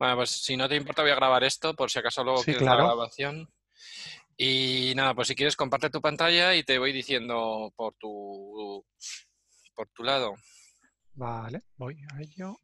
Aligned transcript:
Bueno, 0.00 0.16
pues 0.16 0.30
si 0.30 0.56
no 0.56 0.66
te 0.66 0.76
importa 0.76 1.02
voy 1.02 1.10
a 1.10 1.14
grabar 1.16 1.44
esto 1.44 1.74
por 1.74 1.90
si 1.90 1.98
acaso 1.98 2.24
luego 2.24 2.38
Sí, 2.38 2.46
quieres 2.46 2.62
claro. 2.62 2.78
la 2.78 2.84
grabación. 2.86 3.52
Y 4.34 4.94
nada, 4.96 5.14
pues 5.14 5.28
si 5.28 5.34
quieres 5.34 5.56
comparte 5.56 5.90
tu 5.90 6.00
pantalla 6.00 6.54
y 6.54 6.62
te 6.64 6.78
voy 6.78 6.90
diciendo 6.90 7.70
por 7.76 7.94
tu 7.96 8.82
por 9.74 9.88
tu 9.90 10.02
lado. 10.02 10.34
Vale, 11.12 11.64
voy 11.76 11.98
a 12.14 12.22
ello. 12.22 12.56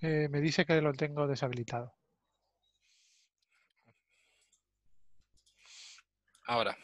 Eh, 0.00 0.28
me 0.30 0.40
dice 0.40 0.64
que 0.64 0.80
lo 0.80 0.92
tengo 0.92 1.26
deshabilitado. 1.26 1.94
Ahora. 6.46 6.76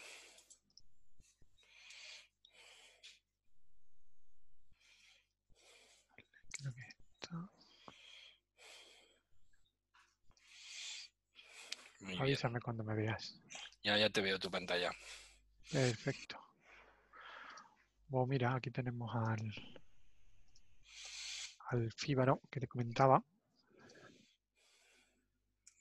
Muy 12.18 12.26
bien. 12.26 12.34
Avísame 12.34 12.60
cuando 12.60 12.84
me 12.84 12.94
veas. 12.94 13.40
Ya, 13.82 13.96
ya 13.96 14.10
te 14.10 14.20
veo 14.20 14.38
tu 14.38 14.50
pantalla. 14.50 14.90
Perfecto. 15.70 16.38
Bueno, 18.08 18.26
mira, 18.26 18.54
aquí 18.54 18.70
tenemos 18.70 19.10
al, 19.14 19.52
al 21.70 21.92
fíbaro 21.92 22.40
que 22.50 22.60
te 22.60 22.68
comentaba. 22.68 23.22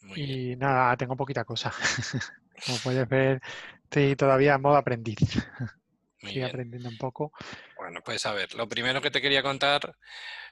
Muy 0.01 0.15
bien. 0.17 0.39
Y 0.39 0.55
nada, 0.55 0.95
tengo 0.97 1.15
poquita 1.15 1.43
cosa. 1.43 1.71
Como 2.65 2.79
puedes 2.79 3.07
ver, 3.07 3.41
estoy 3.83 4.15
todavía 4.15 4.55
en 4.55 4.61
modo 4.61 4.77
aprendiz. 4.77 5.17
Muy 6.21 6.29
Estoy 6.29 6.41
bien. 6.41 6.49
aprendiendo 6.49 6.89
un 6.89 6.97
poco. 6.97 7.31
Bueno, 7.75 8.01
pues 8.03 8.25
a 8.25 8.33
ver, 8.33 8.53
lo 8.55 8.67
primero 8.67 9.01
que 9.01 9.11
te 9.11 9.21
quería 9.21 9.43
contar 9.43 9.95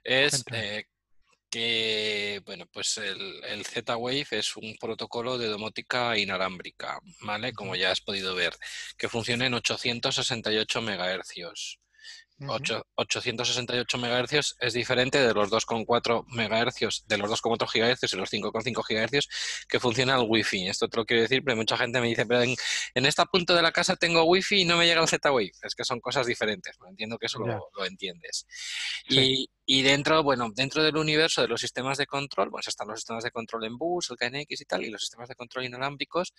es 0.03 0.43
eh, 0.51 0.85
que, 1.53 2.41
bueno, 2.45 2.65
pues 2.73 2.97
el, 2.97 3.43
el 3.45 3.63
Z-Wave 3.63 4.25
es 4.31 4.55
un 4.57 4.75
protocolo 4.79 5.37
de 5.37 5.47
domótica 5.47 6.17
inalámbrica, 6.17 6.99
¿vale? 7.21 7.53
Como 7.53 7.75
ya 7.75 7.91
has 7.91 8.01
podido 8.01 8.33
ver, 8.33 8.55
que 8.97 9.07
funciona 9.07 9.45
en 9.45 9.53
868 9.53 10.81
megahercios. 10.81 11.79
Ujú. 12.39 12.51
Ocho- 12.51 12.83
868 12.95 13.97
MHz 13.99 14.55
es 14.59 14.73
diferente 14.73 15.19
de 15.25 15.31
los 15.35 15.51
2,4 15.51 16.25
MHz, 16.27 17.05
de 17.05 17.17
los 17.19 17.29
2,4 17.29 17.67
GHz 17.71 18.11
y 18.11 18.17
los 18.17 18.31
5,5 18.33 18.83
GHz 18.83 19.27
que 19.69 19.79
funciona 19.79 20.15
el 20.15 20.25
Wi-Fi. 20.27 20.67
Esto 20.67 20.87
te 20.89 20.97
lo 20.97 21.05
quiero 21.05 21.21
decir, 21.21 21.43
pero 21.45 21.55
mucha 21.55 21.77
gente 21.77 22.01
me 22.01 22.07
dice, 22.07 22.25
pero 22.25 22.41
en, 22.41 22.55
en 22.95 23.05
este 23.05 23.23
punto 23.31 23.53
de 23.53 23.61
la 23.61 23.71
casa 23.71 23.95
tengo 23.95 24.23
Wi-Fi 24.23 24.61
y 24.61 24.65
no 24.65 24.77
me 24.77 24.87
llega 24.87 25.01
el 25.03 25.07
Z-Wave. 25.07 25.51
Es 25.61 25.75
que 25.75 25.83
son 25.85 25.99
cosas 25.99 26.25
diferentes, 26.25 26.75
¿no? 26.79 26.87
entiendo 26.89 27.19
que 27.19 27.27
eso 27.27 27.37
lo, 27.37 27.69
lo 27.77 27.85
entiendes. 27.85 28.47
Sí. 29.07 29.19
Y, 29.19 29.49
y 29.65 29.81
dentro, 29.81 30.23
bueno, 30.23 30.49
dentro 30.53 30.83
del 30.83 30.97
universo 30.97 31.41
de 31.41 31.47
los 31.47 31.61
sistemas 31.61 31.97
de 31.97 32.05
control, 32.05 32.49
pues 32.49 32.67
están 32.67 32.87
los 32.87 32.99
sistemas 32.99 33.23
de 33.23 33.31
control 33.31 33.65
en 33.65 33.77
bus, 33.77 34.09
el 34.11 34.17
KNX 34.17 34.61
y 34.61 34.65
tal, 34.65 34.83
y 34.83 34.89
los 34.89 35.01
sistemas 35.01 35.29
de 35.29 35.35
control 35.35 35.65
inalámbricos. 35.65 36.33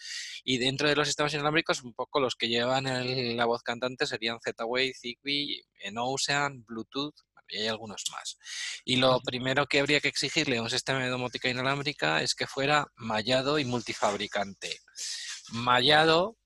Y 0.45 0.59
dentro 0.59 0.89
de 0.89 0.97
los 0.97 1.09
sistemas 1.09 1.33
inalámbricos, 1.35 1.83
un 1.83 1.95
poco 1.95 2.21
los 2.21 2.35
que 2.37 2.49
llevan 2.49 2.87
el- 2.87 3.37
la 3.37 3.47
voz 3.47 3.63
cantante 3.63 4.07
serían 4.07 4.41
Z-Wave, 4.41 4.93
Zigbee, 4.95 5.63
Ocean, 5.97 6.65
Bluetooth, 6.65 7.15
y 7.49 7.59
hay 7.59 7.69
algunos 7.69 8.05
más. 8.11 8.39
Y 8.85 8.97
lo 8.97 9.21
primero 9.21 9.67
que 9.67 9.81
habría 9.81 10.01
que 10.01 10.09
exigirle 10.09 10.59
a 10.59 10.63
un 10.63 10.71
sistema 10.71 11.01
de 11.03 11.09
domótica 11.11 11.49
inalámbrica 11.49 12.23
es 12.23 12.35
que 12.35 12.47
fuera 12.47 12.87
mallado 12.97 13.59
y 13.59 13.65
multifabricante. 13.65 14.81
Mallado 15.53 16.37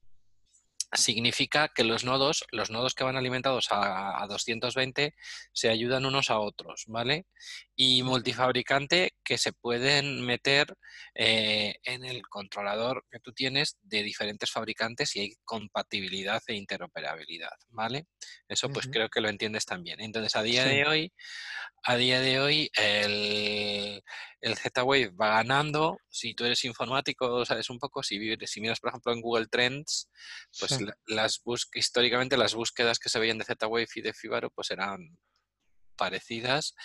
significa 0.93 1.69
que 1.69 1.83
los 1.83 2.03
nodos, 2.03 2.45
los 2.51 2.69
nodos 2.71 2.95
que 2.95 3.03
van 3.03 3.15
alimentados 3.17 3.71
a, 3.71 4.21
a 4.23 4.27
220 4.27 5.13
se 5.53 5.69
ayudan 5.69 6.05
unos 6.05 6.29
a 6.29 6.39
otros, 6.39 6.85
¿vale? 6.87 7.27
Y 7.75 8.01
multifabricante 8.03 9.13
que 9.23 9.37
se 9.37 9.53
pueden 9.53 10.25
meter 10.25 10.75
eh, 11.13 11.75
en 11.83 12.05
el 12.05 12.23
controlador 12.27 13.05
que 13.11 13.19
tú 13.19 13.33
tienes 13.33 13.77
de 13.83 14.01
diferentes 14.03 14.51
fabricantes 14.51 15.15
y 15.15 15.19
hay 15.21 15.35
compatibilidad 15.43 16.41
e 16.47 16.55
interoperabilidad, 16.55 17.53
¿vale? 17.69 18.07
Eso 18.47 18.69
pues 18.69 18.87
creo 18.87 19.09
que 19.09 19.21
lo 19.21 19.29
entiendes 19.29 19.65
también. 19.65 20.01
Entonces 20.01 20.35
a 20.35 20.41
día 20.43 20.63
Sí. 20.63 20.69
de 20.69 20.85
hoy, 20.87 21.13
a 21.83 21.95
día 21.95 22.19
de 22.21 22.39
hoy 22.39 22.69
el, 22.75 24.01
el 24.41 24.55
Z-Wave 24.57 25.09
va 25.09 25.29
ganando. 25.35 25.97
Si 26.09 26.33
tú 26.33 26.45
eres 26.45 26.63
informático, 26.65 27.45
sabes 27.45 27.69
un 27.69 27.79
poco, 27.79 28.03
si, 28.03 28.17
vives- 28.17 28.49
si 28.49 28.59
miras 28.61 28.79
por 28.79 28.89
ejemplo 28.89 29.13
en 29.13 29.21
Google 29.21 29.47
Trends, 29.47 30.09
pues 30.59 30.71
Sí. 30.71 30.78
La- 30.81 30.97
las 31.07 31.41
bus- 31.43 31.69
históricamente 31.73 32.37
las 32.37 32.53
búsquedas 32.55 32.99
que 32.99 33.09
se 33.09 33.19
veían 33.19 33.37
de 33.37 33.45
Z-Wave 33.45 33.87
y 33.95 34.01
de 34.01 34.13
Fibaro 34.13 34.49
pues 34.49 34.71
eran 34.71 35.17
parecidas 35.95 36.75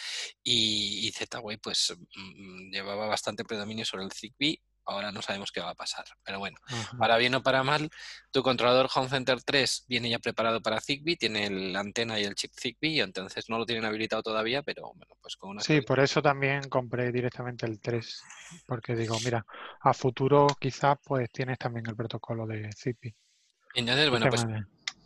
y, 0.43 1.07
y 1.07 1.13
Z-Wave 1.13 1.59
pues 1.59 1.95
mm, 2.17 2.71
llevaba 2.71 3.07
bastante 3.07 3.45
predominio 3.45 3.85
sobre 3.85 4.05
el 4.05 4.13
Zigbee. 4.13 4.61
Ahora 4.87 5.11
no 5.13 5.23
sabemos 5.23 5.51
qué 5.51 5.61
va 5.63 5.71
a 5.71 5.75
pasar, 5.75 6.05
pero 6.23 6.39
bueno, 6.41 6.59
Ajá. 6.67 6.99
para 6.99 7.17
bien 7.17 7.35
o 7.35 7.43
para 7.43 7.63
mal, 7.63 7.89
tu 8.31 8.43
controlador 8.43 8.91
Home 8.95 9.09
Center 9.09 9.43
3 9.43 9.87
viene 9.89 10.11
ya 10.11 10.19
preparado 10.19 10.61
para 10.61 10.79
Zigbee, 10.79 11.17
tiene 11.17 11.49
la 11.49 11.81
antena 11.81 12.21
y 12.21 12.25
el 12.25 12.35
chip 12.35 12.53
Zigbee, 12.53 13.01
entonces 13.01 13.49
no 13.49 13.57
lo 13.57 13.65
tienen 13.65 13.87
habilitado 13.87 14.23
todavía, 14.23 14.63
pero 14.63 14.93
bueno, 14.95 15.17
pues 15.23 15.37
con 15.37 15.51
una 15.53 15.63
Sí, 15.63 15.81
por 15.81 16.01
eso 16.01 16.21
también 16.21 16.69
compré 16.69 17.11
directamente 17.13 17.65
el 17.65 17.81
3, 17.81 18.23
porque 18.67 18.95
digo, 18.95 19.19
mira, 19.21 19.47
a 19.81 19.95
futuro 19.95 20.49
quizás 20.61 20.99
pues 21.03 21.31
tienes 21.33 21.57
también 21.57 21.87
el 21.89 21.97
protocolo 21.97 22.47
de 22.47 22.71
Zigbee. 22.77 23.15
Entonces, 23.75 24.05
El 24.05 24.11
bueno, 24.11 24.29
pues 24.29 24.47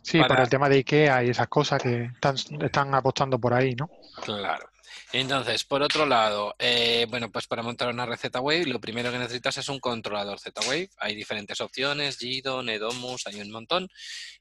Sí, 0.01 0.17
por 0.17 0.27
para- 0.29 0.43
el 0.43 0.49
tema 0.49 0.69
de 0.69 0.77
IKEA 0.77 1.23
y 1.23 1.29
esas 1.29 1.47
cosas 1.47 1.81
que 1.83 2.05
están, 2.05 2.35
están 2.61 2.95
apostando 2.95 3.37
por 3.39 3.53
ahí, 3.53 3.75
¿no? 3.75 3.89
Claro. 4.23 4.69
Entonces, 5.11 5.63
por 5.63 5.81
otro 5.81 6.05
lado, 6.05 6.55
eh, 6.59 7.05
bueno, 7.09 7.31
pues 7.31 7.47
para 7.47 7.63
montar 7.63 7.89
una 7.89 8.05
red 8.05 8.17
Z-Wave, 8.17 8.65
lo 8.65 8.79
primero 8.79 9.11
que 9.11 9.17
necesitas 9.17 9.57
es 9.57 9.67
un 9.69 9.79
controlador 9.79 10.39
Z-Wave. 10.39 10.89
Hay 10.99 11.15
diferentes 11.15 11.59
opciones, 11.61 12.17
GIDO, 12.17 12.61
Edomus, 12.61 13.25
hay 13.27 13.41
un 13.41 13.51
montón. 13.51 13.87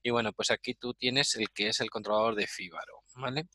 Y 0.02 0.10
bueno, 0.10 0.32
pues 0.32 0.50
aquí 0.50 0.74
tú 0.74 0.94
tienes 0.94 1.34
el 1.36 1.48
que 1.50 1.68
es 1.68 1.80
el 1.80 1.90
controlador 1.90 2.34
de 2.34 2.46
Fibaro, 2.46 3.02
¿vale? 3.16 3.46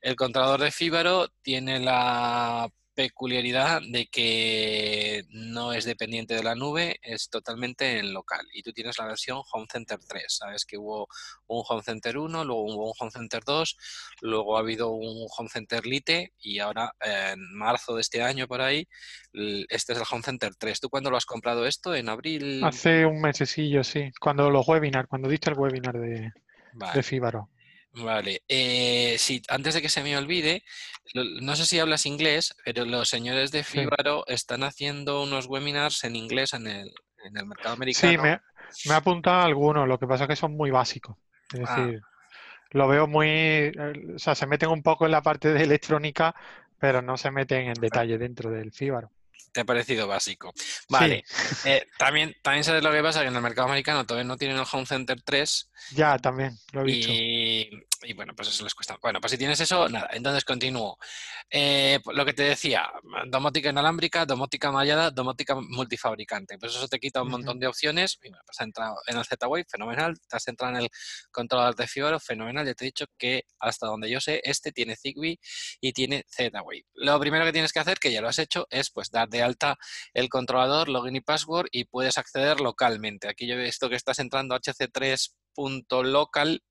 El 0.00 0.16
controlador 0.16 0.60
de 0.62 0.70
Fibaro 0.70 1.28
tiene 1.42 1.80
la 1.80 2.68
peculiaridad 2.98 3.80
de 3.88 4.06
que 4.06 5.24
no 5.30 5.72
es 5.72 5.84
dependiente 5.84 6.34
de 6.34 6.42
la 6.42 6.56
nube, 6.56 6.98
es 7.00 7.30
totalmente 7.30 8.00
en 8.00 8.12
local. 8.12 8.44
Y 8.52 8.64
tú 8.64 8.72
tienes 8.72 8.98
la 8.98 9.06
versión 9.06 9.40
Home 9.52 9.68
Center 9.70 10.00
3. 10.00 10.24
Sabes 10.26 10.64
que 10.64 10.78
hubo 10.78 11.06
un 11.46 11.62
Home 11.68 11.84
Center 11.84 12.18
1, 12.18 12.44
luego 12.44 12.64
hubo 12.64 12.88
un 12.88 12.94
Home 12.98 13.12
Center 13.12 13.44
2, 13.46 13.76
luego 14.22 14.56
ha 14.56 14.62
habido 14.62 14.90
un 14.90 15.28
Home 15.38 15.48
Center 15.48 15.86
Lite 15.86 16.32
y 16.40 16.58
ahora 16.58 16.92
en 17.00 17.38
marzo 17.56 17.94
de 17.94 18.00
este 18.00 18.20
año 18.20 18.48
por 18.48 18.62
ahí, 18.62 18.88
este 19.32 19.92
es 19.92 19.98
el 20.00 20.04
Home 20.10 20.24
Center 20.24 20.56
3. 20.56 20.80
¿Tú 20.80 20.90
cuándo 20.90 21.08
lo 21.08 21.18
has 21.18 21.26
comprado 21.26 21.66
esto? 21.66 21.94
¿En 21.94 22.08
abril? 22.08 22.64
Hace 22.64 23.06
un 23.06 23.20
mesecillo, 23.20 23.84
sí, 23.84 24.10
cuando 24.18 24.50
los 24.50 24.66
webinars, 24.66 25.06
cuando 25.06 25.28
diste 25.28 25.50
el 25.50 25.56
webinar 25.56 26.00
de, 26.00 26.32
Vale. 26.72 26.94
de 26.94 27.02
Fíbaro. 27.04 27.48
Vale, 27.92 28.42
eh, 28.48 29.16
sí, 29.18 29.42
antes 29.48 29.74
de 29.74 29.82
que 29.82 29.88
se 29.88 30.02
me 30.02 30.16
olvide, 30.16 30.62
no 31.14 31.56
sé 31.56 31.64
si 31.66 31.78
hablas 31.80 32.06
inglés, 32.06 32.54
pero 32.64 32.84
los 32.84 33.08
señores 33.08 33.50
de 33.50 33.64
Sí. 33.64 33.80
Fibaro 33.80 34.24
están 34.26 34.62
haciendo 34.62 35.22
unos 35.22 35.46
webinars 35.46 36.04
en 36.04 36.14
inglés 36.14 36.52
en 36.52 36.66
el, 36.66 36.92
en 37.24 37.36
el 37.36 37.46
mercado 37.46 37.74
Sí, 37.74 37.74
americano. 37.74 38.22
me, 38.22 38.40
me 38.84 38.94
ha 38.94 38.96
apuntado 38.98 39.42
algunos, 39.42 39.88
lo 39.88 39.98
que 39.98 40.06
pasa 40.06 40.24
es 40.24 40.28
que 40.28 40.36
son 40.36 40.56
muy 40.56 40.70
básicos. 40.70 41.16
Es 41.52 41.60
Ah. 41.62 41.64
decir, 41.76 42.00
lo 42.72 42.88
veo 42.88 43.06
muy, 43.08 43.28
eh, 43.28 43.72
o 44.16 44.18
sea, 44.18 44.34
se 44.34 44.46
meten 44.46 44.70
un 44.70 44.82
poco 44.82 45.06
en 45.06 45.12
la 45.12 45.22
parte 45.22 45.52
de 45.52 45.62
electrónica, 45.64 46.34
pero 46.78 47.02
no 47.02 47.16
se 47.18 47.30
meten 47.30 47.68
en 47.68 47.80
detalle 47.80 48.18
dentro 48.18 48.50
del 48.50 48.72
Fíbaro. 48.72 49.12
Te 49.52 49.60
ha 49.60 49.64
parecido 49.64 50.06
básico. 50.06 50.52
Vale, 50.88 51.24
eh, 51.64 51.86
también, 51.98 52.34
también 52.42 52.64
sabes 52.64 52.82
lo 52.82 52.92
que 52.92 53.02
pasa, 53.02 53.22
que 53.22 53.28
en 53.28 53.36
el 53.36 53.42
mercado 53.42 53.68
americano 53.68 54.04
todavía 54.06 54.26
no 54.26 54.36
tienen 54.36 54.58
el 54.58 54.66
Home 54.70 54.86
Center 54.86 55.20
3 55.22 55.70
Ya, 55.94 56.18
también, 56.18 56.58
lo 56.72 56.82
he 56.82 56.84
visto. 56.84 57.12
Y, 58.02 58.14
bueno, 58.14 58.34
pues 58.34 58.48
eso 58.48 58.64
les 58.64 58.74
cuesta. 58.74 58.98
Bueno, 59.00 59.20
pues 59.20 59.32
si 59.32 59.38
tienes 59.38 59.60
eso, 59.60 59.88
nada, 59.88 60.08
entonces 60.12 60.44
continúo. 60.44 60.98
Eh, 61.50 62.00
pues 62.02 62.16
lo 62.16 62.24
que 62.24 62.32
te 62.32 62.44
decía, 62.44 62.90
domótica 63.26 63.70
inalámbrica, 63.70 64.26
domótica 64.26 64.70
mallada, 64.70 65.10
domótica 65.10 65.54
multifabricante. 65.54 66.58
Pues 66.58 66.76
eso 66.76 66.88
te 66.88 66.98
quita 66.98 67.22
un 67.22 67.30
montón 67.30 67.58
de 67.58 67.66
opciones. 67.66 68.18
Y 68.22 68.28
bueno, 68.28 68.42
pues 68.46 68.60
has 68.60 68.66
entrado 68.66 68.96
en 69.06 69.18
el 69.18 69.24
Z-Wave, 69.24 69.66
fenomenal. 69.68 70.18
Te 70.28 70.36
has 70.36 70.48
entrado 70.48 70.76
en 70.76 70.82
el 70.82 70.88
controlador 71.30 71.74
de 71.74 71.86
Fibaro, 71.86 72.20
fenomenal. 72.20 72.66
Ya 72.66 72.74
te 72.74 72.84
he 72.84 72.86
dicho 72.86 73.06
que 73.18 73.44
hasta 73.58 73.86
donde 73.86 74.10
yo 74.10 74.20
sé, 74.20 74.40
este 74.44 74.72
tiene 74.72 74.96
Zigbee 74.96 75.38
y 75.80 75.92
tiene 75.92 76.24
Z-Wave. 76.28 76.84
Lo 76.94 77.18
primero 77.20 77.44
que 77.44 77.52
tienes 77.52 77.72
que 77.72 77.80
hacer, 77.80 77.98
que 77.98 78.12
ya 78.12 78.20
lo 78.20 78.28
has 78.28 78.38
hecho, 78.38 78.66
es 78.70 78.90
pues 78.90 79.10
dar 79.10 79.28
de 79.28 79.42
alta 79.42 79.76
el 80.14 80.28
controlador, 80.28 80.88
login 80.88 81.16
y 81.16 81.20
password 81.20 81.68
y 81.72 81.84
puedes 81.84 82.18
acceder 82.18 82.60
localmente. 82.60 83.28
Aquí 83.28 83.46
yo 83.46 83.54
he 83.54 83.64
visto 83.64 83.88
que 83.88 83.96
estás 83.96 84.18
entrando 84.18 84.54
a 84.54 84.60
hc3.local, 84.60 86.62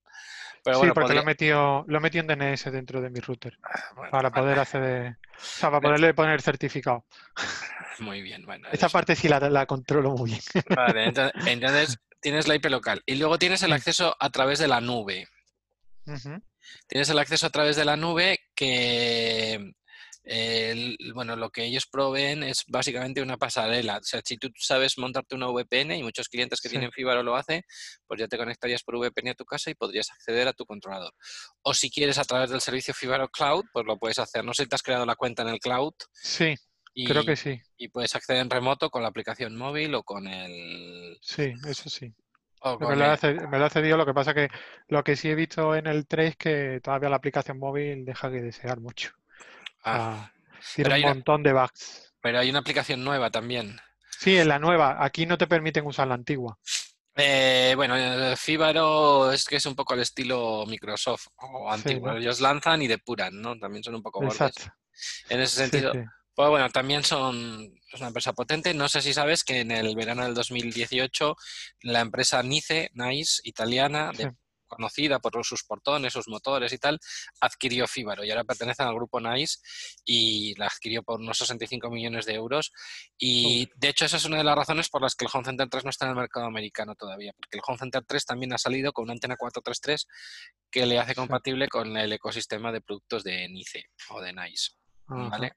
pero 0.68 0.76
Sí, 0.76 0.78
bueno, 0.80 0.94
porque 0.94 1.14
lo 1.14 1.20
podría- 1.20 1.26
metido, 1.26 1.84
lo 1.88 1.98
he 1.98 2.00
metido 2.00 2.20
en 2.22 2.26
DNS 2.38 2.70
dentro 2.70 3.00
de 3.00 3.08
mi 3.10 3.20
router 3.20 3.58
bueno, 3.96 4.10
para 4.10 4.28
vale, 4.28 4.42
poder 4.42 4.58
acceder, 4.58 5.12
o 5.12 5.40
sea, 5.40 5.70
para 5.70 5.80
poderle 5.80 6.12
poner 6.14 6.42
certificado. 6.42 7.06
Muy 8.00 8.22
bien, 8.22 8.44
bueno. 8.44 8.68
Esta 8.70 8.86
eso- 8.86 8.92
parte 8.92 9.16
sí 9.16 9.28
la, 9.28 9.40
la 9.40 9.66
controlo 9.66 10.12
muy 10.12 10.30
bien. 10.30 10.42
Vale, 10.76 11.04
entonces, 11.08 11.46
entonces 11.46 11.98
tienes 12.20 12.46
la 12.46 12.54
IP 12.54 12.66
local 12.66 13.02
y 13.06 13.14
luego 13.16 13.38
tienes 13.38 13.62
el 13.62 13.70
Sí. 13.70 13.74
acceso 13.74 14.14
a 14.20 14.30
través 14.30 14.58
de 14.58 14.68
la 14.68 14.80
nube. 14.80 15.26
Tienes 16.86 17.08
el 17.10 17.18
acceso 17.18 17.46
a 17.46 17.50
través 17.50 17.76
de 17.76 17.84
la 17.84 17.96
nube 17.96 18.38
que 18.54 19.72
bueno, 21.14 21.36
lo 21.36 21.50
que 21.50 21.64
ellos 21.64 21.86
proveen 21.86 22.42
es 22.42 22.64
básicamente 22.68 23.22
una 23.22 23.36
pasarela. 23.36 23.98
O 23.98 24.02
sea, 24.02 24.20
si 24.24 24.36
tú 24.36 24.48
sabes 24.56 24.98
montarte 24.98 25.34
una 25.34 25.48
VPN 25.48 25.96
y 25.96 26.02
muchos 26.02 26.28
clientes 26.28 26.60
que 26.60 26.68
tienen 26.68 26.92
Fibaro 26.92 27.22
lo 27.22 27.36
hacen, 27.36 27.62
pues 28.06 28.20
ya 28.20 28.28
te 28.28 28.36
conectarías 28.36 28.82
por 28.82 28.96
VPN 28.98 29.30
a 29.30 29.34
tu 29.34 29.44
casa 29.44 29.70
y 29.70 29.74
podrías 29.74 30.10
acceder 30.10 30.48
a 30.48 30.52
tu 30.52 30.66
controlador. 30.66 31.14
O 31.62 31.72
si 31.74 31.90
quieres 31.90 32.18
a 32.18 32.24
través 32.24 32.50
del 32.50 32.60
servicio 32.60 32.94
Fibaro 32.94 33.28
Cloud, 33.28 33.64
pues 33.72 33.86
lo 33.86 33.98
puedes 33.98 34.18
hacer. 34.18 34.44
No 34.44 34.52
sé 34.52 34.64
si 34.64 34.68
te 34.68 34.74
has 34.74 34.82
creado 34.82 35.06
la 35.06 35.16
cuenta 35.16 35.42
en 35.42 35.48
el 35.48 35.60
cloud. 35.60 35.94
Sí, 36.12 36.54
creo 36.94 37.24
que 37.24 37.36
sí. 37.36 37.60
Y 37.76 37.88
puedes 37.88 38.14
acceder 38.14 38.42
en 38.42 38.50
remoto 38.50 38.90
con 38.90 39.02
la 39.02 39.08
aplicación 39.08 39.56
móvil 39.56 39.94
o 39.94 40.02
con 40.02 40.26
el... 40.26 41.18
Sí, 41.22 41.52
eso 41.66 41.88
sí. 41.88 42.12
Me 42.80 42.96
lo, 42.96 43.04
ha 43.04 43.70
cedido, 43.70 43.96
lo 43.96 44.04
que 44.04 44.14
pasa 44.14 44.34
que 44.34 44.48
lo 44.88 45.04
que 45.04 45.14
sí 45.14 45.28
he 45.28 45.34
visto 45.36 45.76
en 45.76 45.86
el 45.86 46.08
3 46.08 46.30
es 46.30 46.36
que 46.36 46.80
todavía 46.82 47.08
la 47.08 47.16
aplicación 47.16 47.58
móvil 47.58 48.04
deja 48.04 48.30
que 48.30 48.42
desear 48.42 48.80
mucho. 48.80 49.12
Ah, 49.84 50.32
tiene 50.74 50.96
un 50.96 51.02
montón 51.02 51.42
de 51.42 51.52
bugs. 51.52 52.12
Pero 52.20 52.40
hay 52.40 52.50
una 52.50 52.58
aplicación 52.60 53.04
nueva 53.04 53.30
también. 53.30 53.80
Sí, 54.18 54.36
en 54.36 54.48
la 54.48 54.58
nueva. 54.58 55.04
Aquí 55.04 55.26
no 55.26 55.38
te 55.38 55.46
permiten 55.46 55.86
usar 55.86 56.08
la 56.08 56.14
antigua. 56.14 56.58
Eh, 57.20 57.72
bueno, 57.76 57.94
Fibaro 58.36 59.32
es 59.32 59.44
que 59.44 59.56
es 59.56 59.66
un 59.66 59.74
poco 59.74 59.94
el 59.94 60.00
estilo 60.00 60.64
Microsoft 60.66 61.26
o 61.36 61.70
antiguo. 61.70 62.12
Ellos 62.12 62.40
lanzan 62.40 62.82
y 62.82 62.86
depuran, 62.86 63.40
¿no? 63.40 63.58
También 63.58 63.82
son 63.82 63.96
un 63.96 64.02
poco 64.02 64.20
gordos. 64.20 64.52
En 65.28 65.40
ese 65.40 65.56
sentido. 65.56 65.92
pues 66.34 66.48
bueno, 66.48 66.68
también 66.70 67.02
son 67.02 67.72
una 67.94 68.06
empresa 68.06 68.32
potente. 68.32 68.72
No 68.72 68.88
sé 68.88 69.02
si 69.02 69.12
sabes 69.12 69.42
que 69.42 69.60
en 69.60 69.72
el 69.72 69.96
verano 69.96 70.24
del 70.24 70.34
2018 70.34 71.36
la 71.82 72.00
empresa 72.00 72.42
Nice, 72.42 72.90
Nice, 72.94 73.40
italiana, 73.42 74.12
de 74.16 74.32
conocida 74.68 75.18
por 75.18 75.44
sus 75.44 75.64
portones, 75.64 76.12
sus 76.12 76.28
motores 76.28 76.72
y 76.72 76.78
tal, 76.78 76.98
adquirió 77.40 77.86
Fíbaro 77.86 78.24
y 78.24 78.30
ahora 78.30 78.44
pertenece 78.44 78.82
al 78.82 78.94
grupo 78.94 79.20
NICE 79.20 79.58
y 80.04 80.54
la 80.56 80.66
adquirió 80.66 81.02
por 81.02 81.20
unos 81.20 81.38
65 81.38 81.90
millones 81.90 82.26
de 82.26 82.34
euros. 82.34 82.72
Y 83.18 83.68
de 83.76 83.88
hecho, 83.88 84.04
esa 84.04 84.16
es 84.16 84.24
una 84.24 84.38
de 84.38 84.44
las 84.44 84.56
razones 84.56 84.88
por 84.88 85.02
las 85.02 85.14
que 85.14 85.24
el 85.24 85.30
Home 85.32 85.44
Center 85.44 85.68
3 85.68 85.84
no 85.84 85.90
está 85.90 86.04
en 86.06 86.10
el 86.12 86.16
mercado 86.16 86.46
americano 86.46 86.94
todavía, 86.94 87.32
porque 87.36 87.56
el 87.56 87.62
Home 87.66 87.78
Center 87.78 88.04
3 88.06 88.24
también 88.24 88.52
ha 88.52 88.58
salido 88.58 88.92
con 88.92 89.04
una 89.04 89.14
antena 89.14 89.36
433 89.36 90.06
que 90.70 90.86
le 90.86 90.98
hace 90.98 91.14
compatible 91.14 91.68
con 91.68 91.96
el 91.96 92.12
ecosistema 92.12 92.72
de 92.72 92.80
productos 92.80 93.24
de 93.24 93.48
NICE 93.48 93.84
o 94.10 94.20
de 94.20 94.32
NICE. 94.32 94.72
¿Vale? 95.06 95.52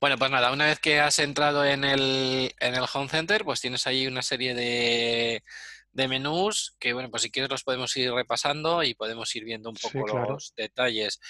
Bueno, 0.00 0.18
pues 0.18 0.30
nada, 0.30 0.52
una 0.52 0.66
vez 0.66 0.80
que 0.80 1.00
has 1.00 1.18
entrado 1.18 1.64
en 1.64 1.84
el, 1.84 2.52
en 2.58 2.74
el 2.74 2.84
Home 2.92 3.08
Center, 3.08 3.44
pues 3.44 3.60
tienes 3.60 3.86
ahí 3.86 4.06
una 4.06 4.22
serie 4.22 4.54
de, 4.54 5.42
de 5.92 6.08
menús 6.08 6.76
que, 6.78 6.92
bueno, 6.92 7.10
pues 7.10 7.22
si 7.22 7.30
quieres 7.30 7.50
los 7.50 7.64
podemos 7.64 7.94
ir 7.96 8.12
repasando 8.12 8.82
y 8.82 8.94
podemos 8.94 9.34
ir 9.36 9.44
viendo 9.44 9.70
un 9.70 9.76
poco 9.76 10.18
los 10.18 10.54
detalles. 10.56 11.20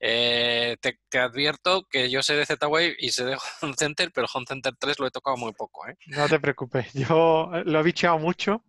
Eh, 0.00 0.76
te, 0.80 0.98
advierto 1.18 1.86
que 1.88 2.10
yo 2.10 2.22
sé 2.22 2.34
de 2.34 2.46
Z-Wave 2.46 2.96
y 2.98 3.10
sé 3.10 3.24
de 3.24 3.36
Home 3.62 3.74
Center, 3.76 4.10
pero 4.12 4.26
Home 4.32 4.46
Center 4.46 4.74
3 4.78 4.98
lo 4.98 5.06
he 5.06 5.10
tocado 5.10 5.36
muy 5.36 5.52
poco. 5.52 5.86
¿eh? 5.88 5.96
No 6.06 6.28
te 6.28 6.40
preocupes, 6.40 6.92
yo 6.94 7.50
eh, 7.54 7.62
lo 7.64 7.80
he 7.80 7.82
bicheado 7.82 8.18
mucho. 8.18 8.64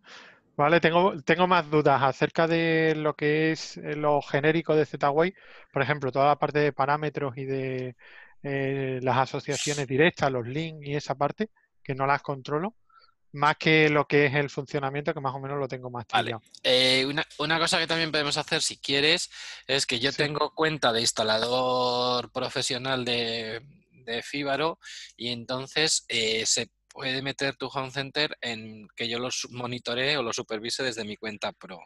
Vale, 0.56 0.80
tengo, 0.80 1.20
tengo 1.22 1.48
más 1.48 1.68
dudas 1.68 2.00
acerca 2.00 2.46
de 2.46 2.94
lo 2.94 3.14
que 3.14 3.50
es 3.50 3.76
lo 3.76 4.22
genérico 4.22 4.76
de 4.76 4.86
Z-Wave. 4.86 5.34
Por 5.72 5.82
ejemplo, 5.82 6.12
toda 6.12 6.26
la 6.26 6.38
parte 6.38 6.60
de 6.60 6.72
parámetros 6.72 7.36
y 7.36 7.44
de 7.44 7.96
las 8.42 9.16
asociaciones 9.16 9.88
directas, 9.88 10.30
los 10.30 10.46
links 10.46 10.86
y 10.86 10.94
esa 10.94 11.16
parte, 11.16 11.48
que 11.82 11.94
no 11.94 12.06
las 12.06 12.22
controlo 12.22 12.76
más 13.34 13.56
que 13.56 13.88
lo 13.90 14.06
que 14.06 14.26
es 14.26 14.34
el 14.34 14.48
funcionamiento, 14.48 15.12
que 15.12 15.20
más 15.20 15.34
o 15.34 15.40
menos 15.40 15.58
lo 15.58 15.68
tengo 15.68 15.90
más 15.90 16.06
vale. 16.12 16.36
Eh, 16.62 17.06
una, 17.38 17.58
cosa 17.58 17.78
que 17.78 17.86
también 17.86 18.10
podemos 18.10 18.36
hacer, 18.36 18.62
si 18.62 18.78
quieres, 18.78 19.30
es 19.66 19.86
que 19.86 19.98
yo 19.98 20.12
tengo 20.12 20.54
cuenta 20.54 20.92
de 20.92 21.00
instalador 21.00 22.30
profesional 22.30 23.04
de, 23.04 23.60
de 23.90 24.22
Fíbaro 24.22 24.78
y 25.16 25.28
entonces 25.30 26.04
eh, 26.08 26.44
se 26.46 26.70
puede 26.94 27.22
meter 27.22 27.56
tu 27.56 27.66
home 27.66 27.90
center 27.90 28.38
en 28.40 28.86
que 28.94 29.08
yo 29.08 29.18
lo 29.18 29.28
monitoree 29.50 30.16
o 30.16 30.22
lo 30.22 30.32
supervise 30.32 30.84
desde 30.84 31.04
mi 31.04 31.16
cuenta 31.16 31.52
pro. 31.52 31.80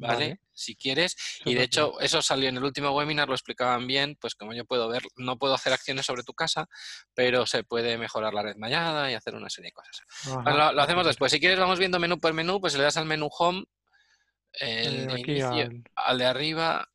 ¿Vale? 0.00 0.40
Si 0.52 0.74
quieres. 0.74 1.16
Y 1.44 1.54
de 1.54 1.62
hecho, 1.62 2.00
eso 2.00 2.20
salió 2.22 2.48
en 2.48 2.56
el 2.56 2.64
último 2.64 2.90
webinar, 2.90 3.28
lo 3.28 3.34
explicaban 3.34 3.86
bien, 3.86 4.16
pues 4.20 4.34
como 4.34 4.52
yo 4.52 4.64
puedo 4.64 4.88
ver, 4.88 5.02
no 5.16 5.38
puedo 5.38 5.54
hacer 5.54 5.72
acciones 5.72 6.06
sobre 6.06 6.24
tu 6.24 6.32
casa, 6.32 6.68
pero 7.14 7.46
se 7.46 7.62
pude 7.62 7.96
mejorar 7.98 8.34
la 8.34 8.42
red 8.42 8.56
mallada 8.56 9.10
y 9.10 9.14
hacer 9.14 9.36
una 9.36 9.48
serie 9.48 9.68
de 9.68 9.72
cosas. 9.72 10.02
lo, 10.74 10.82
hacemos 10.82 11.06
después. 11.06 11.30
Si 11.30 11.38
quieres, 11.38 11.60
vamos 11.60 11.78
viendo 11.78 12.00
menú 12.00 12.18
por 12.18 12.32
menú, 12.32 12.60
pues 12.60 12.74
le 12.74 12.82
das 12.82 12.96
al 12.96 13.06
menú 13.06 13.28
home, 13.30 13.64
el 14.54 15.08
eh, 15.24 15.82
al... 15.94 16.18
de 16.18 16.26
arriba. 16.26 16.88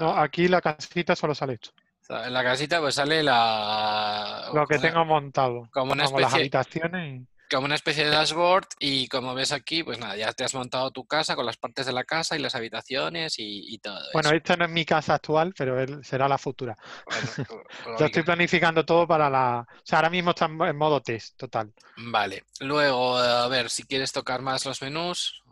no, 0.00 0.16
ah, 0.16 0.22
aquí 0.22 0.48
la 0.48 0.60
casita 0.60 1.14
solo 1.14 1.34
sale 1.34 1.54
esto. 1.54 1.70
En 2.08 2.32
la 2.32 2.44
casita 2.44 2.80
pues 2.80 2.94
sale 2.94 3.22
la... 3.22 4.50
Lo 4.54 4.66
que 4.66 4.78
tengo 4.78 5.04
montado. 5.04 5.68
Como 5.72 5.92
una 5.92 6.04
especie, 6.04 6.22
las 6.22 6.34
habitaciones. 6.34 7.26
Como 7.50 7.66
una 7.66 7.76
especie 7.76 8.04
de 8.04 8.10
dashboard 8.10 8.66
y 8.80 9.06
como 9.08 9.34
ves 9.34 9.52
aquí, 9.52 9.84
pues 9.84 9.98
nada, 9.98 10.16
ya 10.16 10.32
te 10.32 10.44
has 10.44 10.54
montado 10.54 10.90
tu 10.90 11.06
casa 11.06 11.36
con 11.36 11.46
las 11.46 11.56
partes 11.56 11.86
de 11.86 11.92
la 11.92 12.04
casa 12.04 12.36
y 12.36 12.40
las 12.40 12.54
habitaciones 12.54 13.34
y, 13.38 13.78
todo. 13.78 14.00
Bueno, 14.12 14.30
esta 14.30 14.56
no 14.56 14.64
es 14.64 14.70
mi 14.70 14.84
casa 14.84 15.14
actual, 15.14 15.54
pero 15.56 16.02
será 16.02 16.28
la 16.28 16.38
futura. 16.38 16.76
Yo 17.98 18.06
estoy 18.06 18.22
planificando 18.22 18.84
todo 18.84 19.06
para 19.06 19.30
la... 19.30 19.66
O 19.68 19.82
sea, 19.84 19.98
ahora 19.98 20.10
mismo 20.10 20.30
está 20.30 20.46
en 20.46 20.76
modo 20.76 21.00
test, 21.00 21.36
total. 21.36 21.72
Vale. 21.96 22.44
Luego, 22.60 23.16
a 23.16 23.48
ver, 23.48 23.70
si 23.70 23.84
quieres 23.84 24.12
tocar 24.12 24.42
más 24.42 24.64
los 24.64 24.82
menús... 24.82 25.42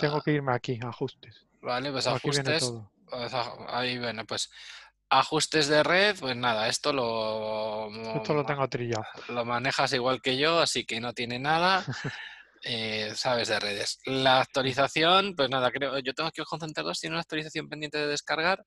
Tengo 0.00 0.16
ah, 0.16 0.22
que 0.24 0.32
irme 0.32 0.54
aquí, 0.54 0.78
ajustes. 0.82 1.46
Vale, 1.60 1.92
pues 1.92 2.06
ajustes. 2.06 2.72
Ahí, 3.68 3.98
bueno, 3.98 4.24
pues 4.24 4.50
Ajustes 5.10 5.68
de 5.68 5.82
red, 5.82 6.16
pues 6.18 6.36
nada, 6.36 6.68
esto 6.68 6.92
lo... 6.92 7.88
Esto 8.16 8.34
lo 8.34 8.44
tengo 8.44 8.68
trillado. 8.68 9.04
Lo 9.28 9.44
manejas 9.44 9.92
igual 9.94 10.20
que 10.20 10.36
yo, 10.36 10.60
así 10.60 10.84
que 10.84 11.00
no 11.00 11.12
tiene 11.12 11.38
nada. 11.38 11.84
Eh, 12.64 13.12
sabes 13.14 13.46
de 13.46 13.60
redes. 13.60 14.00
La 14.04 14.40
actualización, 14.40 15.36
pues 15.36 15.48
nada, 15.48 15.70
creo, 15.70 15.96
yo 16.00 16.12
tengo 16.12 16.28
aquí 16.28 16.40
el 16.40 16.46
Concenter 16.46 16.82
2, 16.82 16.98
tiene 16.98 17.14
una 17.14 17.20
actualización 17.20 17.68
pendiente 17.68 17.98
de 17.98 18.08
descargar 18.08 18.66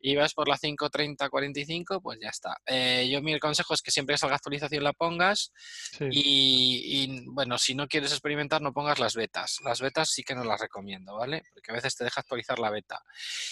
y 0.00 0.14
vas 0.16 0.34
por 0.34 0.48
la 0.48 0.56
5.30.45, 0.56 2.00
pues 2.02 2.18
ya 2.20 2.28
está. 2.28 2.56
Eh, 2.66 3.08
yo 3.10 3.20
mi 3.20 3.38
consejo 3.38 3.74
es 3.74 3.82
que 3.82 3.90
siempre 3.90 4.14
que 4.14 4.18
salga 4.18 4.36
actualización 4.36 4.84
la 4.84 4.92
pongas 4.92 5.52
y, 6.00 7.24
bueno, 7.26 7.58
si 7.58 7.74
no 7.74 7.88
quieres 7.88 8.12
experimentar 8.12 8.62
no 8.62 8.72
pongas 8.72 8.98
las 8.98 9.14
betas. 9.14 9.58
Las 9.64 9.80
betas 9.80 10.10
sí 10.10 10.22
que 10.22 10.34
no 10.34 10.44
las 10.44 10.60
recomiendo, 10.60 11.16
¿vale? 11.16 11.42
Porque 11.52 11.72
a 11.72 11.74
veces 11.74 11.96
te 11.96 12.04
deja 12.04 12.20
actualizar 12.20 12.58
la 12.58 12.70
beta. 12.70 13.02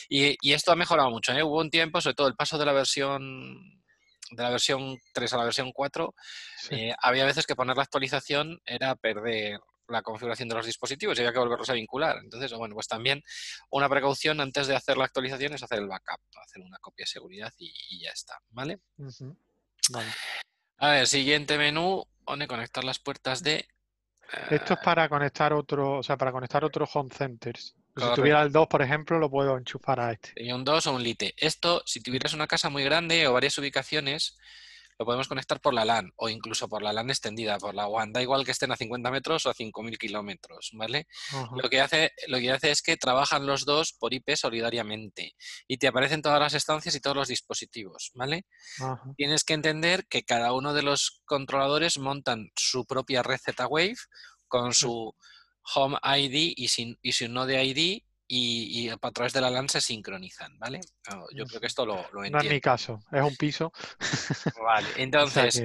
Y, 0.09 0.37
esto 0.57 0.73
ha 0.73 0.77
mejorado 0.77 1.11
mucho, 1.11 1.33
¿eh? 1.33 1.43
Hubo 1.43 1.61
un 1.61 1.71
tiempo, 1.71 2.01
sobre 2.01 2.15
todo 2.15 2.29
el 2.29 2.37
paso 2.37 2.57
de 2.57 2.65
la 2.65 2.73
versión 2.73 3.83
de 4.31 4.43
la 4.43 4.51
versión 4.51 4.99
3 5.13 5.33
a 5.35 5.37
la 5.37 5.45
versión 5.45 5.71
4, 5.71 6.15
eh, 6.71 6.93
había 7.01 7.27
veces 7.27 7.47
que 7.47 7.55
poner 7.55 7.77
la 7.77 7.85
actualización 7.85 8.61
era 8.65 8.97
perder 8.97 9.61
la 9.89 10.03
configuración 10.03 10.49
de 10.49 10.55
los 10.55 10.67
dispositivos 10.67 11.17
y 11.17 11.21
había 11.21 11.33
que 11.33 11.39
volverlos 11.39 11.71
a 11.71 11.75
vincular. 11.75 12.19
Entonces, 12.23 12.53
bueno, 12.53 12.75
pues 12.75 12.89
también 12.89 13.23
una 13.71 13.89
precaución 13.89 14.41
antes 14.41 14.67
de 14.67 14.77
hacer 14.77 14.97
la 14.97 15.05
actualización 15.05 15.55
es 15.55 15.63
hacer 15.63 15.79
el 15.79 15.89
backup, 15.89 16.21
hacer 16.45 16.63
una 16.63 16.79
copia 16.79 17.05
de 17.05 17.09
seguridad 17.09 17.53
y, 17.59 18.03
ya 18.03 18.11
está, 18.11 18.39
¿vale? 18.51 18.81
A 20.79 20.91
ver, 20.91 21.07
siguiente 21.07 21.59
menú, 21.59 22.07
pone 22.25 22.47
conectar 22.47 22.85
las 22.85 22.99
puertas 22.99 23.43
de... 23.43 23.69
Esto 24.51 24.75
es 24.75 24.81
para 24.81 25.09
conectar 25.09 25.53
otro, 25.53 25.99
o 25.99 26.03
sea, 26.03 26.17
para 26.17 26.33
conectar 26.33 26.65
otros 26.65 26.91
home 26.95 27.11
centers. 27.15 27.77
Si 27.97 28.15
tuviera 28.15 28.43
el 28.43 28.53
2, 28.53 28.67
por 28.67 28.83
ejemplo, 28.83 29.19
lo 29.19 29.31
puedo 29.31 29.57
enchufar 29.57 30.01
a 30.01 30.13
este. 30.13 30.33
Y 30.37 30.53
un 30.53 30.65
2 30.65 30.87
o 30.87 30.93
un 30.93 31.03
lite. 31.03 31.33
Esto, 31.39 31.83
si 31.87 32.03
tuvieras 32.03 32.35
una 32.35 32.47
casa 32.47 32.69
muy 32.69 32.85
grande 32.85 33.27
o 33.27 33.33
varias 33.33 33.57
ubicaciones, 33.57 34.37
lo 34.99 35.05
podemos 35.05 35.29
conectar 35.29 35.61
por 35.61 35.75
la 35.75 35.85
LAN 35.85 36.13
o 36.17 36.29
incluso 36.29 36.69
por 36.69 36.83
la 36.83 36.93
LAN 36.93 37.11
extendida, 37.11 37.59
por 37.59 37.75
la 37.75 37.87
WAN. 37.87 38.13
Da 38.13 38.23
igual 38.23 38.45
que 38.45 38.53
estén 38.53 38.73
a 38.73 38.77
50 38.77 39.11
metros 39.11 39.47
o 39.47 39.51
a 39.51 39.55
5.000 39.55 39.99
kilómetros, 39.99 40.71
¿vale? 40.75 41.07
lo, 41.55 41.69
que 41.69 41.81
hace, 41.81 42.13
lo 42.29 42.39
que 42.39 42.51
hace 42.51 42.71
es 42.71 42.83
que 42.83 42.97
trabajan 42.97 43.47
los 43.47 43.65
dos 43.65 43.93
por 43.99 44.15
IP 44.15 44.37
solidariamente 44.37 45.35
y 45.67 45.77
te 45.77 45.89
aparecen 45.89 46.23
todas 46.23 46.41
las 46.41 46.55
estancias 46.55 46.95
y 46.95 47.01
todos 47.01 47.17
los 47.17 47.29
dispositivos, 47.29 48.11
¿vale? 48.15 48.47
Tienes 49.17 49.45
que 49.45 49.55
entender 49.55 50.07
que 50.07 50.23
cada 50.23 50.53
uno 50.53 50.73
de 50.73 50.83
los 50.83 51.23
controladores 51.25 51.99
montan 51.99 52.51
su 52.57 52.87
propia 52.87 53.23
red 53.23 53.39
Z-Wave 53.39 53.97
con 54.49 54.73
su 54.73 55.15
Home 55.75 55.99
ID 56.03 56.55
y, 56.57 56.69
sin, 56.69 56.97
y 57.03 57.13
su 57.13 57.29
Node 57.29 57.65
ID 57.65 58.03
y, 58.29 58.89
a 58.89 58.97
través 59.11 59.33
de 59.33 59.41
la 59.41 59.51
LAN 59.51 59.69
se 59.69 59.81
sincronizan, 59.81 60.59
¿vale? 60.59 60.81
Yo 61.35 61.45
creo 61.47 61.61
que 61.61 61.67
esto 61.67 61.87
lo, 61.87 61.97
lo 62.13 62.25
entiendo. 62.25 62.39
No 62.39 62.45
es 62.45 62.51
mi 62.51 62.61
caso, 62.61 63.01
es 63.13 63.23
un 63.23 63.37
piso. 63.37 63.73
Vale, 64.63 64.89
entonces, 64.97 65.63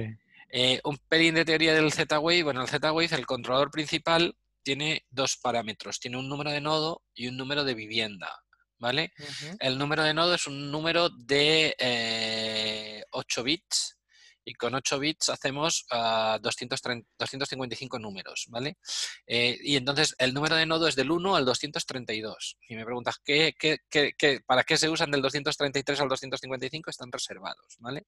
eh, 0.48 0.80
un 0.84 0.98
pelín 1.08 1.34
de 1.34 1.44
teoría 1.44 1.74
del 1.74 1.92
Z-Wave. 1.92 2.42
Bueno, 2.44 2.62
el 2.62 2.68
Z-Wave, 2.68 3.16
el 3.16 3.26
controlador 3.26 3.70
principal, 3.70 4.36
tiene 4.62 5.06
dos 5.10 5.36
parámetros. 5.36 5.98
Tiene 5.98 6.18
un 6.18 6.28
número 6.28 6.50
de 6.50 6.60
nodo 6.60 7.02
y 7.14 7.28
un 7.28 7.36
número 7.36 7.64
de 7.64 7.74
vivienda, 7.74 8.30
¿vale? 8.78 9.12
El 9.58 9.78
número 9.78 10.02
de 10.02 10.14
nodo 10.14 10.34
es 10.34 10.46
un 10.46 10.70
número 10.70 11.08
de 11.10 11.74
8 13.10 13.40
eh, 13.40 13.44
bits 13.44 13.98
y 14.44 14.54
con 14.54 14.74
8 14.74 14.98
bits 14.98 15.28
hacemos 15.28 15.86
uh, 15.92 16.38
255 16.40 17.98
números, 17.98 18.46
¿vale? 18.48 18.76
Eh, 19.26 19.58
y 19.62 19.76
entonces 19.76 20.14
el 20.18 20.34
número 20.34 20.56
de 20.56 20.66
nodo 20.66 20.88
es 20.88 20.96
del 20.96 21.10
1 21.10 21.36
al 21.36 21.44
232. 21.44 22.58
Y 22.68 22.76
me 22.76 22.84
preguntas, 22.84 23.18
¿qué, 23.24 23.54
qué, 23.58 23.78
qué, 23.88 24.40
para 24.46 24.64
qué 24.64 24.76
se 24.76 24.88
usan 24.88 25.10
del 25.10 25.22
233 25.22 26.00
al 26.00 26.08
255? 26.08 26.90
Están 26.90 27.12
reservados, 27.12 27.76
¿vale? 27.78 28.06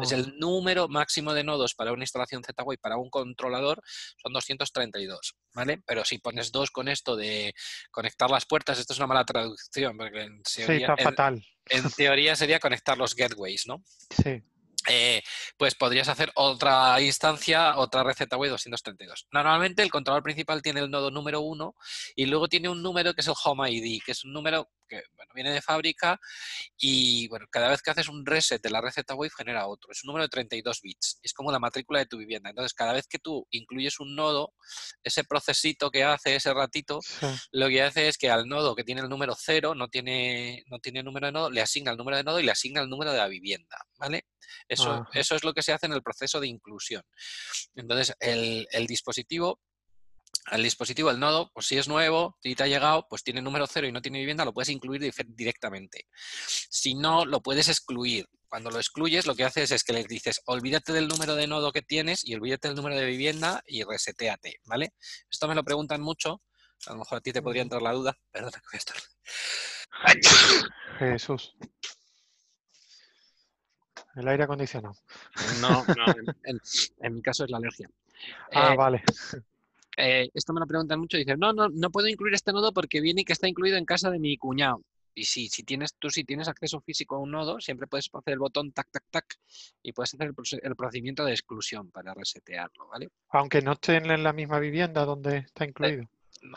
Es 0.00 0.12
el 0.12 0.38
número 0.38 0.88
máximo 0.88 1.34
de 1.34 1.44
nodos 1.44 1.74
para 1.74 1.92
una 1.92 2.04
instalación 2.04 2.42
Z-Wave 2.44 2.78
para 2.78 2.96
un 2.96 3.10
controlador 3.10 3.82
son 4.16 4.32
232, 4.32 5.36
¿vale? 5.54 5.82
Pero 5.86 6.04
si 6.04 6.18
pones 6.18 6.52
dos 6.52 6.70
con 6.70 6.88
esto 6.88 7.16
de 7.16 7.54
conectar 7.90 8.30
las 8.30 8.46
puertas, 8.46 8.78
esto 8.78 8.92
es 8.92 8.98
una 8.98 9.08
mala 9.08 9.24
traducción, 9.24 9.96
porque 9.96 10.22
en 10.22 10.42
teoría, 10.42 10.94
sí, 10.96 11.02
fatal. 11.02 11.44
En 11.68 11.90
teoría 11.90 12.36
sería 12.36 12.58
conectar 12.60 12.98
los 12.98 13.14
gateways, 13.14 13.66
¿no? 13.66 13.82
Sí. 14.10 14.42
Eh, 14.88 15.22
pues 15.56 15.74
podrías 15.74 16.08
hacer 16.08 16.32
otra 16.34 17.00
instancia, 17.00 17.76
otra 17.78 18.02
receta 18.02 18.36
web 18.36 18.50
232. 18.50 19.28
Normalmente 19.30 19.82
el 19.82 19.90
controlador 19.90 20.24
principal 20.24 20.60
tiene 20.60 20.80
el 20.80 20.90
nodo 20.90 21.10
número 21.10 21.40
1 21.40 21.74
y 22.16 22.26
luego 22.26 22.48
tiene 22.48 22.68
un 22.68 22.82
número 22.82 23.14
que 23.14 23.20
es 23.20 23.28
el 23.28 23.34
Home 23.44 23.70
ID, 23.70 24.02
que 24.04 24.12
es 24.12 24.24
un 24.24 24.32
número 24.32 24.68
que 24.88 25.02
bueno, 25.16 25.32
viene 25.34 25.52
de 25.52 25.62
fábrica 25.62 26.20
y 26.76 27.28
bueno, 27.28 27.46
cada 27.50 27.68
vez 27.68 27.80
que 27.80 27.90
haces 27.90 28.08
un 28.08 28.26
reset 28.26 28.60
de 28.62 28.70
la 28.70 28.80
receta 28.80 29.14
wave 29.14 29.30
genera 29.36 29.66
otro. 29.66 29.90
Es 29.92 30.02
un 30.04 30.08
número 30.08 30.24
de 30.24 30.28
32 30.28 30.80
bits. 30.82 31.20
Es 31.22 31.32
como 31.32 31.52
la 31.52 31.58
matrícula 31.58 32.00
de 32.00 32.06
tu 32.06 32.18
vivienda. 32.18 32.50
Entonces, 32.50 32.74
cada 32.74 32.92
vez 32.92 33.06
que 33.06 33.18
tú 33.18 33.46
incluyes 33.50 34.00
un 34.00 34.14
nodo, 34.14 34.52
ese 35.02 35.24
procesito 35.24 35.90
que 35.90 36.04
hace 36.04 36.36
ese 36.36 36.52
ratito, 36.52 37.00
lo 37.52 37.68
que 37.68 37.82
hace 37.82 38.08
es 38.08 38.18
que 38.18 38.30
al 38.30 38.48
nodo 38.48 38.74
que 38.74 38.84
tiene 38.84 39.00
el 39.00 39.08
número 39.08 39.34
0, 39.38 39.74
no 39.74 39.88
tiene, 39.88 40.64
no 40.66 40.78
tiene 40.78 41.02
número 41.02 41.26
de 41.26 41.32
nodo, 41.32 41.50
le 41.50 41.62
asigna 41.62 41.92
el 41.92 41.96
número 41.96 42.16
de 42.16 42.24
nodo 42.24 42.40
y 42.40 42.44
le 42.44 42.52
asigna 42.52 42.82
el 42.82 42.90
número 42.90 43.12
de 43.12 43.18
la 43.18 43.28
vivienda. 43.28 43.78
¿Vale? 43.96 44.26
Eso, 44.68 45.06
eso 45.12 45.34
es 45.34 45.44
lo 45.44 45.52
que 45.52 45.62
se 45.62 45.72
hace 45.72 45.86
en 45.86 45.92
el 45.92 46.02
proceso 46.02 46.40
de 46.40 46.48
inclusión. 46.48 47.02
Entonces, 47.74 48.14
el, 48.20 48.66
el 48.70 48.86
dispositivo 48.86 49.60
al 50.46 50.62
dispositivo, 50.62 51.10
el 51.10 51.20
nodo, 51.20 51.50
pues 51.52 51.66
si 51.66 51.78
es 51.78 51.88
nuevo 51.88 52.36
y 52.42 52.54
te 52.54 52.64
ha 52.64 52.66
llegado, 52.66 53.06
pues 53.08 53.22
tiene 53.22 53.40
número 53.40 53.66
cero 53.66 53.86
y 53.86 53.92
no 53.92 54.02
tiene 54.02 54.18
vivienda, 54.18 54.44
lo 54.44 54.52
puedes 54.52 54.70
incluir 54.70 55.12
directamente. 55.28 56.06
Si 56.68 56.94
no, 56.94 57.24
lo 57.24 57.40
puedes 57.40 57.68
excluir. 57.68 58.26
Cuando 58.48 58.70
lo 58.70 58.78
excluyes, 58.78 59.26
lo 59.26 59.34
que 59.34 59.44
haces 59.44 59.70
es 59.70 59.84
que 59.84 59.92
le 59.92 60.04
dices, 60.04 60.42
olvídate 60.46 60.92
del 60.92 61.08
número 61.08 61.34
de 61.36 61.46
nodo 61.46 61.72
que 61.72 61.80
tienes 61.80 62.24
y 62.24 62.34
olvídate 62.34 62.68
del 62.68 62.76
número 62.76 62.96
de 62.96 63.06
vivienda 63.06 63.62
y 63.66 63.82
reseteate, 63.82 64.60
¿vale? 64.64 64.92
Esto 65.30 65.48
me 65.48 65.54
lo 65.54 65.64
preguntan 65.64 66.02
mucho. 66.02 66.42
A 66.86 66.92
lo 66.92 66.98
mejor 66.98 67.18
a 67.18 67.20
ti 67.20 67.32
te 67.32 67.40
podría 67.40 67.62
entrar 67.62 67.80
la 67.80 67.92
duda. 67.92 68.18
Perdona 68.30 68.58
que 68.58 68.66
voy 68.72 68.74
a 68.74 68.78
estar. 68.78 68.96
Jesús. 70.98 71.54
El 74.14 74.28
aire 74.28 74.44
acondicionado. 74.44 74.94
No, 75.60 75.84
no, 75.86 76.14
en, 76.44 77.14
mi 77.14 77.22
caso 77.22 77.44
es 77.44 77.50
la 77.50 77.58
alergia. 77.58 77.88
Ah, 78.52 78.72
eh, 78.72 78.76
vale. 78.76 79.02
Eh, 79.96 80.30
esto 80.32 80.52
me 80.52 80.60
lo 80.60 80.66
preguntan 80.66 81.00
mucho, 81.00 81.16
dicen, 81.16 81.40
no, 81.40 81.52
no, 81.52 81.68
no 81.68 81.90
puedo 81.90 82.06
incluir 82.06 82.34
este 82.34 82.52
nodo 82.52 82.72
porque 82.72 83.00
viene 83.00 83.24
que 83.24 83.32
está 83.32 83.48
incluido 83.48 83.76
en 83.76 83.84
casa 83.84 84.12
de 84.12 84.20
mi 84.20 84.36
cuñado. 84.36 84.80
Y 85.14 85.24
sí, 85.24 85.48
si 85.48 85.62
tienes, 85.62 85.94
tú 85.98 86.08
si 86.08 86.24
tienes 86.24 86.48
acceso 86.48 86.80
físico 86.80 87.16
a 87.16 87.18
un 87.18 87.30
nodo, 87.30 87.60
siempre 87.60 87.86
puedes 87.86 88.08
hacer 88.12 88.32
el 88.32 88.38
botón 88.38 88.72
tac, 88.72 88.88
tac, 88.90 89.04
tac 89.10 89.38
y 89.82 89.92
puedes 89.92 90.14
hacer 90.14 90.32
el, 90.62 90.76
procedimiento 90.76 91.24
de 91.24 91.32
exclusión 91.32 91.90
para 91.90 92.14
resetearlo, 92.14 92.88
¿vale? 92.88 93.10
Aunque 93.30 93.60
no 93.60 93.72
estén 93.72 94.10
en 94.10 94.22
la 94.22 94.32
misma 94.32 94.58
vivienda 94.58 95.04
donde 95.04 95.38
está 95.38 95.66
incluido. 95.66 96.08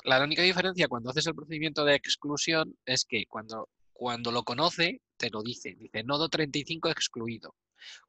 La 0.04 0.24
única 0.24 0.42
diferencia 0.42 0.88
cuando 0.88 1.10
haces 1.10 1.28
el 1.28 1.36
procedimiento 1.36 1.84
de 1.84 1.96
exclusión 1.96 2.76
es 2.86 3.06
que 3.06 3.26
cuando, 3.28 3.70
cuando 3.96 4.30
lo 4.30 4.44
conoce, 4.44 5.02
te 5.16 5.30
lo 5.30 5.42
dice. 5.42 5.74
Dice 5.74 6.04
nodo 6.04 6.28
35 6.28 6.90
excluido. 6.90 7.56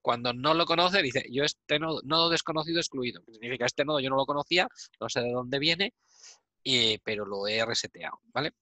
Cuando 0.03 0.33
no 0.33 0.53
lo 0.53 0.67
conoce, 0.67 1.01
dice, 1.01 1.25
yo 1.31 1.45
este 1.45 1.79
nodo, 1.79 2.29
desconocido 2.29 2.81
excluido. 2.81 3.23
significa, 3.31 3.67
este 3.67 3.85
nodo 3.85 4.01
yo 4.01 4.11
no 4.11 4.17
lo 4.17 4.27
conocía, 4.27 4.69
no 5.01 5.09
sé 5.09 5.21
de 5.21 5.31
dónde 5.31 5.61
viene, 5.61 5.95
pero 7.05 7.25
lo 7.25 7.47
he 7.47 7.65
reseteado, 7.65 8.21
¿vale? 8.33 8.53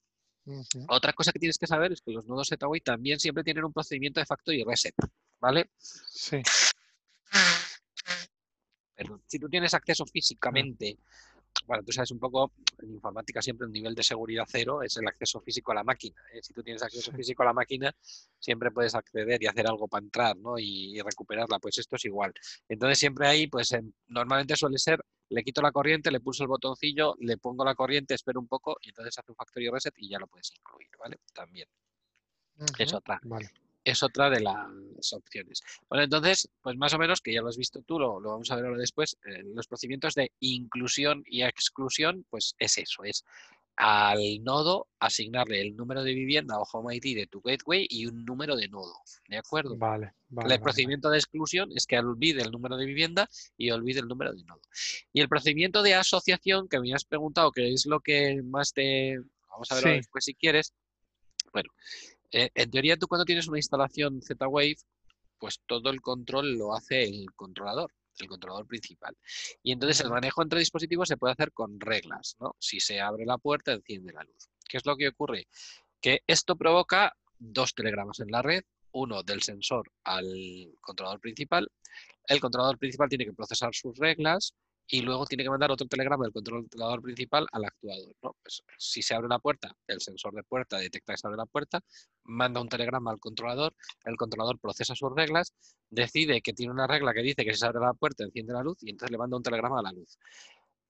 Otra 0.89 1.15
cosa 1.15 1.33
que 1.33 1.39
tienes 1.39 1.57
que 1.57 1.67
saber 1.67 1.93
es 1.93 2.03
que 2.03 2.13
los 2.13 2.27
nodos 2.27 2.49
ZWay 2.49 2.81
también 2.81 3.19
siempre 3.19 3.43
tienen 3.43 3.65
un 3.65 3.73
procedimiento 3.73 4.21
de 4.21 4.27
factory 4.27 4.63
reset, 4.65 4.95
¿vale? 5.41 5.71
Sí. 5.79 6.43
Pero 8.95 9.23
si 9.27 9.39
tú 9.39 9.49
tienes 9.49 9.73
acceso 9.73 10.05
físicamente 10.05 10.99
bueno, 11.67 11.83
tú 11.85 11.93
sabes 11.93 12.11
un 12.11 12.19
poco, 12.19 12.53
en 12.83 12.93
informática 12.93 13.41
siempre 13.41 13.67
un 13.67 13.73
nivel 13.73 13.95
de 13.95 14.03
seguridad 14.03 14.45
cero 14.47 14.83
es 14.83 14.97
el 14.97 15.07
acceso 15.07 15.41
físico 15.41 15.73
a 15.73 15.77
la 15.77 15.85
máquina. 15.85 16.21
¿eh? 16.33 16.41
Si 16.43 16.53
tú 16.53 16.63
tienes 16.63 16.83
acceso 16.83 17.13
físico 17.13 17.43
a 17.43 17.47
la 17.47 17.53
máquina, 17.53 17.95
siempre 18.39 18.71
puedes 18.71 18.95
acceder 18.95 19.43
y 19.43 19.47
hacer 19.47 19.67
algo 19.67 19.89
para 19.89 20.05
entrar 20.05 20.37
¿no? 20.37 20.59
y, 20.59 21.01
recuperarla. 21.01 21.59
Pues 21.59 21.79
esto 21.79 21.97
es 21.97 22.05
igual. 22.05 22.33
Entonces 22.69 22.99
siempre 22.99 23.27
ahí, 23.27 23.47
pues 23.47 23.75
normalmente 24.09 24.57
suele 24.57 24.79
ser, 24.79 25.05
le 25.31 25.43
quito 25.43 25.63
la 25.63 25.73
corriente, 25.73 26.11
le 26.11 26.21
pulso 26.21 26.43
el 26.43 26.49
botoncillo, 26.49 27.15
le 27.21 27.39
pongo 27.39 27.65
la 27.65 27.75
corriente, 27.75 28.15
espero 28.15 28.41
un 28.41 28.49
poco 28.49 28.77
y 28.83 28.91
entonces 28.91 29.19
hace 29.19 29.33
un 29.33 29.37
factory 29.37 29.71
reset 29.71 29.95
y 29.97 30.09
ya 30.09 30.19
lo 30.19 30.27
puedes 30.27 30.53
incluir, 30.57 30.91
¿vale? 30.99 31.19
También. 31.33 31.69
Es 32.79 32.93
otra. 32.93 33.21
Vale 33.25 33.64
es 33.85 34.03
otra 34.03 34.31
de 34.31 34.41
las 34.41 35.13
opciones. 35.13 35.63
Bueno, 35.89 36.05
entonces, 36.05 36.49
pues 36.63 36.77
más 36.77 36.95
o 36.95 36.99
menos, 36.99 37.21
que 37.21 37.33
ya 37.33 37.43
lo 37.43 37.49
has 37.49 37.57
visto 37.57 37.83
tú, 37.83 37.99
lo, 37.99 38.21
vamos 38.21 38.51
a 38.51 38.57
ver 38.57 38.67
ahora 38.67 38.79
después, 38.79 39.19
eh, 39.27 39.43
los 39.55 39.67
procedimientos 39.67 40.15
de 40.15 40.33
inclusión 40.41 41.23
y 41.27 41.43
exclusión, 41.43 42.25
pues 42.31 42.55
es 42.59 42.79
eso, 42.79 43.05
es 43.05 43.25
al 43.77 44.43
nodo 44.45 44.87
asignarle 45.01 45.61
el 45.61 45.75
número 45.75 46.05
de 46.05 46.15
vivienda 46.15 46.59
o 46.59 46.67
home 46.73 46.95
ID 46.97 47.17
de 47.17 47.27
tu 47.27 47.41
gateway 47.41 47.87
y 47.91 48.07
un 48.07 48.25
número 48.25 48.57
de 48.57 48.69
nodo, 48.69 48.95
¿de 49.29 49.37
acuerdo? 49.37 49.77
Vale, 49.77 50.15
vale 50.29 50.55
El 50.55 50.61
procedimiento 50.61 51.11
de 51.11 51.19
exclusión 51.19 51.71
es 51.75 51.87
que 51.87 51.99
olvide 51.99 52.43
el 52.43 52.53
número 52.53 52.77
de 52.77 52.87
vivienda 52.87 53.29
y 53.57 53.71
olvide 53.71 54.01
el 54.01 54.07
número 54.07 54.33
de 54.33 54.45
nodo. 54.45 54.61
Y 55.13 55.21
el 55.21 55.29
procedimiento 55.29 55.83
de 55.83 55.95
asociación, 55.95 56.69
que 56.69 56.79
me 56.79 56.95
has 56.95 57.05
preguntado, 57.05 57.51
que 57.51 57.73
es 57.73 57.87
lo 57.87 58.01
que 58.01 58.43
más 58.45 58.73
te... 58.73 59.19
Vamos 59.51 59.71
a 59.71 59.75
verlo 59.77 59.91
después 59.91 60.25
si 60.25 60.35
quieres. 60.35 60.73
Bueno, 61.53 61.71
eh, 62.35 62.51
en 62.53 62.69
teoría, 62.69 62.97
tú 62.97 63.07
cuando 63.07 63.25
tienes 63.25 63.47
una 63.47 63.59
instalación 63.59 64.21
Z-Wave, 64.21 64.77
pues 65.39 65.61
todo 65.67 65.91
el 65.91 66.01
control 66.01 66.59
lo 66.59 66.75
hace 66.75 67.05
el 67.05 67.27
controlador, 67.37 67.93
el 68.19 68.27
controlador 68.27 68.67
principal. 68.67 69.17
Y 69.63 69.71
entonces 69.71 70.01
el 70.01 70.11
manejo 70.11 70.43
entre 70.43 70.59
dispositivos 70.59 71.07
se 71.07 71.17
puede 71.17 71.35
hacer 71.35 71.53
con 71.53 71.79
reglas, 71.79 72.37
¿no? 72.41 72.57
Si 72.59 72.81
se 72.81 73.01
abre 73.01 73.25
la 73.25 73.39
puerta, 73.39 73.73
enciende 73.73 74.13
la 74.13 74.25
luz. 74.25 74.49
¿Qué 74.69 74.79
es 74.79 74.85
lo 74.85 74.97
que 74.97 75.09
ocurre? 75.09 75.47
Que 76.01 76.23
esto 76.27 76.57
provoca 76.57 77.15
dos 77.39 77.73
telegramas 77.73 78.19
en 78.19 78.33
la 78.33 78.43
red, 78.43 78.65
uno 78.91 79.23
del 79.23 79.43
sensor 79.43 79.93
al 80.03 80.27
controlador 80.81 81.21
principal. 81.21 81.71
El 82.27 82.41
controlador 82.41 82.79
principal 82.79 83.09
tiene 83.09 83.27
que 83.27 83.33
procesar 83.33 83.73
sus 83.73 83.97
reglas 83.97 84.55
y 84.87 85.01
luego 85.01 85.27
tiene 85.27 85.45
que 85.45 85.51
mandar 85.51 85.71
otro 85.71 85.87
telegrama 85.87 86.25
del 86.25 86.33
controlador 86.33 87.03
principal 87.03 87.47
al 87.53 87.65
actuador. 87.65 88.15
¿no? 88.23 88.37
Pues, 88.43 88.63
si 88.79 89.03
se 89.03 89.15
abre 89.15 89.27
una 89.27 89.39
puerta, 89.39 89.75
el 89.87 90.01
sensor 90.01 90.35
de 90.35 90.43
puerta 90.43 90.79
detecta 90.79 91.13
que 91.13 91.19
se 91.19 91.27
abre 91.27 91.39
la 91.39 91.47
puerta, 91.47 91.81
manda 92.25 92.61
un 92.61 92.69
telegrama 92.69 93.11
al 93.11 93.19
controlador, 93.19 93.75
el 94.05 94.17
controlador 94.17 94.59
procesa 94.59 94.95
sus 94.95 95.13
reglas, 95.15 95.55
decide 95.91 96.43
que 96.43 96.53
tiene 96.53 96.73
una 96.73 96.87
regla 96.87 97.15
que 97.15 97.23
dice 97.23 97.45
que 97.45 97.53
si 97.53 97.61
se 97.61 97.67
abre 97.67 97.81
la 97.81 97.95
puerta 97.95 98.25
enciende 98.25 98.53
la 98.53 98.63
luz 98.63 98.79
y 98.83 98.91
entonces 98.91 99.11
le 99.11 99.19
manda 99.19 99.37
un 99.37 99.43
telegrama 99.43 99.81
a 99.81 99.83
la 99.83 99.93
luz. 99.93 100.19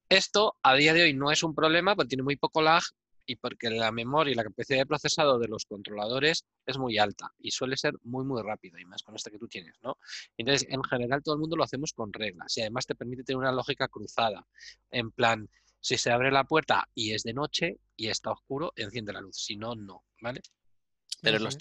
Esto 0.09 0.57
a 0.63 0.75
día 0.75 0.93
de 0.93 1.03
hoy 1.03 1.15
no 1.15 1.31
es 1.31 1.43
un 1.43 1.55
problema 1.55 1.95
porque 1.97 2.09
tiene 2.09 2.23
muy 2.23 2.37
poco 2.37 2.63
lag 2.63 2.83
y 3.27 3.37
porque 3.37 3.71
la 3.71 3.93
memoria 3.93 4.33
y 4.33 4.35
la 4.35 4.45
capacidad 4.45 4.79
de 4.79 4.87
procesado 4.87 5.39
de 5.39 5.49
los 5.49 5.65
controladores 5.65 6.45
es 6.67 6.79
muy 6.79 6.99
alta 6.99 7.33
y 7.39 7.51
suele 7.51 7.77
ser 7.77 7.95
muy, 8.03 8.25
muy 8.25 8.43
rápido, 8.43 8.79
y 8.79 8.85
más 8.85 9.03
con 9.03 9.15
esta 9.15 9.31
que 9.31 9.39
tú 9.39 9.49
tienes, 9.49 9.75
¿no? 9.83 9.99
Entonces, 10.37 10.67
en 10.71 10.83
general, 10.83 11.23
todo 11.23 11.35
el 11.35 11.41
mundo 11.41 11.57
lo 11.57 11.65
hacemos 11.65 11.93
con 11.93 12.13
reglas 12.13 12.57
y 12.57 12.61
además 12.63 12.87
te 12.87 12.95
permite 12.95 13.25
tener 13.25 13.39
una 13.39 13.53
lógica 13.53 13.89
cruzada. 13.89 14.47
En 14.91 15.11
plan, 15.11 15.49
si 15.81 15.99
se 15.99 16.11
abre 16.11 16.31
la 16.31 16.45
puerta 16.45 16.89
y 16.95 17.13
es 17.13 17.23
de 17.23 17.35
noche 17.35 17.79
y 17.97 18.09
está 18.09 18.31
oscuro, 18.31 18.73
enciende 18.77 19.13
la 19.13 19.21
luz, 19.21 19.37
si 19.37 19.57
no, 19.57 19.75
no, 19.75 20.05
¿vale? 20.21 20.41
Pero 21.25 21.39
en, 21.39 21.45
los, 21.45 21.57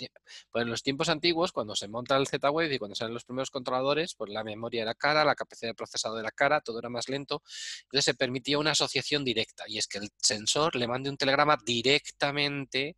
pues 0.51 0.63
en 0.63 0.70
los 0.70 0.84
tiempos 0.84 1.10
antiguos, 1.10 1.51
cuando 1.51 1.75
se 1.75 1.88
monta 1.88 2.17
el 2.17 2.27
Z-Wave 2.27 2.75
y 2.75 2.77
cuando 2.77 2.96
salen 2.96 3.13
los 3.13 3.25
primeros 3.25 3.50
controladores, 3.50 4.13
pues 4.15 4.32
la 4.32 4.43
memoria 4.43 4.84
era 4.84 4.93
cara, 4.93 5.24
la 5.25 5.36
capacidad 5.36 5.72
de 5.72 5.75
procesado 5.75 6.20
era 6.20 6.32
cara, 6.32 6.62
todo 6.62 6.79
era 6.79 6.89
más 6.89 7.10
lento. 7.10 7.41
Entonces 7.84 8.05
se 8.05 8.13
permitía 8.13 8.58
una 8.60 8.72
asociación 8.72 9.24
directa 9.24 9.63
y 9.67 9.77
es 9.77 9.88
que 9.88 9.98
el 10.00 10.10
sensor 10.17 10.75
le 10.75 10.88
mande 10.88 11.10
un 11.10 11.17
telegrama 11.17 11.58
directamente 11.65 12.98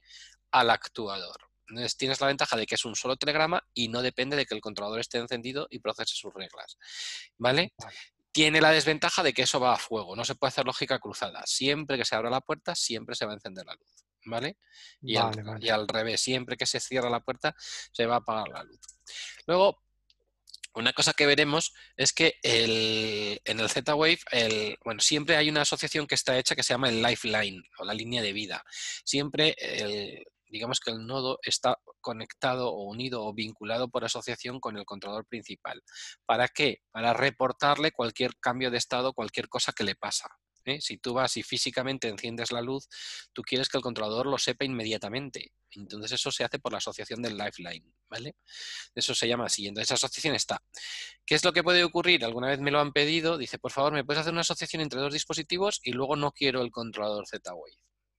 al 0.51 0.69
actuador. 0.69 1.37
Entonces 1.67 1.97
tienes 1.97 2.21
la 2.21 2.27
ventaja 2.27 2.55
de 2.57 2.65
que 2.65 2.75
es 2.75 2.85
un 2.85 2.95
solo 2.95 3.15
telegrama 3.17 3.63
y 3.73 3.87
no 3.87 4.01
depende 4.01 4.35
de 4.35 4.45
que 4.45 4.55
el 4.55 4.61
controlador 4.61 4.99
esté 4.99 5.17
encendido 5.17 5.67
y 5.69 5.79
procese 5.79 6.15
sus 6.15 6.33
reglas. 6.33 6.77
¿Vale? 7.37 7.73
Tiene 8.31 8.61
la 8.61 8.71
desventaja 8.71 9.23
de 9.23 9.33
que 9.33 9.43
eso 9.43 9.59
va 9.59 9.73
a 9.73 9.77
fuego, 9.77 10.15
no 10.15 10.25
se 10.25 10.35
puede 10.35 10.49
hacer 10.49 10.65
lógica 10.65 10.99
cruzada. 10.99 11.41
Siempre 11.45 11.97
que 11.97 12.05
se 12.05 12.15
abra 12.15 12.29
la 12.29 12.41
puerta, 12.41 12.75
siempre 12.75 13.15
se 13.15 13.25
va 13.25 13.31
a 13.31 13.35
encender 13.35 13.65
la 13.65 13.75
luz. 13.75 14.04
¿Vale? 14.25 14.57
Y, 15.01 15.17
al, 15.17 15.87
revés, 15.87 16.21
siempre 16.21 16.57
que 16.57 16.65
se 16.65 16.79
cierra 16.79 17.09
la 17.09 17.21
puerta 17.21 17.55
se 17.57 18.05
va 18.05 18.15
a 18.15 18.19
apagar 18.19 18.47
la 18.49 18.63
luz. 18.63 18.79
Luego, 19.47 19.81
una 20.73 20.91
cosa 20.91 21.13
que 21.13 21.25
veremos 21.25 21.73
es 21.95 22.11
que 22.11 22.35
en 22.43 23.59
el 23.59 23.69
Z-Wave, 23.69 24.77
bueno, 24.83 24.99
siempre 24.99 25.37
hay 25.37 25.49
una 25.49 25.61
asociación 25.61 26.05
que 26.05 26.15
está 26.15 26.37
hecha 26.37 26.55
que 26.55 26.63
se 26.63 26.73
llama 26.73 26.89
el 26.89 27.01
lifeline 27.01 27.63
o 27.79 27.85
la 27.85 27.93
línea 27.93 28.21
de 28.21 28.33
vida. 28.33 28.63
Siempre, 29.05 29.55
digamos 30.47 30.79
que 30.79 30.91
el 30.91 31.05
nodo 31.05 31.39
está 31.43 31.79
conectado 32.01 32.69
o 32.69 32.83
unido 32.89 33.25
o 33.25 33.33
vinculado 33.33 33.89
por 33.89 34.03
asociación 34.03 34.59
con 34.59 34.77
el 34.77 34.85
controlador 34.85 35.25
principal. 35.25 35.81
¿Para 36.25 36.47
qué? 36.47 36.81
Para 36.91 37.13
reportarle 37.13 37.91
cualquier 37.91 38.35
cambio 38.39 38.69
de 38.69 38.77
estado, 38.77 39.13
cualquier 39.13 39.47
cosa 39.49 39.71
que 39.71 39.83
le 39.83 39.95
pasa. 39.95 40.27
¿Eh? 40.65 40.81
Si 40.81 40.97
tú 40.97 41.13
vas 41.13 41.37
y 41.37 41.43
físicamente 41.43 42.07
enciendes 42.07 42.51
la 42.51 42.61
luz, 42.61 42.87
tú 43.33 43.41
quieres 43.41 43.69
que 43.69 43.77
el 43.77 43.83
controlador 43.83 44.25
lo 44.25 44.37
sepa 44.37 44.65
inmediatamente. 44.65 45.53
Entonces 45.71 46.13
eso 46.13 46.31
se 46.31 46.43
hace 46.43 46.59
por 46.59 46.71
la 46.71 46.77
asociación 46.77 47.21
del 47.21 47.37
Lifeline, 47.37 47.85
¿vale? 48.09 48.35
Eso 48.93 49.13
se 49.13 49.27
llama 49.27 49.45
así. 49.45 49.67
Entonces 49.67 49.87
esa 49.87 49.95
asociación 49.95 50.35
está. 50.35 50.61
¿Qué 51.25 51.35
es 51.35 51.43
lo 51.43 51.53
que 51.53 51.63
puede 51.63 51.83
ocurrir? 51.83 52.23
Alguna 52.23 52.47
vez 52.47 52.59
me 52.59 52.71
lo 52.71 52.79
han 52.79 52.93
pedido. 52.93 53.37
Dice, 53.37 53.59
por 53.59 53.71
favor, 53.71 53.93
¿me 53.93 54.03
puedes 54.03 54.21
hacer 54.21 54.31
una 54.31 54.41
asociación 54.41 54.81
entre 54.81 54.99
dos 54.99 55.13
dispositivos 55.13 55.79
y 55.83 55.91
luego 55.91 56.15
no 56.15 56.31
quiero 56.31 56.61
el 56.61 56.71
controlador 56.71 57.27
Z-Wave? 57.27 57.77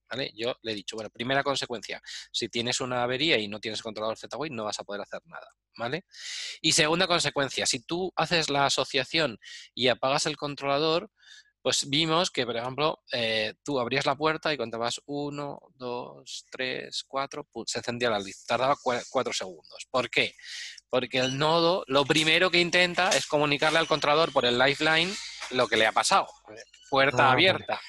¿Vale? 0.09 0.31
Yo 0.37 0.55
le 0.63 0.71
he 0.71 0.75
dicho, 0.75 0.95
bueno, 0.95 1.11
primera 1.11 1.43
consecuencia, 1.43 2.01
si 2.31 2.49
tienes 2.49 2.81
una 2.81 3.03
avería 3.03 3.39
y 3.39 3.49
no 3.49 3.59
tienes 3.59 3.83
controlador 3.83 4.17
Z-Wave, 4.17 4.55
no 4.55 4.65
vas 4.65 4.79
a 4.79 4.85
poder 4.85 5.03
hacer 5.03 5.21
nada, 5.25 5.49
¿vale? 5.77 6.05
Y 6.61 6.73
segunda 6.73 7.09
consecuencia, 7.09 7.67
si 7.67 7.81
tú 7.81 8.13
haces 8.15 8.49
la 8.49 8.67
asociación 8.67 9.37
y 9.75 9.89
apagas 9.89 10.27
el 10.27 10.37
controlador, 10.37 11.11
pues 11.67 11.91
vimos 11.91 12.31
que, 12.31 12.47
por 12.47 12.57
ejemplo, 12.57 13.03
eh, 13.13 13.55
tú 13.65 13.81
abrías 13.81 14.07
la 14.07 14.15
puerta 14.15 14.55
y 14.55 14.57
contabas 14.57 15.01
uno, 15.07 15.59
dos, 15.75 16.47
tres, 16.49 17.03
cuatro, 17.09 17.49
se 17.67 17.79
encendía 17.79 18.09
la 18.09 18.21
luz. 18.21 18.47
Tardaba 18.47 18.77
cuatro 19.11 19.33
segundos. 19.33 19.85
¿Por 19.91 20.09
qué? 20.09 20.37
Porque 20.89 21.19
el 21.19 21.37
nodo 21.37 21.83
lo 21.89 22.05
primero 22.05 22.53
que 22.53 22.61
intenta 22.61 23.09
es 23.09 23.27
comunicarle 23.27 23.81
al 23.81 23.89
controlador 23.89 24.33
por 24.33 24.45
el 24.45 24.61
lifeline 24.61 25.13
lo 25.51 25.67
que 25.67 25.77
le 25.77 25.89
ha 25.89 25.91
pasado. 25.91 26.29
Puerta 26.89 27.31
ah, 27.31 27.33
abierta. 27.33 27.81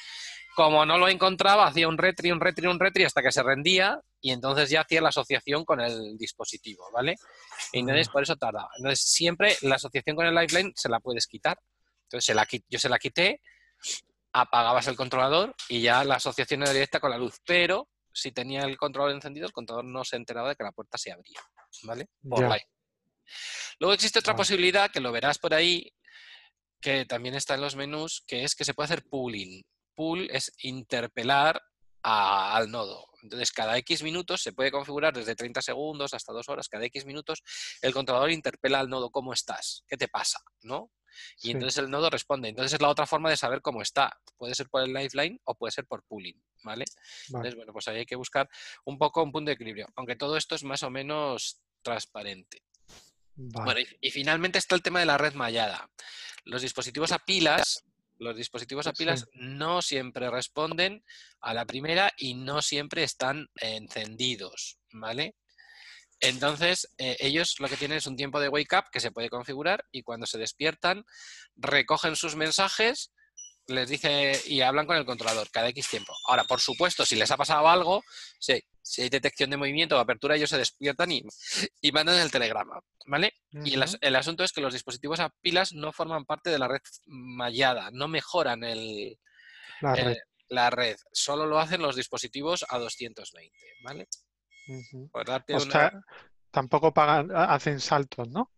Como 0.56 0.84
no 0.84 0.98
lo 0.98 1.08
encontraba, 1.08 1.68
hacía 1.68 1.88
un 1.88 2.00
retri, 2.00 2.32
un 2.32 2.42
retri, 2.42 2.66
un 2.66 2.80
retri 2.80 3.04
hasta 3.04 3.22
que 3.22 3.32
se 3.32 3.44
rendía 3.44 4.02
y 4.20 4.32
entonces 4.32 4.72
ya 4.72 4.82
hacía 4.82 5.02
la 5.02 5.10
asociación 5.10 5.64
con 5.66 5.82
el 5.82 6.18
dispositivo, 6.18 6.90
¿vale? 6.92 7.14
Y 7.74 7.82
entonces 7.82 8.10
por 8.10 8.24
eso 8.24 8.38
tardaba. 8.38 8.72
Entonces 8.78 9.08
siempre 9.08 9.56
la 9.62 9.76
asociación 9.76 10.16
con 10.16 10.26
el 10.26 10.34
lifeline 10.34 10.74
se 10.76 10.90
la 10.90 11.00
puedes 11.00 11.28
quitar. 11.28 11.60
Entonces 12.06 12.26
se 12.26 12.34
la, 12.34 12.48
yo 12.68 12.80
se 12.80 12.90
la 12.90 12.98
quité 12.98 13.40
apagabas 14.34 14.88
el 14.88 14.96
controlador 14.96 15.56
y 15.70 15.82
ya 15.82 16.04
la 16.04 16.16
asociación 16.16 16.62
era 16.64 16.74
directa 16.74 17.00
con 17.00 17.12
la 17.12 17.18
luz. 17.18 17.40
Pero 17.46 17.88
si 18.12 18.32
tenía 18.32 18.62
el 18.62 18.78
controlador 18.78 19.16
encendido, 19.16 19.46
el 19.46 19.54
controlador 19.54 19.86
no 19.86 20.04
se 20.04 20.16
enteraba 20.16 20.50
de 20.50 20.56
que 20.56 20.64
la 20.64 20.72
puerta 20.72 20.98
se 20.98 21.12
abría. 21.12 21.42
¿Vale? 21.84 22.10
Luego 23.80 23.94
existe 23.94 24.20
otra 24.20 24.36
posibilidad 24.36 24.90
que 24.90 25.02
lo 25.02 25.12
verás 25.12 25.38
por 25.38 25.54
ahí, 25.54 25.92
que 26.80 27.06
también 27.06 27.36
está 27.36 27.56
en 27.56 27.62
los 27.62 27.76
menús, 27.76 28.24
que 28.26 28.44
es 28.44 28.56
que 28.56 28.66
se 28.66 28.74
puede 28.74 28.86
hacer 28.86 29.04
pooling. 29.10 29.64
Pool 29.96 30.30
es 30.32 30.52
interpelar 30.60 31.62
al 32.04 32.72
nodo. 32.72 33.08
Entonces, 33.22 33.52
cada 33.52 33.78
X 33.80 34.04
minutos 34.04 34.42
se 34.42 34.54
puede 34.54 34.72
configurar 34.72 35.14
desde 35.14 35.36
30 35.36 35.62
segundos 35.62 36.14
hasta 36.14 36.32
2 36.32 36.48
horas, 36.50 36.70
cada 36.70 36.86
X 36.86 37.06
minutos, 37.06 37.44
el 37.82 37.94
controlador 37.94 38.32
interpela 38.32 38.80
al 38.80 38.90
nodo 38.90 39.10
cómo 39.10 39.34
estás, 39.34 39.84
qué 39.88 39.98
te 39.98 40.08
pasa, 40.08 40.40
¿no? 40.62 40.92
Y 41.42 41.52
entonces 41.52 41.78
el 41.78 41.90
nodo 41.90 42.10
responde. 42.10 42.50
Entonces 42.50 42.74
es 42.74 42.82
la 42.82 42.90
otra 42.90 43.06
forma 43.06 43.30
de 43.30 43.38
saber 43.38 43.62
cómo 43.62 43.82
está. 43.82 44.20
Puede 44.38 44.56
ser 44.56 44.70
por 44.70 44.84
el 44.84 44.94
lifeline 44.94 45.40
o 45.46 45.56
puede 45.56 45.72
ser 45.72 45.86
por 45.86 46.04
pooling, 46.04 46.42
¿vale? 46.64 46.86
Entonces, 47.28 47.56
bueno, 47.56 47.74
pues 47.74 47.88
ahí 47.88 47.98
hay 47.98 48.06
que 48.06 48.16
buscar 48.16 48.50
un 48.86 48.98
poco 48.98 49.24
un 49.24 49.32
punto 49.32 49.50
de 49.50 49.54
equilibrio. 49.54 49.88
Aunque 49.96 50.16
todo 50.16 50.38
esto 50.38 50.56
es 50.56 50.64
más 50.64 50.84
o 50.84 50.90
menos 50.90 51.62
transparente. 51.82 52.64
Bueno, 53.36 53.80
y, 54.02 54.10
finalmente 54.10 54.58
está 54.58 54.76
el 54.76 54.82
tema 54.82 55.00
de 55.00 55.06
la 55.06 55.18
red 55.18 55.34
mallada. 55.34 55.90
Los 56.44 56.64
dispositivos 56.64 57.12
a 57.12 57.20
pilas, 57.20 57.86
los 58.18 58.36
dispositivos 58.36 58.88
a 58.88 58.94
pilas 58.94 59.28
no 59.34 59.84
siempre 59.84 60.30
responden 60.32 61.04
a 61.42 61.54
la 61.54 61.66
primera 61.66 62.12
y 62.18 62.34
no 62.34 62.64
siempre 62.64 63.04
están 63.04 63.48
encendidos, 63.56 64.80
¿vale? 64.92 65.36
Entonces, 66.20 66.94
eh, 66.98 67.16
ellos 67.20 67.56
lo 67.60 67.68
que 67.68 67.78
tienen 67.78 68.00
es 68.00 68.08
un 68.08 68.16
tiempo 68.16 68.40
de 68.40 68.50
wake 68.50 68.76
up 68.76 68.86
que 68.92 69.00
se 69.00 69.12
puede 69.12 69.30
configurar 69.30 69.86
y 69.92 70.02
cuando 70.02 70.26
se 70.26 70.38
despiertan, 70.38 71.06
recogen 71.56 72.16
sus 72.16 72.36
mensajes, 72.36 73.12
les 73.68 73.90
dice 73.90 74.42
y 74.46 74.62
hablan 74.62 74.88
con 74.88 74.96
el 74.96 75.06
controlador 75.06 75.50
cada 75.52 75.70
X 75.70 75.90
tiempo. 75.90 76.16
Ahora, 76.28 76.46
por 76.46 76.60
supuesto, 76.60 77.06
si 77.06 77.16
les 77.16 77.30
ha 77.32 77.38
pasado 77.38 77.68
algo, 77.68 78.04
si, 78.40 78.54
hay 78.98 79.10
detección 79.10 79.50
de 79.50 79.58
movimiento 79.58 79.98
o 79.98 80.00
apertura, 80.00 80.36
ellos 80.36 80.50
se 80.50 80.58
despiertan 80.58 81.12
y, 81.12 81.24
mandan 81.92 82.20
el 82.20 82.32
telegrama, 82.32 82.80
¿vale? 83.06 83.34
Y 83.52 83.76
el, 83.76 84.16
asunto 84.16 84.44
es 84.44 84.54
que 84.54 84.62
los 84.62 84.74
dispositivos 84.74 85.20
a 85.20 85.30
pilas 85.42 85.74
no 85.74 85.92
forman 85.92 86.26
parte 86.26 86.50
de 86.50 86.60
la 86.60 86.68
red 86.68 86.82
mallada, 87.06 87.90
no 87.92 88.08
mejoran 88.08 88.64
el, 88.64 89.20
la, 89.82 89.96
red. 89.96 90.18
la 90.48 90.70
red. 90.70 90.98
Solo 91.12 91.46
lo 91.46 91.60
hacen 91.60 91.82
los 91.82 91.96
dispositivos 91.96 92.66
a 92.70 92.80
220, 92.80 93.54
¿vale? 93.84 94.08
O 95.54 95.60
sea, 95.60 96.02
tampoco 96.52 96.94
pagan, 96.94 97.32
hacen 97.36 97.80
saltos, 97.80 98.30
¿no? 98.30 98.52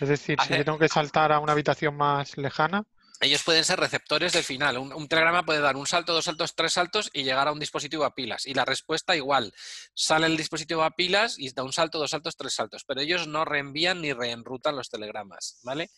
Es 0.00 0.08
decir, 0.08 0.38
si 0.40 0.56
yo 0.56 0.64
tengo 0.64 0.78
que 0.78 0.88
saltar 0.88 1.32
a 1.32 1.40
una 1.40 1.52
habitación 1.52 1.96
más 1.96 2.36
lejana. 2.36 2.84
Ellos 3.20 3.42
pueden 3.42 3.64
ser 3.64 3.78
receptores 3.78 4.32
del 4.32 4.44
final. 4.44 4.78
Un, 4.78 5.08
telegrama 5.08 5.44
puede 5.44 5.60
dar 5.60 5.76
un 5.76 5.86
salto, 5.86 6.14
dos 6.14 6.24
saltos, 6.24 6.54
tres 6.54 6.72
saltos 6.72 7.10
y 7.12 7.22
llegar 7.22 7.48
a 7.48 7.52
un 7.52 7.60
dispositivo 7.60 8.04
a 8.04 8.14
pilas. 8.14 8.46
Y 8.46 8.54
la 8.54 8.64
respuesta 8.64 9.14
igual. 9.14 9.52
Sale 9.94 10.26
el 10.26 10.38
dispositivo 10.38 10.82
a 10.82 10.92
pilas 10.92 11.38
y 11.38 11.50
da 11.52 11.62
un 11.62 11.72
salto, 11.72 11.98
dos 11.98 12.10
saltos, 12.10 12.36
tres 12.36 12.54
saltos. 12.54 12.84
Pero 12.84 13.02
ellos 13.02 13.26
no 13.26 13.44
reenvían 13.44 14.00
ni 14.00 14.14
reenrutan 14.14 14.74
los 14.74 14.88
telegramas. 14.88 15.60
¿Vale? 15.64 15.90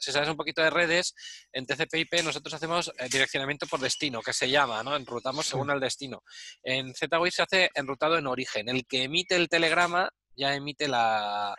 Si 0.00 0.12
sabes 0.12 0.28
un 0.28 0.36
poquito 0.36 0.62
de 0.62 0.70
redes, 0.70 1.14
en 1.52 1.64
TCP/IP 1.64 2.22
nosotros 2.22 2.52
hacemos 2.52 2.92
eh, 2.98 3.08
direccionamiento 3.10 3.66
por 3.66 3.80
destino, 3.80 4.20
que 4.20 4.34
se 4.34 4.50
llama, 4.50 4.82
¿no? 4.82 4.94
Enrutamos 4.94 5.46
según 5.46 5.70
el 5.70 5.80
destino. 5.80 6.22
En 6.62 6.94
Z-Wave 6.94 7.30
se 7.30 7.42
hace 7.42 7.70
enrutado 7.74 8.18
en 8.18 8.26
origen. 8.26 8.68
El 8.68 8.86
que 8.86 9.04
emite 9.04 9.36
el 9.36 9.48
telegrama 9.48 10.10
ya 10.36 10.54
emite 10.54 10.88
la, 10.88 11.54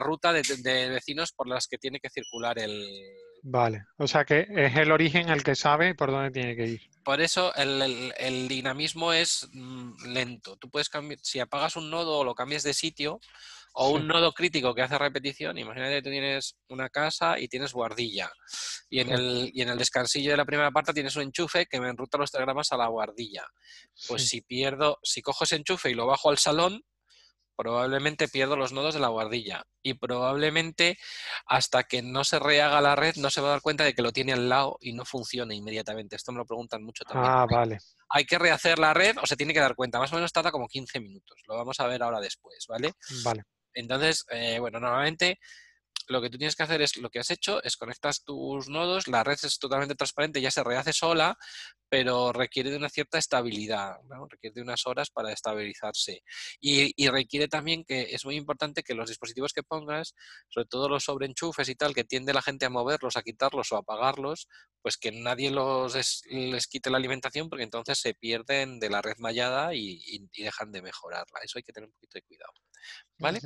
ruta 0.00 0.32
de, 0.32 0.88
vecinos 0.88 1.32
por 1.32 1.48
las 1.48 1.66
que 1.66 1.78
tiene 1.78 2.00
que 2.00 2.10
circular 2.10 2.58
el... 2.58 2.88
Vale, 3.44 3.86
o 3.98 4.06
sea 4.06 4.24
que 4.24 4.46
es 4.48 4.76
el 4.76 4.92
origen 4.92 5.28
el 5.28 5.42
que 5.42 5.56
sabe 5.56 5.96
por 5.96 6.12
dónde 6.12 6.30
tiene 6.30 6.54
que 6.54 6.66
ir. 6.66 6.80
Por 7.02 7.20
eso 7.20 7.52
el, 7.56 8.46
dinamismo 8.46 9.12
es 9.12 9.48
mm, 9.52 10.06
lento. 10.12 10.56
Tú 10.56 10.70
puedes 10.70 10.88
cambiar, 10.88 11.18
si 11.22 11.40
apagas 11.40 11.74
un 11.74 11.90
nodo 11.90 12.18
o 12.18 12.24
lo 12.24 12.36
cambias 12.36 12.62
de 12.62 12.72
sitio, 12.72 13.20
o 13.74 13.90
un 13.90 14.06
nodo 14.06 14.32
crítico 14.32 14.74
que 14.74 14.82
hace 14.82 14.98
repetición, 14.98 15.58
imagínate 15.58 15.94
que 15.94 16.02
tú 16.02 16.10
tienes 16.10 16.56
una 16.68 16.88
casa 16.90 17.38
y 17.38 17.48
tienes 17.48 17.72
guardilla. 17.72 18.30
Y 18.88 19.00
en, 19.00 19.10
el, 19.10 19.50
y 19.52 19.62
en 19.62 19.70
el 19.70 19.78
descansillo 19.78 20.30
de 20.30 20.36
la 20.36 20.44
primera 20.44 20.70
parte 20.70 20.92
tienes 20.92 21.16
un 21.16 21.22
enchufe 21.22 21.66
que 21.66 21.80
me 21.80 21.88
enruta 21.88 22.18
los 22.18 22.30
telegramas 22.30 22.70
a 22.70 22.76
la 22.76 22.86
guardilla. 22.86 23.44
Pues 24.06 24.28
si 24.28 24.42
pierdo, 24.42 24.98
si 25.02 25.22
cojo 25.22 25.44
ese 25.44 25.56
enchufe 25.56 25.90
y 25.90 25.94
lo 25.94 26.06
bajo 26.06 26.30
al 26.30 26.38
salón, 26.38 26.82
probablemente 27.62 28.26
pierdo 28.26 28.56
los 28.56 28.72
nodos 28.72 28.94
de 28.94 29.00
la 29.00 29.06
guardilla 29.06 29.64
y 29.82 29.94
probablemente 29.94 30.98
hasta 31.46 31.84
que 31.84 32.02
no 32.02 32.24
se 32.24 32.40
rehaga 32.40 32.80
la 32.80 32.96
red 32.96 33.14
no 33.16 33.30
se 33.30 33.40
va 33.40 33.48
a 33.48 33.50
dar 33.52 33.60
cuenta 33.60 33.84
de 33.84 33.94
que 33.94 34.02
lo 34.02 34.10
tiene 34.10 34.32
al 34.32 34.48
lado 34.48 34.78
y 34.80 34.92
no 34.92 35.04
funciona 35.04 35.54
inmediatamente. 35.54 36.16
Esto 36.16 36.32
me 36.32 36.38
lo 36.38 36.44
preguntan 36.44 36.82
mucho 36.82 37.04
también. 37.04 37.32
Ah, 37.32 37.46
vale. 37.48 37.78
Hay 38.08 38.24
que 38.24 38.36
rehacer 38.36 38.80
la 38.80 38.92
red 38.92 39.16
o 39.22 39.26
se 39.26 39.36
tiene 39.36 39.54
que 39.54 39.60
dar 39.60 39.76
cuenta. 39.76 40.00
Más 40.00 40.12
o 40.12 40.16
menos 40.16 40.32
tarda 40.32 40.50
como 40.50 40.66
15 40.66 40.98
minutos. 40.98 41.40
Lo 41.46 41.56
vamos 41.56 41.78
a 41.78 41.86
ver 41.86 42.02
ahora 42.02 42.18
después, 42.18 42.66
¿vale? 42.68 42.94
Vale. 43.22 43.44
Entonces, 43.74 44.24
eh, 44.30 44.58
bueno, 44.58 44.80
normalmente 44.80 45.38
lo 46.12 46.22
que 46.22 46.30
tú 46.30 46.38
tienes 46.38 46.54
que 46.54 46.62
hacer 46.62 46.80
es 46.82 46.96
lo 46.98 47.10
que 47.10 47.18
has 47.18 47.30
hecho, 47.30 47.62
es 47.62 47.76
conectas 47.76 48.22
tus 48.24 48.68
nodos, 48.68 49.08
la 49.08 49.24
red 49.24 49.38
es 49.42 49.58
totalmente 49.58 49.94
transparente, 49.94 50.40
ya 50.40 50.50
se 50.50 50.62
rehace 50.62 50.92
sola, 50.92 51.36
pero 51.88 52.32
requiere 52.32 52.70
de 52.70 52.76
una 52.76 52.88
cierta 52.88 53.18
estabilidad, 53.18 53.96
requiere 54.30 54.54
de 54.54 54.62
unas 54.62 54.86
horas 54.86 55.10
para 55.10 55.32
estabilizarse. 55.32 56.22
Y, 56.60 56.92
requiere 57.08 57.48
también 57.48 57.84
que 57.84 58.14
es 58.14 58.24
muy 58.24 58.36
importante 58.36 58.82
que 58.82 58.94
los 58.94 59.08
dispositivos 59.08 59.52
que 59.52 59.62
pongas, 59.62 60.14
sobre 60.48 60.66
todo 60.66 60.88
los 60.88 61.04
sobreenchufes 61.04 61.68
y 61.68 61.74
tal, 61.74 61.94
que 61.94 62.04
tiende 62.04 62.32
la 62.32 62.40
gente 62.40 62.66
a 62.66 62.70
moverlos, 62.70 63.16
a 63.16 63.22
quitarlos 63.22 63.72
o 63.72 63.76
a 63.76 63.80
apagarlos, 63.80 64.48
pues 64.80 64.96
que 64.96 65.12
nadie 65.12 65.50
los 65.50 65.94
les 66.26 66.66
quite 66.66 66.90
la 66.90 66.96
alimentación 66.96 67.48
porque 67.48 67.64
entonces 67.64 67.98
se 67.98 68.14
pierden 68.14 68.78
de 68.78 68.88
la 68.88 69.02
red 69.02 69.16
mallada 69.18 69.74
y, 69.74 70.28
dejan 70.36 70.72
de 70.72 70.82
mejorarla. 70.82 71.40
Eso 71.42 71.58
hay 71.58 71.62
que 71.62 71.72
tener 71.72 71.88
un 71.88 71.94
poquito 71.94 72.14
de 72.14 72.22
cuidado. 72.22 72.52
¿Vale? 73.18 73.40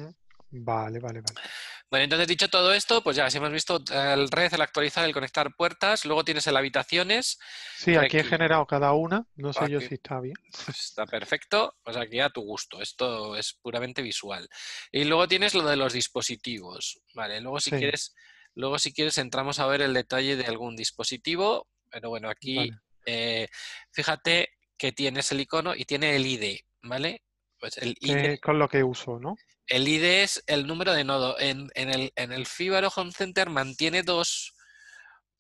Vale, 0.65 0.99
vale, 1.01 1.21
vale. 1.21 1.41
Bueno, 1.89 2.05
entonces 2.05 2.27
dicho 2.27 2.49
todo 2.49 2.75
esto, 2.75 3.03
pues 3.03 3.17
ya, 3.17 3.31
si 3.31 3.39
hemos 3.39 3.53
visto 3.53 3.81
el 3.93 4.29
red, 4.29 4.53
el 4.53 4.61
actualizar, 4.61 5.05
el 5.05 5.13
conectar 5.13 5.55
puertas, 5.57 6.05
luego 6.05 6.25
tienes 6.25 6.47
el 6.49 6.57
habitaciones. 6.57 7.39
Sí, 7.77 7.95
aquí 7.95 8.19
he 8.19 8.25
generado 8.25 8.67
cada 8.67 8.93
una, 8.93 9.25
no 9.37 9.53
sé 9.53 9.71
yo 9.71 9.81
si 9.81 9.95
está 9.95 10.21
bien. 10.21 10.35
Está 10.69 11.07
perfecto, 11.07 11.77
pues 11.85 11.97
aquí 11.97 12.19
a 12.19 12.31
tu 12.31 12.43
gusto, 12.43 12.81
esto 12.81 13.37
es 13.37 13.59
puramente 13.63 14.03
visual. 14.03 14.49
Y 14.91 15.05
luego 15.05 15.29
tienes 15.29 15.55
lo 15.55 15.63
de 15.63 15.77
los 15.77 15.93
dispositivos, 15.93 17.01
¿vale? 17.15 17.41
Luego 17.41 17.61
si 17.61 17.71
quieres, 17.71 18.15
luego 18.55 18.81
si 18.81 18.93
quieres 18.93 19.19
entramos 19.19 19.61
a 19.61 19.67
ver 19.67 19.83
el 19.83 19.95
detalle 19.95 20.35
de 20.35 20.47
algún 20.47 20.75
dispositivo, 20.75 21.69
pero 21.89 22.09
bueno, 22.09 22.29
aquí 22.29 22.69
eh, 23.07 23.47
fíjate 23.93 24.51
que 24.77 24.91
tienes 24.91 25.31
el 25.31 25.41
icono 25.41 25.73
y 25.77 25.85
tiene 25.85 26.17
el 26.17 26.27
ID, 26.27 26.59
¿vale? 26.83 27.23
Pues 27.61 27.79
el 27.79 27.97
ID, 28.01 28.41
con 28.41 28.59
lo 28.59 28.69
que 28.69 28.83
uso, 28.83 29.21
¿no? 29.21 29.37
El 29.69 29.89
ID 29.89 30.05
es 30.23 30.45
el 30.47 30.67
número 30.67 30.93
de 30.93 31.05
nodo. 31.05 31.39
En, 31.41 31.71
el, 31.75 32.13
en 32.15 32.33
el 32.33 32.47
Fibaro 32.47 32.89
Home 32.95 33.11
Center 33.11 33.51
mantiene 33.51 34.03
dos, 34.03 34.55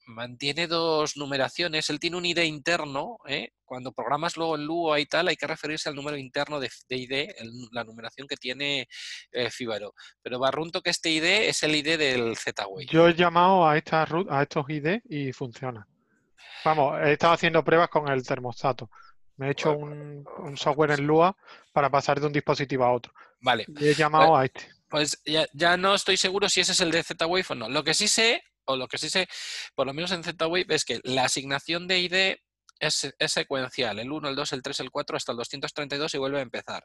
mantiene 0.07 0.67
dos 0.67 1.17
numeraciones. 1.17 1.91
Él 1.91 2.01
tiene 2.01 2.17
un 2.17 2.27
ID 2.27 2.39
interno. 2.41 3.19
¿eh? 3.27 3.51
Cuando 3.65 3.93
programas 3.93 4.37
luego 4.37 4.57
en 4.57 4.65
Lua 4.65 4.99
y 4.99 5.07
tal, 5.07 5.29
hay 5.29 5.37
que 5.37 5.47
referirse 5.47 5.89
al 5.89 5.95
número 5.95 6.17
interno 6.17 6.59
de, 6.59 6.71
ID, 6.89 7.29
la 7.71 7.85
numeración 7.85 8.27
que 8.27 8.37
tiene 8.37 8.89
eh, 9.31 9.51
Fibaro. 9.51 9.95
Pero 10.23 10.41
barrunto 10.41 10.83
que 10.83 10.91
este 10.91 11.11
ID 11.11 11.49
es 11.49 11.63
el 11.63 11.77
ID 11.77 11.97
del 11.97 12.37
Z-Way. 12.37 12.87
Yo 12.87 13.09
he 13.09 13.15
llamado 13.15 13.67
a, 13.67 13.77
esta, 13.77 14.07
a 14.29 14.43
estos 14.43 14.69
ID 14.69 15.03
y 15.09 15.33
funciona. 15.33 15.87
Vamos, 16.65 16.99
he 17.01 17.13
estado 17.13 17.35
haciendo 17.35 17.63
pruebas 17.63 17.89
con 17.89 18.09
el 18.09 18.27
termostato. 18.27 18.91
Me 19.37 19.49
he 19.49 19.51
hecho 19.51 19.73
un, 19.73 20.25
software 20.57 20.93
en 20.93 21.07
Lua 21.07 21.37
para 21.73 21.91
pasar 21.91 22.21
de 22.21 22.27
un 22.27 22.33
dispositivo 22.33 22.85
a 22.85 22.93
otro. 22.93 23.13
Vale. 23.41 23.67
Y 23.69 23.89
he 23.89 23.95
llamado 23.95 24.31
pues, 24.31 24.41
a 24.41 24.45
este. 24.45 24.71
Pues 24.89 25.23
ya, 25.25 25.47
ya, 25.53 25.77
no 25.77 25.95
estoy 25.95 26.17
seguro 26.17 26.49
si 26.49 26.61
ese 26.61 26.73
es 26.73 26.81
el 26.81 26.91
de 26.91 27.03
Z-Wave 27.03 27.45
o 27.51 27.55
no. 27.55 27.69
Lo 27.69 27.85
que 27.85 27.95
sí 27.95 28.09
sé, 28.09 28.43
o 28.65 28.77
lo 28.77 28.89
que 28.89 28.99
sí 28.99 29.11
sé, 29.11 29.29
por 29.75 29.87
lo 29.87 29.93
menos 29.93 30.11
en 30.13 30.25
Z-Wave, 30.25 30.67
es 30.69 30.85
que 30.85 31.01
la 31.05 31.25
asignación 31.25 31.87
de 31.87 31.99
ID 31.99 32.37
es, 32.81 33.15
secuencial. 33.27 33.99
El 33.99 34.11
1, 34.11 34.29
el 34.29 34.37
2, 34.37 34.53
el 34.53 34.63
3, 34.63 34.81
el 34.81 34.91
4 34.91 35.17
hasta 35.17 35.33
el 35.33 35.39
232 35.39 36.15
y 36.15 36.19
vuelve 36.19 36.39
a 36.39 36.43
empezar. 36.43 36.85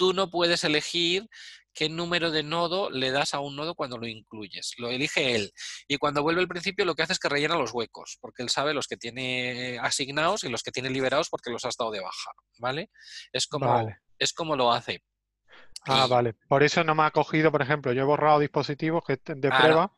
Tú 0.00 0.14
no 0.14 0.30
puedes 0.30 0.64
elegir 0.64 1.28
qué 1.74 1.90
número 1.90 2.30
de 2.30 2.42
nodo 2.42 2.88
le 2.88 3.10
das 3.10 3.34
a 3.34 3.40
un 3.40 3.54
nodo 3.54 3.74
cuando 3.74 3.98
lo 3.98 4.06
incluyes. 4.06 4.72
Lo 4.78 4.88
elige 4.88 5.34
él. 5.34 5.52
Y 5.88 5.98
cuando 5.98 6.22
vuelve 6.22 6.40
al 6.40 6.48
principio 6.48 6.86
lo 6.86 6.94
que 6.94 7.02
hace 7.02 7.12
es 7.12 7.18
que 7.18 7.28
rellena 7.28 7.56
los 7.56 7.74
huecos, 7.74 8.16
porque 8.18 8.42
él 8.42 8.48
sabe 8.48 8.72
los 8.72 8.86
que 8.86 8.96
tiene 8.96 9.78
asignados 9.78 10.42
y 10.44 10.48
los 10.48 10.62
que 10.62 10.72
tiene 10.72 10.88
liberados 10.88 11.28
porque 11.28 11.50
los 11.50 11.66
ha 11.66 11.68
estado 11.68 11.90
de 11.90 12.00
baja. 12.00 12.30
¿Vale? 12.58 12.88
Es 13.30 13.46
como, 13.46 13.86
es 14.18 14.32
como 14.32 14.56
lo 14.56 14.72
hace. 14.72 15.04
Ah, 15.84 16.06
vale. 16.06 16.32
Por 16.48 16.62
eso 16.62 16.82
no 16.82 16.94
me 16.94 17.02
ha 17.02 17.10
cogido, 17.10 17.52
por 17.52 17.60
ejemplo, 17.60 17.92
yo 17.92 18.00
he 18.00 18.06
borrado 18.06 18.38
dispositivos 18.38 19.04
que 19.06 19.20
de 19.22 19.50
prueba 19.50 19.94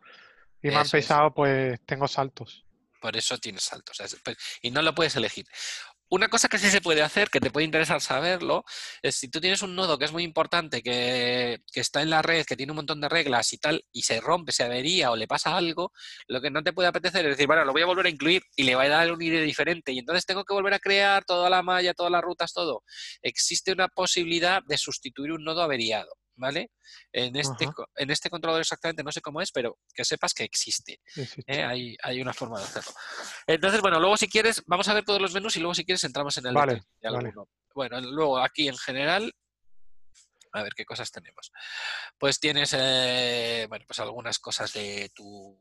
y 0.61 0.69
me 0.69 0.79
han 0.79 0.89
pesado, 0.89 1.33
pues 1.33 1.79
tengo 1.87 2.09
saltos. 2.09 2.65
Por 3.01 3.17
eso 3.17 3.37
tienes 3.39 3.65
saltos. 3.65 4.01
Pues, 4.25 4.37
y 4.63 4.73
no 4.73 4.81
lo 4.81 4.95
puedes 4.95 5.17
elegir. 5.17 5.45
Una 6.13 6.29
cosa 6.29 6.49
que 6.49 6.59
sí 6.59 6.69
se 6.69 6.83
puede 6.83 7.01
hacer, 7.01 7.31
que 7.31 7.41
te 7.41 7.51
puede 7.51 7.65
interesar 7.65 8.03
saberlo, 8.03 8.65
es 9.01 9.17
si 9.17 9.29
tú 9.29 9.41
tienes 9.41 9.63
un 9.63 9.75
nodo 9.75 9.97
que 9.97 10.05
es 10.05 10.13
muy 10.13 10.25
importante, 10.25 10.83
que, 10.83 11.63
está 11.73 12.03
en 12.03 12.11
la 12.11 12.21
red, 12.21 12.45
que 12.45 12.55
tiene 12.55 12.73
un 12.73 12.77
montón 12.77 13.01
de 13.01 13.09
reglas 13.09 13.55
y 13.55 13.57
tal, 13.57 13.87
y 13.93 14.03
se 14.03 14.21
rompe, 14.21 14.53
se 14.53 14.63
avería 14.63 15.11
o 15.11 15.17
le 15.17 15.27
pasa 15.27 15.57
algo, 15.57 15.91
lo 16.27 16.43
que 16.43 16.51
no 16.51 16.63
te 16.63 16.75
puede 16.75 16.89
apetecer 16.89 17.25
es 17.25 17.31
decir, 17.31 17.47
bueno, 17.47 17.65
lo 17.65 17.73
voy 17.73 17.81
a 17.81 17.87
volver 17.87 18.05
a 18.05 18.11
incluir 18.11 18.43
y 18.57 18.65
le 18.65 18.75
voy 18.75 18.85
a 18.87 18.89
dar 18.91 19.11
un 19.11 19.23
ID 19.23 19.43
diferente 19.43 19.93
y 19.93 20.01
entonces 20.01 20.27
tengo 20.27 20.45
que 20.45 20.53
volver 20.53 20.75
a 20.75 20.81
crear 20.81 21.25
toda 21.25 21.49
la 21.49 21.63
malla, 21.63 21.95
todas 21.95 22.13
las 22.13 22.21
rutas, 22.21 22.53
todo. 22.53 22.85
Existe 23.23 23.73
una 23.73 23.89
posibilidad 23.89 24.63
de 24.65 24.77
sustituir 24.77 25.33
un 25.33 25.45
nodo 25.45 25.63
averiado. 25.63 26.13
¿Vale? 26.37 26.71
En 27.13 27.37
este, 27.37 27.69
en 27.97 28.11
este 28.11 28.31
controlador 28.31 28.61
exactamente 28.61 29.03
no 29.03 29.13
sé 29.13 29.21
cómo 29.21 29.41
es, 29.41 29.53
pero 29.53 29.79
que 29.95 30.05
sepas 30.05 30.35
que 30.35 30.45
existe. 30.45 31.01
¿eh? 31.47 31.63
Hay, 31.63 31.97
hay, 32.03 32.21
una 32.21 32.33
forma 32.33 32.59
de 32.59 32.65
hacerlo. 32.65 32.93
Entonces, 33.47 33.81
bueno, 33.81 34.01
luego 34.01 34.17
si 34.17 34.29
quieres, 34.29 34.63
vamos 34.67 34.89
a 34.89 34.95
ver 34.95 35.05
todos 35.05 35.21
los 35.21 35.33
menús 35.35 35.57
y 35.57 35.61
luego 35.61 35.75
si 35.75 35.85
quieres 35.85 36.05
entramos 36.05 36.37
en 36.39 36.47
el 36.47 36.55
vale, 36.55 36.83
Bueno, 37.75 38.01
luego 38.01 38.39
aquí 38.39 38.69
en 38.69 38.77
general, 38.77 39.33
a 40.53 40.63
ver 40.63 40.75
qué 40.75 40.85
cosas 40.85 41.11
tenemos. 41.11 41.53
Pues 42.19 42.39
tienes, 42.39 42.75
eh, 42.79 43.67
bueno, 43.69 43.85
pues 43.87 43.99
algunas 44.01 44.39
cosas 44.39 44.73
de 44.73 45.11
tu 45.15 45.59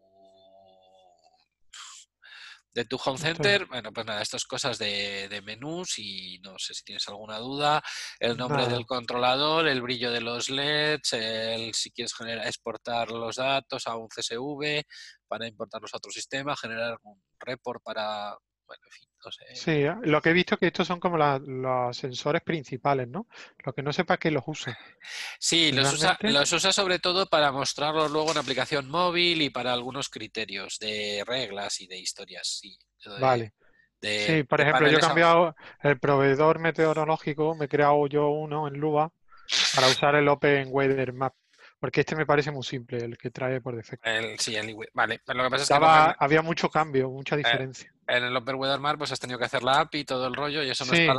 de 2.73 2.85
tu 2.85 2.97
home 3.03 3.17
center, 3.17 3.65
bueno, 3.65 3.91
pues 3.91 4.05
nada, 4.05 4.21
estas 4.21 4.45
cosas 4.45 4.77
de, 4.77 5.41
menús 5.43 5.99
y 5.99 6.39
no 6.39 6.57
sé 6.57 6.73
si 6.73 6.83
tienes 6.83 7.07
alguna 7.07 7.37
duda, 7.39 7.81
el 8.19 8.37
nombre 8.37 8.67
del 8.67 8.85
controlador, 8.85 9.67
el 9.67 9.81
brillo 9.81 10.11
de 10.11 10.21
los 10.21 10.49
LEDs, 10.49 11.13
el, 11.13 11.73
si 11.73 11.91
quieres 11.91 12.13
generar, 12.13 12.47
exportar 12.47 13.11
los 13.11 13.35
datos 13.37 13.87
a 13.87 13.95
un 13.95 14.07
CSV 14.07 14.83
para 15.27 15.47
importarlos 15.47 15.93
a 15.93 15.97
otro 15.97 16.11
sistema, 16.11 16.55
generar 16.55 16.97
un 17.03 17.21
report 17.39 17.83
para, 17.83 18.37
bueno, 18.65 18.83
en 18.85 18.91
fin, 18.91 19.10
sé. 19.29 19.45
Sí, 19.53 19.83
lo 20.03 20.21
que 20.21 20.29
he 20.29 20.33
visto 20.33 20.57
que 20.57 20.67
estos 20.67 20.87
son 20.87 20.99
como 20.99 21.17
los 21.17 21.97
sensores 21.97 22.41
principales, 22.41 23.09
¿no? 23.09 23.27
Lo 23.65 23.73
que 23.73 23.83
no 23.83 23.91
sepa 23.91 24.17
que 24.17 24.31
los 24.31 24.43
usa. 24.47 24.77
Sí, 25.39 25.71
los 25.71 25.93
usa, 25.93 26.17
los 26.21 26.51
usa 26.53 26.71
sobre 26.71 26.99
todo 26.99 27.25
para 27.25 27.51
mostrarlos 27.51 28.11
luego 28.11 28.31
en 28.31 28.37
aplicación 28.37 28.89
móvil 28.89 29.41
y 29.41 29.49
para 29.49 29.73
algunos 29.73 30.09
criterios 30.09 30.79
de 30.79 31.23
reglas 31.25 31.81
y 31.81 31.87
de 31.87 31.97
historias, 31.97 32.47
sí. 32.61 32.77
vale. 33.19 33.53
sí, 34.01 34.43
por 34.43 34.61
ejemplo, 34.61 34.87
yo 34.87 34.97
he 34.97 35.01
cambiado 35.01 35.55
el 35.81 35.99
proveedor 35.99 36.59
meteorológico, 36.59 37.55
me 37.55 37.65
he 37.65 37.69
creado 37.69 38.07
yo 38.07 38.29
uno 38.29 38.67
en 38.67 38.75
Lua 38.75 39.11
para 39.75 39.87
usar 40.05 40.15
el 40.15 40.27
Open 40.27 40.67
Weather 40.71 41.13
Map. 41.13 41.33
Porque 41.81 42.01
este 42.01 42.15
me 42.15 42.27
parece 42.27 42.51
muy 42.51 42.63
simple, 42.63 42.99
el 42.99 43.17
que 43.17 43.31
trae 43.31 43.59
por 43.59 43.75
defecto. 43.75 44.07
sí, 44.37 44.55
el 44.55 44.75
Vale, 44.93 45.19
pero 45.25 45.39
lo 45.39 45.45
que 45.45 45.49
pasa 45.49 45.63
es 45.63 45.79
que... 45.79 46.15
había 46.19 46.43
mucho 46.43 46.69
cambio, 46.69 47.09
mucha 47.09 47.33
eh, 47.33 47.39
diferencia. 47.39 47.91
En 48.11 48.23
el 48.23 48.35
Open 48.35 48.55
Weather 48.55 48.79
Map 48.79 48.97
pues 48.97 49.11
has 49.11 49.19
tenido 49.19 49.39
que 49.39 49.45
hacer 49.45 49.63
la 49.63 49.79
API 49.79 49.99
y 49.99 50.05
todo 50.05 50.27
el 50.27 50.33
rollo 50.33 50.63
y 50.63 50.69
eso 50.69 50.85
no 50.85 50.93
está, 50.93 51.13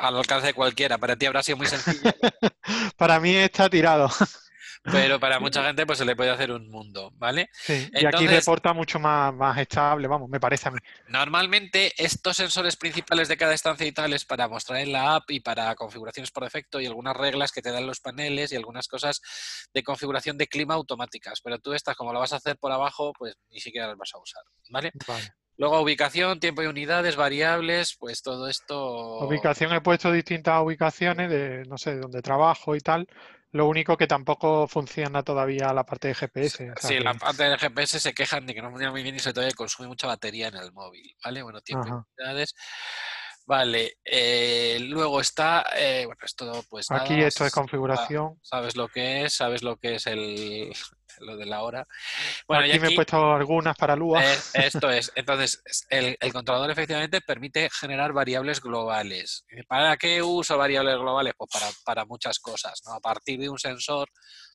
al 0.00 0.16
alcance 0.16 0.48
de 0.48 0.54
cualquiera. 0.54 0.98
Para 0.98 1.16
ti 1.16 1.26
habrá 1.26 1.42
sido 1.42 1.56
muy 1.56 1.66
sencillo. 1.66 2.10
Para 2.96 3.18
mí 3.20 3.34
está 3.34 3.68
tirado 3.68 4.08
pero 4.82 5.20
para 5.20 5.38
mucha 5.38 5.64
gente 5.64 5.86
pues 5.86 5.98
se 5.98 6.04
le 6.04 6.16
puede 6.16 6.30
hacer 6.30 6.50
un 6.50 6.68
mundo, 6.68 7.12
¿vale? 7.16 7.50
Sí, 7.52 7.88
y 7.92 8.04
aquí 8.04 8.26
reporta 8.26 8.72
mucho 8.72 8.98
más, 8.98 9.32
más 9.32 9.56
estable, 9.58 10.08
vamos, 10.08 10.28
me 10.28 10.40
parece 10.40 10.68
a 10.68 10.72
mí. 10.72 10.78
Normalmente 11.08 11.92
estos 11.96 12.36
sensores 12.36 12.76
principales 12.76 13.28
de 13.28 13.36
cada 13.36 13.54
estancia 13.54 13.86
y 13.86 13.92
tal 13.92 14.12
es 14.12 14.24
para 14.24 14.48
mostrar 14.48 14.80
en 14.80 14.92
la 14.92 15.16
app 15.16 15.30
y 15.30 15.40
para 15.40 15.74
configuraciones 15.74 16.30
por 16.30 16.44
defecto 16.44 16.80
y 16.80 16.86
algunas 16.86 17.16
reglas 17.16 17.52
que 17.52 17.62
te 17.62 17.70
dan 17.70 17.86
los 17.86 18.00
paneles 18.00 18.52
y 18.52 18.56
algunas 18.56 18.88
cosas 18.88 19.20
de 19.72 19.82
configuración 19.82 20.36
de 20.36 20.48
clima 20.48 20.74
automáticas, 20.74 21.40
pero 21.42 21.58
tú 21.58 21.72
estas 21.74 21.96
como 21.96 22.12
lo 22.12 22.18
vas 22.18 22.32
a 22.32 22.36
hacer 22.36 22.56
por 22.58 22.72
abajo, 22.72 23.12
pues 23.16 23.36
ni 23.50 23.60
siquiera 23.60 23.86
las 23.88 23.96
vas 23.96 24.10
a 24.14 24.18
usar, 24.18 24.42
¿vale? 24.70 24.90
Vale. 25.06 25.32
Luego 25.56 25.80
ubicación, 25.80 26.40
tiempo 26.40 26.62
y 26.62 26.66
unidades, 26.66 27.16
variables, 27.16 27.96
pues 27.98 28.22
todo 28.22 28.48
esto... 28.48 29.18
Ubicación 29.20 29.72
he 29.72 29.80
puesto 29.80 30.10
distintas 30.10 30.62
ubicaciones 30.62 31.30
de, 31.30 31.64
no 31.66 31.78
sé, 31.78 31.96
donde 31.96 32.22
trabajo 32.22 32.74
y 32.74 32.80
tal, 32.80 33.06
lo 33.52 33.66
único 33.66 33.98
que 33.98 34.06
tampoco 34.06 34.66
funciona 34.66 35.22
todavía 35.22 35.72
la 35.74 35.84
parte 35.84 36.08
de 36.08 36.14
GPS. 36.14 36.72
Sí, 36.80 36.98
la 37.00 37.14
parte 37.14 37.44
de 37.44 37.58
GPS 37.58 38.00
se 38.00 38.14
quejan 38.14 38.46
de 38.46 38.54
que 38.54 38.62
no 38.62 38.70
funciona 38.70 38.90
muy 38.90 39.02
bien 39.02 39.14
y 39.14 39.18
se 39.18 39.32
todavía 39.34 39.54
consume 39.54 39.88
mucha 39.88 40.06
batería 40.06 40.48
en 40.48 40.56
el 40.56 40.72
móvil, 40.72 41.14
¿vale? 41.22 41.42
Bueno, 41.42 41.60
tiempo 41.60 41.86
y 41.86 41.90
unidades. 41.90 42.54
Vale, 43.44 43.98
eh, 44.04 44.78
luego 44.80 45.20
está, 45.20 45.66
eh, 45.76 46.04
bueno, 46.06 46.20
esto 46.24 46.64
pues 46.70 46.90
Aquí 46.90 47.20
esto 47.20 47.44
es 47.44 47.52
configuración. 47.52 48.38
Sabes 48.40 48.76
lo 48.76 48.88
que 48.88 49.24
es, 49.24 49.34
sabes 49.34 49.62
lo 49.62 49.76
que 49.76 49.96
es 49.96 50.06
el, 50.06 50.72
lo 51.20 51.36
de 51.36 51.46
la 51.46 51.62
hora. 51.62 51.86
Bueno, 52.46 52.64
aquí, 52.64 52.78
me 52.78 52.88
he 52.88 52.94
puesto 52.94 53.32
algunas 53.32 53.76
para 53.76 53.96
Lua. 53.96 54.22
Eh, 54.24 54.38
esto 54.54 54.90
es, 54.90 55.12
entonces, 55.14 55.62
el, 55.88 56.16
controlador 56.32 56.70
efectivamente 56.70 57.20
permite 57.20 57.68
generar 57.70 58.12
variables 58.12 58.60
globales. 58.60 59.44
¿Para 59.68 59.96
qué 59.96 60.22
uso 60.22 60.56
variables 60.56 60.96
globales? 60.96 61.34
Pues 61.36 61.50
para, 61.52 61.66
para 61.84 62.04
muchas 62.04 62.38
cosas, 62.38 62.80
¿no? 62.86 62.94
A 62.94 63.00
partir 63.00 63.40
de 63.40 63.48
un 63.48 63.58
sensor 63.58 64.08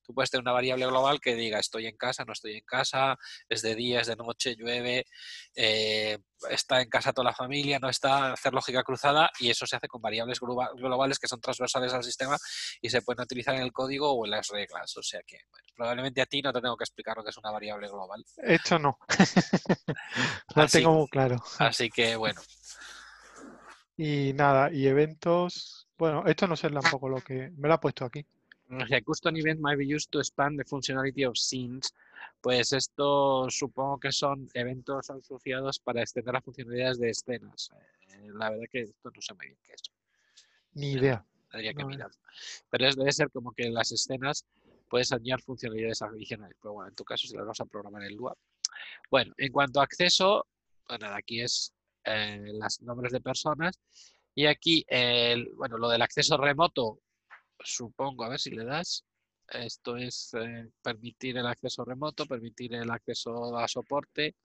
Tú 0.07 0.13
puedes 0.13 0.31
tener 0.31 0.41
una 0.41 0.53
variable 0.53 0.87
global 0.87 1.19
que 1.19 1.35
diga 1.35 1.59
estoy 1.59 1.85
en 1.85 1.97
casa, 1.97 2.23
no 2.25 2.31
estoy 2.31 2.55
en 2.55 2.63
casa, 2.65 3.17
es 3.49 3.61
de 3.61 3.75
día, 3.75 3.99
es 3.99 4.07
de 4.07 4.15
noche, 4.15 4.55
llueve, 4.55 5.05
eh, 5.53 6.17
está 6.49 6.81
en 6.81 6.89
casa 6.89 7.11
toda 7.11 7.25
la 7.25 7.35
familia, 7.35 7.77
no 7.77 7.89
está, 7.89 8.31
hacer 8.31 8.53
lógica 8.53 8.83
cruzada 8.83 9.29
y 9.39 9.49
eso 9.49 9.67
se 9.67 9.75
hace 9.75 9.89
con 9.89 10.01
variables 10.01 10.39
globales 10.39 11.19
que 11.19 11.27
son 11.27 11.41
transversales 11.41 11.93
al 11.93 12.03
sistema 12.03 12.37
y 12.81 12.89
se 12.89 13.01
pueden 13.01 13.23
utilizar 13.23 13.55
en 13.55 13.63
el 13.63 13.73
código 13.73 14.11
o 14.11 14.25
en 14.25 14.31
las 14.31 14.47
reglas. 14.47 14.95
O 14.95 15.03
sea 15.03 15.21
que 15.27 15.39
probablemente 15.75 16.21
a 16.21 16.25
ti 16.25 16.41
no 16.41 16.53
te 16.53 16.61
tengo 16.61 16.77
que 16.77 16.85
explicar 16.85 17.17
lo 17.17 17.23
que 17.23 17.31
es 17.31 17.37
una 17.37 17.51
variable 17.51 17.87
global. 17.87 18.23
Esto 18.37 18.79
no. 18.79 18.97
lo 20.55 20.67
tengo 20.67 20.93
muy 20.93 21.07
claro. 21.09 21.37
Así 21.59 21.89
que 21.89 22.15
bueno. 22.15 22.41
Y 23.97 24.33
nada, 24.33 24.71
y 24.71 24.87
eventos. 24.87 25.89
Bueno, 25.97 26.23
esto 26.27 26.47
no 26.47 26.55
sé 26.55 26.69
tampoco 26.69 27.09
lo 27.09 27.21
que. 27.21 27.51
Me 27.57 27.67
lo 27.67 27.73
ha 27.73 27.79
puesto 27.79 28.05
aquí. 28.05 28.25
A 28.69 29.01
custom 29.01 29.37
event 29.37 29.61
might 29.61 29.77
be 29.77 29.85
used 29.85 30.11
to 30.11 30.19
expand 30.19 30.59
the 30.59 30.65
functionality 30.65 31.25
of 31.25 31.37
scenes. 31.37 31.93
Pues 32.41 32.73
esto 32.73 33.49
supongo 33.49 33.99
que 33.99 34.11
son 34.11 34.49
eventos 34.53 35.09
asociados 35.09 35.79
para 35.79 36.01
extender 36.01 36.33
las 36.33 36.43
funcionalidades 36.43 36.99
de 36.99 37.09
escenas. 37.09 37.71
Eh, 38.09 38.29
la 38.33 38.49
verdad 38.49 38.65
que 38.69 38.81
esto 38.81 39.09
no 39.13 39.21
sé 39.21 39.33
muy 39.33 39.47
bien 39.47 39.57
qué 39.65 39.73
es. 39.73 39.81
Ni 40.73 40.91
idea. 40.93 41.25
Tendría 41.49 41.73
que 41.73 41.85
mirar. 41.85 42.11
Pero 42.69 42.87
es, 42.87 42.95
debe 42.95 43.11
ser 43.11 43.31
como 43.31 43.53
que 43.53 43.69
las 43.69 43.91
escenas 43.91 44.45
puedes 44.89 45.11
añadir 45.13 45.41
funcionalidades 45.43 46.01
adicionales. 46.01 46.57
Pero 46.61 46.73
bueno, 46.73 46.89
en 46.89 46.95
tu 46.95 47.05
caso 47.05 47.27
se 47.27 47.35
las 47.35 47.45
vamos 47.45 47.61
a 47.61 47.65
programar 47.65 48.03
en 48.03 48.15
Lua. 48.17 48.35
Bueno, 49.09 49.33
en 49.37 49.51
cuanto 49.51 49.79
a 49.79 49.83
acceso, 49.83 50.45
bueno, 50.87 51.07
aquí 51.07 51.41
es 51.41 51.73
eh, 52.03 52.51
los 52.53 52.81
nombres 52.81 53.13
de 53.13 53.21
personas. 53.21 53.79
Y 54.35 54.45
aquí, 54.45 54.85
el, 54.87 55.49
bueno, 55.55 55.77
lo 55.77 55.89
del 55.89 56.01
acceso 56.01 56.37
remoto 56.37 56.99
supongo, 57.63 58.23
a 58.23 58.29
ver 58.29 58.39
si 58.39 58.51
le 58.51 58.65
das, 58.65 59.05
esto 59.49 59.95
es 59.95 60.33
eh, 60.33 60.69
permitir 60.81 61.37
el 61.37 61.47
acceso 61.47 61.85
remoto, 61.85 62.25
permitir 62.25 62.73
el 62.73 62.89
acceso 62.91 63.57
a 63.57 63.67
soporte, 63.67 64.35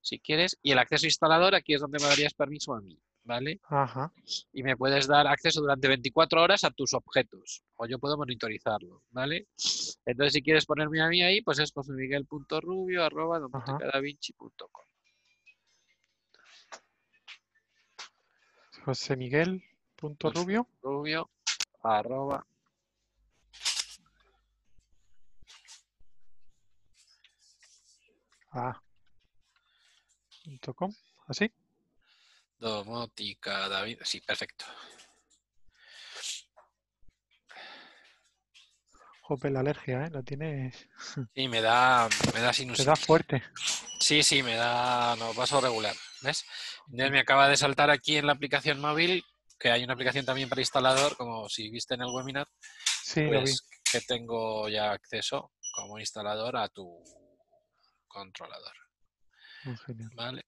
si 0.00 0.18
quieres, 0.18 0.58
y 0.62 0.72
el 0.72 0.78
acceso 0.78 1.06
instalador, 1.06 1.54
aquí 1.54 1.74
es 1.74 1.80
donde 1.80 1.98
me 1.98 2.06
darías 2.06 2.34
permiso 2.34 2.74
a 2.74 2.80
mí, 2.80 2.98
¿vale? 3.24 3.60
Ajá. 3.64 4.12
Y 4.52 4.62
me 4.62 4.76
puedes 4.76 5.06
dar 5.06 5.26
acceso 5.26 5.60
durante 5.60 5.88
24 5.88 6.42
horas 6.42 6.64
a 6.64 6.70
tus 6.70 6.94
objetos, 6.94 7.62
o 7.76 7.86
yo 7.86 7.98
puedo 7.98 8.16
monitorizarlo, 8.16 9.02
¿vale? 9.10 9.46
Entonces, 10.04 10.32
si 10.32 10.42
quieres 10.42 10.66
ponerme 10.66 11.00
a 11.00 11.08
mí 11.08 11.22
ahí, 11.22 11.42
pues 11.42 11.58
es 11.58 11.72
josemiguel.rubio 11.72 13.04
arroba 13.04 13.40
José 18.84 19.16
Miguel 19.16 19.62
punto 19.94 20.32
rubio. 20.32 20.66
Rubio 20.82 21.30
arroba 21.82 22.46
Ah. 28.52 28.80
Punto 30.44 30.74
com. 30.74 30.92
¿Así? 31.26 31.52
Domótica 32.58 33.68
David. 33.68 33.98
Sí, 34.04 34.20
perfecto. 34.20 34.64
Jope, 39.22 39.50
la 39.50 39.60
alergia, 39.60 40.06
¿eh? 40.06 40.10
La 40.10 40.22
tienes. 40.22 40.88
Y 41.34 41.46
me 41.48 41.60
da, 41.60 42.08
me 42.34 42.40
da 42.40 42.52
sinusitis. 42.52 42.86
da 42.86 42.96
fuerte. 42.96 43.42
Sí, 44.00 44.22
sí, 44.24 44.42
me 44.42 44.56
da, 44.56 45.14
no, 45.16 45.32
paso 45.34 45.60
regular, 45.60 45.94
¿ves? 46.22 46.44
Entonces 46.86 47.12
me 47.12 47.20
acaba 47.20 47.48
de 47.48 47.56
saltar 47.56 47.90
aquí 47.90 48.16
en 48.16 48.26
la 48.26 48.32
aplicación 48.32 48.80
móvil, 48.80 49.24
que 49.58 49.70
hay 49.70 49.84
una 49.84 49.92
aplicación 49.92 50.24
también 50.24 50.48
para 50.48 50.62
instalador, 50.62 51.16
como 51.16 51.48
si 51.48 51.70
viste 51.70 51.94
en 51.94 52.00
el 52.02 52.08
webinar, 52.08 52.48
Sí, 53.04 53.22
lo 53.22 53.30
vi. 53.30 53.36
pues 53.42 53.62
que 53.92 54.00
tengo 54.00 54.68
ya 54.68 54.90
acceso 54.90 55.52
como 55.76 55.98
instalador 56.00 56.56
a 56.56 56.68
tu 56.68 57.00
controlador, 58.10 58.76
Oh. 59.66 59.74
¿vale? 60.14 60.42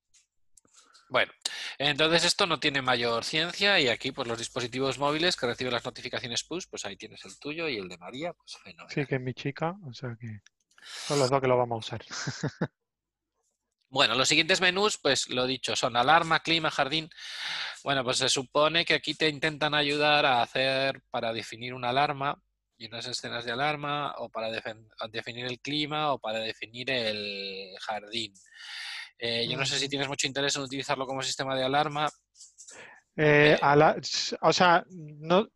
Bueno, 1.10 1.30
entonces 1.76 2.24
esto 2.24 2.46
no 2.46 2.58
tiene 2.58 2.80
mayor 2.80 3.24
ciencia 3.24 3.78
y 3.78 3.88
aquí 3.88 4.12
pues 4.12 4.26
los 4.26 4.38
dispositivos 4.38 4.98
móviles 4.98 5.36
que 5.36 5.46
reciben 5.46 5.74
las 5.74 5.84
notificaciones 5.84 6.44
push, 6.44 6.64
pues 6.70 6.86
ahí 6.86 6.96
tienes 6.96 7.22
el 7.26 7.38
tuyo 7.38 7.68
y 7.68 7.76
el 7.76 7.88
de 7.88 7.98
María, 7.98 8.32
pues 8.32 8.56
fenomenal. 8.56 8.90
Sí, 8.90 9.04
que 9.04 9.16
es 9.16 9.20
mi 9.20 9.34
chica, 9.34 9.76
o 9.86 9.92
sea 9.92 10.16
que 10.18 10.40
son 10.82 11.18
los 11.18 11.28
dos 11.28 11.40
que 11.42 11.48
lo 11.48 11.58
vamos 11.58 11.92
a 11.92 11.96
usar. 11.96 12.06
Bueno, 13.94 14.14
los 14.14 14.26
siguientes 14.26 14.62
menús, 14.62 14.96
pues 14.96 15.28
lo 15.28 15.46
dicho, 15.46 15.76
son 15.76 15.98
alarma, 15.98 16.40
clima, 16.40 16.70
jardín. 16.70 17.10
Bueno, 17.84 18.02
pues 18.02 18.16
se 18.16 18.30
supone 18.30 18.86
que 18.86 18.94
aquí 18.94 19.12
te 19.12 19.28
intentan 19.28 19.74
ayudar 19.74 20.24
a 20.24 20.40
hacer, 20.40 21.02
para 21.10 21.34
definir 21.34 21.74
una 21.74 21.90
alarma 21.90 22.42
y 22.82 22.86
unas 22.86 23.06
escenas 23.06 23.44
de 23.44 23.52
alarma, 23.52 24.14
o 24.18 24.28
para 24.28 24.48
definir 24.50 25.46
el 25.46 25.60
clima, 25.60 26.12
o 26.12 26.18
para 26.18 26.40
definir 26.40 26.90
el 26.90 27.70
jardín. 27.80 28.34
Eh, 29.18 29.46
yo 29.48 29.56
no 29.56 29.64
sé 29.64 29.78
si 29.78 29.88
tienes 29.88 30.08
mucho 30.08 30.26
interés 30.26 30.56
en 30.56 30.62
utilizarlo 30.62 31.06
como 31.06 31.22
sistema 31.22 31.54
de 31.54 31.64
alarma. 31.64 32.08
Eh, 33.16 33.52
Eh. 33.54 33.58
a 33.62 33.76
la- 33.76 33.96
s- 34.00 34.36
o 34.40 34.52
sea, 34.52 34.84
no 34.88 35.48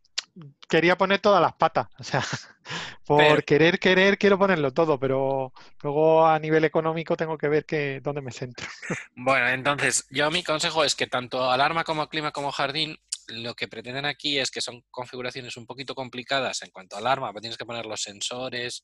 quería 0.69 0.97
poner 0.97 1.19
todas 1.21 1.41
las 1.43 1.55
patas. 1.55 1.89
O 1.99 2.05
sea, 2.05 2.21
por 3.07 3.19
Pero- 3.19 3.43
querer, 3.43 3.79
querer, 3.81 4.19
quiero 4.19 4.39
ponerlo 4.39 4.73
todo, 4.73 4.99
pero 5.01 5.53
luego 5.83 6.27
a 6.27 6.39
nivel 6.39 6.65
económico 6.65 7.17
tengo 7.17 7.37
que 7.39 7.49
ver 7.49 7.65
que, 7.65 8.01
dónde 8.03 8.21
me 8.23 8.31
centro. 8.33 8.67
Bueno, 9.17 9.49
entonces 9.49 10.07
yo 10.11 10.31
mi 10.31 10.45
consejo 10.45 10.85
es 10.85 10.95
que 10.95 11.07
tanto 11.07 11.51
alarma 11.51 11.83
como 11.85 12.09
clima 12.09 12.31
como 12.33 12.53
jardín 12.53 12.99
lo 13.29 13.55
que 13.55 13.69
pretenden 13.69 14.05
aquí 14.07 14.39
es 14.39 14.51
que 14.51 14.61
son 14.61 14.83
configuraciones 14.91 15.57
un 15.57 15.67
poquito 15.67 15.95
complicadas 15.95 16.63
en 16.63 16.71
cuanto 16.71 16.97
a 16.97 16.99
alarma, 17.01 17.29
porque 17.29 17.43
tienes 17.43 17.59
que 17.59 17.67
poner 17.67 17.87
los 17.87 18.01
sensores, 18.03 18.83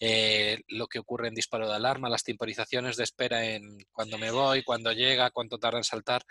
eh, 0.00 0.60
lo 0.68 0.86
que 0.86 0.98
ocurre 0.98 1.28
en 1.28 1.34
disparo 1.34 1.68
de 1.68 1.74
alarma, 1.76 2.08
las 2.08 2.22
temporizaciones 2.24 2.96
de 2.96 3.04
espera 3.04 3.44
en 3.44 3.78
cuando 3.92 4.18
me 4.18 4.30
voy, 4.30 4.62
cuando 4.62 4.92
llega, 4.92 5.30
cuánto 5.30 5.58
tarda 5.58 5.78
en 5.78 5.84
saltar. 5.84 6.22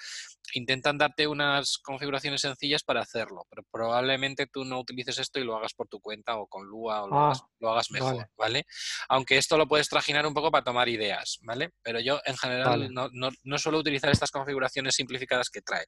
Intentan 0.53 0.97
darte 0.97 1.27
unas 1.27 1.77
configuraciones 1.79 2.41
sencillas 2.41 2.83
para 2.83 3.01
hacerlo, 3.01 3.45
pero 3.49 3.63
probablemente 3.69 4.47
tú 4.47 4.63
no 4.63 4.79
utilices 4.79 5.19
esto 5.19 5.39
y 5.39 5.43
lo 5.43 5.55
hagas 5.57 5.73
por 5.73 5.87
tu 5.87 5.99
cuenta 5.99 6.37
o 6.37 6.47
con 6.47 6.65
Lua 6.65 7.03
o 7.03 7.07
lo, 7.09 7.17
Ah, 7.17 7.25
hagas, 7.27 7.43
lo 7.59 7.71
hagas 7.71 7.91
mejor, 7.91 8.15
vale. 8.15 8.29
¿vale? 8.37 8.65
Aunque 9.09 9.37
esto 9.37 9.57
lo 9.57 9.67
puedes 9.67 9.89
trajinar 9.89 10.25
un 10.25 10.33
poco 10.33 10.51
para 10.51 10.63
tomar 10.63 10.87
ideas, 10.89 11.39
¿vale? 11.41 11.71
Pero 11.81 11.99
yo 11.99 12.21
en 12.25 12.37
general 12.37 12.69
Vale. 12.69 12.89
no, 12.89 13.09
no- 13.11 13.29
no 13.43 13.57
suelo 13.57 13.79
utilizar 13.79 14.09
estas 14.09 14.31
configuraciones 14.31 14.95
simplificadas 14.95 15.49
que 15.49 15.61
trae. 15.61 15.85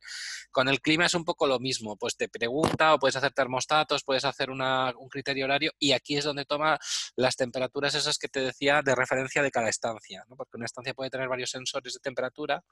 Con 0.51 0.67
el 0.67 0.81
clima 0.81 1.05
es 1.05 1.13
un 1.13 1.23
poco 1.23 1.47
lo 1.47 1.58
mismo, 1.59 1.95
pues 1.97 2.15
te 2.17 2.29
pregunta 2.29 2.93
o 2.93 2.99
puedes 2.99 3.15
hacer 3.15 3.31
termostatos, 3.33 4.03
puedes 4.03 4.25
hacer 4.25 4.49
una- 4.49 4.93
un 4.97 5.09
criterio 5.09 5.45
horario 5.45 5.71
y 5.79 5.91
aquí 5.93 6.17
es 6.17 6.23
donde 6.25 6.45
toma 6.45 6.77
las 7.15 7.35
temperaturas 7.35 7.95
esas 7.95 8.17
que 8.17 8.27
te 8.29 8.39
decía 8.41 8.81
de 8.83 8.95
referencia 8.95 9.41
de 9.43 9.51
cada 9.51 9.69
estancia, 9.69 10.23
¿no? 10.27 10.35
porque 10.35 10.57
una 10.57 10.65
estancia 10.65 10.93
puede 10.93 11.09
tener 11.09 11.27
varios 11.27 11.49
sensores 11.51 11.93
de 11.93 11.99
temperatura, 11.99 12.63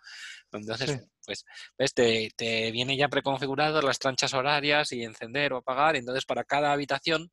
entonces, 0.51 0.91
Sí. 0.91 0.99
pues, 1.25 1.45
ves, 1.77 1.93
te, 1.93 2.29
te 2.35 2.71
viene 2.71 2.95
ya 2.97 3.09
preconfigurado 3.09 3.81
las 3.81 3.99
tranchas 3.99 4.33
horarias 4.33 4.91
y 4.91 5.03
encender 5.03 5.53
o 5.53 5.57
apagar, 5.57 5.95
entonces 5.95 6.25
para 6.25 6.43
cada 6.43 6.71
habitación. 6.71 7.31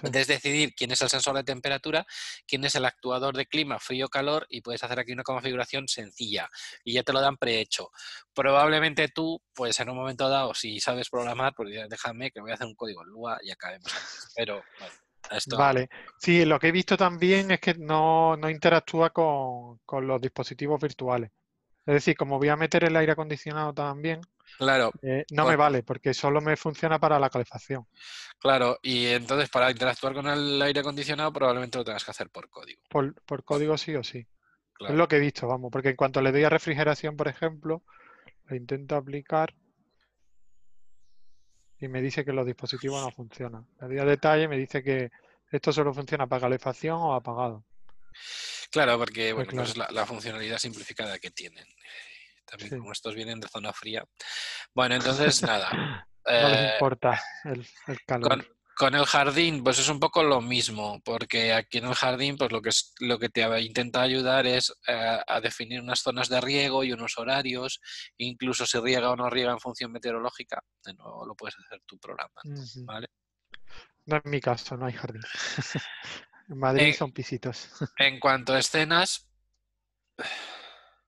Puedes 0.00 0.26
decidir 0.26 0.74
quién 0.74 0.90
es 0.92 1.00
el 1.02 1.08
sensor 1.08 1.36
de 1.36 1.44
temperatura, 1.44 2.06
quién 2.46 2.64
es 2.64 2.74
el 2.74 2.84
actuador 2.84 3.36
de 3.36 3.46
clima, 3.46 3.78
frío, 3.78 4.08
calor 4.08 4.46
y 4.48 4.60
puedes 4.60 4.82
hacer 4.82 4.98
aquí 4.98 5.12
una 5.12 5.22
configuración 5.22 5.88
sencilla 5.88 6.48
y 6.84 6.94
ya 6.94 7.02
te 7.02 7.12
lo 7.12 7.20
dan 7.20 7.36
prehecho. 7.36 7.90
Probablemente 8.34 9.08
tú, 9.08 9.42
pues 9.54 9.78
en 9.80 9.90
un 9.90 9.96
momento 9.96 10.28
dado, 10.28 10.54
si 10.54 10.80
sabes 10.80 11.08
programar, 11.08 11.54
pues 11.54 11.70
déjame 11.88 12.30
que 12.30 12.40
voy 12.40 12.50
a 12.50 12.54
hacer 12.54 12.66
un 12.66 12.74
código 12.74 13.02
en 13.02 13.08
Lua 13.08 13.38
y 13.42 13.50
acabemos. 13.50 13.92
antes". 13.92 14.32
Pero 14.34 14.62
bueno, 14.78 14.94
esto 15.30 15.56
Vale. 15.56 15.88
Sí, 16.18 16.44
lo 16.44 16.58
que 16.58 16.68
he 16.68 16.72
visto 16.72 16.96
también 16.96 17.50
es 17.50 17.60
que 17.60 17.74
no, 17.74 18.36
no 18.36 18.50
interactúa 18.50 19.10
con, 19.10 19.78
con 19.84 20.06
los 20.06 20.20
dispositivos 20.20 20.80
virtuales. 20.80 21.30
Es 21.90 21.94
decir, 21.94 22.16
como 22.16 22.38
voy 22.38 22.48
a 22.48 22.56
meter 22.56 22.84
el 22.84 22.94
aire 22.94 23.10
acondicionado 23.10 23.74
también, 23.74 24.20
claro, 24.56 24.92
eh, 25.02 25.24
no 25.32 25.42
me 25.42 25.56
Bueno. 25.56 25.58
vale 25.58 25.82
porque 25.82 26.14
solo 26.14 26.40
me 26.40 26.56
funciona 26.56 27.00
para 27.00 27.18
la 27.18 27.30
calefacción. 27.30 27.84
claro, 28.38 28.78
y 28.80 29.06
entonces 29.06 29.50
para 29.50 29.72
interactuar 29.72 30.14
con 30.14 30.28
el 30.28 30.62
aire 30.62 30.78
acondicionado 30.80 31.32
probablemente 31.32 31.78
lo 31.78 31.84
tengas 31.84 32.04
que 32.04 32.12
hacer 32.12 32.30
por 32.30 32.48
código. 32.48 32.80
Por, 32.88 33.20
por 33.24 33.42
código 33.42 33.76
sí 33.76 33.96
o 33.96 34.04
sí. 34.04 34.24
Claro. 34.74 34.94
Es 34.94 34.98
lo 34.98 35.08
que 35.08 35.16
he 35.16 35.20
visto, 35.20 35.48
vamos, 35.48 35.72
porque 35.72 35.88
en 35.88 35.96
cuanto 35.96 36.22
le 36.22 36.30
doy 36.30 36.44
a 36.44 36.48
refrigeración, 36.48 37.16
por 37.16 37.26
ejemplo, 37.26 37.82
lo 38.44 38.54
intento 38.54 38.94
aplicar 38.94 39.52
y 41.80 41.88
me 41.88 42.00
dice 42.00 42.24
que 42.24 42.32
los 42.32 42.46
dispositivos 42.46 43.02
no 43.02 43.10
funcionan. 43.10 43.66
Le 43.80 43.88
doy 43.88 43.98
a 43.98 44.04
detalle 44.04 44.44
y 44.44 44.48
me 44.48 44.58
dice 44.58 44.80
que 44.84 45.10
esto 45.50 45.72
solo 45.72 45.92
funciona 45.92 46.28
para 46.28 46.42
calefacción 46.42 46.98
o 47.00 47.14
apagado. 47.14 47.64
Claro, 48.70 48.98
porque 48.98 49.32
bueno, 49.32 49.50
claro. 49.50 49.64
pues 49.64 49.70
es 49.70 49.76
la, 49.76 49.88
la 49.90 50.06
funcionalidad 50.06 50.58
simplificada 50.58 51.18
que 51.18 51.30
tienen. 51.30 51.66
También 52.44 52.70
Sí. 52.70 52.76
como 52.78 52.92
estos 52.92 53.14
vienen 53.14 53.40
de 53.40 53.48
zona 53.48 53.72
fría. 53.72 54.04
Bueno, 54.74 54.94
entonces 54.94 55.42
nada. 55.42 55.70
No 56.26 56.48
les 56.50 56.58
eh, 56.60 56.70
importa 56.74 57.20
el, 57.44 57.66
el 57.86 58.04
calor. 58.04 58.28
Con, 58.28 58.46
con 58.76 58.94
el 58.94 59.06
jardín, 59.06 59.64
pues 59.64 59.78
es 59.78 59.88
un 59.88 59.98
poco 59.98 60.22
lo 60.22 60.42
mismo, 60.42 61.00
porque 61.02 61.52
aquí 61.54 61.78
en 61.78 61.86
el 61.86 61.94
jardín, 61.94 62.36
pues 62.36 62.52
lo 62.52 62.60
que 62.60 62.68
es, 62.68 62.92
lo 63.00 63.18
que 63.18 63.30
te 63.30 63.40
intenta 63.62 64.02
ayudar 64.02 64.46
es 64.46 64.70
eh, 64.86 65.18
a 65.26 65.40
definir 65.40 65.80
unas 65.80 66.00
zonas 66.00 66.28
de 66.28 66.40
riego 66.42 66.84
y 66.84 66.92
unos 66.92 67.16
horarios, 67.16 67.80
incluso 68.18 68.66
si 68.66 68.78
riega 68.78 69.10
o 69.10 69.16
no 69.16 69.30
riega 69.30 69.50
en 69.52 69.60
función 69.60 69.92
meteorológica, 69.92 70.62
de 70.84 70.92
nuevo 70.94 71.24
lo 71.26 71.34
puedes 71.34 71.56
hacer 71.58 71.80
tu 71.86 71.98
programa, 71.98 72.40
Ujú. 72.44 72.84
¿vale? 72.84 73.08
No 74.04 74.16
es 74.18 74.24
mi 74.26 74.40
caso, 74.40 74.76
no 74.76 74.86
hay 74.86 74.92
jardín. 74.92 75.22
En 76.50 76.58
Madrid 76.58 76.88
Eh, 76.88 76.92
son 76.92 77.12
pisitos. 77.12 77.70
En 77.98 78.20
cuanto 78.20 78.52
a 78.52 78.58
escenas, 78.58 79.26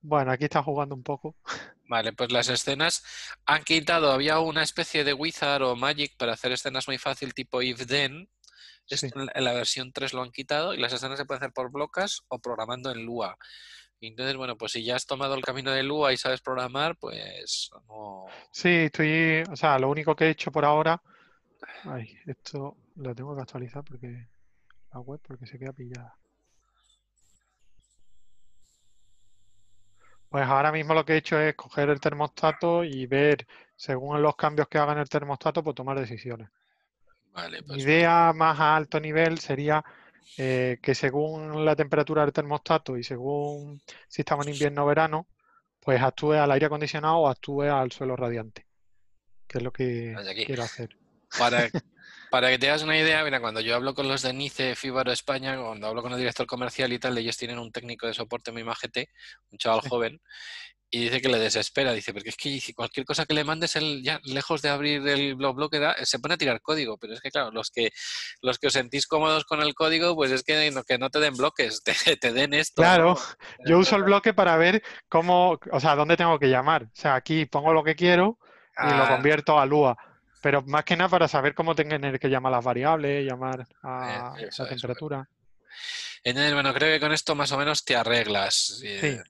Bueno, 0.00 0.32
aquí 0.32 0.44
está 0.44 0.62
jugando 0.62 0.94
un 0.94 1.02
poco. 1.02 1.36
vale, 1.88 2.12
pues 2.12 2.32
las 2.32 2.48
escenas 2.48 3.04
han 3.46 3.62
quitado, 3.64 4.12
había 4.12 4.38
una 4.40 4.62
especie 4.62 5.04
de 5.04 5.12
Wizard 5.14 5.62
o 5.62 5.76
Magic 5.76 6.16
para 6.16 6.32
hacer 6.32 6.52
escenas 6.52 6.88
muy 6.88 6.98
fácil 6.98 7.34
tipo 7.34 7.62
if 7.62 7.86
then. 7.86 8.28
Sí. 8.86 9.08
En 9.14 9.44
la- 9.44 9.52
versión 9.52 9.92
3 9.92 10.12
lo 10.12 10.22
han 10.22 10.32
quitado 10.32 10.74
y 10.74 10.78
las 10.78 10.92
escenas 10.92 11.18
se 11.18 11.24
pueden 11.24 11.42
hacer 11.42 11.52
por 11.52 11.70
blocas 11.70 12.22
o 12.28 12.38
programando 12.40 12.90
en 12.90 13.04
Lua. 13.04 13.36
Entonces, 14.00 14.36
bueno, 14.36 14.56
pues 14.58 14.72
si 14.72 14.84
ya 14.84 14.96
has 14.96 15.06
tomado 15.06 15.34
el 15.34 15.42
camino 15.42 15.70
de 15.70 15.84
Lua 15.84 16.12
y 16.12 16.16
sabes 16.16 16.40
programar, 16.40 16.96
pues 16.96 17.70
no... 17.88 18.26
Sí, 18.50 18.68
estoy, 18.68 19.44
o 19.50 19.54
sea, 19.56 19.78
lo 19.78 19.88
único 19.88 20.16
que 20.16 20.24
he 20.26 20.30
hecho 20.30 20.50
por 20.50 20.64
ahora, 20.64 21.00
ay, 21.84 22.16
esto 22.26 22.76
lo 22.96 23.14
tengo 23.14 23.36
que 23.36 23.42
actualizar 23.42 23.84
porque 23.84 24.28
la 24.92 25.00
web 25.00 25.20
porque 25.26 25.46
se 25.46 25.58
queda 25.58 25.72
pillada. 25.72 26.16
Pues 30.28 30.46
ahora 30.46 30.72
mismo 30.72 30.94
lo 30.94 31.04
que 31.04 31.12
he 31.12 31.18
hecho 31.18 31.38
es 31.38 31.54
coger 31.54 31.90
el 31.90 32.00
termostato 32.00 32.84
y 32.84 33.06
ver, 33.06 33.46
según 33.76 34.22
los 34.22 34.34
cambios 34.34 34.66
que 34.68 34.78
haga 34.78 34.92
en 34.92 34.98
el 34.98 35.08
termostato, 35.08 35.62
pues 35.62 35.76
tomar 35.76 35.98
decisiones. 36.00 36.48
Vale, 37.32 37.60
Mi 37.62 37.66
pues 37.66 37.82
idea 37.82 38.32
más 38.34 38.58
a 38.58 38.76
alto 38.76 38.98
nivel 38.98 39.38
sería 39.38 39.84
eh, 40.38 40.78
que 40.82 40.94
según 40.94 41.64
la 41.64 41.76
temperatura 41.76 42.22
del 42.22 42.32
termostato 42.32 42.96
y 42.96 43.04
según 43.04 43.82
si 44.08 44.22
estamos 44.22 44.46
en 44.46 44.54
invierno 44.54 44.84
o 44.84 44.86
verano, 44.86 45.26
pues 45.80 46.00
actúe 46.00 46.32
al 46.32 46.50
aire 46.50 46.66
acondicionado 46.66 47.16
o 47.16 47.28
actúe 47.28 47.62
al 47.62 47.92
suelo 47.92 48.16
radiante, 48.16 48.66
que 49.46 49.58
es 49.58 49.64
lo 49.64 49.72
que 49.72 50.16
quiero 50.46 50.62
hacer. 50.62 50.96
para, 51.38 51.68
para 52.32 52.48
que 52.48 52.58
te 52.58 52.70
hagas 52.70 52.82
una 52.82 52.96
idea, 52.98 53.22
mira, 53.24 53.40
cuando 53.42 53.60
yo 53.60 53.74
hablo 53.76 53.92
con 53.92 54.08
los 54.08 54.22
de 54.22 54.32
Nice, 54.32 54.74
Fíbaro 54.74 55.12
España, 55.12 55.54
cuando 55.62 55.86
hablo 55.86 56.00
con 56.00 56.12
el 56.12 56.18
director 56.18 56.46
comercial 56.46 56.90
y 56.90 56.98
tal, 56.98 57.18
ellos 57.18 57.36
tienen 57.36 57.58
un 57.58 57.70
técnico 57.70 58.06
de 58.06 58.14
soporte 58.14 58.52
muy 58.52 58.64
majete, 58.64 59.10
un 59.50 59.58
chaval 59.58 59.82
Sí. 59.82 59.90
joven, 59.90 60.18
y 60.90 61.00
dice 61.04 61.20
que 61.20 61.28
le 61.28 61.38
desespera, 61.38 61.92
dice, 61.92 62.14
porque 62.14 62.30
es 62.30 62.36
que 62.38 62.60
cualquier 62.74 63.04
cosa 63.04 63.26
que 63.26 63.34
le 63.34 63.44
mandes, 63.44 63.76
él 63.76 64.02
ya 64.02 64.18
lejos 64.24 64.62
de 64.62 64.70
abrir 64.70 65.06
el 65.08 65.34
blog 65.34 65.56
blog 65.56 65.70
se 66.04 66.20
pone 66.20 66.34
a 66.34 66.38
tirar 66.38 66.62
código, 66.62 66.96
pero 66.98 67.14
es 67.14 67.20
que 67.20 67.30
claro, 67.30 67.50
los 67.50 67.70
que 67.70 67.90
los 68.42 68.58
que 68.58 68.68
os 68.68 68.72
sentís 68.72 69.06
cómodos 69.06 69.44
con 69.44 69.60
el 69.60 69.74
código, 69.74 70.14
pues 70.14 70.30
es 70.32 70.42
que 70.42 70.70
no, 70.70 70.84
que 70.84 70.98
no 70.98 71.10
te 71.10 71.20
den 71.20 71.36
bloques, 71.36 71.82
te, 72.06 72.16
te 72.16 72.32
den 72.32 72.54
esto. 72.54 72.82
Claro, 72.82 73.14
¿no? 73.14 73.16
Yo 73.66 73.78
uso 73.78 73.96
el 73.96 74.04
bloque 74.04 74.34
para 74.34 74.56
ver 74.56 74.82
cómo, 75.08 75.58
o 75.70 75.80
sea, 75.80 75.94
dónde 75.94 76.16
tengo 76.16 76.38
que 76.38 76.48
llamar. 76.48 76.84
O 76.84 76.90
sea, 76.94 77.14
aquí 77.14 77.46
pongo 77.46 77.72
lo 77.72 77.84
que 77.84 77.94
quiero 77.94 78.38
y 78.80 78.94
lo 78.94 79.06
Ah, 79.06 79.08
convierto 79.08 79.58
a 79.58 79.66
Lua. 79.66 79.96
Pero 80.42 80.62
más 80.62 80.84
que 80.84 80.96
nada 80.96 81.08
para 81.08 81.28
saber 81.28 81.54
cómo 81.54 81.74
tener 81.74 82.18
que 82.18 82.28
llamar 82.28 82.52
las 82.52 82.64
variables, 82.64 83.24
llamar 83.24 83.66
a 83.82 84.34
Eh, 84.38 84.48
eso 84.48 84.64
la 84.64 84.68
temperatura. 84.68 85.28
Entonces, 86.24 86.52
bueno, 86.52 86.74
creo 86.74 86.92
que 86.92 87.00
con 87.00 87.12
esto 87.12 87.34
más 87.34 87.50
o 87.52 87.58
menos 87.58 87.84
te 87.84 87.96
arreglas. 87.96 88.54
Sí. 88.80 88.88
Eh, 88.88 89.22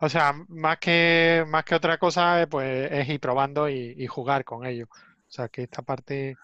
O 0.00 0.08
sea, 0.08 0.32
más 0.48 0.78
que, 0.78 1.44
más 1.46 1.64
que 1.64 1.74
otra 1.76 1.96
cosa, 1.98 2.42
eh, 2.42 2.46
pues 2.48 2.90
es 2.90 3.08
ir 3.08 3.20
probando 3.20 3.68
y, 3.68 3.94
y 3.96 4.06
jugar 4.08 4.44
con 4.44 4.66
ello. 4.66 4.86
O 4.90 5.30
sea, 5.30 5.48
que 5.48 5.62
esta 5.62 5.82
parte, 5.82 6.36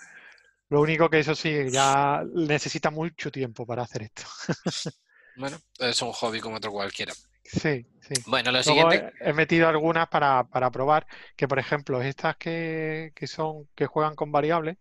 lo 0.68 0.80
único 0.80 1.10
que 1.10 1.18
eso 1.18 1.34
sí, 1.34 1.68
ya 1.70 2.22
necesita 2.34 2.90
mucho 2.90 3.30
tiempo 3.32 3.66
para 3.66 3.82
hacer 3.82 4.02
esto. 4.02 4.22
Bueno, 5.38 5.56
es 5.78 6.02
un 6.02 6.10
hobby 6.10 6.40
como 6.40 6.56
otro 6.56 6.72
cualquiera. 6.72 7.12
Sí, 7.50 7.86
sí. 8.00 8.14
Bueno, 8.26 8.52
lo 8.52 8.62
Luego 8.62 8.92
siguiente. 8.92 9.12
he, 9.20 9.30
he 9.30 9.32
metido 9.32 9.68
algunas 9.68 10.08
para, 10.08 10.44
para 10.44 10.70
probar, 10.70 11.06
que 11.36 11.48
por 11.48 11.58
ejemplo, 11.58 12.00
estas 12.02 12.36
que, 12.36 13.12
que 13.14 13.26
son, 13.26 13.68
que 13.74 13.86
juegan 13.86 14.14
con 14.14 14.30
variables, 14.30 14.76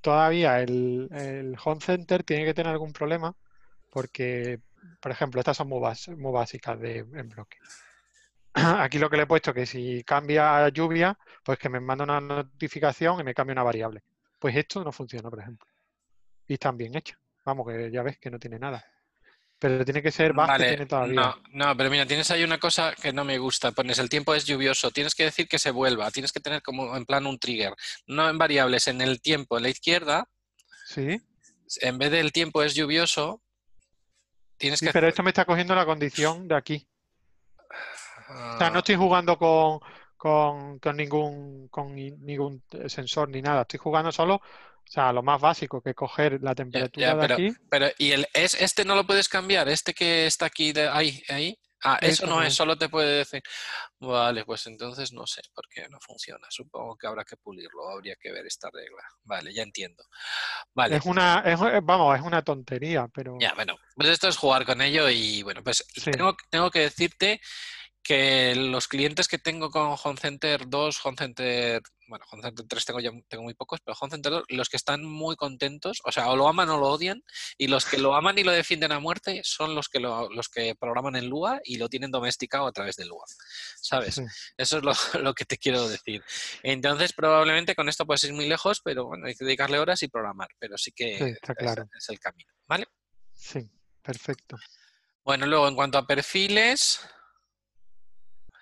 todavía 0.00 0.60
el, 0.60 1.08
el 1.12 1.56
Home 1.64 1.80
Center 1.80 2.22
tiene 2.24 2.44
que 2.44 2.54
tener 2.54 2.72
algún 2.72 2.92
problema, 2.92 3.34
porque, 3.90 4.60
por 5.00 5.12
ejemplo, 5.12 5.40
estas 5.40 5.56
son 5.56 5.68
muy, 5.68 5.80
bas- 5.80 6.16
muy 6.16 6.32
básicas 6.32 6.78
de, 6.80 6.98
en 6.98 7.28
bloque. 7.28 7.58
Aquí 8.54 8.98
lo 8.98 9.10
que 9.10 9.16
le 9.16 9.24
he 9.24 9.26
puesto 9.26 9.54
que 9.54 9.66
si 9.66 10.02
cambia 10.04 10.68
lluvia, 10.70 11.18
pues 11.44 11.58
que 11.58 11.68
me 11.68 11.80
manda 11.80 12.04
una 12.04 12.20
notificación 12.20 13.20
y 13.20 13.24
me 13.24 13.34
cambia 13.34 13.52
una 13.54 13.62
variable. 13.62 14.02
Pues 14.38 14.56
esto 14.56 14.82
no 14.84 14.92
funciona, 14.92 15.30
por 15.30 15.40
ejemplo. 15.40 15.68
Y 16.46 16.54
están 16.54 16.76
bien 16.76 16.96
hechas. 16.96 17.18
Vamos, 17.44 17.66
que 17.68 17.90
ya 17.90 18.02
ves 18.02 18.18
que 18.18 18.30
no 18.30 18.38
tiene 18.38 18.58
nada. 18.58 18.84
Pero 19.60 19.84
tiene 19.84 20.02
que 20.02 20.10
ser 20.10 20.34
que 20.56 20.64
Vale, 20.64 20.64
tiene 20.64 20.86
todavía. 20.86 21.32
no, 21.32 21.36
no, 21.52 21.76
pero 21.76 21.90
mira, 21.90 22.06
tienes 22.06 22.30
ahí 22.30 22.42
una 22.44 22.58
cosa 22.58 22.94
que 22.94 23.12
no 23.12 23.24
me 23.24 23.38
gusta. 23.38 23.72
Pones 23.72 23.98
el 23.98 24.08
tiempo 24.08 24.34
es 24.34 24.44
lluvioso, 24.46 24.90
tienes 24.90 25.14
que 25.14 25.24
decir 25.24 25.48
que 25.48 25.58
se 25.58 25.70
vuelva, 25.70 26.10
tienes 26.10 26.32
que 26.32 26.40
tener 26.40 26.62
como 26.62 26.96
en 26.96 27.04
plan 27.04 27.26
un 27.26 27.38
trigger, 27.38 27.74
no 28.06 28.28
en 28.28 28.38
variables, 28.38 28.86
en 28.88 29.00
el 29.00 29.20
tiempo, 29.20 29.56
en 29.56 29.64
la 29.64 29.68
izquierda, 29.70 30.28
Sí, 30.82 31.20
en 31.80 31.98
vez 31.98 32.10
del 32.10 32.32
tiempo 32.32 32.62
es 32.62 32.74
lluvioso, 32.74 33.42
tienes 34.58 34.80
sí, 34.80 34.82
que... 34.82 34.92
pero 34.92 35.06
esto 35.08 35.22
me 35.22 35.30
está 35.30 35.44
cogiendo 35.44 35.74
la 35.74 35.86
condición 35.86 36.48
de 36.48 36.54
aquí. 36.56 36.88
O 38.52 38.56
sea, 38.56 38.70
no 38.70 38.78
Ah, 38.78 38.80
estoy 38.80 38.96
jugando 38.96 39.38
con, 39.38 39.80
con, 40.16 40.78
con 40.78 40.96
ningún, 40.96 41.68
con 41.68 41.94
ni- 41.94 42.10
ningún 42.12 42.62
sensor 42.88 43.28
ni 43.28 43.42
nada. 43.42 43.62
Estoy 43.62 43.78
jugando 43.78 44.12
solo, 44.12 44.40
o 44.88 44.92
sea, 44.92 45.12
lo 45.12 45.22
más 45.22 45.40
básico, 45.40 45.80
que 45.80 45.94
coger 45.94 46.40
la 46.42 46.50
ya, 46.50 46.54
temperatura 46.54 47.06
ya, 47.06 47.14
de 47.14 47.20
pero, 47.20 47.34
aquí. 47.34 47.52
pero 47.70 47.86
¿y 47.98 48.12
el 48.12 48.26
es 48.34 48.54
este 48.60 48.84
no 48.84 48.94
lo 48.96 49.06
puedes 49.06 49.28
cambiar? 49.28 49.68
¿Este 49.68 49.94
que 49.94 50.26
está 50.26 50.46
aquí 50.46 50.72
de 50.72 50.88
ahí, 50.88 51.22
ahí? 51.28 51.58
Ah, 51.82 51.96
eso 52.02 52.26
no 52.26 52.42
es, 52.42 52.48
es. 52.48 52.54
solo 52.56 52.76
te 52.76 52.90
puede 52.90 53.18
decir. 53.18 53.42
Vale, 54.00 54.44
pues 54.44 54.66
entonces 54.66 55.12
no 55.14 55.26
sé 55.26 55.40
por 55.54 55.66
qué 55.68 55.88
no 55.88 55.98
funciona. 56.00 56.46
Supongo 56.50 56.94
que 56.96 57.06
habrá 57.06 57.24
que 57.24 57.38
pulirlo, 57.38 57.88
habría 57.88 58.16
que 58.20 58.30
ver 58.30 58.44
esta 58.46 58.68
regla. 58.70 59.02
Vale, 59.24 59.54
ya 59.54 59.62
entiendo. 59.62 60.04
Vale. 60.74 60.96
Es 60.96 61.06
una, 61.06 61.40
es, 61.46 61.58
vamos, 61.82 62.18
es 62.18 62.22
una 62.22 62.42
tontería, 62.42 63.08
pero 63.14 63.38
Ya, 63.40 63.54
bueno, 63.54 63.78
pues 63.94 64.10
esto 64.10 64.28
es 64.28 64.36
jugar 64.36 64.66
con 64.66 64.82
ello 64.82 65.08
y 65.08 65.42
bueno, 65.42 65.62
pues 65.64 65.82
Sí. 65.94 66.10
tengo, 66.10 66.36
tengo 66.50 66.70
que 66.70 66.80
decirte 66.80 67.40
que 68.02 68.54
los 68.54 68.88
clientes 68.88 69.28
que 69.28 69.38
tengo 69.38 69.70
con 69.70 69.94
Home 70.02 70.18
Center 70.18 70.68
2, 70.68 71.04
Home 71.04 71.16
Center, 71.18 71.82
bueno, 72.08 72.24
Home 72.32 72.42
Center 72.42 72.64
3 72.66 72.84
tengo 72.84 72.98
ya 73.00 73.10
tengo 73.28 73.44
muy 73.44 73.54
pocos, 73.54 73.80
pero 73.84 73.96
Home 74.00 74.10
Center 74.10 74.32
2, 74.32 74.44
los 74.48 74.68
que 74.68 74.76
están 74.78 75.04
muy 75.04 75.36
contentos, 75.36 76.00
o 76.04 76.10
sea, 76.10 76.28
o 76.30 76.36
lo 76.36 76.48
aman 76.48 76.68
o 76.70 76.78
lo 76.78 76.86
odian, 76.88 77.22
y 77.58 77.68
los 77.68 77.84
que 77.84 77.98
lo 77.98 78.14
aman 78.14 78.38
y 78.38 78.42
lo 78.42 78.52
defienden 78.52 78.92
a 78.92 79.00
muerte 79.00 79.42
son 79.44 79.74
los 79.74 79.88
que 79.88 80.00
lo, 80.00 80.30
los 80.30 80.48
que 80.48 80.74
programan 80.74 81.14
en 81.16 81.28
Lua 81.28 81.60
y 81.62 81.76
lo 81.76 81.88
tienen 81.88 82.10
domesticado 82.10 82.66
a 82.66 82.72
través 82.72 82.96
de 82.96 83.04
Lua, 83.06 83.24
¿sabes? 83.80 84.14
sí. 84.16 84.24
Eso 84.56 84.78
es 84.78 84.82
lo, 84.82 84.92
lo 85.22 85.34
que 85.34 85.44
te 85.44 85.58
quiero 85.58 85.86
decir. 85.88 86.22
Entonces, 86.62 87.12
probablemente 87.12 87.74
con 87.74 87.88
esto 87.88 88.06
puedes 88.06 88.24
ir 88.24 88.32
muy 88.32 88.48
lejos, 88.48 88.80
pero 88.82 89.06
bueno, 89.06 89.26
hay 89.26 89.34
que 89.34 89.44
dedicarle 89.44 89.78
horas 89.78 90.02
y 90.02 90.08
programar, 90.08 90.48
pero 90.58 90.76
sí 90.78 90.90
que 90.92 91.18
Sí, 91.18 91.24
está 91.24 91.52
es- 91.52 91.58
claro. 91.58 91.88
es 91.96 92.08
el 92.08 92.18
camino, 92.18 92.52
¿vale? 92.66 92.86
Sí, 93.34 93.70
perfecto. 94.02 94.56
Bueno, 95.22 95.46
luego 95.46 95.68
en 95.68 95.76
cuanto 95.76 95.98
a 95.98 96.06
perfiles, 96.06 97.00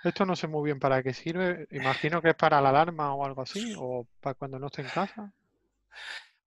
Esto 0.04 0.24
no 0.24 0.36
sé 0.36 0.46
muy 0.46 0.64
bien 0.64 0.78
para 0.78 1.02
qué 1.02 1.12
sirve. 1.12 1.66
Imagino 1.70 2.22
que 2.22 2.30
es 2.30 2.36
para 2.36 2.60
la 2.60 2.68
alarma 2.70 3.14
o 3.14 3.24
algo 3.24 3.42
así, 3.42 3.74
o 3.76 4.06
para 4.20 4.34
cuando 4.34 4.58
no 4.58 4.66
esté 4.66 4.82
en 4.82 4.88
casa. 4.88 5.32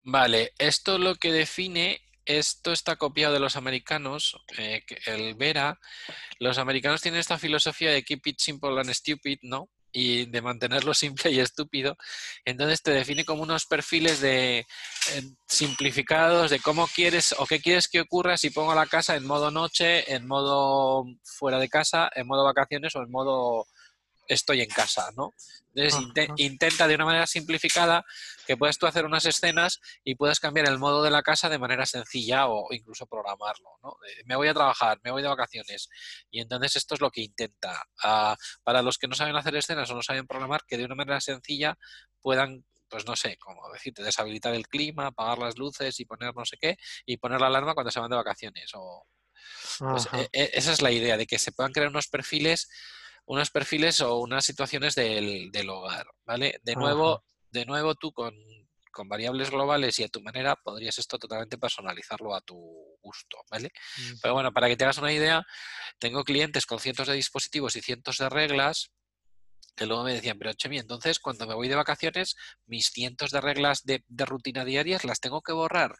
vale, 0.02 0.52
esto 0.58 0.98
lo 0.98 1.14
que 1.16 1.32
define, 1.32 2.00
esto 2.24 2.72
está 2.72 2.96
copiado 2.96 3.34
de 3.34 3.40
los 3.40 3.56
americanos, 3.56 4.40
eh, 4.56 4.84
el 5.06 5.34
Vera, 5.34 5.78
los 6.38 6.58
americanos 6.58 7.02
tienen 7.02 7.20
esta 7.20 7.38
filosofía 7.38 7.90
de 7.90 8.02
keep 8.04 8.20
it 8.26 8.38
simple 8.38 8.78
and 8.80 8.90
stupid, 8.92 9.38
¿no? 9.42 9.68
Y 9.92 10.26
de 10.26 10.42
mantenerlo 10.42 10.94
simple 10.94 11.30
y 11.30 11.40
estúpido. 11.40 11.96
Entonces 12.44 12.82
te 12.82 12.92
define 12.92 13.24
como 13.24 13.42
unos 13.42 13.66
perfiles 13.66 14.20
de 14.20 14.58
eh, 14.58 15.22
simplificados 15.46 16.50
de 16.50 16.60
cómo 16.60 16.86
quieres 16.86 17.34
o 17.38 17.46
qué 17.46 17.60
quieres 17.60 17.88
que 17.88 18.00
ocurra 18.00 18.36
si 18.36 18.50
pongo 18.50 18.74
la 18.74 18.86
casa 18.86 19.16
en 19.16 19.26
modo 19.26 19.50
noche, 19.50 20.12
en 20.12 20.26
modo 20.26 21.04
fuera 21.24 21.58
de 21.58 21.68
casa, 21.68 22.10
en 22.14 22.26
modo 22.26 22.44
vacaciones 22.44 22.94
o 22.96 23.02
en 23.02 23.10
modo 23.10 23.66
estoy 24.32 24.60
en 24.62 24.68
casa, 24.68 25.10
¿no? 25.16 25.34
Entonces 25.74 26.00
inte- 26.00 26.24
Ajá. 26.24 26.34
intenta 26.38 26.88
de 26.88 26.94
una 26.96 27.04
manera 27.04 27.26
simplificada 27.26 28.04
que 28.46 28.56
puedas 28.56 28.76
tú 28.78 28.86
hacer 28.86 29.04
unas 29.04 29.24
escenas 29.24 29.80
y 30.02 30.14
puedas 30.16 30.40
cambiar 30.40 30.66
el 30.68 30.78
modo 30.78 31.02
de 31.02 31.10
la 31.10 31.22
casa 31.22 31.48
de 31.48 31.58
manera 31.58 31.86
sencilla 31.86 32.48
o 32.48 32.72
incluso 32.72 33.06
programarlo, 33.06 33.78
¿no? 33.82 33.96
Me 34.24 34.34
voy 34.36 34.48
a 34.48 34.54
trabajar, 34.54 34.98
me 35.04 35.10
voy 35.12 35.22
de 35.22 35.28
vacaciones 35.28 35.88
y 36.30 36.40
entonces 36.40 36.76
esto 36.76 36.94
es 36.94 37.00
lo 37.00 37.10
que 37.10 37.22
intenta. 37.22 37.84
Ah, 38.02 38.36
para 38.64 38.82
los 38.82 38.98
que 38.98 39.06
no 39.08 39.14
saben 39.14 39.36
hacer 39.36 39.54
escenas 39.54 39.88
o 39.90 39.94
no 39.94 40.02
saben 40.02 40.26
programar, 40.26 40.64
que 40.66 40.76
de 40.76 40.84
una 40.84 40.94
manera 40.96 41.20
sencilla 41.20 41.76
puedan 42.20 42.64
pues 42.88 43.06
no 43.06 43.14
sé, 43.14 43.36
como 43.36 43.70
decirte, 43.72 44.02
deshabilitar 44.02 44.52
el 44.52 44.66
clima, 44.66 45.06
apagar 45.06 45.38
las 45.38 45.56
luces 45.56 46.00
y 46.00 46.04
poner 46.06 46.34
no 46.34 46.44
sé 46.44 46.56
qué, 46.60 46.76
y 47.06 47.18
poner 47.18 47.40
la 47.40 47.46
alarma 47.46 47.72
cuando 47.74 47.92
se 47.92 48.00
van 48.00 48.10
de 48.10 48.16
vacaciones. 48.16 48.68
O, 48.74 49.06
pues, 49.78 50.08
e- 50.12 50.28
e- 50.32 50.50
esa 50.54 50.72
es 50.72 50.82
la 50.82 50.90
idea, 50.90 51.16
de 51.16 51.24
que 51.28 51.38
se 51.38 51.52
puedan 51.52 51.72
crear 51.72 51.88
unos 51.88 52.08
perfiles, 52.08 52.68
unos 53.26 53.50
perfiles 53.50 54.00
o 54.00 54.18
unas 54.18 54.44
situaciones 54.44 54.94
del, 54.94 55.50
del 55.50 55.68
hogar, 55.70 56.06
¿vale? 56.24 56.60
De 56.62 56.74
nuevo, 56.74 57.14
Ajá. 57.14 57.24
de 57.50 57.64
nuevo 57.66 57.94
tú 57.94 58.12
con, 58.12 58.34
con 58.90 59.08
variables 59.08 59.50
globales 59.50 59.98
y 59.98 60.04
a 60.04 60.08
tu 60.08 60.20
manera 60.20 60.56
podrías 60.56 60.98
esto 60.98 61.18
totalmente 61.18 61.58
personalizarlo 61.58 62.34
a 62.34 62.40
tu 62.40 62.56
gusto, 63.00 63.38
¿vale? 63.50 63.70
Pero 64.22 64.34
bueno, 64.34 64.52
para 64.52 64.68
que 64.68 64.76
te 64.76 64.84
hagas 64.84 64.98
una 64.98 65.12
idea, 65.12 65.44
tengo 65.98 66.24
clientes 66.24 66.66
con 66.66 66.80
cientos 66.80 67.08
de 67.08 67.14
dispositivos 67.14 67.76
y 67.76 67.80
cientos 67.80 68.18
de 68.18 68.28
reglas 68.28 68.90
que 69.76 69.86
luego 69.86 70.04
me 70.04 70.12
decían, 70.12 70.38
pero 70.38 70.52
Chemi, 70.52 70.78
entonces 70.78 71.18
cuando 71.18 71.46
me 71.46 71.54
voy 71.54 71.68
de 71.68 71.74
vacaciones, 71.74 72.36
mis 72.66 72.88
cientos 72.88 73.30
de 73.30 73.40
reglas 73.40 73.82
de, 73.84 74.04
de 74.08 74.24
rutina 74.26 74.64
diarias 74.64 75.04
las 75.04 75.20
tengo 75.20 75.40
que 75.40 75.52
borrar. 75.52 75.96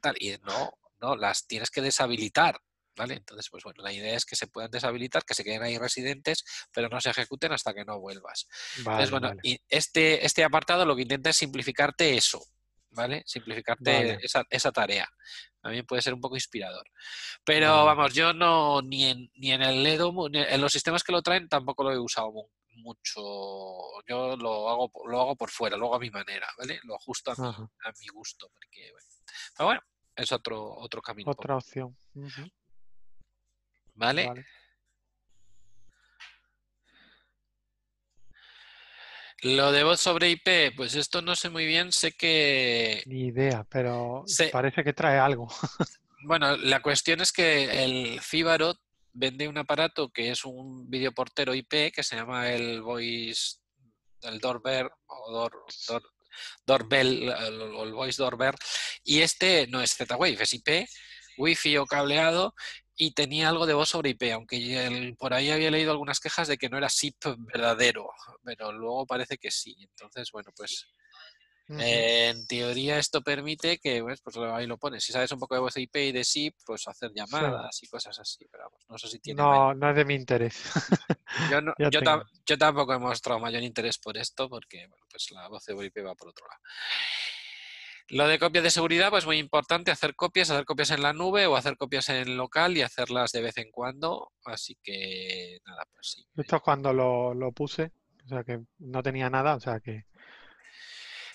tal. 0.00 0.14
Y 0.20 0.36
no, 0.44 0.72
no, 1.00 1.16
las 1.16 1.46
tienes 1.46 1.70
que 1.70 1.80
deshabilitar. 1.80 2.60
¿Vale? 2.96 3.14
Entonces, 3.14 3.48
pues 3.50 3.64
bueno, 3.64 3.82
la 3.82 3.92
idea 3.92 4.14
es 4.14 4.24
que 4.24 4.36
se 4.36 4.46
puedan 4.46 4.70
deshabilitar, 4.70 5.24
que 5.24 5.34
se 5.34 5.42
queden 5.42 5.62
ahí 5.64 5.78
residentes, 5.78 6.44
pero 6.72 6.88
no 6.88 7.00
se 7.00 7.10
ejecuten 7.10 7.52
hasta 7.52 7.74
que 7.74 7.84
no 7.84 7.98
vuelvas. 7.98 8.46
Entonces, 8.76 8.84
Vale, 8.84 9.10
bueno, 9.10 9.28
vale. 9.28 9.40
y 9.42 9.60
este, 9.68 10.24
este 10.24 10.44
apartado 10.44 10.86
lo 10.86 10.94
que 10.94 11.02
intenta 11.02 11.30
es 11.30 11.36
simplificarte 11.36 12.16
eso, 12.16 12.40
¿vale? 12.90 13.24
Simplificarte 13.26 13.92
Vale. 13.92 14.18
esa, 14.22 14.44
esa 14.48 14.70
tarea. 14.70 15.08
También 15.60 15.84
puede 15.86 16.02
ser 16.02 16.14
un 16.14 16.20
poco 16.20 16.36
inspirador. 16.36 16.86
Pero 17.42 17.84
vamos, 17.84 18.14
yo 18.14 18.32
no, 18.32 18.80
ni 18.82 19.04
en, 19.06 19.30
ni 19.34 19.50
en 19.50 19.62
el 19.62 19.84
Edo, 19.86 20.12
mu- 20.12 20.28
ni 20.28 20.38
en 20.38 20.60
los 20.60 20.70
sistemas 20.70 21.02
que 21.02 21.10
lo 21.12 21.20
traen, 21.22 21.48
tampoco 21.48 21.82
lo 21.82 21.90
he 21.92 21.98
usado 21.98 22.30
mu- 22.30 22.48
mucho. 22.76 23.20
Yo 24.06 24.36
lo 24.36 24.68
hago, 24.68 24.90
lo 25.08 25.20
hago 25.20 25.34
por 25.36 25.50
fuera, 25.50 25.76
lo 25.76 25.86
hago 25.86 25.96
a 25.96 26.00
mi 26.00 26.10
manera, 26.10 26.46
¿vale? 26.58 26.78
Lo 26.84 26.94
ajusto 26.94 27.32
a 27.32 27.34
mi, 27.34 27.48
a 27.48 27.92
mi 27.98 28.06
gusto. 28.12 28.48
Porque, 28.52 28.92
bueno. 28.92 29.06
Pero 29.56 29.66
bueno, 29.66 29.80
es 30.16 30.30
otro, 30.32 30.74
otro 30.78 31.00
camino. 31.02 31.30
Otra 31.30 31.56
opción. 31.56 31.96
¿Vale? 33.94 34.26
Vale. 34.26 34.46
Lo 39.42 39.72
de 39.72 39.84
voz 39.84 40.00
sobre 40.00 40.30
IP, 40.30 40.72
pues 40.74 40.94
esto 40.94 41.20
no 41.20 41.36
sé 41.36 41.50
muy 41.50 41.66
bien, 41.66 41.92
sé 41.92 42.12
que 42.12 43.02
Ni 43.06 43.26
idea, 43.26 43.64
pero 43.68 44.22
sé, 44.26 44.48
parece 44.48 44.82
que 44.84 44.92
trae 44.92 45.18
algo. 45.18 45.48
Bueno, 46.26 46.56
la 46.56 46.80
cuestión 46.80 47.20
es 47.20 47.32
que 47.32 47.84
el 47.84 48.18
Fibaro 48.22 48.76
vende 49.12 49.46
un 49.46 49.58
aparato 49.58 50.08
que 50.08 50.30
es 50.30 50.46
un 50.46 50.88
videoportero 50.88 51.54
IP 51.54 51.92
que 51.92 52.02
se 52.02 52.16
llama 52.16 52.48
el 52.50 52.80
Voice, 52.80 53.56
el 54.22 54.38
Doorbell 54.38 54.88
o 55.06 55.30
Door, 55.32 55.52
Door- 55.86 56.10
Doorbell, 56.64 57.24
el, 57.28 57.60
o 57.60 57.84
el 57.84 57.92
Voice 57.92 58.22
Doorbell, 58.22 58.54
y 59.04 59.20
este 59.20 59.66
no 59.66 59.82
es 59.82 59.94
Z-Wave, 59.94 60.38
es 60.40 60.54
IP, 60.54 60.88
Wi-Fi 61.36 61.76
o 61.76 61.84
cableado, 61.84 62.54
y 62.96 63.12
tenía 63.12 63.48
algo 63.48 63.66
de 63.66 63.74
voz 63.74 63.88
sobre 63.90 64.10
IP, 64.10 64.32
aunque 64.32 64.86
el- 64.86 65.16
por 65.16 65.34
ahí 65.34 65.50
había 65.50 65.70
leído 65.70 65.90
algunas 65.92 66.20
quejas 66.20 66.48
de 66.48 66.56
que 66.58 66.68
no 66.68 66.78
era 66.78 66.88
SIP 66.88 67.16
verdadero, 67.38 68.08
pero 68.44 68.72
luego 68.72 69.06
parece 69.06 69.38
que 69.38 69.50
sí. 69.50 69.76
Entonces, 69.80 70.30
bueno, 70.32 70.50
pues 70.56 70.86
En 71.76 72.46
teoría 72.46 72.98
esto 72.98 73.20
permite 73.20 73.78
que, 73.78 74.00
pues, 74.00 74.20
pues 74.22 74.36
ahí 74.36 74.66
lo 74.66 74.78
pones. 74.78 75.02
Si 75.02 75.12
sabes 75.12 75.32
un 75.32 75.40
poco 75.40 75.56
de 75.56 75.60
voz 75.60 75.76
IP 75.76 75.96
y 76.06 76.12
de 76.12 76.20
SIP, 76.20 76.54
pues 76.64 76.86
hacer 76.86 77.10
llamadas 77.14 77.82
y 77.82 77.88
cosas 77.88 78.16
así. 78.20 78.46
Pero 78.50 78.64
vamos, 78.64 78.84
no 78.88 78.96
sé 78.96 79.08
si 79.08 79.18
tiene. 79.18 79.42
No, 79.42 79.74
no 79.74 79.90
es 79.90 79.96
de 79.96 80.04
mi 80.04 80.14
interés. 80.14 80.54
yo, 81.50 81.60
no, 81.60 81.74
yo, 82.46 82.58
tampoco 82.58 82.92
he 82.94 82.98
mostrado 82.98 83.40
mayor 83.40 83.62
interés 83.62 83.98
por 83.98 84.16
esto 84.16 84.48
porque, 84.48 84.86
bueno, 84.86 85.04
pues 85.10 85.30
la 85.32 85.48
voz 85.48 85.64
de 85.64 85.74
IP 85.74 86.02
va 86.02 86.14
por 86.14 86.28
otro 86.28 86.46
lado. 86.46 86.60
Lo 88.08 88.28
de 88.28 88.38
copias 88.38 88.64
de 88.64 88.70
seguridad, 88.70 89.10
pues 89.10 89.24
muy 89.24 89.38
importante, 89.38 89.90
hacer 89.90 90.14
copias, 90.14 90.50
hacer 90.50 90.64
copias 90.64 90.90
en 90.90 91.02
la 91.02 91.12
nube 91.12 91.46
o 91.46 91.56
hacer 91.56 91.76
copias 91.76 92.08
en 92.10 92.36
local 92.36 92.76
y 92.76 92.82
hacerlas 92.82 93.32
de 93.32 93.42
vez 93.42 93.56
en 93.56 93.70
cuando. 93.70 94.32
Así 94.44 94.76
que 94.82 95.58
nada, 95.66 95.84
pues 95.92 96.12
sí. 96.12 96.26
Esto 96.36 96.56
es 96.56 96.62
cuando 96.62 96.92
lo, 96.92 97.32
lo 97.32 97.52
puse, 97.52 97.92
o 98.24 98.28
sea 98.28 98.44
que 98.44 98.60
no 98.78 99.02
tenía 99.02 99.30
nada, 99.30 99.54
o 99.54 99.60
sea 99.60 99.80
que 99.80 100.04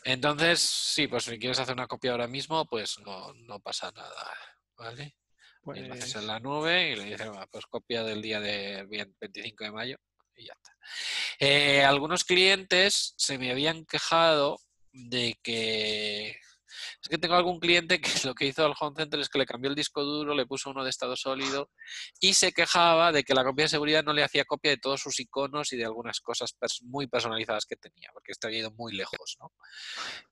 entonces, 0.04 0.60
sí, 0.60 1.08
pues 1.08 1.26
si 1.26 1.38
quieres 1.38 1.60
hacer 1.60 1.74
una 1.74 1.88
copia 1.88 2.12
ahora 2.12 2.28
mismo, 2.28 2.66
pues 2.66 2.98
no, 3.00 3.60
pasa 3.60 3.92
nada, 3.92 4.32
¿vale? 4.78 5.16
Pues... 5.62 5.88
lo 5.88 5.94
haces 5.94 6.16
en 6.16 6.28
la 6.28 6.40
nube 6.40 6.92
y 6.92 6.96
le 6.96 7.04
dices, 7.04 7.30
pues 7.52 7.66
copia 7.66 8.04
del 8.04 8.22
día 8.22 8.40
del 8.40 8.88
25 8.88 9.64
de 9.66 9.72
mayo 9.72 9.98
y 10.36 10.46
ya 10.46 10.54
está. 10.54 10.72
Eh, 11.40 11.84
algunos 11.84 12.24
clientes 12.24 13.14
se 13.18 13.38
me 13.38 13.52
habían 13.52 13.86
quejado 13.86 14.58
de 14.92 15.38
que 15.44 16.38
es 17.02 17.10
que 17.10 17.18
tengo 17.18 17.36
algún 17.36 17.60
cliente 17.60 18.00
que 18.00 18.10
lo 18.28 18.36
que 18.36 18.46
hizo 18.46 18.66
al 18.66 18.74
Home 18.80 18.96
Center 18.96 19.20
es 19.20 19.30
que 19.30 19.40
le 19.40 19.46
cambió 19.46 19.70
el 19.70 19.76
disco 19.76 20.04
duro, 20.04 20.36
le 20.36 20.46
puso 20.46 20.70
uno 20.70 20.84
de 20.84 20.90
estado 20.90 21.16
sólido 21.16 21.70
y 22.20 22.34
se 22.34 22.52
quejaba 22.52 23.12
de 23.12 23.24
que 23.24 23.34
la 23.34 23.44
copia 23.44 23.66
de 23.66 23.70
seguridad 23.70 24.04
no 24.04 24.14
le 24.14 24.24
hacía 24.24 24.46
copia 24.46 24.72
de 24.72 24.78
todos 24.78 25.02
sus 25.02 25.20
iconos 25.20 25.72
y 25.74 25.78
de 25.78 25.86
algunas 25.86 26.20
cosas 26.22 26.56
muy 26.84 27.08
personalizadas 27.08 27.66
que 27.66 27.76
tenía, 27.76 28.10
porque 28.14 28.32
este 28.32 28.48
había 28.48 28.60
ido 28.60 28.72
muy 28.72 28.94
lejos, 28.94 29.38
¿no? 29.40 29.52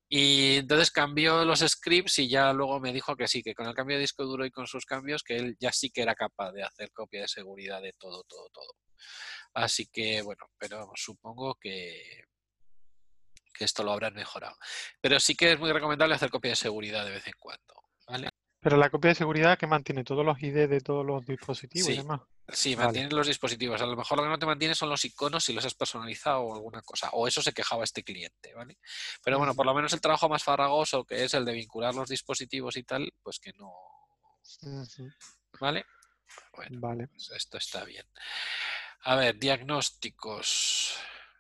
Y 0.10 0.58
entonces 0.58 0.92
cambió 0.92 1.44
los 1.44 1.60
scripts 1.60 2.20
y 2.20 2.30
ya 2.30 2.54
luego 2.54 2.80
me 2.80 2.94
dijo 2.94 3.16
que 3.16 3.28
sí, 3.28 3.44
que 3.44 3.54
con 3.54 3.68
el 3.68 3.76
cambio 3.76 3.98
de 3.98 4.02
disco 4.02 4.24
duro 4.24 4.46
y 4.46 4.52
con 4.52 4.68
sus 4.68 4.86
cambios, 4.86 5.24
que 5.24 5.36
él 5.36 5.58
ya 5.60 5.72
sí 5.72 5.90
que 5.90 6.02
era 6.02 6.16
capaz 6.16 6.52
de 6.54 6.64
hacer 6.64 6.92
copia 6.94 7.22
de 7.22 7.28
seguridad 7.28 7.82
de 7.82 7.94
todo, 7.94 8.24
todo, 8.24 8.50
todo. 8.54 8.74
Así 9.54 9.88
que, 9.88 10.22
bueno, 10.22 10.46
pero 10.58 10.92
supongo 10.96 11.56
que 11.56 12.24
que 13.58 13.66
esto 13.66 13.84
lo 13.84 13.92
habrán 13.92 14.14
mejorado. 14.14 14.56
Pero 15.02 15.20
sí 15.20 15.36
que 15.36 15.54
es 15.54 15.60
muy 15.60 15.72
recomendable 15.72 16.16
hacer 16.16 16.30
copia 16.30 16.52
de 16.52 16.56
seguridad 16.56 17.06
de 17.06 17.12
vez 17.12 17.28
en 17.28 17.34
cuando. 17.40 17.74
¿vale? 18.08 18.30
Pero 18.60 18.78
la 18.78 18.90
copia 18.90 19.10
de 19.10 19.16
seguridad 19.16 19.58
que 19.58 19.68
mantiene 19.68 20.04
todos 20.04 20.26
los 20.26 20.42
ID 20.42 20.68
de 20.68 20.82
todos 20.82 21.06
los 21.06 21.26
dispositivos 21.26 21.88
sí, 21.88 21.94
y 21.94 21.98
demás. 21.98 22.22
Sí, 22.50 22.76
mantiene 22.76 23.10
los 23.12 23.28
dispositivos. 23.28 23.82
A 23.82 23.86
lo 23.86 23.96
mejor 23.96 24.18
lo 24.18 24.24
que 24.24 24.30
no 24.30 24.40
te 24.40 24.46
mantiene 24.46 24.74
son 24.74 24.90
los 24.90 25.06
iconos 25.06 25.44
si 25.44 25.54
los 25.54 25.64
has 25.64 25.76
personalizado 25.76 26.42
o 26.42 26.56
alguna 26.56 26.82
cosa. 26.82 27.10
O 27.12 27.28
eso 27.28 27.42
se 27.42 27.54
quejaba 27.54 27.84
este 27.84 28.04
cliente, 28.04 28.54
¿vale? 28.56 28.78
Pero 29.24 29.38
bueno, 29.38 29.54
por 29.54 29.66
lo 29.66 29.74
menos 29.74 29.94
el 29.94 30.02
trabajo 30.02 30.28
más 30.28 30.44
farragoso, 30.44 31.06
que 31.06 31.24
es 31.24 31.34
el 31.34 31.46
de 31.46 31.54
vincular 31.54 31.94
los 31.94 32.10
dispositivos 32.10 32.78
y 32.78 32.84
tal, 32.84 33.14
pues 33.22 33.40
que 33.40 33.54
no. 33.54 33.72
¿Vale? 35.60 35.86
Bueno, 36.54 36.80
vale. 36.82 37.08
Pues 37.08 37.32
esto 37.36 37.58
está 37.58 37.84
bien. 37.84 38.06
A 39.04 39.16
ver, 39.16 39.38
diagnósticos. 39.38 40.98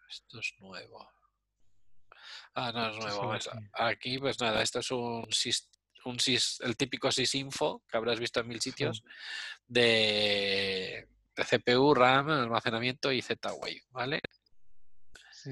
Esto 0.10 0.40
es 0.40 0.54
nuevo. 0.60 1.17
Ah, 2.60 2.72
no, 2.74 2.90
es 2.90 2.98
nuevo. 2.98 3.38
aquí, 3.74 4.18
pues 4.18 4.42
nada, 4.42 4.64
esto 4.64 4.80
es 4.80 4.90
un, 4.90 5.28
un 6.06 6.18
el 6.62 6.76
típico 6.76 7.12
sysinfo 7.12 7.84
que 7.88 7.98
habrás 7.98 8.20
visto 8.20 8.40
en 8.40 8.48
mil 8.48 8.60
sitios 8.60 9.04
de, 9.68 11.08
CPU, 11.36 11.94
RAM, 11.94 12.32
almacenamiento 12.32 13.12
y 13.12 13.22
Z-Wave, 13.22 13.84
¿vale? 13.92 14.22
Sí. 15.32 15.52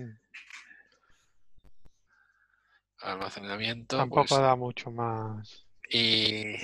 Almacenamiento. 3.02 3.98
Tampoco 3.98 4.26
pues 4.28 4.42
da 4.42 4.56
mucho 4.56 4.90
más. 4.90 5.64
Y. 5.88 6.56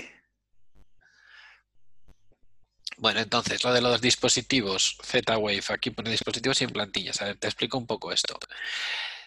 Bueno, 2.96 3.20
entonces, 3.20 3.62
lo 3.62 3.72
de 3.72 3.80
los 3.80 4.00
dispositivos 4.00 4.98
Z-Wave, 5.04 5.62
aquí 5.68 5.90
pone 5.90 6.10
dispositivos 6.10 6.58
sin 6.58 6.70
plantillas. 6.70 7.22
A 7.22 7.26
ver, 7.26 7.38
te 7.38 7.46
explico 7.46 7.78
un 7.78 7.86
poco 7.86 8.10
esto. 8.10 8.36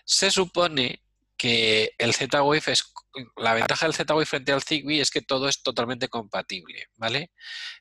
Se 0.03 0.29
supone 0.29 1.04
que 1.37 1.91
el 1.97 2.13
Z-Wave 2.13 2.63
es 2.67 2.93
la 3.37 3.53
ventaja 3.53 3.85
del 3.85 3.95
Z-Wave 3.95 4.25
frente 4.25 4.51
al 4.51 4.61
Zigbee 4.61 5.01
es 5.01 5.09
que 5.09 5.21
todo 5.21 5.47
es 5.47 5.63
totalmente 5.63 6.07
compatible, 6.07 6.87
¿vale? 6.95 7.31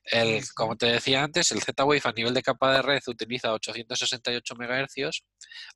El, 0.03 0.43
como 0.55 0.75
te 0.77 0.87
decía 0.87 1.23
antes, 1.23 1.51
el 1.51 1.61
Z-Wave 1.61 2.01
a 2.03 2.11
nivel 2.11 2.33
de 2.33 2.43
capa 2.43 2.73
de 2.73 2.81
red 2.81 3.01
utiliza 3.07 3.53
868 3.53 4.55
MHz, 4.55 5.23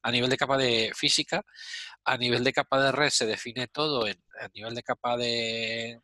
a 0.02 0.12
nivel 0.12 0.30
de 0.30 0.38
capa 0.38 0.58
de 0.58 0.92
física, 0.96 1.44
a 2.06 2.18
nivel 2.18 2.44
de 2.44 2.54
capa 2.54 2.82
de 2.82 2.92
red 2.92 3.10
se 3.10 3.26
define 3.26 3.68
todo 3.68 4.08
en, 4.08 4.22
a 4.40 4.48
nivel 4.54 4.76
de 4.76 4.84
capa 4.84 5.18
de, 5.18 6.00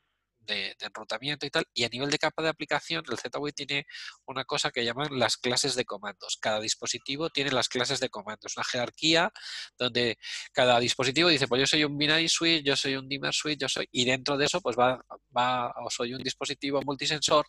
de, 0.46 0.76
enrutamiento 0.80 1.46
y 1.46 1.50
tal. 1.50 1.66
Y 1.74 1.84
a 1.84 1.89
nivel 1.89 2.10
de 2.10 2.18
capa 2.18 2.43
de 2.43 2.50
aplicación, 2.50 3.04
el 3.10 3.18
Z-Wave 3.18 3.54
tiene 3.54 3.86
una 4.26 4.46
cosa 4.46 4.72
que 4.72 4.84
llaman 4.84 5.20
las 5.20 5.38
clases 5.38 5.76
de 5.76 5.86
comandos. 5.86 6.38
Cada 6.41 6.60
dispositivo 6.60 7.30
tiene 7.30 7.52
las 7.52 7.70
clases 7.70 8.00
de 8.00 8.10
comandos, 8.10 8.56
una 8.58 8.64
jerarquía 8.64 9.32
donde 9.78 10.18
cada 10.54 10.80
dispositivo 10.80 11.30
dice, 11.30 11.48
pues 11.48 11.60
yo 11.62 11.68
soy 11.68 11.84
un 11.84 11.98
binary 11.98 12.30
switch, 12.30 12.64
yo 12.66 12.76
soy 12.76 12.96
un 12.96 13.08
dimmer 13.08 13.34
switch, 13.34 13.60
yo 13.60 13.70
soy... 13.70 13.88
Y 13.91 14.06
dentro 14.06 14.38
de 14.38 14.46
eso, 14.46 14.62
pues 14.62 14.76
va, 14.78 15.04
va 15.36 15.74
o 15.84 15.89
soy 15.89 16.14
un 16.14 16.24
dispositivo 16.24 16.82
multisensor 16.84 17.46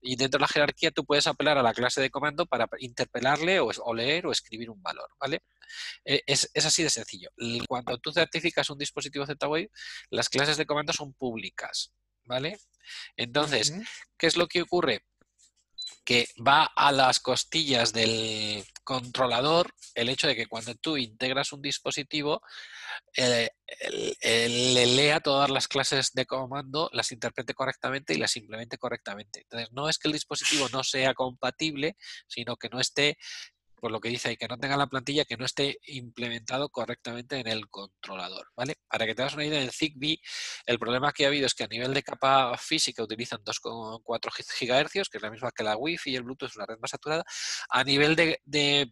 y 0.00 0.16
dentro 0.16 0.38
de 0.38 0.42
la 0.42 0.48
jerarquía 0.48 0.90
tú 0.90 1.04
puedes 1.04 1.26
apelar 1.26 1.58
a 1.58 1.62
la 1.62 1.72
clase 1.72 2.00
de 2.00 2.10
comando 2.10 2.46
para 2.46 2.68
interpelarle 2.78 3.60
o, 3.60 3.94
leer 3.94 4.26
o 4.26 4.32
escribir 4.32 4.70
un 4.70 4.82
valor, 4.82 5.10
¿vale? 5.18 5.42
Eh, 6.04 6.22
es, 6.26 6.50
es, 6.52 6.66
así 6.66 6.82
de 6.82 6.90
sencillo. 6.90 7.30
Cuando 7.68 7.98
tú 7.98 8.12
certificas 8.12 8.70
un 8.70 8.78
dispositivo 8.78 9.26
Z-Wave, 9.26 9.70
las 10.10 10.28
clases 10.28 10.56
de 10.56 10.66
comando 10.66 10.92
son 10.92 11.14
públicas. 11.14 11.92
¿Vale? 12.24 12.58
Entonces, 13.16 13.72
¿qué 14.18 14.26
es 14.26 14.36
lo 14.36 14.46
que 14.46 14.62
ocurre? 14.62 15.04
Que 16.04 16.28
va 16.46 16.64
a 16.64 16.92
las 16.92 17.20
costillas 17.20 17.92
del 17.92 18.64
controlador 18.84 19.72
el 19.94 20.08
hecho 20.08 20.26
de 20.26 20.36
que 20.36 20.46
cuando 20.46 20.74
tú 20.74 20.96
integras 20.96 21.52
un 21.52 21.62
dispositivo, 21.62 22.42
eh, 23.16 23.48
le 24.22 24.86
lea 24.86 25.20
todas 25.20 25.50
las 25.50 25.68
clases 25.68 26.10
de 26.12 26.26
comando, 26.26 26.90
las 26.92 27.12
interprete 27.12 27.54
correctamente 27.54 28.12
y 28.12 28.18
las 28.18 28.36
implemente 28.36 28.76
correctamente. 28.76 29.40
Entonces, 29.42 29.72
no 29.72 29.88
es 29.88 29.98
que 29.98 30.08
el 30.08 30.12
dispositivo 30.12 30.68
no 30.70 30.82
sea 30.82 31.14
compatible, 31.14 31.96
sino 32.26 32.56
que 32.56 32.68
no 32.68 32.80
esté 32.80 33.16
por 33.84 33.92
lo 33.92 34.00
que 34.00 34.08
dice 34.08 34.30
ahí, 34.30 34.38
que 34.38 34.48
no 34.48 34.56
tenga 34.56 34.78
la 34.78 34.86
plantilla 34.86 35.26
que 35.26 35.36
no 35.36 35.44
esté 35.44 35.78
implementado 35.88 36.70
correctamente 36.70 37.38
en 37.38 37.46
el 37.46 37.68
controlador, 37.68 38.46
¿vale? 38.56 38.76
Para 38.88 39.04
que 39.04 39.14
te 39.14 39.20
hagas 39.20 39.34
una 39.34 39.44
idea, 39.44 39.60
en 39.60 39.70
Zigbee 39.70 40.22
el 40.64 40.78
problema 40.78 41.12
que 41.12 41.26
ha 41.26 41.28
habido 41.28 41.44
es 41.44 41.52
que 41.52 41.64
a 41.64 41.66
nivel 41.66 41.92
de 41.92 42.02
capa 42.02 42.56
física 42.56 43.02
utilizan 43.02 43.44
2,4 43.44 44.30
GHz, 44.32 45.10
que 45.10 45.18
es 45.18 45.22
la 45.22 45.30
misma 45.30 45.52
que 45.52 45.64
la 45.64 45.76
Wi-Fi 45.76 46.12
y 46.12 46.16
el 46.16 46.22
Bluetooth 46.22 46.48
es 46.48 46.56
una 46.56 46.64
red 46.64 46.78
más 46.80 46.92
saturada. 46.92 47.24
A 47.68 47.84
nivel 47.84 48.16
de 48.16 48.90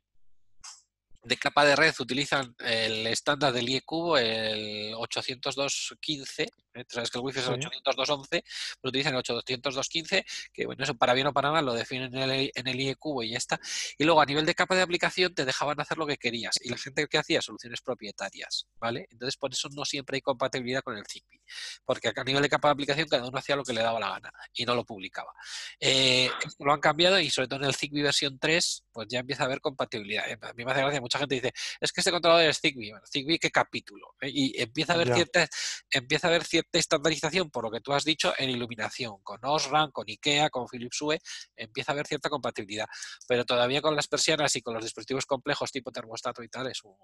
capa 1.39 1.65
de 1.65 1.77
red 1.77 1.95
utilizan 2.01 2.55
el 2.59 3.07
estándar 3.07 3.53
del 3.53 3.69
IE-Cubo, 3.69 4.19
el 4.19 4.93
802.15, 4.95 6.43
¿eh? 6.75 6.85
sabes 6.89 7.11
que 7.11 7.19
el 7.19 7.25
Wi-Fi 7.25 7.41
es 7.41 7.49
el 7.49 7.55
802.11, 7.61 8.27
pero 8.29 8.45
utilizan 8.83 9.15
el 9.15 9.23
802.15, 9.23 10.25
que 10.53 10.67
bueno, 10.67 10.83
eso 10.83 10.95
para 10.95 11.15
bien 11.15 11.29
o 11.29 11.33
para 11.33 11.51
mal 11.51 11.65
lo 11.65 11.75
definen 11.75 12.15
en 12.17 12.31
el, 12.31 12.53
en 12.55 12.69
el 12.69 12.81
IE-Cubo 12.81 13.23
y 13.23 13.31
ya 13.31 13.39
está. 13.39 13.61
Y 13.99 14.05
luego 14.05 14.21
a 14.21 14.27
nivel 14.27 14.47
de 14.47 14.55
capa 14.55 14.75
de 14.75 14.83
aplicación 14.83 15.35
te 15.35 15.45
dejaban 15.45 15.81
hacer 15.81 15.99
lo 15.99 16.07
que 16.07 16.17
querías 16.17 16.57
y 16.61 16.69
la 16.69 16.79
gente 16.79 17.07
que 17.07 17.19
hacía 17.19 17.41
soluciones 17.41 17.81
propietarias, 17.81 18.67
¿vale? 18.79 19.07
Entonces 19.11 19.37
por 19.37 19.53
eso 19.53 19.69
no 19.73 19.85
siempre 19.85 20.17
hay 20.17 20.21
compatibilidad 20.23 20.83
con 20.83 20.97
el 20.97 21.05
Zigbee, 21.07 21.41
porque 21.85 22.13
a 22.15 22.25
nivel 22.25 22.43
de 22.43 22.49
capa 22.49 22.69
de 22.69 22.73
aplicación 22.73 23.09
cada 23.09 23.27
uno 23.27 23.39
hacía 23.39 23.57
lo 23.57 23.65
que 23.65 23.73
le 23.73 23.83
daba 23.83 24.01
la 24.01 24.11
gana 24.11 24.33
y 24.55 24.65
no 24.65 24.75
lo 24.75 24.85
publicaba. 24.85 25.33
Eh, 25.79 26.31
esto 26.45 26.65
lo 26.65 26.73
han 26.73 26.81
cambiado 26.81 27.19
y 27.21 27.31
sobre 27.31 27.49
todo 27.49 27.61
en 27.61 27.67
el 27.67 27.75
Zigbee 27.75 28.03
versión 28.03 28.39
3 28.39 28.85
pues 28.93 29.09
ya 29.09 29.21
empieza 29.21 29.45
a 29.45 29.47
haber 29.47 29.61
compatibilidad. 29.61 30.25
A 30.43 30.53
mí 30.53 30.65
me 30.65 30.73
hace 30.73 30.81
gracia 30.81 31.01
mucha 31.13 31.19
gente 31.19 31.35
dice, 31.35 31.53
es 31.81 31.93
que 31.93 32.01
este 32.01 32.11
controlador 32.11 32.49
es 32.49 32.61
Zigbee. 32.61 32.93
Zigbee, 33.11 33.39
¿qué 33.39 33.51
capítulo? 33.51 34.15
¿eh? 34.21 34.31
Y 34.33 34.61
empieza 34.61 34.93
a 34.93 34.97
haber 34.97 35.15
cierta 35.15 35.47
empieza 35.91 36.27
a 36.27 36.31
haber 36.31 36.45
cierta 36.45 36.79
estandarización, 36.79 37.51
por 37.51 37.65
lo 37.65 37.71
que 37.71 37.81
tú 37.81 37.93
has 37.93 38.05
dicho, 38.05 38.33
en 38.39 38.51
iluminación. 38.51 39.17
Con 39.23 39.41
Osram, 39.43 39.91
con 39.91 40.09
IKEA, 40.09 40.51
con 40.51 40.67
Philips 40.69 41.01
Hue, 41.01 41.19
empieza 41.57 41.93
a 41.93 41.95
haber 41.95 42.07
cierta 42.07 42.31
compatibilidad. 42.31 42.87
Pero 43.29 43.45
todavía 43.45 43.83
con 43.83 43.95
las 43.95 44.09
persianas 44.09 44.55
y 44.57 44.63
con 44.63 44.75
los 44.75 44.85
dispositivos 44.85 45.27
complejos 45.27 45.71
tipo 45.71 45.91
termostato 45.91 46.43
y 46.43 46.49
tal, 46.49 46.69
es 46.69 46.83
un, 46.85 46.97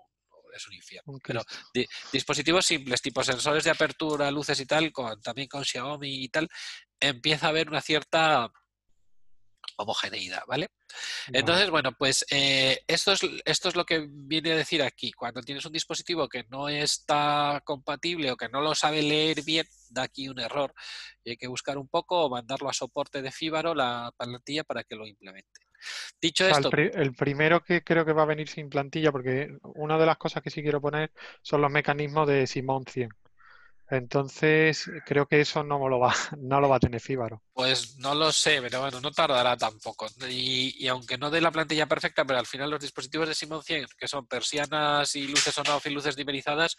es 0.55 0.67
un 0.67 0.75
infierno. 0.75 1.19
Pero 1.23 1.43
dispositivos 2.13 2.65
simples, 2.65 3.03
tipo 3.03 3.23
sensores 3.23 3.65
de 3.65 3.71
apertura, 3.71 4.31
luces 4.31 4.59
y 4.61 4.67
tal, 4.67 4.93
con, 4.93 5.21
también 5.21 5.49
con 5.49 5.65
Xiaomi 5.65 6.25
y 6.25 6.29
tal, 6.29 6.49
empieza 7.01 7.47
a 7.47 7.49
haber 7.51 7.69
una 7.69 7.81
cierta 7.81 8.51
homogeneidad, 9.79 10.43
¿vale? 10.47 10.69
Entonces, 11.33 11.71
bueno, 11.71 11.93
pues 11.93 12.27
eh, 12.31 12.81
esto, 12.87 13.13
es, 13.13 13.21
esto 13.45 13.69
es 13.69 13.77
lo 13.77 13.85
que 13.85 14.07
viene 14.11 14.53
a 14.53 14.57
decir 14.57 14.83
aquí. 14.83 15.13
Cuando 15.13 15.41
tienes 15.41 15.65
un 15.65 15.73
dispositivo 15.73 16.29
que 16.29 16.45
no 16.51 16.69
está 16.69 17.63
compatible 17.65 18.31
o 18.31 18.37
que 18.37 18.49
no 18.49 18.61
lo 18.61 18.75
sabe 18.75 19.03
leer 19.03 19.43
bien, 19.45 19.67
da 19.91 20.03
aquí 20.03 20.29
un 20.29 20.41
error. 20.41 20.75
Y 21.25 21.31
hay 21.31 21.37
que 21.37 21.47
buscar 21.47 21.79
un 21.79 21.89
poco 21.89 22.25
o 22.25 22.31
mandarlo 22.31 22.69
a 22.69 22.73
soporte 22.73 23.23
de 23.23 23.31
Fíbaro, 23.31 23.75
la 23.75 24.13
plantilla, 24.17 24.65
para 24.65 24.85
que 24.85 24.97
lo 24.97 25.07
implemente. 25.07 25.61
Dicho 26.21 26.47
esto. 26.49 26.71
El, 26.73 27.15
primero 27.15 27.63
que 27.63 27.85
creo 27.85 28.05
que 28.05 28.13
va 28.13 28.23
a 28.23 28.27
venir 28.27 28.49
sin 28.49 28.69
plantilla, 28.69 29.13
porque 29.13 29.57
una 29.63 29.97
de 29.97 30.07
las 30.07 30.17
cosas 30.17 30.43
que 30.43 30.51
sí 30.51 30.63
quiero 30.63 30.81
poner 30.81 31.13
son 31.43 31.61
los 31.61 31.71
mecanismos 31.71 32.27
de 32.27 32.47
Simon 32.47 32.85
100. 32.85 33.11
Entonces, 33.91 34.91
creo 35.07 35.27
que 35.27 35.41
eso 35.41 35.65
no 35.65 35.89
lo 35.89 35.99
va, 35.99 36.13
no 36.39 36.61
lo 36.61 36.69
va 36.69 36.77
a 36.77 36.81
tener 36.81 37.01
Fíbaro. 37.01 37.43
Pues 37.55 37.97
no 37.99 38.15
lo 38.15 38.31
sé, 38.33 38.61
pero 38.61 38.83
bueno, 38.83 39.01
no 39.01 39.11
tardará 39.11 39.57
tampoco. 39.57 40.07
Y, 40.29 40.87
aunque 40.89 41.17
no 41.17 41.31
dé 41.31 41.41
la 41.41 41.51
plantilla 41.51 41.87
perfecta, 41.87 42.25
pero 42.25 42.39
al 42.39 42.47
final 42.47 42.71
los 42.71 42.81
dispositivos 42.81 43.29
de 43.29 43.35
Simon 43.35 43.63
100, 43.63 43.87
que 43.99 44.07
son 44.07 44.27
persianas 44.27 45.17
y 45.17 45.27
luces 45.27 45.57
on-off 45.59 45.87
y 45.87 45.91
luces 45.91 46.17
dimerizadas, 46.17 46.77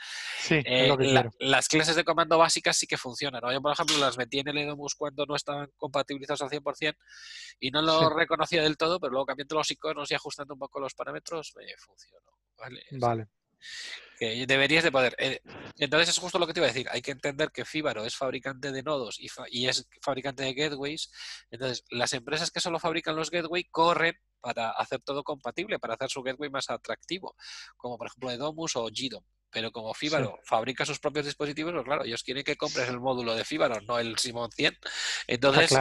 eh, 0.49 0.95
las 1.39 1.68
clases 1.68 1.95
de 1.95 2.03
comando 2.03 2.38
básicas 2.38 2.78
sí 2.78 2.86
que 2.86 2.97
funcionan. 2.97 3.41
Yo, 3.51 3.62
por 3.62 3.74
ejemplo, 3.74 3.97
las 3.97 4.18
metí 4.18 4.39
en 4.39 4.49
el 4.49 4.57
Edomus 4.60 4.93
cuando 4.95 5.26
no 5.26 5.36
estaban 5.36 5.72
compatibilizados 5.78 6.43
al 6.43 6.49
100% 6.49 6.95
y 7.60 7.72
no 7.72 7.82
lo 7.82 8.10
reconocía 8.10 8.62
del 8.62 8.78
todo, 8.78 8.99
pero 8.99 9.12
luego 9.12 9.26
cambiando 9.26 9.55
los 9.55 9.72
iconos 9.72 10.12
y 10.12 10.14
ajustando 10.14 10.53
un 10.53 10.60
poco 10.60 10.80
los 10.80 10.93
parámetros, 10.93 11.53
me 11.55 11.76
funcionó. 11.78 12.30
Vale. 12.57 12.84
vale 12.91 13.39
que 14.20 14.45
deberías 14.45 14.84
de 14.84 14.91
poder. 14.91 15.16
Eh, 15.18 15.41
entonces 15.78 16.10
es 16.10 16.18
justo 16.18 16.39
lo 16.39 16.45
que 16.45 16.53
te 16.53 16.60
iba 16.60 16.68
a 16.68 16.74
decir. 16.74 16.88
Hay 16.91 17.01
que 17.01 17.12
entender 17.12 17.51
que 17.51 17.64
Fibaro 17.64 18.05
es 18.05 18.16
fabricante 18.16 18.72
de 18.72 18.84
nodos 18.84 19.18
y, 19.20 19.68
es 19.68 19.88
fabricante 20.01 20.43
de 20.43 20.53
gateways. 20.53 21.10
Entonces 21.49 21.86
las 21.89 22.12
empresas 22.14 22.51
que 22.51 22.60
solo 22.60 22.80
fabrican 22.80 23.16
los 23.16 23.32
gateways 23.32 23.68
corren 23.72 24.16
para 24.41 24.72
hacer 24.72 25.01
todo 25.01 25.24
compatible, 25.24 25.80
para 25.80 25.93
hacer 25.93 26.10
su 26.10 26.22
gateway 26.22 26.49
más 26.49 26.70
atractivo, 26.70 27.36
como 27.78 27.97
por 27.97 28.07
ejemplo 28.07 28.32
Edomus 28.32 28.76
o 28.76 28.86
GDOM. 28.86 29.24
Pero 29.51 29.72
como 29.72 29.93
Fibaro 29.93 30.38
fabrica 30.43 30.86
sus 30.86 30.99
propios 30.99 31.26
dispositivos, 31.26 31.74
pues 31.74 31.86
claro, 31.86 32.03
ellos 32.03 32.22
quieren 32.22 32.43
que 32.43 32.55
compres 32.55 32.88
el 32.88 32.99
módulo 32.99 33.34
de 33.36 33.43
Fibaro, 33.43 33.82
no 33.82 33.97
el 33.97 34.18
Simon 34.20 34.51
100. 34.51 34.78
Entonces, 35.26 35.76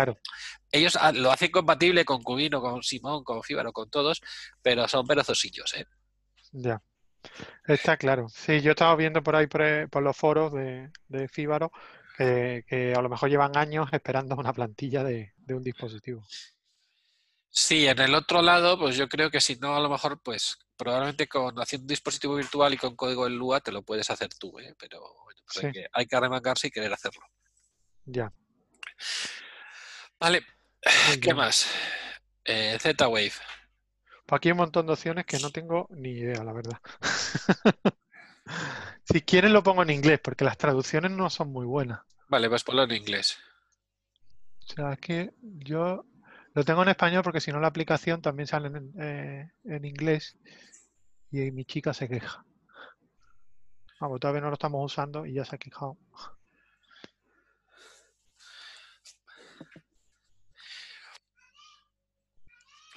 ellos 0.73 0.97
lo 1.15 1.31
hacen 1.31 1.51
compatible 1.51 2.07
con 2.07 2.23
Cubino, 2.23 2.63
con 2.63 2.83
Simon, 2.83 3.23
con 3.25 3.43
Fibaro, 3.43 3.73
con 3.73 3.91
todos, 3.91 4.23
pero 4.63 4.89
son 4.89 5.07
perezosillos, 5.07 5.75
¿eh? 5.75 5.85
Ya. 6.53 6.81
Está 7.67 7.97
claro. 7.97 8.29
Sí, 8.29 8.61
yo 8.61 8.71
estaba 8.71 8.95
viendo 8.97 9.23
por 9.23 9.37
ahí 9.37 9.47
por, 9.47 10.03
los 10.03 10.17
foros 10.17 10.53
de, 10.53 10.91
de 11.09 11.29
Fíbaro 11.29 11.71
que, 12.19 12.95
a 12.97 13.01
lo 13.01 13.09
mejor 13.09 13.31
llevan 13.31 13.57
años 13.57 13.89
esperando 13.93 14.35
una 14.37 14.53
plantilla 14.53 15.05
de, 15.05 15.33
un 15.49 15.63
dispositivo. 15.63 16.27
Sí, 17.49 17.87
en 17.87 17.99
el 18.01 18.15
otro 18.15 18.43
lado, 18.43 18.79
pues 18.79 18.97
yo 18.97 19.09
creo 19.09 19.31
que 19.31 19.41
si 19.41 19.57
no, 19.57 19.77
a 19.77 19.81
lo 19.81 19.89
mejor, 19.89 20.21
pues 20.23 20.59
probablemente 20.77 21.29
con 21.29 21.57
haciendo 21.57 21.85
un 21.85 21.89
dispositivo 21.89 22.37
virtual 22.37 22.75
y 22.75 22.77
con 22.77 22.95
código 22.95 23.27
en 23.27 23.37
Lua 23.37 23.61
te 23.61 23.73
lo 23.73 23.83
puedes 23.83 24.11
hacer 24.11 24.29
tú, 24.35 24.59
¿eh? 24.61 24.75
pero 24.79 25.03
pues 25.53 25.65
hay, 25.65 25.73
que, 25.73 25.87
hay, 25.93 26.07
que, 26.07 26.17
arremangarse 26.17 26.69
y 26.69 26.71
querer 26.71 26.93
hacerlo. 26.93 27.23
Ya. 28.05 28.33
Vale, 30.21 30.45
¿qué 31.21 31.35
más? 31.35 31.67
Eh, 32.45 32.77
Z-Wave. 32.81 33.33
Pues 34.29 34.41
aquí 34.41 34.49
hay 34.49 34.53
un 34.53 34.59
montón 34.59 34.85
de 34.85 34.93
opciones 34.93 35.25
que 35.25 35.39
no 35.39 35.51
tengo 35.51 35.89
ni 35.89 36.11
idea, 36.11 36.45
la 36.45 36.53
verdad. 36.53 36.79
si 39.11 39.23
quieren 39.23 39.55
lo 39.55 39.63
pongo 39.63 39.83
en 39.83 39.89
inglés, 39.89 40.21
porque 40.23 40.45
las 40.45 40.59
traducciones 40.59 41.13
no 41.13 41.31
son 41.31 41.51
muy 41.51 41.65
buenas. 41.65 42.01
Vale, 42.29 42.51
pues 42.51 42.63
ponlo 42.63 42.83
en 42.83 42.93
inglés. 42.93 43.39
O 44.69 44.75
sea, 44.75 44.93
es 44.93 44.99
que 44.99 45.33
yo 45.41 46.05
lo 46.53 46.63
tengo 46.63 46.83
en 46.83 46.91
español 46.91 47.23
porque 47.23 47.41
si 47.41 47.53
no 47.53 47.59
la 47.59 47.69
aplicación 47.69 48.21
también 48.21 48.47
sale 48.47 48.69
en, 48.69 48.93
eh, 49.01 49.51
inglés 49.83 50.37
y 51.31 51.51
mi 51.51 51.65
chica 51.65 51.95
se 51.95 52.07
queja. 52.07 52.45
Vamos, 53.99 54.21
todavía 54.21 54.43
no 54.43 54.49
lo 54.49 54.55
estamos 54.55 54.93
usando 54.93 55.25
y 55.25 55.33
ya 55.33 55.47
se 55.47 55.57
ha 55.57 55.59
quejado. 55.59 55.97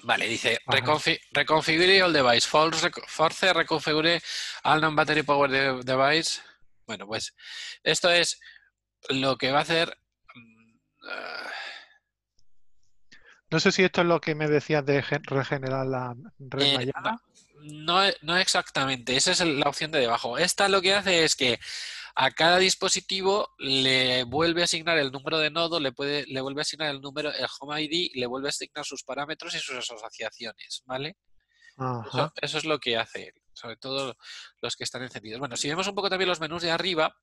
Vale, 0.03 0.27
dice 0.27 0.59
reconfigure 1.31 2.01
all 2.01 2.13
device. 2.13 2.47
Force 2.47 3.53
reconfigure 3.53 4.21
all 4.63 4.81
non-battery 4.81 5.23
power 5.23 5.83
device. 5.83 6.41
Bueno, 6.85 7.05
pues 7.07 7.35
esto 7.83 8.09
es 8.09 8.39
lo 9.09 9.37
que 9.37 9.51
va 9.51 9.59
a 9.59 9.61
hacer. 9.61 9.97
Mm, 10.35 10.79
no 13.51 13.59
sé 13.59 13.71
si 13.71 13.83
esto 13.83 14.01
es 14.01 14.07
lo 14.07 14.21
que 14.21 14.33
me 14.33 14.47
decías 14.47 14.85
de 14.85 15.01
regenerar 15.01 15.85
la 15.85 16.15
red 16.39 16.87
eh, 16.87 16.91
no, 17.63 18.01
no, 18.21 18.37
exactamente, 18.37 19.15
esa 19.15 19.31
es 19.31 19.41
la 19.41 19.69
opción 19.69 19.91
de 19.91 19.99
debajo. 19.99 20.37
Esta 20.37 20.67
lo 20.67 20.81
que 20.81 20.95
hace 20.95 21.23
es 21.23 21.35
que 21.35 21.59
a 22.15 22.31
cada 22.31 22.57
dispositivo 22.57 23.49
le 23.57 24.23
vuelve 24.23 24.61
a 24.61 24.65
asignar 24.65 24.97
el 24.97 25.11
número 25.11 25.39
de 25.39 25.51
nodo, 25.51 25.79
le, 25.79 25.91
puede, 25.91 26.25
le 26.27 26.41
vuelve 26.41 26.61
a 26.61 26.63
asignar 26.63 26.89
el 26.89 27.01
número, 27.01 27.33
el 27.33 27.47
home 27.59 27.81
ID, 27.81 28.11
le 28.15 28.25
vuelve 28.25 28.47
a 28.47 28.49
asignar 28.49 28.85
sus 28.85 29.03
parámetros 29.03 29.55
y 29.55 29.59
sus 29.59 29.77
asociaciones, 29.77 30.83
¿vale? 30.85 31.17
Eso, 32.41 32.57
es 32.57 32.65
lo 32.65 32.79
que 32.79 32.97
hace 32.97 33.33
sobre 33.53 33.75
todo 33.77 34.15
los 34.61 34.75
que 34.75 34.83
están 34.83 35.03
encendidos. 35.03 35.39
Bueno, 35.39 35.57
si 35.57 35.69
vemos 35.69 35.87
un 35.87 35.95
poco 35.95 36.09
también 36.09 36.29
los 36.29 36.39
menús 36.39 36.61
de 36.61 36.71
arriba, 36.71 37.15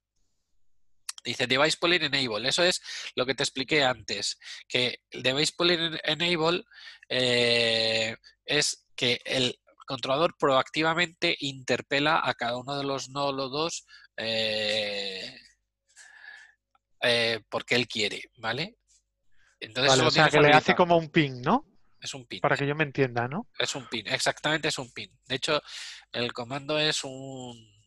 dice 1.24 1.46
Device 1.46 1.76
Pooling 1.78 2.02
Enable. 2.02 2.48
Eso 2.48 2.62
es 2.62 2.80
lo 3.14 3.26
que 3.26 3.34
te 3.34 3.42
expliqué 3.42 3.84
antes, 3.84 4.38
que 4.68 5.00
el 5.10 5.22
Device 5.22 5.52
Pooling 5.56 5.98
Enable 6.04 6.64
eh, 7.08 8.16
es 8.44 8.86
que 8.96 9.20
el 9.24 9.58
controlador 9.86 10.36
proactivamente 10.38 11.36
interpela 11.40 12.20
a 12.22 12.34
cada 12.34 12.58
uno 12.58 12.76
de 12.76 12.84
los 12.84 13.08
nodos 13.08 13.86
eh, 14.18 15.40
eh, 17.02 17.40
porque 17.48 17.76
él 17.76 17.86
quiere, 17.86 18.30
¿vale? 18.36 18.76
Entonces, 19.60 20.00
o 20.00 20.10
sea, 20.10 20.28
que 20.28 20.40
le 20.40 20.50
hace 20.50 20.74
como 20.74 20.96
un 20.96 21.10
pin, 21.10 21.40
¿no? 21.40 21.64
Es 22.00 22.14
un 22.14 22.26
pin. 22.26 22.40
Para 22.40 22.56
que 22.56 22.66
yo 22.66 22.74
me 22.74 22.84
entienda, 22.84 23.26
¿no? 23.28 23.48
Es 23.58 23.74
un 23.74 23.86
pin, 23.88 24.06
exactamente 24.08 24.68
es 24.68 24.78
un 24.78 24.92
pin. 24.92 25.10
De 25.26 25.36
hecho, 25.36 25.62
el 26.12 26.32
comando 26.32 26.78
es 26.78 27.02
un 27.04 27.77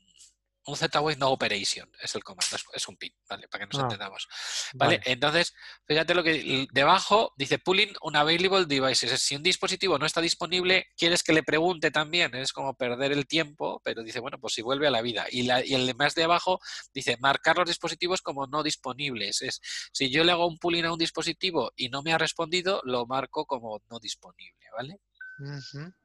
un 0.65 0.77
Z-Wave 0.77 1.17
no 1.17 1.31
operation 1.31 1.89
es 1.99 2.13
el 2.15 2.23
comando, 2.23 2.45
es, 2.73 2.87
un 2.87 2.95
pin, 2.97 3.13
¿vale? 3.27 3.47
Para 3.47 3.65
que 3.65 3.73
nos 3.73 3.81
ah, 3.81 3.85
entendamos. 3.85 4.27
¿Vale? 4.73 5.01
Entonces, 5.05 5.53
fíjate 5.85 6.13
lo 6.13 6.23
que 6.23 6.67
debajo 6.71 7.33
dice 7.35 7.57
pulling 7.57 7.93
unavailable 8.01 8.65
devices. 8.65 9.19
Si 9.21 9.35
un 9.35 9.43
dispositivo 9.43 9.97
no 9.97 10.05
está 10.05 10.21
disponible, 10.21 10.87
quieres 10.95 11.23
que 11.23 11.33
le 11.33 11.43
pregunte 11.43 11.89
también, 11.89 12.35
es 12.35 12.53
como 12.53 12.75
perder 12.75 13.11
el 13.11 13.27
tiempo, 13.27 13.81
pero 13.83 14.03
dice, 14.03 14.19
bueno, 14.19 14.39
pues 14.39 14.53
si 14.53 14.61
vuelve 14.61 14.87
a 14.87 14.91
la 14.91 15.01
vida. 15.01 15.25
Y, 15.31 15.43
la, 15.43 15.65
y 15.65 15.73
el 15.73 15.95
más 15.95 16.13
de 16.15 16.23
abajo 16.23 16.59
dice 16.93 17.17
marcar 17.19 17.57
los 17.57 17.67
dispositivos 17.67 18.21
como 18.21 18.45
no 18.47 18.61
disponibles. 18.61 19.41
Es 19.41 19.61
si 19.91 20.09
yo 20.11 20.23
le 20.23 20.31
hago 20.31 20.47
un 20.47 20.57
pulling 20.57 20.85
a 20.85 20.93
un 20.93 20.99
dispositivo 20.99 21.71
y 21.75 21.89
no 21.89 22.03
me 22.03 22.13
ha 22.13 22.17
respondido, 22.17 22.81
lo 22.83 23.05
marco 23.05 23.45
como 23.45 23.81
no 23.89 23.99
disponible, 23.99 24.65
¿vale? 24.77 24.99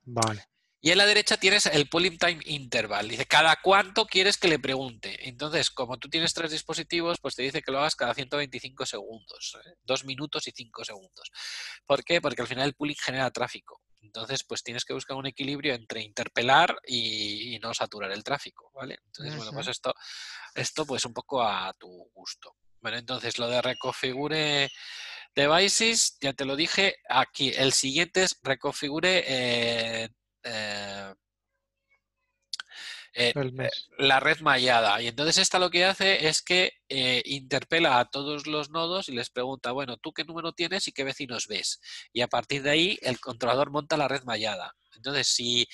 Vale. 0.04 0.46
Y 0.87 0.93
en 0.93 0.99
la 0.99 1.07
derecha 1.07 1.37
tienes 1.37 1.66
el 1.66 1.89
pulling 1.89 2.16
time 2.16 2.39
interval. 2.45 3.09
Dice, 3.09 3.26
¿cada 3.26 3.57
cuánto 3.61 4.07
quieres 4.07 4.39
que 4.39 4.47
le 4.47 4.61
pregunte? 4.61 5.28
Entonces, 5.28 5.68
como 5.68 5.97
tú 5.99 6.09
tienes 6.09 6.32
tres 6.32 6.53
dispositivos, 6.53 7.18
pues 7.20 7.34
te 7.34 7.43
dice 7.43 7.61
que 7.61 7.72
lo 7.72 7.80
hagas 7.80 7.97
cada 7.97 8.14
125 8.14 8.87
segundos. 8.87 9.59
¿eh? 9.64 9.74
Dos 9.82 10.05
minutos 10.05 10.47
y 10.47 10.53
cinco 10.53 10.84
segundos. 10.84 11.32
¿Por 11.87 12.05
qué? 12.05 12.20
Porque 12.20 12.41
al 12.41 12.47
final 12.47 12.68
el 12.68 12.76
pulling 12.76 12.95
genera 13.05 13.32
tráfico. 13.32 13.82
Entonces, 14.01 14.45
pues 14.45 14.62
tienes 14.62 14.84
que 14.84 14.95
buscar 14.95 15.16
un 15.16 15.26
equilibrio 15.26 15.74
entre 15.74 16.03
interpelar 16.03 16.78
y, 16.87 17.59
no 17.61 17.74
saturar 17.74 18.12
el 18.12 18.22
tráfico, 18.22 18.70
¿vale? 18.72 19.01
Entonces, 19.07 19.34
bueno, 19.34 19.51
pues 19.51 19.66
esto, 19.66 19.93
esto 20.55 20.87
pues 20.87 21.05
un 21.05 21.12
poco 21.12 21.43
a 21.43 21.74
tu 21.76 21.89
gusto. 22.14 22.55
Bueno, 22.80 22.97
entonces 22.97 23.41
lo 23.41 23.49
de 23.49 23.61
reconfigure 23.61 24.70
devices, 25.34 26.16
ya 26.20 26.32
te 26.32 26.45
lo 26.45 26.55
dije, 26.55 26.95
aquí 27.09 27.53
el 27.57 27.72
siguiente 27.72 28.22
es 28.22 28.39
reconfigure 28.41 29.24
eh, 29.26 30.11
eh, 30.47 31.14
eh, 33.14 33.32
eh, 33.34 33.70
la 33.99 34.20
red 34.20 34.40
mallada. 34.40 35.01
Y 35.01 35.09
entonces 35.09 35.38
esta 35.38 35.59
lo 35.59 35.70
que 35.70 35.84
hace 35.84 36.28
es 36.28 36.42
que 36.42 36.72
interpela 37.24 37.99
a 37.99 38.05
todos 38.05 38.47
los 38.47 38.70
nodos 38.70 39.09
y 39.09 39.12
les 39.12 39.30
pregunta, 39.30 39.72
bueno, 39.72 39.97
¿tú 39.97 40.12
qué 40.12 40.24
número 40.24 40.53
tienes 40.53 40.86
y 40.86 40.92
qué 40.92 41.03
vecinos 41.03 41.47
ves? 41.49 41.80
Y 42.12 42.20
a 42.20 42.28
partir 42.28 42.62
de 42.62 42.70
ahí 42.70 42.99
el 43.03 43.18
controlador 43.18 43.70
monta 43.70 43.97
la 43.97 44.09
red 44.09 44.22
mallada. 44.24 44.74
Entonces, 44.94 45.28
si, 45.28 45.66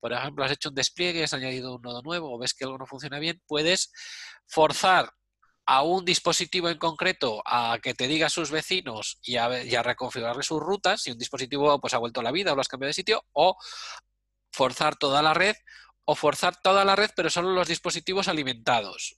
por 0.00 0.12
ejemplo, 0.12 0.44
has 0.44 0.52
hecho 0.52 0.68
un 0.68 0.74
despliegue, 0.74 1.24
has 1.24 1.32
añadido 1.32 1.76
un 1.76 1.82
nodo 1.82 2.02
nuevo 2.02 2.34
o 2.34 2.38
ves 2.38 2.54
que 2.54 2.64
algo 2.64 2.78
no 2.78 2.86
funciona 2.86 3.18
bien, 3.18 3.40
puedes 3.46 3.92
forzar 4.46 5.12
a 5.66 5.82
un 5.82 6.04
dispositivo 6.04 6.68
en 6.68 6.78
concreto 6.78 7.42
a 7.46 7.78
que 7.80 7.94
te 7.94 8.08
diga 8.08 8.28
sus 8.28 8.50
vecinos 8.50 9.20
y 9.22 9.36
a, 9.36 9.48
reconfigurarle 9.84 10.42
sus 10.42 10.60
rutas, 10.60 11.02
si 11.02 11.12
un 11.12 11.18
dispositivo 11.18 11.80
pues, 11.80 11.94
ha 11.94 11.98
vuelto 11.98 12.18
a 12.18 12.24
la 12.24 12.32
vida 12.32 12.52
o 12.52 12.56
lo 12.56 12.60
has 12.60 12.66
cambiado 12.66 12.88
de 12.88 12.94
sitio, 12.94 13.24
o 13.32 13.56
forzar 14.52 14.96
toda 14.96 15.22
la 15.22 15.34
red 15.34 15.56
o 16.04 16.14
forzar 16.14 16.60
toda 16.60 16.84
la 16.84 16.96
red, 16.96 17.10
pero 17.14 17.30
solo 17.30 17.52
los 17.52 17.68
dispositivos 17.68 18.28
alimentados. 18.28 19.16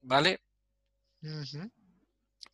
¿Vale? 0.00 0.42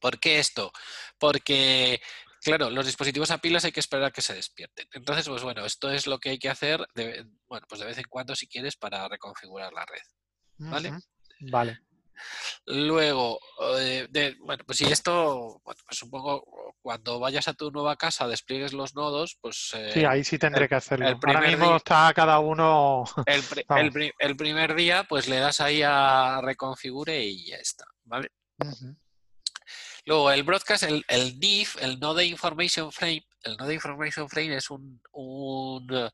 ¿Por 0.01 0.19
qué 0.19 0.39
esto? 0.39 0.73
Porque, 1.19 2.01
claro, 2.43 2.71
los 2.71 2.87
dispositivos 2.87 3.31
a 3.31 3.39
pilas 3.39 3.65
hay 3.65 3.73
que 3.73 3.81
esperar 3.81 4.07
a 4.07 4.11
que 4.11 4.23
se 4.23 4.35
despierten. 4.35 4.89
Entonces, 4.93 5.29
pues 5.29 5.43
bueno, 5.43 5.65
esto 5.65 5.91
es 5.91 6.07
lo 6.07 6.19
que 6.19 6.31
hay 6.31 6.39
que 6.39 6.49
hacer, 6.49 6.85
de, 6.95 7.27
bueno, 7.47 7.67
pues 7.69 7.81
de 7.81 7.87
vez 7.87 7.99
en 7.99 8.05
cuando 8.09 8.35
si 8.35 8.49
quieres 8.49 8.77
para 8.77 9.09
reconfigurar 9.09 9.73
la 9.73 9.87
red. 9.87 10.03
¿Vale? 10.59 10.99
Vale. 11.41 11.81
Luego, 12.67 13.39
eh, 13.79 14.37
bueno, 14.41 14.65
pues 14.67 14.79
si 14.79 14.85
esto, 14.85 15.61
bueno, 15.65 15.81
pues 15.85 15.99
supongo 15.99 16.75
cuando 16.83 17.19
vayas 17.19 17.49
a 17.49 17.55
tu 17.55 17.71
nueva 17.71 17.97
casa, 17.97 18.29
despliegues 18.29 18.73
los 18.73 18.95
nodos, 18.95 19.39
pues... 19.41 19.75
sí, 19.93 20.05
ahí 20.05 20.25
sí 20.25 20.39
tendré 20.39 20.69
que 20.69 20.77
hacerlo. 20.77 21.09
El 21.09 21.17
Ahora 21.25 21.41
mismo 21.41 21.77
está 21.77 22.13
cada 22.15 22.39
uno... 22.39 23.05
El, 23.27 23.43
el, 24.19 24.37
primer 24.37 24.75
día, 24.75 25.05
pues 25.09 25.29
le 25.29 25.39
das 25.39 25.61
ahí 25.61 25.83
a 25.83 26.41
reconfigure 26.43 27.25
y 27.25 27.47
ya 27.47 27.57
está, 27.57 27.85
¿vale? 28.05 28.31
Luego, 30.07 30.31
el 30.31 30.45
broadcast, 30.45 30.85
el, 30.85 31.05
el 31.09 31.39
NIF, 31.41 31.83
el 31.83 31.99
Node 31.99 32.25
Information 32.27 32.93
Frame, 32.93 33.27
el 33.43 33.57
Node 33.57 33.75
Information 33.75 34.29
Frame 34.29 34.57
es 34.57 34.71
un, 34.71 35.01
un, 35.13 35.87
eh, 35.93 36.11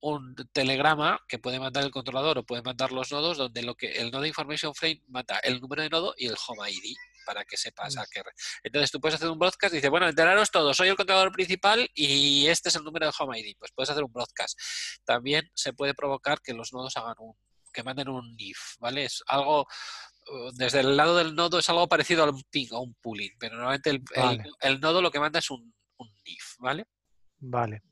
un 0.00 0.34
telegrama 0.52 1.20
que 1.28 1.38
puede 1.38 1.58
mandar 1.58 1.82
el 1.84 1.90
controlador 1.90 2.38
o 2.38 2.42
puede 2.46 2.62
mandar 2.62 2.92
los 2.92 3.10
nodos, 3.10 3.36
donde 3.36 3.62
lo 3.62 3.74
que 3.74 3.92
el 3.92 4.10
Node 4.10 4.28
Information 4.28 4.74
Frame 4.74 5.02
manda 5.08 5.38
el 5.40 5.60
número 5.60 5.82
de 5.82 5.90
nodo 5.90 6.14
y 6.16 6.26
el 6.26 6.36
home 6.46 6.70
ID 6.70 6.94
para 7.26 7.44
que 7.44 7.56
sepas 7.56 7.96
a 7.98 8.06
qué. 8.10 8.22
re- 8.22 8.30
Entonces 8.62 8.90
tú 8.90 9.00
puedes 9.00 9.16
hacer 9.16 9.28
un 9.28 9.38
broadcast 9.38 9.74
y 9.74 9.78
dices, 9.78 9.90
bueno, 9.90 10.08
enteraros 10.08 10.50
todos, 10.50 10.76
soy 10.76 10.88
el 10.88 10.96
controlador 10.96 11.32
principal 11.32 11.90
y 11.94 12.46
este 12.46 12.68
es 12.70 12.76
el 12.76 12.84
número 12.84 13.06
de 13.06 13.12
home 13.18 13.38
ID. 13.38 13.56
Pues 13.58 13.70
puedes 13.74 13.90
hacer 13.90 14.04
un 14.04 14.12
broadcast. 14.12 14.58
También 15.04 15.50
se 15.54 15.72
puede 15.72 15.94
provocar 15.94 16.40
que 16.40 16.54
los 16.54 16.72
nodos 16.72 16.96
hagan 16.96 17.14
un, 17.18 17.34
que 17.72 17.82
manden 17.82 18.08
un 18.08 18.34
NIF, 18.36 18.76
¿vale? 18.78 19.04
Es 19.04 19.22
algo, 19.26 19.66
eh, 20.26 20.50
desde 20.54 20.80
el 20.80 20.96
lado 20.96 21.16
del 21.18 21.34
nodo 21.34 21.58
es 21.58 21.68
algo 21.68 21.86
parecido 21.88 22.24
a 22.24 22.30
un 22.30 22.42
ping 22.50 22.68
o 22.72 22.80
un 22.80 22.94
pooling, 22.94 23.32
pero 23.38 23.56
normalmente 23.56 23.90
el, 23.90 23.96
el- 24.14 24.22
Vale. 24.22 24.44
el 24.60 24.80
nodo 24.80 25.02
lo 25.02 25.10
que 25.10 25.20
manda 25.20 25.38
es 25.40 25.50
un, 25.50 25.74
un 25.98 26.08
NIF, 26.24 26.54
¿vale? 26.60 26.86
Vale. 27.40 27.82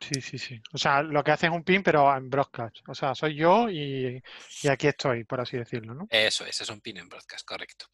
Sí, 0.00 0.20
sí, 0.20 0.38
sí. 0.38 0.60
O 0.72 0.78
sea, 0.78 1.02
lo 1.02 1.22
que 1.22 1.30
hace 1.30 1.46
es 1.46 1.52
un 1.52 1.62
pin, 1.62 1.82
pero 1.82 2.14
en 2.16 2.30
broadcast. 2.30 2.78
O 2.88 2.94
sea, 2.94 3.14
soy 3.14 3.34
yo 3.34 3.68
y, 3.68 4.22
y 4.62 4.68
aquí 4.68 4.86
estoy, 4.86 5.24
por 5.24 5.40
así 5.40 5.56
decirlo, 5.56 5.94
¿no? 5.94 6.06
Eso 6.10 6.44
es, 6.46 6.60
es 6.60 6.68
un 6.70 6.80
pin 6.80 6.96
en 6.96 7.08
broadcast, 7.08 7.46
correcto. 7.46 7.86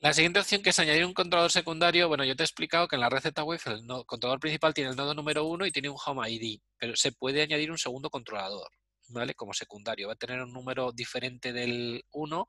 La 0.00 0.12
siguiente 0.12 0.40
opción 0.40 0.62
que 0.62 0.68
es 0.68 0.78
añadir 0.78 1.06
un 1.06 1.14
controlador 1.14 1.50
secundario, 1.50 2.08
bueno, 2.08 2.24
yo 2.24 2.36
te 2.36 2.42
he 2.42 2.44
explicado 2.44 2.86
que 2.88 2.96
en 2.96 3.00
la 3.00 3.08
red 3.08 3.22
Z-Wave 3.22 3.60
el 3.66 3.86
controlador 4.04 4.38
principal 4.38 4.74
tiene 4.74 4.90
el 4.90 4.96
nodo 4.96 5.14
número 5.14 5.46
uno 5.46 5.64
y 5.64 5.72
tiene 5.72 5.88
un 5.88 5.96
home 6.04 6.30
ID, 6.30 6.60
pero 6.76 6.94
se 6.94 7.12
puede 7.12 7.40
añadir 7.40 7.70
un 7.70 7.78
segundo 7.78 8.10
controlador, 8.10 8.68
¿vale? 9.08 9.34
Como 9.34 9.54
secundario. 9.54 10.08
Va 10.08 10.12
a 10.12 10.16
tener 10.16 10.42
un 10.42 10.52
número 10.52 10.92
diferente 10.92 11.54
del 11.54 12.04
1 12.10 12.46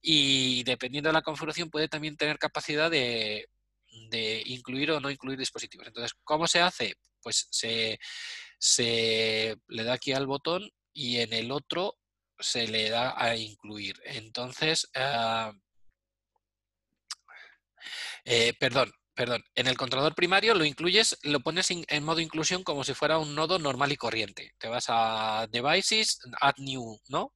y 0.00 0.62
dependiendo 0.64 1.10
de 1.10 1.12
la 1.12 1.20
configuración 1.20 1.68
puede 1.68 1.88
también 1.88 2.16
tener 2.16 2.38
capacidad 2.38 2.90
de, 2.90 3.50
de 4.10 4.42
incluir 4.46 4.90
o 4.92 5.00
no 5.00 5.10
incluir 5.10 5.38
dispositivos. 5.38 5.86
Entonces, 5.86 6.12
¿cómo 6.24 6.46
se 6.46 6.60
hace? 6.60 6.94
Pues 7.22 7.46
se, 7.50 7.98
se 8.58 9.56
le 9.68 9.84
da 9.84 9.94
aquí 9.94 10.12
al 10.12 10.26
botón 10.26 10.70
y 10.92 11.18
en 11.18 11.32
el 11.32 11.50
otro 11.50 11.98
se 12.38 12.68
le 12.68 12.88
da 12.90 13.14
a 13.22 13.36
incluir. 13.36 14.00
Entonces, 14.04 14.88
eh, 18.24 18.52
perdón, 18.58 18.92
perdón. 19.14 19.42
En 19.54 19.66
el 19.66 19.76
controlador 19.76 20.14
primario 20.14 20.54
lo 20.54 20.64
incluyes, 20.64 21.18
lo 21.22 21.40
pones 21.40 21.70
in- 21.70 21.84
en 21.88 22.04
modo 22.04 22.20
inclusión 22.20 22.62
como 22.62 22.84
si 22.84 22.94
fuera 22.94 23.18
un 23.18 23.34
nodo 23.34 23.58
normal 23.58 23.90
y 23.92 23.96
corriente. 23.96 24.52
Te 24.58 24.68
vas 24.68 24.86
a 24.88 25.46
Devices, 25.50 26.20
Add 26.40 26.54
New, 26.58 27.00
¿no? 27.08 27.34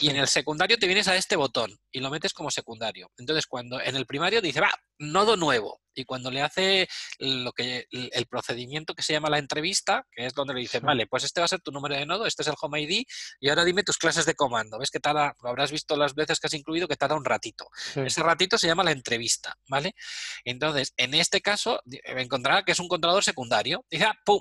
Y 0.00 0.08
en 0.10 0.16
el 0.16 0.28
secundario 0.28 0.78
te 0.78 0.86
vienes 0.86 1.08
a 1.08 1.16
este 1.16 1.36
botón 1.36 1.78
y 1.92 2.00
lo 2.00 2.10
metes 2.10 2.32
como 2.32 2.50
secundario. 2.50 3.10
Entonces, 3.18 3.46
cuando 3.46 3.80
en 3.80 3.96
el 3.96 4.06
primario 4.06 4.40
dice, 4.40 4.60
va, 4.60 4.70
nodo 4.98 5.36
nuevo. 5.36 5.80
Y 5.94 6.04
cuando 6.04 6.30
le 6.30 6.42
hace 6.42 6.88
lo 7.18 7.52
que 7.52 7.86
el 7.90 8.26
procedimiento 8.26 8.94
que 8.94 9.02
se 9.02 9.14
llama 9.14 9.30
la 9.30 9.38
entrevista, 9.38 10.06
que 10.12 10.26
es 10.26 10.32
donde 10.32 10.54
le 10.54 10.60
dice, 10.60 10.78
vale, 10.78 11.08
pues 11.08 11.24
este 11.24 11.40
va 11.40 11.46
a 11.46 11.48
ser 11.48 11.60
tu 11.60 11.72
número 11.72 11.96
de 11.96 12.06
nodo, 12.06 12.24
este 12.24 12.42
es 12.42 12.48
el 12.48 12.54
home 12.60 12.82
ID, 12.82 13.04
y 13.40 13.48
ahora 13.48 13.64
dime 13.64 13.82
tus 13.82 13.98
clases 13.98 14.24
de 14.24 14.34
comando. 14.34 14.78
¿Ves 14.78 14.90
que 14.90 15.00
tarda, 15.00 15.34
lo 15.42 15.48
habrás 15.48 15.72
visto 15.72 15.96
las 15.96 16.14
veces 16.14 16.38
que 16.38 16.46
has 16.46 16.54
incluido, 16.54 16.86
que 16.86 16.94
tarda 16.94 17.16
un 17.16 17.24
ratito? 17.24 17.66
Sí. 17.74 18.00
Ese 18.00 18.22
ratito 18.22 18.58
se 18.58 18.68
llama 18.68 18.84
la 18.84 18.92
entrevista, 18.92 19.56
¿vale? 19.68 19.94
Entonces, 20.44 20.92
en 20.96 21.14
este 21.14 21.40
caso, 21.40 21.82
encontrará 22.04 22.62
que 22.62 22.72
es 22.72 22.78
un 22.78 22.86
controlador 22.86 23.24
secundario. 23.24 23.84
Dice, 23.90 24.04
ah, 24.04 24.14
¡pum! 24.24 24.40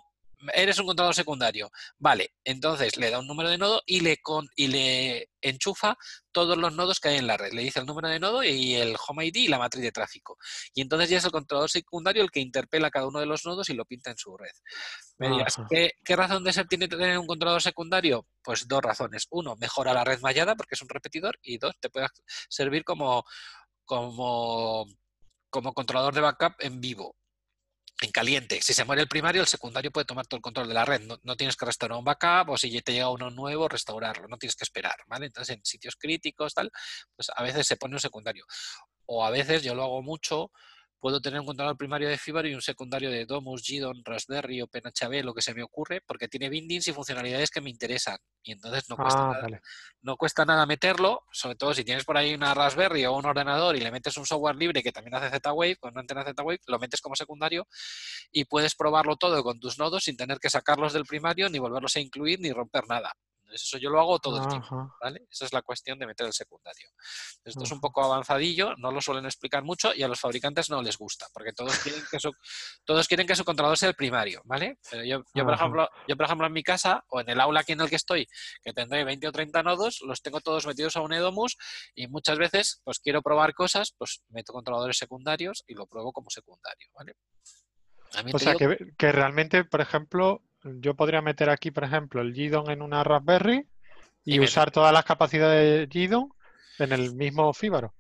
Eres 0.54 0.80
un 0.80 0.86
controlador 0.86 1.16
secundario. 1.16 1.72
Vale, 1.98 2.34
entonces 2.44 2.96
le 2.98 3.10
da 3.10 3.20
un 3.20 3.28
número 3.28 3.50
de 3.50 3.58
nodo 3.58 3.82
y 3.86 4.02
le, 4.02 4.18
con, 4.18 4.48
y 4.56 4.68
le 4.68 5.30
enchufa 5.42 5.98
todos 6.32 6.58
los 6.58 6.74
nodos 6.74 7.00
que 7.00 7.10
hay 7.10 7.18
en 7.18 7.28
la 7.28 7.38
red. 7.38 7.54
Le 7.54 7.64
dice 7.64 7.80
el 7.80 7.86
número 7.86 8.08
de 8.08 8.20
nodo 8.20 8.44
y 8.44 8.76
el 8.76 8.96
home 9.08 9.26
ID 9.26 9.36
y 9.36 9.48
la 9.48 9.58
matriz 9.58 9.84
de 9.84 9.92
tráfico. 9.92 10.38
Y 10.74 10.82
entonces 10.82 11.10
ya 11.10 11.18
es 11.18 11.26
el 11.26 11.32
controlador 11.32 11.70
secundario 11.70 12.24
el 12.24 12.32
que 12.32 12.40
interpela 12.40 12.92
cada 12.92 13.08
uno 13.08 13.20
de 13.20 13.26
los 13.26 13.46
nodos 13.46 13.70
y 13.70 13.74
lo 13.74 13.86
pinta 13.86 14.12
en 14.12 14.18
su 14.18 14.38
red. 14.38 14.52
Me 15.18 15.30
dirás, 15.30 15.58
Ajá. 15.58 15.68
¿qué, 15.70 15.92
qué 16.04 16.16
razón 16.16 16.44
de 16.44 16.54
ser 16.54 16.68
tiene 16.68 16.88
tener 16.88 17.18
un 17.18 17.28
controlador 17.28 17.62
secundario? 17.62 18.28
Pues 18.44 18.68
dos 18.68 18.82
razones. 18.82 19.28
Uno, 19.32 19.56
mejora 19.56 19.94
la 19.94 20.04
red 20.04 20.20
mallada 20.22 20.56
porque 20.56 20.76
es 20.76 20.82
un 20.82 20.90
repetidor. 20.90 21.40
Y 21.42 21.58
dos, 21.58 21.74
te 21.80 21.90
puede 21.90 22.08
servir 22.50 22.84
como, 22.84 23.24
como, 23.86 24.86
como 25.50 25.74
controlador 25.74 26.14
de 26.14 26.22
backup 26.22 26.54
en 26.60 26.80
vivo. 26.80 27.16
En 28.00 28.12
caliente, 28.12 28.62
si 28.62 28.76
se 28.76 28.86
muere 28.86 29.02
el 29.02 29.08
primario, 29.08 29.42
el 29.42 29.48
secundario 29.48 29.92
puede 29.92 30.06
tomar 30.06 30.28
todo 30.28 30.38
el 30.38 30.44
control 30.44 30.68
de 30.68 30.76
la 30.76 30.86
red. 30.86 31.02
No, 31.02 31.18
no 31.24 31.36
tienes 31.36 31.56
que 31.56 31.66
restaurar 31.66 31.98
un 31.98 32.06
backup 32.06 32.52
o 32.52 32.58
si 32.58 32.80
te 32.82 32.94
llega 32.94 33.10
uno 33.10 33.32
nuevo, 33.32 33.68
restaurarlo. 33.68 34.28
No 34.28 34.38
tienes 34.38 34.56
que 34.56 34.66
esperar, 34.66 34.96
¿vale? 35.08 35.26
Entonces, 35.26 35.56
en 35.58 35.66
sitios 35.66 35.96
críticos, 35.96 36.54
tal, 36.54 36.72
pues 37.16 37.30
a 37.36 37.42
veces 37.42 37.66
se 37.66 37.76
pone 37.76 37.96
un 37.96 38.00
secundario. 38.00 38.46
O 39.08 39.26
a 39.26 39.32
veces, 39.32 39.64
yo 39.64 39.74
lo 39.74 39.84
hago 39.84 40.04
mucho, 40.04 40.52
puedo 41.00 41.22
tener 41.22 41.40
un 41.40 41.46
controlador 41.46 41.78
primario 41.78 42.10
de 42.10 42.18
Fibaro 42.18 42.48
y 42.48 42.54
un 42.56 42.62
secundario 42.62 43.10
de 43.12 43.26
Domus, 43.26 43.64
GDON, 43.68 44.04
Raspberry, 44.04 44.62
OpenHB, 44.62 45.24
lo 45.24 45.34
que 45.34 45.42
se 45.42 45.54
me 45.54 45.64
ocurre, 45.64 46.02
porque 46.02 46.28
tiene 46.28 46.50
bindings 46.50 46.88
y 46.88 46.94
funcionalidades 46.94 47.52
que 47.52 47.62
me 47.62 47.70
interesan. 47.70 48.18
Y 48.44 48.54
entonces 48.54 48.90
no 48.90 48.98
cuesta 48.98 49.24
Ah, 49.24 49.28
nada 49.28 49.42
vale. 49.42 49.62
no 50.02 50.18
cuesta 50.18 50.46
nada 50.46 50.66
meterlo, 50.66 51.24
sobre 51.32 51.56
todo 51.56 51.74
si 51.74 51.84
tienes 51.84 52.06
por 52.06 52.18
ahí 52.18 52.34
una 52.34 52.54
Raspberry 52.54 53.06
o 53.06 53.14
un 53.16 53.26
ordenador 53.26 53.76
y 53.76 53.80
le 53.82 53.92
metes 53.92 54.18
un 54.18 54.26
software 54.26 54.56
libre 54.56 54.84
que 54.84 54.92
también 54.92 55.16
hace 55.16 55.30
Z-Wave, 55.30 55.78
con 55.78 55.92
una 55.92 56.02
antena 56.02 56.24
Z-Wave, 56.24 56.60
lo 56.68 56.80
metes 56.80 57.02
como 57.02 57.16
secundario 57.16 57.68
y 58.32 58.46
puedes 58.46 58.76
probarlo 58.76 59.16
todo 59.18 59.44
con 59.44 59.60
tus 59.60 59.78
nodos 59.80 60.04
sin 60.06 60.18
tener 60.18 60.40
que 60.40 60.50
sacarlos 60.50 60.94
del 60.94 61.06
primario, 61.06 61.50
ni 61.50 61.60
volverlos 61.60 61.96
a 61.96 62.00
incluir, 62.00 62.40
ni 62.40 62.52
romper 62.52 62.88
nada. 62.88 63.14
Eso 63.52 63.78
yo 63.78 63.90
lo 63.90 64.00
hago 64.00 64.20
todo 64.20 64.38
el 64.38 64.48
tiempo. 64.50 64.68
¿vale? 65.02 65.28
Esa 65.32 65.46
es 65.46 65.54
la 65.54 65.62
cuestión 65.62 65.98
de 66.00 66.06
meter 66.08 66.26
el 66.28 66.34
secundario. 66.34 66.90
Esto 67.44 67.64
es 67.64 67.72
un 67.72 67.80
poco 67.80 68.04
avanzadillo, 68.04 68.76
no 68.78 68.92
lo 68.92 69.00
suelen 69.02 69.26
explicar 69.26 69.64
mucho 69.64 69.94
y 69.94 70.04
a 70.04 70.08
los 70.08 70.20
fabricantes 70.20 70.70
no 70.70 70.82
les 70.82 70.98
gusta, 70.98 71.28
porque 71.34 71.54
todos 71.54 71.78
quieren 71.80 72.04
que 72.12 72.20
su, 72.20 72.32
todos 72.84 73.08
quieren 73.08 73.26
que 73.26 73.36
su 73.36 73.46
controlador 73.46 73.78
sea 73.78 73.90
el 73.90 73.96
primario, 73.96 74.42
¿vale? 74.46 74.78
Pero 74.90 75.04
yo, 75.04 75.18
yo, 75.34 75.44
por 75.46 75.54
ejemplo, 75.54 75.90
yo, 76.08 76.18
por 76.18 76.26
ejemplo, 76.26 76.48
en 76.48 76.54
mi 76.54 76.64
casa 76.64 77.04
o 77.10 77.22
en 77.22 77.30
el 77.30 77.40
aula 77.40 77.62
aquí 77.62 77.72
en 77.72 77.82
el 77.82 77.90
que 77.90 77.96
estoy, 77.96 78.28
que 78.64 78.74
tendré 78.74 79.04
20 79.04 79.28
o 79.28 79.32
30 79.32 79.64
nodos, 79.64 80.02
los 80.02 80.22
tengo 80.22 80.42
todos 80.42 80.66
metidos 80.68 80.96
a 80.98 81.02
un 81.02 81.14
Edomus 81.14 81.58
y 81.96 82.08
muchas 82.08 82.38
veces, 82.38 82.82
pues 82.84 83.00
quiero 83.00 83.22
probar 83.22 83.54
cosas, 83.54 83.94
pues 83.98 84.22
meto 84.30 84.54
controladores 84.54 84.98
secundarios 84.98 85.64
y 85.68 85.74
lo 85.74 85.88
pruebo 85.88 86.12
como 86.12 86.30
secundario, 86.30 86.88
¿vale? 86.94 87.16
O 88.34 88.40
sea, 88.40 88.54
digo- 88.54 88.78
que, 88.78 88.96
que 88.98 89.12
realmente, 89.12 89.64
por 89.66 89.82
ejemplo, 89.82 90.42
yo 90.80 90.96
podría 90.96 91.22
meter 91.22 91.50
aquí, 91.50 91.72
por 91.72 91.84
ejemplo, 91.84 92.22
el 92.22 92.34
GDON 92.34 92.70
en 92.70 92.82
una 92.82 93.04
Raspberry 93.04 93.68
y, 94.24 94.40
usar 94.40 94.72
todas 94.72 94.94
las 94.94 95.06
capacidades 95.06 95.90
de 95.90 96.08
GDON 96.08 96.30
en 96.80 96.92
el 96.92 97.16
mismo 97.16 97.54
Fíbaro. 97.54 97.94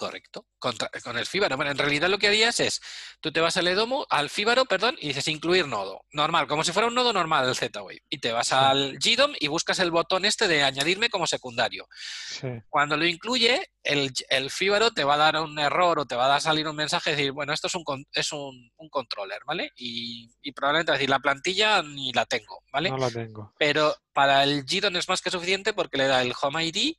Correcto. 0.00 0.46
Contra- 0.58 0.88
con 1.04 1.18
el 1.18 1.26
Fíbaro. 1.26 1.56
Bueno, 1.56 1.72
en 1.72 1.76
realidad 1.76 2.08
lo 2.08 2.16
que 2.16 2.28
harías 2.28 2.58
es, 2.58 2.80
tú 3.20 3.30
te 3.32 3.40
vas 3.40 3.58
al 3.58 3.68
Edomo, 3.68 4.06
al 4.08 4.30
Fíbaro, 4.30 4.64
perdón, 4.64 4.96
y 4.98 5.08
dices 5.08 5.28
incluir 5.28 5.66
nodo. 5.66 6.06
Normal, 6.12 6.46
como 6.46 6.64
si 6.64 6.72
fuera 6.72 6.88
un 6.88 6.94
nodo 6.94 7.12
normal 7.12 7.44
del 7.44 7.54
Z-Wave. 7.54 8.00
Y 8.08 8.16
te 8.18 8.32
vas 8.32 8.50
al 8.54 8.96
GDOM 8.98 9.34
y 9.38 9.48
buscas 9.48 9.78
el 9.78 9.90
botón 9.90 10.24
este 10.24 10.48
de 10.48 10.62
añadirme 10.62 11.10
como 11.10 11.26
secundario. 11.26 11.86
Sí. 12.30 12.48
Cuando 12.70 12.96
lo 12.96 13.04
incluye, 13.04 13.72
el, 13.82 14.10
el 14.30 14.50
Fíbaro 14.50 14.90
te 14.90 15.04
va 15.04 15.14
a 15.14 15.18
dar 15.18 15.36
un 15.36 15.58
error 15.58 15.98
o 15.98 16.06
te 16.06 16.14
va 16.16 16.34
a 16.34 16.40
salir 16.40 16.66
un 16.66 16.76
mensaje 16.76 17.10
decir, 17.10 17.32
bueno, 17.32 17.52
esto 17.52 17.66
es 17.66 17.74
un, 17.74 17.84
es 18.14 18.32
un, 18.32 18.72
un 18.78 18.88
controller, 18.88 19.40
¿vale? 19.46 19.70
Y, 19.76 20.30
y 20.40 20.52
probablemente 20.52 20.92
decir, 20.92 21.10
la 21.10 21.18
plantilla 21.18 21.82
ni 21.82 22.10
la 22.14 22.24
tengo, 22.24 22.64
¿vale? 22.72 22.88
No 22.88 22.96
lo 22.96 23.10
tengo. 23.10 23.52
Pero 23.58 23.94
para 24.14 24.44
el 24.44 24.64
GDON 24.64 24.96
es 24.96 25.10
más 25.10 25.20
que 25.20 25.30
suficiente 25.30 25.74
porque 25.74 25.98
le 25.98 26.06
da 26.06 26.22
el 26.22 26.32
Home 26.40 26.64
ID 26.64 26.94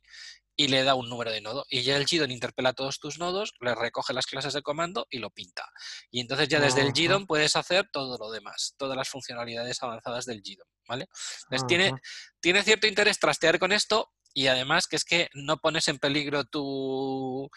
y 0.56 0.68
le 0.68 0.84
da 0.84 0.94
un 0.94 1.08
número 1.08 1.30
de 1.30 1.40
nodo. 1.40 1.64
Y 1.68 1.82
ya 1.82 1.96
el 1.96 2.04
GDON 2.04 2.30
interpela 2.30 2.72
todos 2.72 2.98
tus 2.98 3.18
nodos, 3.18 3.54
le 3.60 3.74
recoge 3.74 4.12
las 4.12 4.26
clases 4.26 4.52
de 4.52 4.62
comando 4.62 5.06
y 5.10 5.18
lo 5.18 5.30
pinta. 5.30 5.70
Y 6.10 6.20
entonces 6.20 6.48
ya 6.48 6.60
desde 6.60 6.82
el. 6.82 6.92
GDON 6.92 7.26
puedes 7.26 7.56
hacer 7.56 7.88
todo 7.92 8.18
lo 8.18 8.30
demás, 8.30 8.74
todas 8.76 8.96
las 8.96 9.08
funcionalidades 9.08 9.82
avanzadas 9.82 10.26
del 10.26 10.42
GDON, 10.42 10.68
¿vale? 10.86 11.08
Entonces 11.50 12.00
tiene 12.40 12.62
cierto 12.62 12.86
interés 12.86 13.18
trastear 13.18 13.58
con 13.58 13.72
esto 13.72 14.12
y 14.34 14.46
además 14.46 14.86
que 14.86 14.96
es 14.96 15.04
que 15.04 15.28
no 15.34 15.58
pones 15.58 15.88
en 15.88 15.98
peligro 15.98 16.44
tu... 16.44 17.50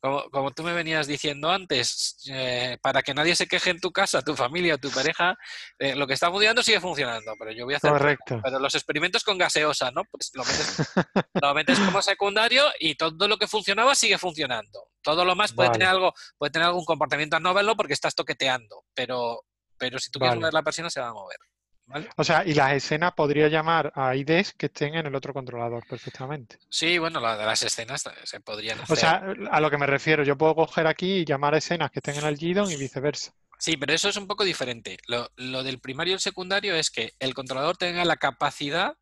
Como, 0.00 0.30
como 0.30 0.50
tú 0.50 0.62
me 0.62 0.72
venías 0.72 1.06
diciendo 1.06 1.50
antes, 1.50 2.22
eh, 2.30 2.78
para 2.82 3.02
que 3.02 3.14
nadie 3.14 3.34
se 3.36 3.46
queje 3.46 3.70
en 3.70 3.80
tu 3.80 3.90
casa, 3.90 4.22
tu 4.22 4.34
familia 4.36 4.74
o 4.74 4.78
tu 4.78 4.90
pareja, 4.90 5.36
eh, 5.78 5.94
lo 5.94 6.06
que 6.06 6.14
está 6.14 6.30
funcionando 6.30 6.62
sigue 6.62 6.80
funcionando, 6.80 7.34
pero 7.38 7.52
yo 7.52 7.64
voy 7.64 7.74
a 7.74 7.76
hacer... 7.78 7.90
Correcto. 7.90 8.40
Pero 8.42 8.58
los 8.58 8.74
experimentos 8.74 9.24
con 9.24 9.38
gaseosa, 9.38 9.90
¿no? 9.90 10.04
Pues 10.04 10.30
lo 10.34 10.44
metes, 10.44 10.76
lo 11.42 11.54
metes 11.54 11.78
como 11.80 12.02
secundario 12.02 12.64
y 12.78 12.94
todo 12.94 13.28
lo 13.28 13.38
que 13.38 13.46
funcionaba 13.46 13.94
sigue 13.94 14.18
funcionando. 14.18 14.88
Todo 15.02 15.24
lo 15.24 15.36
más 15.36 15.52
puede 15.52 15.68
Vale. 15.68 15.78
tener 15.78 15.88
algo, 15.88 16.14
puede 16.38 16.50
tener 16.50 16.66
algún 16.66 16.84
comportamiento 16.84 17.36
anómalo 17.36 17.76
porque 17.76 17.92
estás 17.92 18.14
toqueteando, 18.14 18.84
pero, 18.94 19.44
pero 19.78 19.98
si 19.98 20.10
tú 20.10 20.18
quieres 20.18 20.32
Vale. 20.32 20.40
mover 20.40 20.54
la 20.54 20.62
persiana 20.62 20.90
se 20.90 21.00
va 21.00 21.08
a 21.08 21.12
mover. 21.12 21.38
¿Vale? 21.86 22.08
O 22.16 22.24
sea, 22.24 22.44
y 22.44 22.54
las 22.54 22.72
escenas 22.72 23.12
podría 23.14 23.48
llamar 23.48 23.92
a 23.94 24.14
IDs 24.16 24.52
que 24.54 24.66
estén 24.66 24.94
en 24.94 25.06
el 25.06 25.14
otro 25.14 25.32
controlador 25.32 25.86
perfectamente. 25.86 26.58
Sí, 26.68 26.98
bueno, 26.98 27.20
la 27.20 27.36
las 27.36 27.62
escenas 27.62 28.04
se 28.24 28.40
podrían 28.40 28.80
hacer. 28.80 28.96
O 28.96 29.00
sea, 29.00 29.22
a 29.50 29.60
lo 29.60 29.70
que 29.70 29.78
me 29.78 29.86
refiero, 29.86 30.22
yo 30.24 30.36
puedo 30.38 30.54
coger 30.54 30.86
aquí 30.86 31.18
y 31.18 31.24
llamar 31.24 31.54
a 31.54 31.58
escenas 31.58 31.90
que 31.90 31.98
estén 32.00 32.16
en 32.16 32.24
el 32.24 32.36
GDON 32.36 32.70
y 32.70 32.76
viceversa. 32.76 33.32
Sí, 33.58 33.76
pero 33.76 33.92
eso 33.94 34.08
es 34.08 34.16
un 34.16 34.26
poco 34.26 34.44
diferente. 34.44 34.98
Lo, 35.06 35.30
lo 35.36 35.62
del 35.62 35.78
primario 35.80 36.12
y 36.12 36.14
el 36.14 36.20
secundario 36.20 36.74
es 36.74 36.90
que 36.90 37.12
el 37.18 37.34
controlador 37.34 37.76
tenga 37.76 38.04
la 38.04 38.16
capacidad 38.16 38.94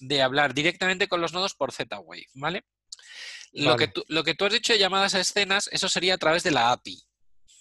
de 0.00 0.22
hablar 0.22 0.54
directamente 0.54 1.08
con 1.08 1.20
los 1.20 1.32
nodos 1.32 1.54
por 1.54 1.72
Z-Wave, 1.72 2.26
¿vale? 2.34 2.64
Lo, 3.52 3.76
que 3.76 3.88
tú, 3.88 4.04
lo 4.08 4.22
que 4.24 4.34
tú 4.34 4.44
has 4.44 4.52
dicho 4.52 4.72
de 4.72 4.78
llamadas 4.78 5.14
a 5.14 5.20
escenas, 5.20 5.68
eso 5.72 5.88
sería 5.88 6.14
a 6.14 6.18
través 6.18 6.42
de 6.42 6.50
la 6.50 6.72
API, 6.72 7.02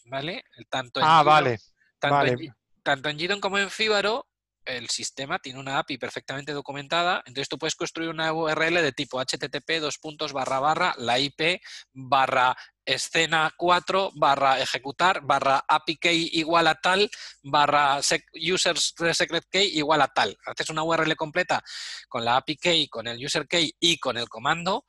¿vale? 0.06 0.44
Tanto 0.70 1.00
en 1.00 1.06
Ah, 1.06 1.22
Gidon- 1.22 1.26
vale, 1.26 1.60
tanto, 2.00 2.16
vale. 2.16 2.32
en, 2.32 2.38
Gi- 2.40 2.52
tanto 2.84 3.10
en 3.10 3.20
Gidon 3.20 3.40
como 3.42 3.58
en 3.58 3.70
Fibaro, 3.70 4.28
el 4.66 4.90
sistema 4.90 5.40
tiene 5.40 5.60
una 5.60 5.80
API 5.80 5.98
perfectamente 5.98 6.52
documentada, 6.54 7.22
entonces 7.26 7.50
tú 7.50 7.58
puedes 7.58 7.76
construir 7.76 8.10
una 8.10 8.34
URL 8.34 8.82
de 8.82 8.92
tipo 8.92 9.20
http 9.24 9.80
dos 9.80 9.98
puntos 10.00 10.34
barra 10.34 10.60
barra 10.60 10.94
la 10.98 11.20
IP 11.20 11.62
barra 11.94 12.56
escena 12.86 13.52
4 13.58 14.12
barra 14.16 14.60
ejecutar 14.60 15.22
barra 15.24 15.64
API 15.68 15.98
key 15.98 16.30
igual 16.34 16.68
a 16.68 16.76
tal 16.76 17.10
barra 17.42 17.98
sec- 18.00 18.26
user 18.34 18.78
secret 18.78 19.46
key 19.50 19.72
igual 19.78 20.02
a 20.02 20.08
tal. 20.08 20.38
Haces 20.46 20.70
una 20.70 20.84
URL 20.84 21.16
completa 21.16 21.64
con 22.08 22.24
la 22.26 22.38
API 22.38 22.58
key, 22.58 22.88
con 22.88 23.08
el 23.08 23.24
user 23.24 23.48
key 23.48 23.74
y 23.80 23.98
con 23.98 24.18
el 24.18 24.30
comando 24.30 24.86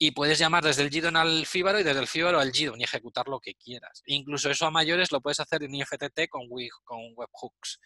y 0.00 0.12
puedes 0.12 0.38
llamar 0.38 0.62
desde 0.62 0.82
el 0.82 0.90
GDON 0.90 1.16
al 1.16 1.44
Fibaro 1.46 1.80
y 1.80 1.82
desde 1.82 2.00
el 2.00 2.06
Fibaro 2.06 2.38
al 2.38 2.52
GDON 2.52 2.80
y 2.80 2.84
ejecutar 2.84 3.26
lo 3.28 3.40
que 3.40 3.54
quieras. 3.54 4.02
Incluso 4.06 4.48
eso 4.48 4.64
a 4.66 4.70
mayores 4.70 5.10
lo 5.10 5.20
puedes 5.20 5.40
hacer 5.40 5.64
en 5.64 5.74
IFTT 5.74 6.28
con 6.28 6.44
webhooks. 6.48 7.80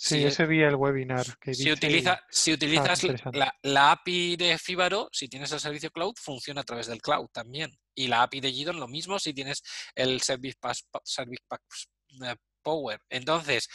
Sí, 0.00 0.18
Si- 0.20 0.24
ese 0.24 0.46
vi 0.46 0.62
el 0.62 0.76
webinar 0.76 1.26
que 1.40 1.52
si, 1.54 1.72
utiliza, 1.72 2.24
si 2.30 2.52
utilizas 2.52 3.02
la, 3.32 3.52
la 3.62 3.90
API 3.90 4.36
de 4.36 4.56
Fibaro, 4.56 5.08
si 5.10 5.28
tienes 5.28 5.50
el 5.50 5.58
servicio 5.58 5.90
cloud, 5.90 6.14
funciona 6.16 6.60
a 6.60 6.64
través 6.64 6.86
del 6.86 7.02
cloud 7.02 7.26
también. 7.32 7.76
Y 7.96 8.06
la 8.06 8.22
API 8.22 8.40
de 8.40 8.52
Gidon 8.52 8.78
lo 8.78 8.86
mismo 8.86 9.18
si 9.18 9.34
tienes 9.34 9.60
el 9.96 10.20
Service 10.22 10.56
Pass, 10.60 10.86
Service 11.02 11.42
Pass, 11.48 11.88
eh, 12.24 12.36
Power. 12.62 13.00
Entonces, 13.10 13.68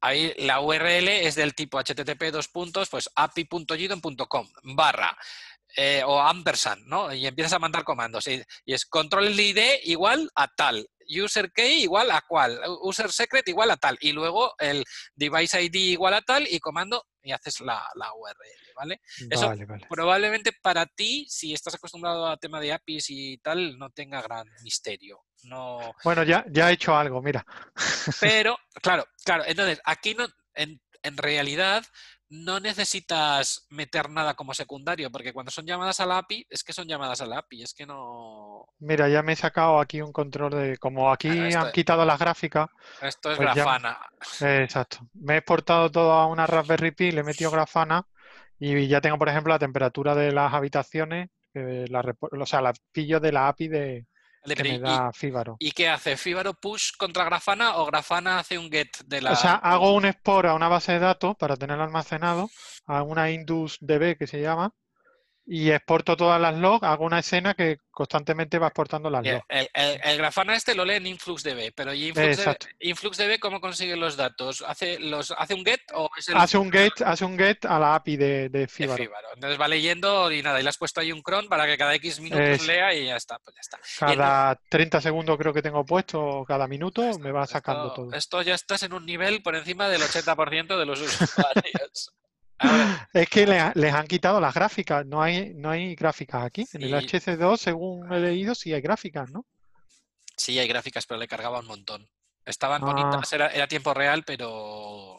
ahí 0.00 0.32
la 0.38 0.60
URL 0.60 1.08
es 1.08 1.34
del 1.34 1.54
tipo 1.54 1.78
http 1.78 2.30
dos 2.32 2.48
puntos, 2.48 2.88
pues 2.88 3.10
api.gidon.com 3.14 4.48
barra 4.74 5.14
eh, 5.76 6.02
o 6.06 6.18
ampersand, 6.20 6.86
¿no? 6.86 7.12
Y 7.12 7.26
empiezas 7.26 7.52
a 7.52 7.58
mandar 7.58 7.84
comandos. 7.84 8.26
Y, 8.28 8.42
y 8.64 8.72
es 8.72 8.86
control 8.86 9.38
ID 9.38 9.80
igual 9.84 10.30
a 10.34 10.48
tal, 10.48 10.88
user 11.08 11.52
key 11.52 11.82
igual 11.82 12.10
a 12.10 12.20
cual, 12.26 12.60
user 12.82 13.10
secret 13.12 13.46
igual 13.48 13.70
a 13.70 13.76
tal. 13.76 13.96
Y 14.00 14.12
luego 14.12 14.54
el 14.58 14.84
device 15.14 15.62
ID 15.62 15.74
igual 15.92 16.14
a 16.14 16.22
tal 16.22 16.46
y 16.48 16.58
comando 16.60 17.04
y 17.22 17.32
haces 17.32 17.60
la, 17.60 17.84
la 17.96 18.12
URL, 18.14 18.72
¿vale? 18.76 19.00
eso- 19.30 19.48
Vale, 19.48 19.64
vale. 19.64 19.86
Probablemente 19.88 20.52
para 20.62 20.86
ti, 20.86 21.26
si 21.28 21.52
estás 21.52 21.74
acostumbrado 21.74 22.26
a 22.28 22.36
tema 22.36 22.60
de 22.60 22.72
APIs 22.72 23.06
y 23.10 23.38
tal, 23.38 23.76
no 23.78 23.90
tenga 23.90 24.22
gran 24.22 24.46
misterio. 24.62 25.24
No, 25.44 25.92
Bueno, 26.04 26.22
ya, 26.24 26.44
ya 26.50 26.70
he 26.70 26.74
hecho 26.74 26.96
algo, 26.96 27.20
mira. 27.22 27.44
pero, 28.20 28.56
claro, 28.82 29.06
claro, 29.24 29.44
entonces 29.46 29.80
aquí 29.84 30.14
no, 30.14 30.26
en, 30.54 30.80
en 31.02 31.16
realidad 31.16 31.84
no 32.28 32.58
necesitas 32.60 33.66
meter 33.70 34.10
nada 34.10 34.34
como 34.34 34.52
secundario, 34.54 35.10
porque 35.10 35.32
cuando 35.32 35.50
son 35.52 35.64
llamadas 35.66 36.00
a 36.00 36.06
la 36.06 36.18
API, 36.18 36.46
es 36.50 36.64
que 36.64 36.72
son 36.72 36.88
llamadas 36.88 37.20
a 37.20 37.26
la 37.26 37.38
API, 37.38 37.62
es 37.62 37.74
que 37.74 37.86
no. 37.86 38.66
Mira, 38.80 39.08
ya 39.08 39.22
me 39.22 39.32
he 39.32 39.36
sacado 39.36 39.78
aquí 39.78 40.00
un 40.02 40.12
control 40.12 40.50
de. 40.52 40.78
Como 40.78 41.12
aquí 41.12 41.28
Bueno, 41.28 41.46
esto- 41.46 41.60
han 41.60 41.72
quitado 41.72 42.04
las 42.04 42.18
gráficas, 42.18 42.68
Esto 43.00 43.30
es 43.30 43.36
Pues 43.36 43.54
grafana. 43.54 43.98
eh, 44.40 44.62
exacto. 44.64 44.98
Me 45.14 45.34
he 45.34 45.38
exportado 45.38 45.90
todo 45.90 46.12
a 46.12 46.26
una 46.26 46.46
Raspberry 46.46 46.90
Pi, 46.92 47.12
le 47.12 47.20
he 47.20 47.24
metido 47.24 47.50
grafana 47.50 48.06
y 48.58 48.88
ya 48.88 49.00
tengo, 49.00 49.18
por 49.18 49.28
ejemplo, 49.28 49.52
la 49.52 49.58
temperatura 49.58 50.14
de 50.14 50.32
las 50.32 50.52
habitaciones, 50.52 51.28
que 51.52 51.84
la, 51.88 52.04
o 52.20 52.46
sea, 52.46 52.60
la 52.60 52.72
pillo 52.92 53.20
de 53.20 53.32
la 53.32 53.48
API 53.48 53.68
De- 53.68 54.06
que 54.54 54.62
pero 54.62 54.70
me 54.74 54.76
y- 54.76 54.80
da 54.80 55.12
Fíbaro. 55.12 55.56
¿Y 55.58 55.72
qué 55.72 55.88
hace? 55.88 56.16
¿Fibaro 56.16 56.54
push 56.54 56.92
contra 56.96 57.24
Grafana 57.24 57.76
o 57.76 57.86
Grafana 57.86 58.38
hace 58.38 58.58
un 58.58 58.70
get 58.70 58.88
de 59.06 59.20
la. 59.22 59.32
O 59.32 59.36
sea, 59.36 59.54
hago 59.54 59.94
un 59.94 60.04
export 60.04 60.48
a 60.48 60.54
una 60.54 60.68
base 60.68 60.92
de 60.92 60.98
datos 61.00 61.34
para 61.36 61.56
tenerlo 61.56 61.84
almacenado, 61.84 62.48
a 62.86 63.02
una 63.02 63.30
IndusDB 63.30 64.16
que 64.16 64.26
se 64.26 64.40
llama, 64.40 64.72
y 65.48 65.70
exporto 65.70 66.16
todas 66.16 66.40
las 66.40 66.56
logs, 66.56 66.82
hago 66.82 67.04
una 67.04 67.20
escena 67.20 67.54
que 67.54 67.78
constantemente 67.92 68.58
va 68.58 68.66
exportando 68.66 69.08
las 69.08 69.22
Bien, 69.22 69.34
logs. 69.36 69.46
El, 69.48 69.68
el- 69.74 70.00
el 70.02 70.18
Grafana 70.18 70.56
este 70.56 70.74
lo 70.74 70.84
lee 70.84 70.94
en 70.94 71.06
InfluxDB, 71.06 71.72
pero 71.74 71.94
¿y 71.94 72.12
InfluxDB, 72.80 73.38
cómo 73.38 73.60
consigue 73.60 73.96
los 73.96 74.16
datos? 74.16 74.62
¿Hace, 74.66 74.98
los, 74.98 75.30
¿Hace 75.38 75.54
un 75.54 75.64
get 75.64 75.80
o 75.94 76.10
es 76.18 76.28
el 76.28 76.36
Hace 76.36 76.58
un 76.58 76.70
get, 76.72 77.00
hace 77.04 77.24
un 77.24 77.38
get 77.38 77.64
a 77.64 77.78
la 77.78 77.94
API 77.94 78.16
de, 78.16 78.48
de. 78.48 78.66
Fibaro? 78.68 79.02
Entonces 79.34 79.60
va 79.60 79.68
leyendo 79.68 80.30
y 80.32 80.42
nada, 80.42 80.58
y 80.60 80.62
le 80.62 80.68
has 80.68 80.78
puesto 80.78 81.00
ahí 81.00 81.12
un 81.12 81.22
cron 81.22 81.48
para 81.48 81.64
que 81.66 81.78
cada 81.78 81.94
X 81.94 82.20
minutos 82.20 82.44
Es- 82.44 82.66
lea 82.66 82.92
y 82.94 83.06
ya 83.06 83.16
está, 83.16 83.38
pues 83.38 83.54
ya 83.56 83.60
está. 83.60 83.78
Cada 84.14 84.60
30 84.68 85.00
segundos 85.00 85.38
creo 85.38 85.52
que 85.52 85.62
tengo 85.62 85.84
puesto, 85.84 86.44
cada 86.46 86.66
minuto 86.66 87.02
me 87.20 87.30
va 87.32 87.46
sacando 87.46 87.88
esto, 87.88 87.94
todo. 88.06 88.12
esto 88.14 88.42
ya 88.42 88.54
estás 88.54 88.82
en 88.82 88.92
un 88.92 89.06
nivel 89.06 89.42
por 89.42 89.54
encima 89.54 89.88
del 89.88 90.02
80% 90.02 90.76
de 90.76 90.86
los 90.86 91.00
usuarios. 91.00 92.12
Es 93.12 93.28
que 93.28 93.46
le 93.46 93.58
ha- 93.58 93.72
les 93.74 93.92
han 93.92 94.06
quitado 94.06 94.40
las 94.40 94.54
gráficas, 94.54 95.04
no 95.06 95.22
hay, 95.22 95.52
no 95.54 95.70
hay 95.70 95.94
gráficas 95.94 96.44
aquí. 96.44 96.66
En 96.72 96.82
el 96.82 97.00
Sí. 97.00 97.16
HC2, 97.18 97.56
según 97.60 98.12
he 98.12 98.18
leído, 98.20 98.54
sí 98.54 98.72
hay 98.72 98.80
gráficas, 98.80 99.30
¿no? 99.30 99.44
sí 100.38 100.58
hay 100.58 100.68
gráficas, 100.68 101.06
pero 101.06 101.18
le 101.18 101.26
cargaba 101.28 101.60
un 101.60 101.66
montón. 101.66 102.06
Estaban 102.44 102.82
Ah. 102.82 102.86
bonitas, 102.86 103.32
era, 103.32 103.48
era 103.48 103.66
tiempo 103.66 103.94
real, 103.94 104.22
pero 104.24 105.16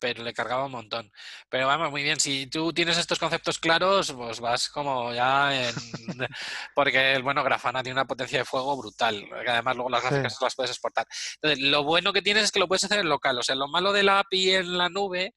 pero 0.00 0.22
le 0.22 0.32
cargaba 0.32 0.66
un 0.66 0.70
montón. 0.70 1.10
Pero 1.48 1.66
vamos, 1.66 1.90
muy 1.90 2.04
bien, 2.04 2.20
si 2.20 2.46
tú 2.46 2.72
tienes 2.72 2.96
estos 2.98 3.18
conceptos 3.18 3.58
claros, 3.58 4.12
pues 4.12 4.38
vas 4.38 4.68
como 4.68 5.12
ya 5.12 5.52
en... 5.52 5.74
Porque, 6.76 7.18
bueno, 7.20 7.42
Grafana 7.42 7.82
tiene 7.82 7.94
una 7.98 8.06
potencia 8.06 8.38
de 8.38 8.44
fuego 8.44 8.76
brutal, 8.76 9.28
que 9.44 9.50
además 9.50 9.74
luego 9.74 9.90
las 9.90 10.02
Sí. 10.02 10.08
gráficas 10.10 10.38
las 10.40 10.54
puedes 10.54 10.70
exportar. 10.70 11.04
Entonces, 11.42 11.64
lo 11.68 11.82
bueno 11.82 12.12
que 12.12 12.22
tienes 12.22 12.44
es 12.44 12.52
que 12.52 12.60
lo 12.60 12.68
puedes 12.68 12.84
hacer 12.84 13.00
en 13.00 13.08
local, 13.08 13.36
o 13.38 13.42
sea, 13.42 13.56
lo 13.56 13.66
malo 13.66 13.92
de 13.92 14.04
la 14.04 14.20
API 14.20 14.50
en 14.54 14.78
la 14.78 14.88
nube 14.88 15.34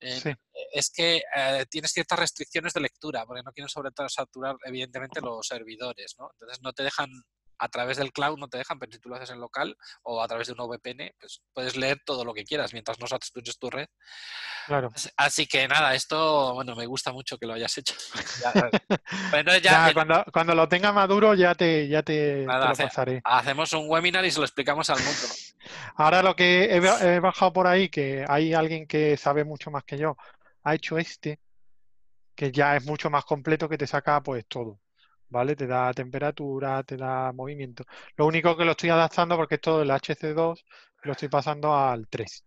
eh, 0.00 0.20
Sí. 0.20 0.30
es 0.72 0.90
que 0.90 1.22
eh, 1.36 1.66
tienes 1.70 1.92
ciertas 1.92 2.18
restricciones 2.18 2.72
de 2.72 2.80
lectura, 2.80 3.24
porque 3.26 3.42
no 3.42 3.52
quieren 3.52 3.68
sobre 3.68 3.90
todo 3.90 4.08
saturar, 4.08 4.56
evidentemente, 4.64 5.20
los 5.20 5.46
servidores, 5.46 6.14
¿no? 6.18 6.30
Entonces 6.32 6.60
no 6.62 6.72
te 6.72 6.84
dejan, 6.84 7.10
a 7.58 7.68
través 7.68 7.96
del 7.96 8.12
cloud 8.12 8.38
no 8.38 8.48
te 8.48 8.58
dejan, 8.58 8.78
pero 8.78 8.92
si 8.92 8.98
tú 8.98 9.08
lo 9.08 9.16
haces 9.16 9.30
en 9.30 9.40
local 9.40 9.76
o 10.02 10.22
a 10.22 10.28
través 10.28 10.46
de 10.46 10.52
una 10.54 10.64
VPN, 10.64 11.14
pues 11.20 11.42
puedes 11.52 11.76
leer 11.76 12.00
todo 12.04 12.24
lo 12.24 12.32
que 12.34 12.44
quieras 12.44 12.72
mientras 12.72 12.98
no 13.00 13.06
satures 13.06 13.58
tu 13.58 13.68
red. 13.70 13.86
Claro. 14.66 14.90
Así- 15.16 15.46
que 15.46 15.66
nada, 15.66 15.94
esto, 15.94 16.54
bueno, 16.54 16.76
me 16.76 16.84
gusta 16.86 17.10
mucho 17.12 17.38
que 17.38 17.46
lo 17.46 17.54
hayas 17.54 17.76
hecho. 17.78 17.94
Ya, 19.62 19.92
cuando, 19.94 20.24
cuando 20.32 20.54
lo 20.54 20.68
tenga 20.68 20.92
maduro 20.92 21.34
ya 21.34 21.54
te, 21.54 21.88
ya 21.88 22.02
te, 22.02 22.44
Nada, 22.46 22.60
te 22.60 22.66
lo 22.66 22.72
hace- 22.72 22.82
pasaré. 22.84 23.20
hacemos 23.24 23.72
un 23.72 23.88
webinar 23.88 24.24
y 24.24 24.30
se 24.30 24.38
lo 24.38 24.44
explicamos 24.44 24.88
al 24.90 24.98
mundo. 24.98 25.20
Ahora 25.96 26.22
lo 26.22 26.34
que 26.36 26.64
he, 26.64 26.76
he 26.76 27.20
bajado 27.20 27.52
por 27.52 27.66
ahí, 27.66 27.88
que 27.88 28.24
hay 28.28 28.54
alguien 28.54 28.86
que 28.86 29.16
sabe 29.16 29.44
mucho 29.44 29.70
más 29.70 29.84
que 29.84 29.98
yo, 29.98 30.16
ha 30.64 30.74
hecho 30.74 30.98
este, 30.98 31.40
que 32.34 32.52
ya 32.52 32.76
es 32.76 32.84
mucho 32.84 33.10
más 33.10 33.24
completo, 33.24 33.68
que 33.68 33.78
te 33.78 33.86
saca 33.86 34.22
pues 34.22 34.46
todo, 34.46 34.78
¿vale? 35.28 35.56
Te 35.56 35.66
da 35.66 35.92
temperatura, 35.92 36.82
te 36.82 36.96
da 36.96 37.32
movimiento. 37.32 37.84
Lo 38.16 38.26
único 38.26 38.56
que 38.56 38.64
lo 38.64 38.72
estoy 38.72 38.90
adaptando 38.90 39.36
porque 39.36 39.56
esto 39.56 39.78
del 39.78 39.90
HC2 39.90 40.64
lo 41.02 41.12
estoy 41.12 41.28
pasando 41.28 41.74
al 41.74 42.08
3. 42.08 42.44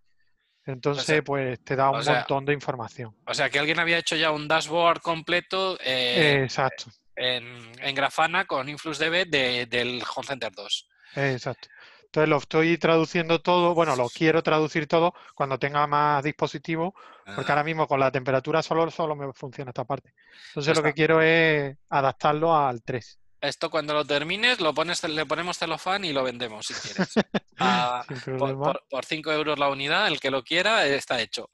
Entonces, 0.66 1.22
pues 1.26 1.64
te 1.64 1.76
da 1.76 1.90
un 1.90 2.04
sea, 2.04 2.16
montón 2.16 2.46
de 2.46 2.54
información. 2.54 3.16
O 3.26 3.34
sea, 3.34 3.50
que 3.50 3.60
alguien 3.60 3.80
había 3.80 3.98
hecho 3.98 4.16
ya 4.16 4.32
un 4.32 4.48
dashboard 4.48 5.02
completo 5.02 5.78
eh, 5.84 6.42
Exacto, 6.44 6.86
en, 7.16 7.72
en 7.80 7.96
Grafana 7.96 8.46
con 8.46 8.70
InfluxDB 8.70 9.28
de, 9.28 9.66
del 9.66 10.04
Home 10.16 10.28
Center 10.28 10.52
2. 10.52 10.90
exacto. 11.16 11.68
Entonces 12.12 12.28
lo 12.28 12.38
estoy 12.40 12.78
traduciendo 12.78 13.40
todo, 13.40 13.74
bueno, 13.74 13.96
lo 13.96 14.10
quiero 14.10 14.44
traducir 14.44 14.86
todo 14.86 15.14
cuando 15.34 15.58
tenga 15.58 15.88
más 15.88 16.22
dispositivos, 16.22 16.92
porque 17.24 17.50
Ah, 17.50 17.54
ahora 17.56 17.64
mismo 17.64 17.88
con 17.88 18.02
la 18.02 18.12
temperatura 18.12 18.62
solo, 18.62 18.92
solo 18.92 19.16
me 19.16 19.32
funciona 19.32 19.70
esta 19.70 19.86
parte. 19.86 20.14
Entonces 20.50 20.76
lo 20.76 20.84
que 20.84 20.92
quiero 20.94 21.22
es 21.22 21.74
adaptarlo 21.90 22.54
al 22.54 22.84
3. 22.84 23.18
Esto 23.40 23.72
cuando 23.72 23.94
lo 23.94 24.04
termines 24.04 24.60
lo 24.60 24.74
pones, 24.74 25.02
le 25.06 25.26
ponemos 25.26 25.58
celofán 25.58 26.04
y 26.04 26.12
lo 26.12 26.24
vendemos 26.24 26.66
si 26.68 26.74
quieres. 26.74 27.14
Ah, 27.64 28.04
por, 28.08 28.20
problema. 28.24 28.66
por, 28.66 28.84
por 28.90 29.06
5 29.06 29.32
euros 29.32 29.60
la 29.60 29.70
unidad, 29.70 30.08
el 30.08 30.20
que 30.20 30.32
lo 30.32 30.44
quiera 30.44 30.84
está 30.86 31.22
hecho. 31.22 31.50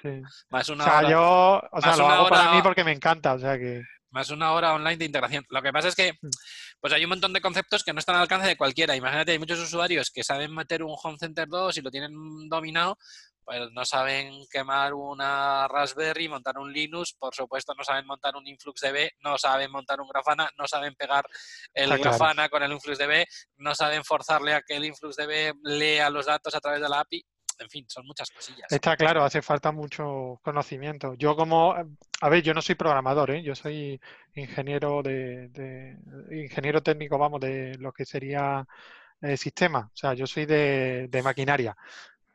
sí. 0.00 0.22
Más 0.50 0.70
O 0.70 0.74
una 0.74 0.84
sea, 0.84 0.98
hora, 0.98 1.10
yo, 1.10 1.62
o 1.72 1.80
sea, 1.82 1.96
lo 1.96 2.08
hago 2.08 2.28
para 2.28 2.52
mí 2.52 2.62
porque 2.62 2.84
me 2.84 2.92
encanta, 2.92 3.34
o 3.34 3.38
sea 3.40 3.58
que 3.58 3.82
más 4.16 4.30
una 4.30 4.52
hora 4.52 4.72
online 4.74 4.96
de 4.96 5.04
integración. 5.04 5.44
Lo 5.50 5.60
que 5.62 5.72
pasa 5.72 5.88
es 5.88 5.94
que 5.94 6.14
Mm. 6.14 6.28
pues 6.80 6.92
hay 6.92 7.04
un 7.04 7.10
montón 7.10 7.32
de 7.32 7.40
conceptos 7.40 7.84
que 7.84 7.92
no 7.92 7.98
están 8.00 8.16
al 8.16 8.22
alcance 8.22 8.48
de 8.48 8.56
cualquiera. 8.56 8.96
Imagínate, 8.96 9.32
hay 9.32 9.38
muchos 9.38 9.58
usuarios 9.60 10.10
que 10.10 10.24
saben 10.24 10.54
meter 10.54 10.82
un 10.82 10.96
Home 11.02 11.18
Center 11.18 11.46
2 11.46 11.76
y 11.76 11.82
lo 11.82 11.90
tienen 11.90 12.12
dominado, 12.48 12.96
pues 13.44 13.70
no 13.72 13.84
saben 13.84 14.32
quemar 14.50 14.94
una 14.94 15.68
Raspberry, 15.68 16.28
montar 16.28 16.58
un 16.58 16.72
Linux, 16.72 17.12
por 17.12 17.34
supuesto 17.34 17.74
no 17.74 17.84
saben 17.84 18.06
montar 18.06 18.34
un 18.34 18.46
InfluxDB, 18.46 19.10
no 19.20 19.38
saben 19.38 19.70
montar 19.70 20.00
un 20.00 20.08
Grafana, 20.08 20.50
no 20.58 20.66
saben 20.66 20.94
pegar 20.96 21.24
el 21.74 21.86
claro. 21.88 22.02
Grafana 22.02 22.48
con 22.48 22.62
el 22.62 22.72
InfluxDB, 22.72 23.24
no 23.58 23.74
saben 23.74 24.02
forzarle 24.04 24.54
a 24.54 24.62
que 24.62 24.76
el 24.76 24.84
InfluxDB 24.86 25.54
lea 25.62 26.10
los 26.10 26.26
datos 26.26 26.54
a 26.54 26.60
través 26.60 26.80
de 26.80 26.88
la 26.88 27.00
API. 27.00 27.24
En 27.58 27.70
fin, 27.70 27.86
son 27.88 28.06
muchas 28.06 28.30
cosillas. 28.30 28.66
está 28.70 28.96
claro, 28.96 29.24
hace 29.24 29.42
falta 29.42 29.72
mucho 29.72 30.40
conocimiento. 30.42 31.14
Yo 31.14 31.34
como, 31.36 31.74
a 32.20 32.28
ver, 32.28 32.42
yo 32.42 32.52
no 32.54 32.62
soy 32.62 32.74
programador, 32.74 33.30
¿eh? 33.30 33.42
Yo 33.42 33.54
soy 33.54 34.00
ingeniero 34.34 35.02
de, 35.02 35.48
de- 35.48 35.96
ingeniero 36.42 36.82
técnico, 36.82 37.18
vamos, 37.18 37.40
de 37.40 37.76
lo 37.78 37.92
que 37.92 38.04
sería 38.04 38.66
eh, 39.22 39.36
sistema. 39.36 39.90
O 39.92 39.96
sea, 39.96 40.14
yo 40.14 40.26
soy 40.26 40.46
de, 40.46 41.06
de 41.08 41.22
maquinaria. 41.22 41.76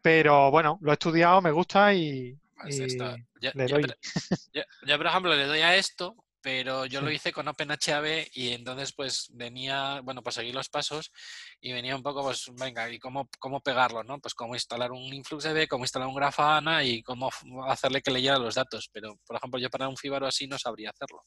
Pero 0.02 0.50
bueno, 0.52 0.80
lo 0.82 0.92
he 0.92 0.94
estudiado, 0.94 1.42
me 1.42 1.52
gusta 1.52 1.94
y, 1.94 2.36
Pues 2.56 2.80
y 2.80 2.98
yo, 3.40 3.52
le 3.54 3.68
doy. 3.68 3.84
yo- 4.54 4.64
yo, 4.88 4.98
por 4.98 5.06
ejemplo, 5.08 5.36
le 5.36 5.46
doy 5.46 5.60
a 5.62 5.76
esto 5.76 6.16
pero 6.42 6.86
yo 6.86 7.02
lo 7.02 7.12
hice 7.12 7.32
con 7.32 7.48
OpenHAB 7.48 8.28
y 8.34 8.50
entonces 8.54 8.94
pues 8.94 9.28
venía, 9.34 10.02
bueno, 10.04 10.22
pues 10.24 10.36
seguí 10.36 10.52
los 10.52 10.70
pasos 10.70 11.12
y 11.60 11.72
venía 11.72 11.96
un 11.96 12.04
poco, 12.04 12.24
pues 12.24 12.50
venga, 12.60 12.90
¿y 12.90 13.00
cómo, 13.00 13.30
cómo 13.40 13.62
pegarlo, 13.62 14.04
no? 14.04 14.20
Pues 14.20 14.34
cómo 14.34 14.56
instalar 14.56 14.92
un 14.92 15.02
InfluxDB, 15.14 15.68
cómo 15.68 15.84
instalar 15.84 16.08
un 16.08 16.16
Grafana 16.16 16.84
y 16.84 17.04
cómo 17.04 17.30
hacerle 17.68 18.02
que 18.02 18.12
leyera 18.12 18.38
los 18.40 18.56
datos. 18.56 18.90
Pero, 18.92 19.16
por 19.26 19.38
ejemplo, 19.38 19.60
yo 19.60 19.70
para 19.70 19.88
un 19.88 19.98
Fibaro 19.98 20.26
así 20.28 20.48
no 20.48 20.58
sabría 20.58 20.90
hacerlo. 20.90 21.22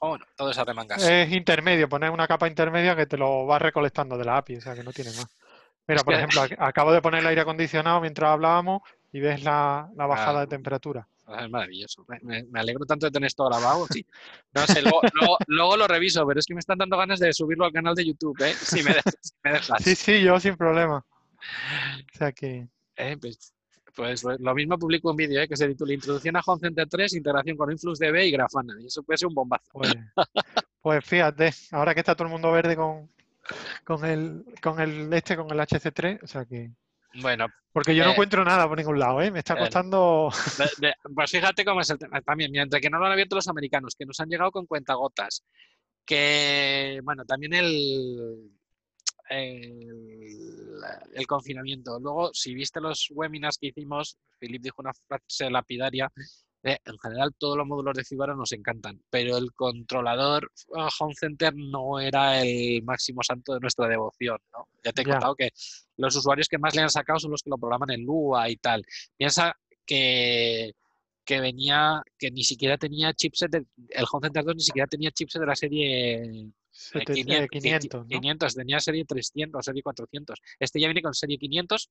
Pero 0.00 0.10
bueno, 0.10 0.24
todo 0.36 0.50
es 0.50 0.58
arremangarse. 0.58 1.22
Es 1.22 1.32
intermedio, 1.32 1.88
poner 1.88 2.10
una 2.10 2.26
capa 2.28 2.46
intermedia 2.48 2.94
que 2.94 3.06
te 3.06 3.16
lo 3.16 3.46
va 3.46 3.58
recolectando 3.58 4.16
de 4.18 4.24
la 4.24 4.36
API, 4.38 4.56
o 4.56 4.60
sea 4.60 4.74
que 4.74 4.82
no 4.84 4.92
tiene 4.92 5.10
más. 5.12 5.26
Mira, 5.86 6.02
por 6.02 6.12
ejemplo, 6.14 6.42
ac- 6.42 6.56
acabo 6.58 6.92
de 6.92 7.00
poner 7.00 7.20
el 7.20 7.26
aire 7.28 7.40
acondicionado 7.40 8.00
mientras 8.00 8.30
hablábamos 8.30 8.82
y 9.10 9.20
ves 9.20 9.42
la, 9.42 9.88
la 9.96 10.06
bajada 10.06 10.40
de 10.40 10.46
temperatura. 10.48 11.08
Ah, 11.30 11.44
Es 11.44 11.50
maravilloso. 11.50 12.04
Me, 12.08 12.18
me- 12.22 12.44
me 12.44 12.60
alegro 12.60 12.84
tanto 12.86 13.06
de 13.06 13.12
tener 13.12 13.26
esto 13.26 13.44
grabado. 13.46 13.86
Sí. 13.90 14.04
No 14.54 14.66
sé, 14.66 14.80
luego, 14.82 15.00
luego- 15.12 15.36
luego 15.46 15.76
lo 15.76 15.86
reviso, 15.86 16.26
pero 16.26 16.40
es 16.40 16.46
que 16.46 16.54
me 16.54 16.60
están 16.60 16.78
dando 16.78 16.96
ganas 16.96 17.20
de 17.20 17.32
subirlo 17.32 17.64
al 17.66 17.72
canal 17.72 17.94
de 17.94 18.06
YouTube, 18.06 18.36
¿eh? 18.42 18.54
Si 18.54 18.82
me 18.82 18.94
dejas. 18.94 19.14
si 19.20 19.32
me 19.44 19.52
dejas. 19.52 19.82
Sí, 19.84 19.94
sí, 19.94 20.22
yo 20.22 20.40
sin 20.40 20.56
problema. 20.56 21.04
O 22.14 22.16
sea 22.18 22.32
que, 22.32 22.66
Eh, 22.96 23.16
pues, 23.20 23.52
pues 23.94 24.24
lo 24.38 24.54
mismo 24.54 24.78
publico 24.78 25.10
un 25.10 25.16
vídeo 25.16 25.40
¿eh? 25.42 25.48
que 25.48 25.56
se 25.56 25.68
titula 25.68 25.92
Introducción 25.92 26.36
a 26.36 26.40
Home 26.46 26.60
Center 26.60 26.88
3, 26.88 27.14
integración 27.14 27.56
con 27.56 27.70
InfluxDB 27.70 28.16
y 28.26 28.30
Grafana. 28.30 28.74
Y 28.80 28.86
eso 28.86 29.02
puede 29.02 29.18
ser 29.18 29.28
un 29.28 29.34
bombazo. 29.34 29.64
pues, 29.72 29.94
pues 30.80 31.04
fíjate, 31.04 31.52
ahora 31.72 31.94
que 31.94 32.00
está 32.00 32.14
todo 32.14 32.26
el 32.26 32.32
mundo 32.32 32.50
verde 32.52 32.74
con, 32.76 33.10
con 33.84 34.04
el, 34.04 34.44
con 34.62 34.80
el 34.80 35.12
este, 35.12 35.36
con 35.36 35.50
el 35.50 35.58
HC3, 35.60 36.20
o 36.22 36.26
sea 36.26 36.44
que. 36.44 36.70
Bueno, 37.14 37.46
Porque 37.72 37.94
yo 37.94 38.02
no 38.04 38.10
Eh, 38.10 38.12
encuentro 38.12 38.44
nada 38.44 38.66
por 38.68 38.76
ningún 38.78 38.98
lado, 38.98 39.20
¿eh? 39.22 39.30
Me 39.30 39.38
está 39.40 39.54
eh, 39.54 39.58
costando. 39.58 40.30
de- 40.58 40.88
de- 40.88 40.94
pues 41.14 41.30
fíjate 41.30 41.64
cómo 41.64 41.80
es 41.80 41.90
el 41.90 41.98
tema. 41.98 42.20
También, 42.22 42.50
mientras 42.50 42.80
que 42.82 42.90
no 42.90 42.98
lo 42.98 43.06
han 43.06 43.12
abierto 43.12 43.36
los 43.36 43.48
americanos, 43.48 43.94
que 43.96 44.04
nos 44.06 44.18
han 44.20 44.28
llegado 44.28 44.50
con 44.50 44.66
cuentagotas, 44.66 45.44
que, 46.04 47.00
bueno, 47.04 47.24
también 47.24 47.54
el, 47.54 48.50
el, 49.30 50.80
el 51.14 51.26
confinamiento. 51.26 51.98
Luego, 52.00 52.30
si 52.32 52.54
viste 52.54 52.80
los 52.80 53.08
webinars 53.10 53.58
que 53.58 53.68
hicimos, 53.68 54.16
Philip 54.38 54.62
dijo 54.62 54.82
una 54.82 54.92
frase 55.06 55.50
lapidaria. 55.50 56.10
De, 56.62 56.80
en 56.84 56.98
general, 56.98 57.34
todos 57.38 57.56
los 57.56 57.66
módulos 57.66 57.96
de 57.96 58.04
Fibaro 58.04 58.34
nos 58.34 58.50
encantan, 58.52 59.00
pero 59.10 59.36
el 59.38 59.52
controlador 59.52 60.50
uh, 60.68 60.88
Home 61.00 61.14
Center 61.14 61.54
no 61.54 62.00
era 62.00 62.42
el 62.42 62.82
máximo 62.82 63.22
santo 63.22 63.54
de 63.54 63.60
nuestra 63.60 63.86
devoción. 63.86 64.38
¿no? 64.52 64.66
Ya 64.84 64.92
te 64.92 65.02
he 65.02 65.04
contado 65.04 65.34
que 65.36 65.50
los 65.96 66.16
usuarios 66.16 66.48
que 66.48 66.58
más 66.58 66.74
le 66.74 66.82
han 66.82 66.90
sacado 66.90 67.18
son 67.20 67.30
los 67.30 67.42
que 67.42 67.50
lo 67.50 67.58
programan 67.58 67.90
en 67.90 68.02
Lua 68.04 68.48
y 68.50 68.56
tal. 68.56 68.84
Piensa 69.16 69.56
que, 69.86 70.72
que 71.24 71.40
venía, 71.40 72.02
que 72.18 72.30
ni 72.30 72.42
siquiera 72.42 72.76
tenía 72.76 73.12
chipset, 73.14 73.50
de- 73.50 73.66
el 73.90 74.04
Home 74.10 74.26
Center 74.26 74.44
2 74.44 74.54
ni 74.56 74.62
siquiera 74.62 74.86
tenía 74.88 75.10
chipset 75.12 75.40
de 75.40 75.46
la 75.46 75.56
serie 75.56 76.14
eh, 76.24 76.50
sete- 76.70 77.14
500, 77.14 77.44
eh, 77.44 77.48
500, 77.48 78.00
¿no? 78.00 78.06
500, 78.08 78.54
tenía 78.54 78.80
serie 78.80 79.04
300, 79.04 79.64
serie 79.64 79.82
400. 79.82 80.40
Este 80.58 80.80
ya 80.80 80.88
viene 80.88 81.02
con 81.02 81.14
serie 81.14 81.38
500. 81.38 81.88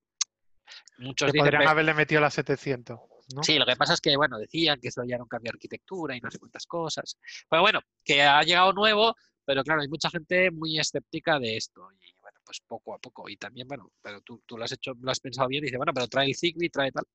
Muchos 0.98 1.28
Que 1.28 1.32
dicen 1.32 1.46
podrían 1.46 1.68
haberle 1.70 1.94
metido 1.94 2.20
la 2.22 2.30
700, 2.30 3.00
¿no? 3.36 3.44
Sí, 3.44 3.58
lo 3.58 3.66
que 3.66 3.76
pasa 3.76 3.94
es 3.94 4.02
que, 4.02 4.16
bueno, 4.16 4.38
decían 4.38 4.80
que 4.80 4.90
eso 4.90 5.04
ya 5.04 5.16
era 5.16 5.24
un 5.24 5.30
cambio 5.30 5.52
de 5.52 5.56
arquitectura 5.56 6.16
y 6.16 6.22
no 6.22 6.32
sé 6.32 6.40
cuántas 6.40 6.66
cosas. 6.66 7.18
Pero 7.50 7.62
bueno, 7.62 7.80
que 8.04 8.22
ha 8.24 8.42
llegado 8.44 8.74
nuevo, 8.74 9.16
pero 9.46 9.64
claro, 9.64 9.82
hay 9.82 9.88
mucha 9.88 10.10
gente 10.10 10.52
muy 10.52 10.80
escéptica 10.80 11.40
de 11.40 11.58
esto. 11.58 11.90
Y 12.02 12.14
bueno, 12.22 12.40
pues 12.46 12.62
poco 12.66 12.94
a 12.94 13.00
poco. 13.00 13.30
Y 13.30 13.38
también, 13.38 13.68
bueno, 13.68 13.92
pero 14.02 14.22
tú, 14.22 14.42
tú 14.46 14.58
lo 14.58 14.64
has 14.64 14.72
hecho, 14.72 14.94
lo 15.00 15.12
has 15.12 15.20
pensado 15.20 15.48
bien 15.48 15.64
y 15.64 15.68
dices, 15.68 15.78
bueno, 15.78 15.94
pero 15.94 16.08
trae 16.08 16.28
el 16.28 16.36
Zigbee, 16.36 16.70
trae 16.70 16.92
tal. 16.92 17.06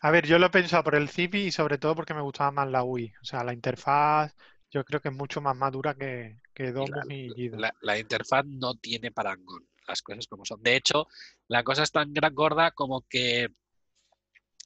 A 0.00 0.10
ver, 0.10 0.26
yo 0.26 0.38
lo 0.38 0.46
he 0.46 0.50
pensado 0.50 0.84
por 0.84 0.94
el 0.94 1.08
Zigbee 1.08 1.46
y 1.46 1.52
sobre 1.52 1.78
todo 1.78 1.94
porque 1.94 2.14
me 2.14 2.20
gustaba 2.22 2.50
más 2.50 2.68
la 2.68 2.84
UI. 2.84 3.12
O 3.22 3.24
sea, 3.24 3.44
la 3.44 3.52
interfaz 3.54 4.34
yo 4.72 4.84
creo 4.84 5.00
que 5.00 5.10
es 5.10 5.14
mucho 5.14 5.40
más 5.40 5.54
madura 5.54 5.94
que, 5.94 6.40
que 6.54 6.68
Y 6.68 6.72
Domus 6.72 7.04
y 7.10 7.32
Guido. 7.34 7.58
La, 7.58 7.74
la 7.82 7.98
interfaz 7.98 8.44
no 8.46 8.74
tiene 8.74 9.10
parangón, 9.12 9.68
las 9.86 10.00
cosas 10.02 10.26
como 10.26 10.44
son. 10.46 10.62
De 10.62 10.76
hecho, 10.76 11.06
la 11.48 11.62
cosa 11.62 11.82
es 11.82 11.92
tan 11.92 12.12
gran 12.14 12.34
gorda 12.34 12.70
como 12.70 13.02
que 13.02 13.48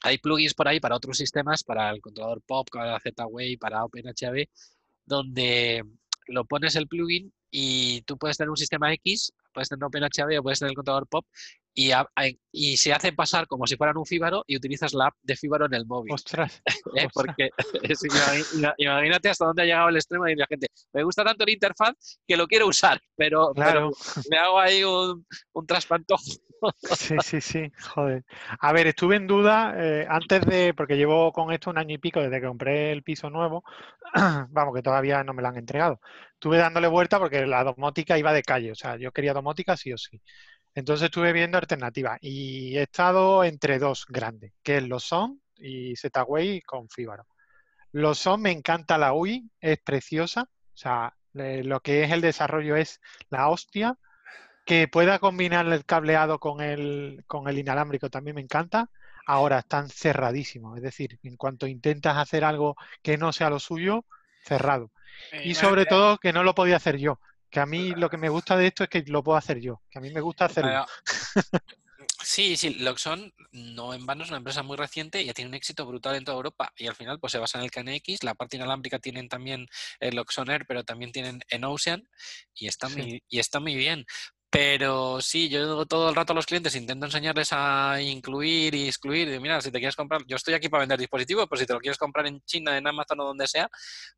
hay 0.02 0.18
plugins 0.18 0.54
por 0.54 0.68
ahí 0.68 0.80
para 0.80 0.96
otros 0.96 1.18
sistemas, 1.18 1.62
para 1.62 1.90
el 1.90 2.00
controlador 2.00 2.42
POP, 2.42 2.68
para 2.70 2.98
Z-Way, 3.00 3.56
para 3.56 3.84
OpenHAB, 3.84 4.46
donde 5.04 5.84
lo 6.28 6.44
pones 6.44 6.76
el 6.76 6.88
plugin 6.88 7.32
y 7.50 8.02
tú 8.02 8.18
puedes 8.18 8.36
tener 8.36 8.50
un 8.50 8.56
sistema 8.56 8.92
X, 8.94 9.32
puedes 9.52 9.68
tener 9.68 9.84
OpenHAB 9.84 10.38
o 10.38 10.42
puedes 10.42 10.58
tener 10.58 10.70
el 10.70 10.76
controlador 10.76 11.06
POP 11.08 11.26
y, 11.76 11.92
a- 11.92 12.08
a- 12.16 12.28
y 12.52 12.78
se 12.78 12.92
hacen 12.94 13.14
pasar 13.14 13.46
como 13.46 13.66
si 13.68 13.76
fueran 13.76 13.98
un 13.98 14.06
Fibaro 14.06 14.44
y 14.48 14.56
utilizas 14.56 14.94
la 14.94 15.08
app 15.08 15.14
de 15.22 15.36
Fibaro 15.36 15.66
en 15.66 15.74
el 15.74 15.86
móvil. 15.86 16.12
Ostras, 16.14 16.62
¿eh? 16.96 17.06
ostras. 17.06 17.36
Porque 17.36 17.50
sí, 17.96 18.08
imagi- 18.08 18.74
imagínate 18.78 19.28
hasta 19.28 19.46
dónde 19.46 19.62
ha 19.62 19.66
llegado 19.66 19.90
el 19.90 19.96
extremo 19.96 20.24
de 20.24 20.36
la 20.36 20.46
gente. 20.48 20.68
Me 20.92 21.04
gusta 21.04 21.24
tanto 21.24 21.44
la 21.44 21.52
interfaz 21.52 21.94
que 22.26 22.36
lo 22.36 22.46
quiero 22.48 22.66
usar, 22.66 23.00
pero, 23.16 23.52
claro. 23.54 23.90
pero 23.92 23.92
me 24.30 24.38
hago 24.38 24.58
ahí 24.58 24.84
un, 24.84 25.26
un 25.52 25.66
traspantojo. 25.66 26.22
Sí, 26.82 27.20
sí, 27.20 27.40
sí, 27.40 27.70
joder. 27.94 28.24
A 28.60 28.72
ver, 28.72 28.86
estuve 28.86 29.16
en 29.16 29.26
duda 29.26 29.74
eh, 29.76 30.06
antes 30.08 30.46
de, 30.46 30.72
porque 30.74 30.96
llevo 30.96 31.32
con 31.32 31.52
esto 31.52 31.70
un 31.70 31.78
año 31.78 31.94
y 31.94 31.98
pico 31.98 32.20
desde 32.20 32.40
que 32.40 32.46
compré 32.46 32.92
el 32.92 33.02
piso 33.02 33.28
nuevo, 33.28 33.64
vamos, 34.50 34.74
que 34.74 34.82
todavía 34.82 35.24
no 35.24 35.34
me 35.34 35.42
lo 35.42 35.48
han 35.48 35.56
entregado. 35.58 36.00
Estuve 36.34 36.58
dándole 36.58 36.88
vuelta 36.88 37.18
porque 37.18 37.46
la 37.46 37.64
domótica 37.64 38.18
iba 38.18 38.32
de 38.32 38.42
calle, 38.42 38.72
o 38.72 38.74
sea, 38.74 38.96
yo 38.96 39.12
quería 39.12 39.34
domótica 39.34 39.76
sí 39.76 39.92
o 39.92 39.98
sí. 39.98 40.20
Entonces 40.76 41.06
estuve 41.06 41.32
viendo 41.32 41.58
alternativas 41.58 42.18
y 42.22 42.76
he 42.78 42.82
estado 42.82 43.42
entre 43.44 43.80
dos 43.80 44.06
grandes, 44.08 44.52
que 44.62 44.76
es 44.76 44.84
los 44.88 45.04
Son 45.04 45.42
y 45.56 45.96
Z-Way 45.96 46.60
con 46.62 46.88
Fibaro. 46.90 47.26
Los 47.92 48.18
Son 48.18 48.42
me 48.42 48.52
encanta 48.52 48.98
la 48.98 49.14
UI, 49.14 49.50
es 49.60 49.78
preciosa, 49.80 50.42
o 50.44 50.76
sea, 50.76 51.14
le- 51.32 51.64
lo 51.64 51.80
que 51.80 52.04
es 52.04 52.12
el 52.12 52.20
desarrollo 52.20 52.76
es 52.76 53.00
la 53.30 53.48
hostia 53.48 53.96
que 54.64 54.88
pueda 54.88 55.18
combinar 55.18 55.66
el 55.66 55.84
cableado 55.84 56.38
con 56.40 56.60
el, 56.60 57.24
con 57.26 57.48
el 57.48 57.58
inalámbrico 57.58 58.10
también 58.10 58.34
me 58.36 58.42
encanta. 58.42 58.90
Ahora 59.26 59.60
están 59.60 59.88
cerradísimos, 59.88 60.76
es 60.76 60.82
decir, 60.82 61.18
en 61.22 61.36
cuanto 61.36 61.66
intentas 61.66 62.16
hacer 62.16 62.44
algo 62.44 62.76
que 63.02 63.16
no 63.18 63.32
sea 63.32 63.50
lo 63.50 63.58
suyo, 63.60 64.04
cerrado. 64.44 64.90
Y 65.44 65.54
sobre 65.54 65.86
todo 65.86 66.18
que 66.18 66.32
no 66.32 66.42
lo 66.44 66.54
podía 66.54 66.76
hacer 66.76 66.98
yo. 66.98 67.18
Que 67.50 67.60
a 67.60 67.66
mí 67.66 67.90
lo 67.90 68.10
que 68.10 68.16
me 68.16 68.28
gusta 68.28 68.56
de 68.56 68.66
esto 68.66 68.84
es 68.84 68.90
que 68.90 69.04
lo 69.06 69.22
puedo 69.22 69.38
hacer 69.38 69.60
yo. 69.60 69.82
Que 69.90 69.98
a 69.98 70.02
mí 70.02 70.10
me 70.10 70.20
gusta 70.20 70.46
hacerlo. 70.46 70.86
Sí, 72.22 72.56
sí, 72.56 72.70
Loxon 72.74 73.32
no 73.52 73.94
en 73.94 74.04
vano 74.04 74.24
es 74.24 74.30
una 74.30 74.38
empresa 74.38 74.62
muy 74.62 74.76
reciente 74.76 75.22
y 75.22 75.26
ya 75.26 75.32
tiene 75.34 75.50
un 75.50 75.54
éxito 75.54 75.86
brutal 75.86 76.16
en 76.16 76.24
toda 76.24 76.36
Europa 76.36 76.72
y 76.76 76.86
al 76.86 76.94
final 76.96 77.20
pues 77.20 77.30
se 77.32 77.38
basa 77.38 77.58
en 77.58 77.64
el 77.64 77.70
KNX, 77.70 78.24
la 78.24 78.34
parte 78.34 78.56
inalámbrica 78.56 78.98
tienen 78.98 79.28
también 79.28 79.68
el 80.00 80.16
Loxon 80.16 80.50
Air, 80.50 80.66
pero 80.66 80.82
también 80.82 81.12
tienen 81.12 81.40
en 81.48 81.64
Ocean 81.64 82.08
y 82.54 82.66
está, 82.68 82.88
Sí. 82.88 82.96
muy, 82.96 83.22
y 83.28 83.38
está 83.38 83.60
muy 83.60 83.76
bien. 83.76 84.06
Pero 84.58 85.20
sí, 85.20 85.50
yo 85.50 85.84
todo 85.84 86.08
el 86.08 86.14
rato 86.14 86.32
a 86.32 86.36
los 86.36 86.46
clientes, 86.46 86.74
intento 86.76 87.04
enseñarles 87.04 87.50
a 87.52 88.00
incluir 88.00 88.74
y 88.74 88.86
excluir. 88.88 89.28
y 89.28 89.38
Mira, 89.38 89.60
si 89.60 89.70
te 89.70 89.78
quieres 89.78 89.94
comprar, 89.94 90.22
yo 90.26 90.36
estoy 90.36 90.54
aquí 90.54 90.70
para 90.70 90.80
vender 90.80 90.98
dispositivos, 90.98 91.46
pero 91.46 91.60
si 91.60 91.66
te 91.66 91.74
lo 91.74 91.78
quieres 91.78 91.98
comprar 91.98 92.26
en 92.26 92.40
China, 92.40 92.78
en 92.78 92.86
Amazon 92.86 93.20
o 93.20 93.24
donde 93.26 93.46
sea, 93.46 93.68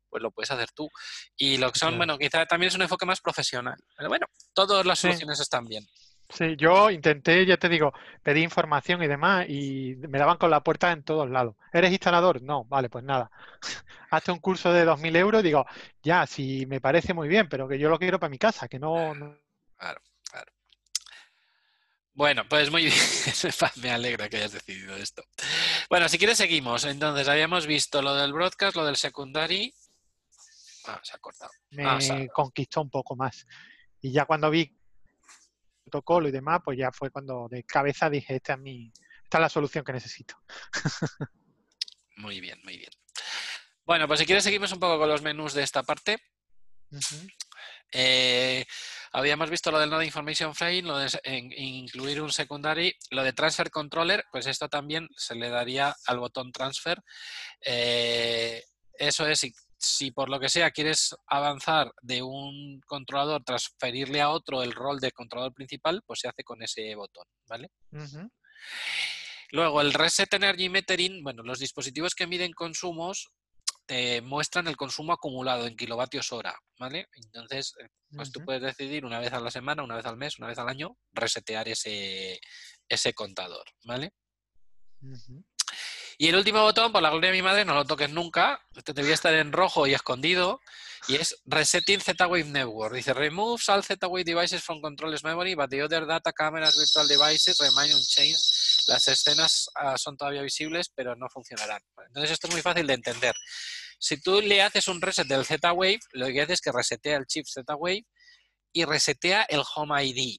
pues 0.07 0.23
lo 0.23 0.31
puedes 0.31 0.49
hacer 0.49 0.69
tú. 0.73 0.89
Y 1.35 1.57
Loxon, 1.57 1.89
Claro. 1.89 1.97
bueno, 1.97 2.17
quizá 2.17 2.45
también 2.45 2.69
es 2.69 2.75
un 2.75 2.83
enfoque 2.83 3.05
más 3.05 3.19
profesional. 3.19 3.75
Pero 3.97 4.07
bueno, 4.07 4.27
todas 4.53 4.85
las 4.85 4.97
Sí. 4.99 5.07
soluciones 5.07 5.41
están 5.41 5.65
bien. 5.65 5.83
Sí, 6.29 6.55
yo 6.57 6.89
intenté, 6.89 7.45
ya 7.45 7.57
te 7.57 7.67
digo, 7.67 7.91
pedí 8.23 8.41
información 8.41 9.03
y 9.03 9.07
demás 9.07 9.45
y 9.49 9.95
me 10.07 10.19
daban 10.19 10.37
con 10.37 10.51
la 10.51 10.61
puerta 10.63 10.93
en 10.93 11.03
todos 11.03 11.29
lados. 11.29 11.57
¿Eres 11.73 11.91
instalador? 11.91 12.41
No, 12.41 12.63
vale, 12.63 12.87
pues 12.89 13.03
nada. 13.03 13.29
Hazte 14.09 14.31
un 14.31 14.39
curso 14.39 14.71
de 14.71 14.85
2.000 14.85 15.17
euros 15.17 15.41
y 15.41 15.47
digo, 15.47 15.65
ya, 16.01 16.25
sí, 16.25 16.65
me 16.65 16.79
parece 16.79 17.13
muy 17.13 17.27
bien, 17.27 17.49
pero 17.49 17.67
que 17.67 17.77
yo 17.77 17.89
lo 17.89 17.99
quiero 17.99 18.21
para 18.21 18.29
mi 18.29 18.37
casa, 18.37 18.69
que 18.69 18.79
no... 18.79 19.13
claro. 19.77 19.99
Bueno, 22.19 22.43
pues 22.49 22.69
muy 22.69 22.83
bien. 22.83 22.93
Me 23.81 23.91
alegra 23.91 24.27
que 24.27 24.35
hayas 24.35 24.51
decidido 24.51 24.93
esto. 24.97 25.23
Bueno, 25.89 26.09
si 26.09 26.17
quieres 26.17 26.37
seguimos. 26.37 26.83
Entonces, 26.83 27.29
habíamos 27.29 27.65
visto 27.65 28.01
lo 28.01 28.13
del 28.13 28.33
broadcast, 28.33 28.75
lo 28.75 28.85
del 28.85 28.97
secondary. 28.97 29.73
Ah, 30.83 30.99
se 31.01 31.15
ha 31.15 31.19
cortado. 31.19 31.49
me 31.69 31.85
Ah, 31.85 31.97
conquistó 32.33 32.81
un 32.81 32.89
poco 32.89 33.15
más. 33.15 33.47
Y 34.01 34.11
ya 34.11 34.25
cuando 34.25 34.49
vi 34.49 34.63
el 34.63 35.83
protocolo 35.85 36.27
y 36.27 36.31
demás, 36.31 36.59
pues 36.61 36.77
ya 36.77 36.91
fue 36.91 37.09
cuando 37.09 37.47
de 37.49 37.63
cabeza 37.63 38.09
dije, 38.09 38.35
esta 38.35 38.55
es 38.55 38.59
mi, 38.59 38.91
esta 39.23 39.37
es 39.37 39.41
la 39.41 39.49
solución 39.49 39.85
que 39.85 39.93
necesito. 39.93 40.35
Muy 42.17 42.41
bien, 42.41 42.59
muy 42.65 42.77
bien. 42.77 42.91
Bueno, 43.85 44.05
pues 44.05 44.19
si 44.19 44.25
quieres 44.25 44.43
seguimos 44.43 44.73
un 44.73 44.79
poco 44.81 44.99
con 44.99 45.07
los 45.07 45.21
menús 45.21 45.53
de 45.53 45.63
esta 45.63 45.83
parte. 45.83 46.21
Eh, 47.93 48.65
habíamos 49.11 49.49
visto 49.49 49.71
lo 49.71 49.79
del 49.79 49.89
Node 49.89 50.05
Information 50.05 50.53
Frame, 50.53 50.83
lo 50.83 50.97
de 50.97 51.09
incluir 51.57 52.21
un 52.21 52.31
secondary, 52.31 52.93
lo 53.11 53.23
de 53.23 53.33
Transfer 53.33 53.71
Controller, 53.71 54.25
pues 54.31 54.47
esto 54.47 54.69
también 54.69 55.07
se 55.15 55.35
le 55.35 55.49
daría 55.49 55.95
al 56.05 56.19
botón 56.19 56.51
Transfer. 56.51 57.01
Eh, 57.65 58.63
eso 58.93 59.27
es, 59.27 59.39
si, 59.39 59.53
si 59.77 60.11
por 60.11 60.29
lo 60.29 60.39
que 60.39 60.49
sea 60.49 60.71
quieres 60.71 61.15
avanzar 61.27 61.93
de 62.01 62.21
un 62.21 62.81
controlador, 62.85 63.43
transferirle 63.43 64.21
a 64.21 64.29
otro 64.29 64.61
el 64.61 64.73
rol 64.73 64.99
de 64.99 65.11
controlador 65.11 65.53
principal, 65.53 66.03
pues 66.05 66.19
se 66.19 66.27
hace 66.27 66.43
con 66.43 66.61
ese 66.61 66.93
botón, 66.95 67.25
¿vale? 67.47 67.71
Luego, 69.51 69.81
el 69.81 69.93
Reset 69.93 70.31
Energy 70.33 70.69
Metering, 70.69 71.23
bueno, 71.23 71.43
los 71.43 71.59
dispositivos 71.59 72.13
que 72.13 72.27
miden 72.27 72.53
consumos, 72.53 73.29
te 73.89 74.21
muestran 74.21 74.67
el 74.67 74.77
consumo 74.77 75.13
acumulado 75.13 75.65
en 75.65 75.75
kilovatios 75.75 76.31
hora, 76.31 76.55
¿vale? 76.77 77.07
Entonces, 77.15 77.73
eh, 77.81 77.87
pues 78.15 78.31
tú 78.31 78.37
Ujú. 78.37 78.45
puedes 78.45 78.61
decidir 78.61 79.03
una 79.03 79.17
vez 79.17 79.33
a 79.33 79.39
la 79.39 79.49
semana, 79.49 79.81
una 79.81 79.95
vez 79.95 80.05
al 80.05 80.15
mes, 80.15 80.37
una 80.37 80.47
vez 80.47 80.59
al 80.59 80.69
año, 80.69 80.95
resetear 81.11 81.67
ese, 81.67 82.39
ese 82.87 83.13
contador, 83.15 83.65
¿vale? 83.85 84.13
Y 86.19 86.27
el 86.27 86.35
último 86.35 86.61
botón, 86.61 86.91
por 86.91 87.01
la 87.01 87.09
gloria 87.09 87.31
de 87.31 87.37
mi 87.37 87.41
madre, 87.41 87.65
no 87.65 87.73
lo 87.73 87.83
toques 87.83 88.11
nunca. 88.11 88.61
Este 88.75 88.93
debería 88.93 89.15
estar 89.15 89.33
en 89.33 89.51
rojo 89.51 89.87
y 89.87 89.95
escondido. 89.95 90.59
Y 91.07 91.15
es 91.15 91.41
Resetting 91.45 92.01
Z-Wave 92.01 92.43
Network. 92.43 92.93
Dice, 92.93 93.15
removes 93.15 93.69
all 93.69 93.83
Z-Wave 93.83 94.23
devices 94.23 94.61
from 94.61 94.81
controllers 94.81 95.23
memory, 95.23 95.55
but 95.55 95.69
the 95.71 95.81
other 95.81 96.05
data 96.05 96.31
cameras 96.31 96.77
virtual 96.77 97.07
devices 97.07 97.57
remain 97.59 97.91
unchanged. 97.95 98.78
Las 98.89 99.07
escenas 99.07 99.69
ah, 99.75 99.97
son 99.97 100.17
todavía 100.17 100.41
visibles, 100.41 100.91
pero 100.93 101.15
no 101.15 101.27
funcionarán. 101.29 101.81
Entonces 102.07 102.31
esto 102.31 102.47
es 102.47 102.53
muy 102.53 102.61
fácil 102.61 102.87
de 102.87 102.93
entender. 102.95 103.35
Si 103.99 104.21
tú 104.21 104.41
le 104.41 104.61
haces 104.61 104.87
un 104.87 105.01
reset 105.01 105.27
del 105.27 105.45
Z-Wave, 105.45 105.99
lo 106.13 106.27
que 106.27 106.41
hace 106.41 106.53
es 106.53 106.61
que 106.61 106.71
resetea 106.71 107.17
el 107.17 107.25
chip 107.25 107.45
Z-Wave 107.47 108.05
y 108.73 108.85
resetea 108.85 109.43
el 109.49 109.61
Home 109.75 110.03
ID. 110.03 110.37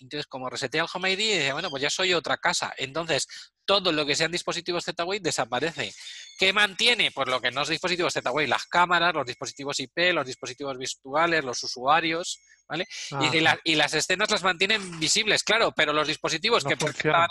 Entonces, 0.00 0.26
como 0.28 0.48
resetea 0.48 0.82
el 0.82 0.88
Home 0.94 1.10
ID, 1.12 1.18
dice, 1.18 1.52
bueno, 1.52 1.70
pues 1.70 1.82
ya 1.82 1.90
soy 1.90 2.14
otra 2.14 2.36
casa. 2.36 2.72
Entonces, 2.76 3.26
todo 3.64 3.90
lo 3.90 4.06
que 4.06 4.14
sean 4.14 4.30
dispositivos 4.30 4.84
Z-Wave 4.84 5.18
desaparece. 5.20 5.92
¿Qué 6.38 6.52
mantiene? 6.52 7.10
Pues 7.10 7.26
lo 7.28 7.40
que 7.40 7.50
no 7.50 7.62
es 7.62 7.68
dispositivos 7.68 8.12
Z-Wave, 8.12 8.46
las 8.46 8.66
cámaras, 8.66 9.12
los 9.12 9.26
dispositivos 9.26 9.80
IP, 9.80 10.12
los 10.12 10.24
dispositivos 10.24 10.78
virtuales, 10.78 11.42
los 11.44 11.60
usuarios, 11.64 12.38
¿vale? 12.68 12.86
Y, 13.24 13.38
y 13.38 13.40
la- 13.40 13.58
y 13.64 13.74
las 13.74 13.92
escenas 13.92 14.30
las 14.30 14.44
mantienen 14.44 15.00
visibles, 15.00 15.42
claro, 15.42 15.72
pero 15.74 15.92
los 15.92 16.06
dispositivos 16.06 16.62
No 16.62 16.70
que 16.70 16.76
funcionan. 16.76 17.26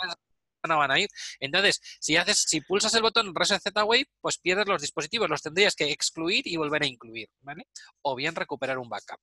Zona 0.60 0.76
van 0.76 0.90
a 0.90 0.98
ir. 0.98 1.08
Entonces, 1.40 1.80
si 2.00 2.16
haces, 2.16 2.38
si 2.46 2.60
pulsas 2.60 2.94
el 2.94 3.02
botón 3.02 3.34
Reset 3.34 3.62
Z-Wave, 3.62 4.06
pues 4.20 4.38
pierdes 4.38 4.66
los 4.66 4.80
dispositivos, 4.82 5.28
los 5.28 5.42
tendrías 5.42 5.74
que 5.74 5.90
excluir 5.90 6.46
y 6.46 6.56
volver 6.56 6.82
a 6.82 6.86
incluir, 6.86 7.28
¿vale? 7.40 7.68
O 8.02 8.14
bien 8.14 8.34
recuperar 8.34 8.78
un 8.78 8.88
backup. 8.88 9.20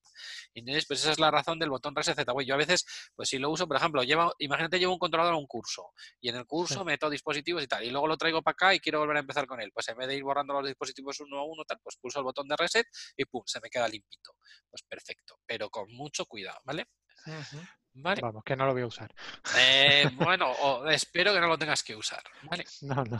Entonces, 0.54 0.86
pues 0.86 1.02
esa 1.02 1.12
es 1.12 1.20
la 1.20 1.32
razón 1.32 1.60
del 1.60 1.70
botón 1.70 1.96
Reset 1.96 2.16
Z-Wave. 2.16 2.46
Yo 2.46 2.56
a 2.56 2.58
veces, 2.58 2.86
pues 3.16 3.30
si 3.30 3.38
lo 3.38 3.50
uso, 3.50 3.68
por 3.68 3.78
ejemplo, 3.78 4.04
lleva, 4.04 4.32
imagínate 4.40 4.80
llevo 4.80 4.94
un 4.94 5.00
controlador 5.00 5.34
a 5.34 5.38
un 5.38 5.48
curso 5.48 5.94
y 6.20 6.30
en 6.30 6.36
el 6.36 6.46
curso 6.46 6.80
Sí. 6.80 6.84
meto 6.86 7.10
dispositivos 7.10 7.64
y 7.64 7.68
tal, 7.68 7.84
y 7.84 7.90
luego 7.90 8.08
lo 8.08 8.18
traigo 8.18 8.42
para 8.42 8.54
acá 8.54 8.74
y 8.74 8.80
quiero 8.80 9.00
volver 9.00 9.18
a 9.18 9.20
empezar 9.20 9.48
con 9.48 9.62
él. 9.62 9.72
Pues 9.72 9.88
en 9.90 9.98
vez 9.98 10.08
de 10.08 10.16
ir 10.16 10.24
borrando 10.24 10.54
los 10.54 10.66
dispositivos 10.66 11.20
uno 11.20 11.40
a 11.40 11.44
uno, 11.46 11.64
tal, 11.66 11.80
pues 11.82 11.98
pulso 11.98 12.20
el 12.20 12.26
botón 12.26 12.48
de 12.48 12.56
reset 12.56 12.88
y 13.16 13.26
pum, 13.26 13.44
se 13.46 13.60
me 13.62 13.70
queda 13.70 13.88
limpito. 13.88 14.36
Pues 14.70 14.84
perfecto, 14.84 15.40
pero 15.46 15.70
con 15.70 15.92
mucho 15.94 16.26
cuidado, 16.26 16.60
¿vale? 16.64 16.88
¿Vale? 17.96 18.22
Vamos, 18.22 18.44
que 18.44 18.56
no 18.56 18.66
lo 18.66 18.74
voy 18.74 18.82
a 18.84 18.88
usar. 18.88 19.14
Eh, 19.58 20.10
bueno, 20.16 20.52
o 20.52 20.88
espero 20.90 21.34
que 21.34 21.40
no 21.40 21.48
lo 21.48 21.58
tengas 21.58 21.84
que 21.84 21.96
usar, 21.96 22.24
¿vale? 22.44 22.66
No, 22.82 23.04
no. 23.06 23.18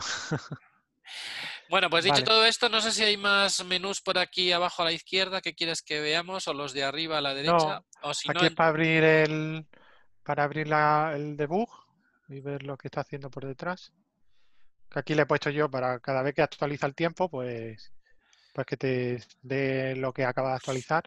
Bueno, 1.68 1.88
pues 1.90 2.04
dicho 2.04 2.14
Vale. 2.14 2.24
todo 2.26 2.44
esto, 2.44 2.68
no 2.68 2.80
sé 2.80 2.92
si 2.92 3.02
hay 3.02 3.16
más 3.16 3.64
menús 3.64 4.00
por 4.00 4.18
aquí 4.18 4.52
abajo 4.52 4.82
a 4.82 4.86
la 4.86 4.92
izquierda 4.92 5.40
que 5.40 5.54
quieres 5.54 5.82
que 5.82 6.00
veamos 6.00 6.46
o 6.48 6.54
los 6.54 6.72
de 6.72 6.84
arriba 6.84 7.18
a 7.18 7.20
la 7.20 7.34
derecha. 7.34 7.82
o 8.02 8.12
si 8.14 8.30
Aquí 8.30 8.40
no, 8.40 8.46
es 8.46 8.54
para 8.54 8.68
abrir 8.68 9.02
el 9.04 9.66
para 10.22 10.42
abrir 10.44 10.66
la- 10.68 11.12
el 11.14 11.36
debug 11.36 11.68
y 12.28 12.40
ver 12.40 12.64
lo 12.64 12.76
que 12.76 12.88
está 12.88 13.00
haciendo 13.02 13.30
por 13.30 13.46
detrás. 13.46 13.92
Que 14.90 14.98
aquí 14.98 15.14
le 15.14 15.22
he 15.22 15.26
puesto 15.26 15.50
yo 15.50 15.70
para 15.70 16.00
cada 16.00 16.22
vez 16.22 16.34
que 16.34 16.42
actualiza 16.42 16.86
el 16.86 16.94
tiempo, 16.96 17.28
pues, 17.30 17.92
pues 18.52 18.66
que 18.66 18.76
te 18.76 19.22
dé 19.42 19.94
lo 19.96 20.12
que 20.12 20.24
acaba 20.24 20.50
de 20.50 20.56
actualizar. 20.56 21.04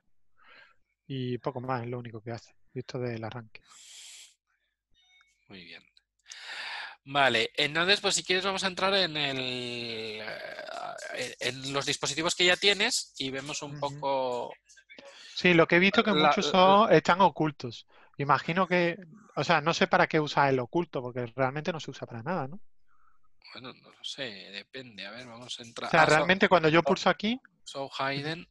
Y 1.08 1.38
poco 1.40 1.60
más 1.60 1.84
es 1.84 1.90
lo 1.90 2.00
único 2.00 2.22
que 2.22 2.32
hace, 2.32 2.54
visto 2.74 3.00
del 3.00 3.24
arranque. 3.24 3.62
Muy 5.50 5.64
bien. 5.66 5.84
Vale, 7.06 7.50
entonces, 7.56 8.00
pues 8.02 8.16
si 8.16 8.24
quieres 8.24 8.46
vamos 8.46 8.64
a 8.64 8.68
entrar 8.68 8.94
en 8.94 9.18
el 9.18 9.38
eh, 11.16 11.36
en 11.40 11.74
los 11.74 11.86
dispositivos 11.86 12.36
que 12.36 12.46
ya 12.46 12.56
tienes 12.56 13.14
y 13.18 13.32
vemos 13.32 13.62
un 13.62 13.80
poco. 13.80 14.54
Sí, 15.34 15.54
lo 15.54 15.68
que 15.68 15.78
he 15.78 15.80
visto 15.80 16.04
que 16.04 16.14
La- 16.14 16.18
muchos 16.20 16.46
son, 16.46 16.92
están 16.94 17.22
ocultos. 17.22 17.88
Imagino 18.18 18.68
que, 18.68 18.98
o 19.36 19.44
sea, 19.44 19.62
no 19.62 19.74
sé 19.74 19.88
para 19.88 20.08
qué 20.08 20.20
usa 20.20 20.50
el 20.50 20.60
oculto, 20.60 21.02
porque 21.02 21.26
realmente 21.36 21.72
no 21.72 21.80
se 21.80 21.92
usa 21.92 22.06
para 22.08 22.22
nada, 22.24 22.48
¿no? 22.48 22.60
Bueno, 23.54 23.74
no 23.74 23.90
lo 23.92 24.04
sé, 24.04 24.24
depende. 24.52 25.06
A 25.06 25.12
ver, 25.12 25.28
vamos 25.28 25.60
a 25.60 25.64
O 25.64 25.66
entrar. 25.68 25.90
sea, 25.90 26.04
Ah, 26.04 26.08
so- 26.08 26.16
realmente 26.16 26.48
cuando 26.48 26.70
yo 26.70 26.84
pulso 26.84 27.10
aquí, 27.10 27.42
so 27.64 27.90
hidden. 28.00 28.48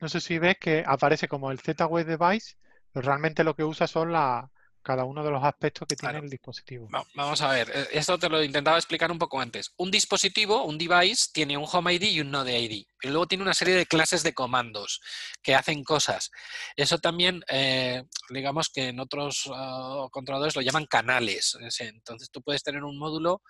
no 0.00 0.08
sé 0.08 0.20
si 0.20 0.38
ves 0.38 0.58
que 0.58 0.84
aparece 0.86 1.28
como 1.28 1.50
el 1.50 1.58
Z-Wave 1.60 2.04
Device, 2.04 2.56
realmente 2.94 3.44
lo 3.44 3.54
que 3.54 3.64
usa 3.64 3.86
son 3.86 4.12
la, 4.12 4.50
cada 4.82 5.04
uno 5.04 5.22
de 5.22 5.30
los 5.30 5.42
aspectos 5.44 5.86
que 5.88 5.94
tiene 5.96 6.12
Claro. 6.14 6.24
el 6.24 6.30
dispositivo. 6.30 6.88
Va- 6.92 7.04
Vamos 7.14 7.40
a 7.40 7.48
ver, 7.52 7.70
eh, 7.72 7.86
esto 7.92 8.18
te 8.18 8.28
lo 8.28 8.42
intentaba 8.42 8.76
explicar 8.76 9.10
un 9.12 9.18
poco 9.18 9.40
antes. 9.40 9.72
Un 9.76 9.90
dispositivo, 9.90 10.64
un 10.64 10.76
device, 10.76 11.28
tiene 11.32 11.56
un 11.56 11.66
Home 11.70 11.94
ID 11.94 12.02
y 12.10 12.20
un 12.20 12.30
Node 12.32 12.58
ID. 12.58 12.84
Y 13.02 13.08
luego 13.08 13.26
tiene 13.26 13.42
una 13.42 13.54
serie 13.54 13.74
de 13.76 13.86
clases 13.86 14.22
de 14.24 14.34
comandos 14.34 15.00
que 15.42 15.54
hacen 15.54 15.84
cosas. 15.84 16.30
Eso 16.76 16.98
también, 16.98 17.42
eh, 17.48 18.02
digamos 18.30 18.68
que 18.70 18.88
en 18.88 18.98
otros 19.00 19.48
ah, 19.54 20.08
controladores 20.10 20.56
lo 20.56 20.62
llaman 20.62 20.86
canales. 20.86 21.56
Ese- 21.60 21.88
Entonces 21.88 22.30
tú 22.30 22.42
puedes 22.42 22.62
tener 22.64 22.82
un 22.82 22.98
módulo 22.98 23.40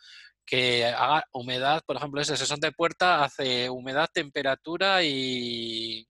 que 0.45 0.85
haga 0.87 1.25
humedad, 1.33 1.83
por 1.87 1.97
ejemplo, 1.97 2.21
ese 2.21 2.37
sesón 2.37 2.61
de 2.61 2.73
puerta 2.73 3.25
hace 3.25 3.71
humedad, 3.71 4.09
temperatura 4.13 5.03
y, 5.05 6.07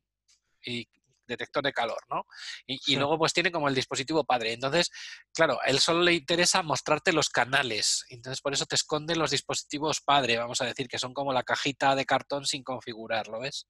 y 0.64 0.89
detector 1.33 1.62
de 1.62 1.72
calor, 1.72 1.99
¿no? 2.09 2.26
Y, 2.66 2.97
luego 2.97 3.18
pues 3.18 3.33
tiene 3.33 3.51
como 3.51 3.68
el 3.68 3.74
dispositivo 3.74 4.24
padre. 4.24 4.53
Entonces, 4.53 4.91
claro, 5.35 5.59
a 5.62 5.66
él 5.66 5.80
solo 5.80 6.03
le 6.03 6.14
interesa 6.14 6.62
mostrarte 6.62 7.12
los 7.12 7.28
canales. 7.28 8.05
Entonces, 8.09 8.41
por 8.41 8.53
eso 8.53 8.66
te 8.66 8.76
esconden 8.76 9.18
los 9.18 9.30
dispositivos 9.30 10.01
padre, 10.01 10.39
vamos 10.39 10.61
a 10.61 10.66
decir, 10.66 10.89
que 10.89 10.99
son 10.99 11.14
como 11.14 11.33
la 11.33 11.43
cajita 11.43 11.95
de 11.95 12.05
cartón 12.05 12.47
sin 12.47 12.62
configurar, 12.62 13.28
¿lo 13.28 13.41
ves? 13.41 13.66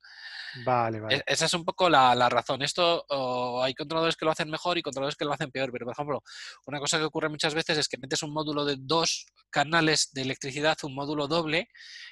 Vale, 0.64 0.98
E- 0.98 1.00
vale. 1.00 1.24
Esa 1.26 1.46
es 1.46 1.54
un 1.54 1.64
poco 1.64 1.88
la, 1.88 2.14
la 2.14 2.28
razón. 2.28 2.62
Esto 2.62 3.04
oh, 3.08 3.62
hay 3.62 3.74
controladores 3.74 4.16
que 4.16 4.24
lo 4.24 4.30
hacen 4.30 4.50
mejor 4.50 4.78
y 4.78 4.82
controladores 4.82 5.16
que 5.16 5.24
lo 5.24 5.32
hacen 5.32 5.50
peor. 5.50 5.70
Pero, 5.72 5.86
por 5.86 5.94
ejemplo, 5.94 6.22
una 6.66 6.80
cosa 6.80 6.98
que 6.98 7.04
ocurre 7.04 7.28
muchas 7.28 7.54
veces 7.54 7.78
es 7.78 7.88
que 7.88 7.98
metes 7.98 8.22
un 8.22 8.32
módulo 8.32 8.64
de 8.64 8.76
dos 8.78 9.26
canales 9.50 10.10
de 10.12 10.22
electricidad, 10.22 10.76
un 10.82 10.94
módulo 10.94 11.28
doble, 11.28 11.68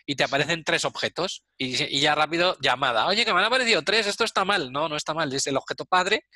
y 0.06 0.16
te 0.16 0.24
aparecen 0.24 0.64
tres 0.64 0.84
objetos. 0.84 1.44
Y, 1.56 1.82
y 1.84 2.00
ya 2.00 2.14
rápido 2.14 2.56
llamada. 2.60 3.06
Oye, 3.06 3.24
que 3.24 3.32
me 3.32 3.40
han 3.40 3.46
aparecido 3.46 3.82
tres, 3.82 4.06
esto 4.06 4.24
está 4.24 4.44
mal. 4.44 4.72
No, 4.72 4.88
no 4.88 4.96
está 4.96 5.14
mal. 5.14 5.30
Es 5.40 5.46
el 5.48 5.56
objeto 5.56 5.84
padre 5.84 6.26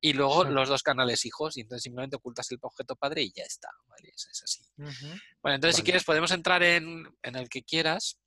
y 0.00 0.12
luego 0.12 0.44
Sí. 0.44 0.50
los 0.52 0.68
dos 0.68 0.82
canales 0.82 1.24
hijos. 1.24 1.56
Y 1.56 1.60
entonces 1.60 1.82
simplemente 1.84 2.16
ocultas 2.16 2.50
el 2.50 2.58
objeto 2.60 2.96
padre 2.96 3.22
y 3.22 3.32
ya 3.32 3.44
está. 3.44 3.68
¿vale? 3.88 4.08
Es, 4.14 4.26
es 4.30 4.42
así. 4.42 4.62
Bueno, 5.42 5.54
entonces 5.56 5.76
si 5.76 5.82
quieres 5.82 6.04
podemos 6.04 6.30
entrar 6.30 6.62
en, 6.62 7.06
en 7.22 7.36
el 7.36 7.48
que 7.48 7.62
quieras. 7.62 8.18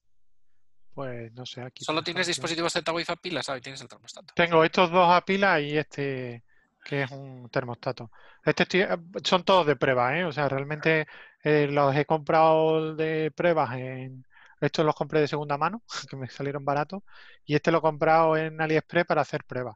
Pues 0.94 1.32
no 1.34 1.46
sé, 1.46 1.62
aquí. 1.62 1.84
Solo 1.86 2.04
tienes 2.04 2.28
dispositivos 2.28 2.74
Z-Wi-Fi 2.74 3.12
a 3.14 3.16
pilas, 3.16 3.46
¿sabes? 3.46 3.62
Tienes 3.62 3.80
el 3.82 3.88
termostato. 3.88 4.34
Tengo 4.36 4.64
estos 4.64 4.92
dos 4.92 5.10
a 5.10 5.22
pila 5.24 5.60
y 5.62 5.78
este 5.78 6.44
que 6.84 7.04
es 7.04 7.12
un 7.12 7.50
termostato. 7.52 8.10
Este 8.44 8.64
estoy- 8.64 8.88
son 9.24 9.44
todos 9.44 9.68
de 9.68 9.76
prueba, 9.76 10.18
¿eh? 10.18 10.24
O 10.26 10.32
sea, 10.32 10.48
realmente 10.50 11.06
eh, 11.44 11.68
los 11.70 11.96
he 11.96 12.06
comprado 12.06 12.96
de 12.96 13.32
pruebas 13.36 13.76
en... 13.78 14.26
Estos 14.62 14.86
los 14.86 14.96
compré 14.96 15.22
de 15.22 15.28
segunda 15.28 15.58
mano, 15.58 15.84
que 16.10 16.16
me 16.18 16.30
salieron 16.30 16.66
baratos, 16.66 17.04
y 17.46 17.56
este 17.56 17.72
lo 17.72 17.78
he 17.78 17.82
comprado 17.82 18.36
en 18.38 18.60
AliExpress 18.60 19.06
para 19.06 19.22
hacer 19.22 19.44
pruebas, 19.46 19.76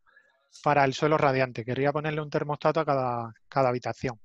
para 0.61 0.83
el 0.85 0.93
suelo 0.93 1.17
radiante. 1.17 1.65
Quería 1.65 1.91
ponerle 1.91 2.21
un 2.21 2.29
termostato 2.29 2.79
a 2.79 2.85
cada, 2.85 3.33
cada 3.47 3.69
habitación. 3.69 4.19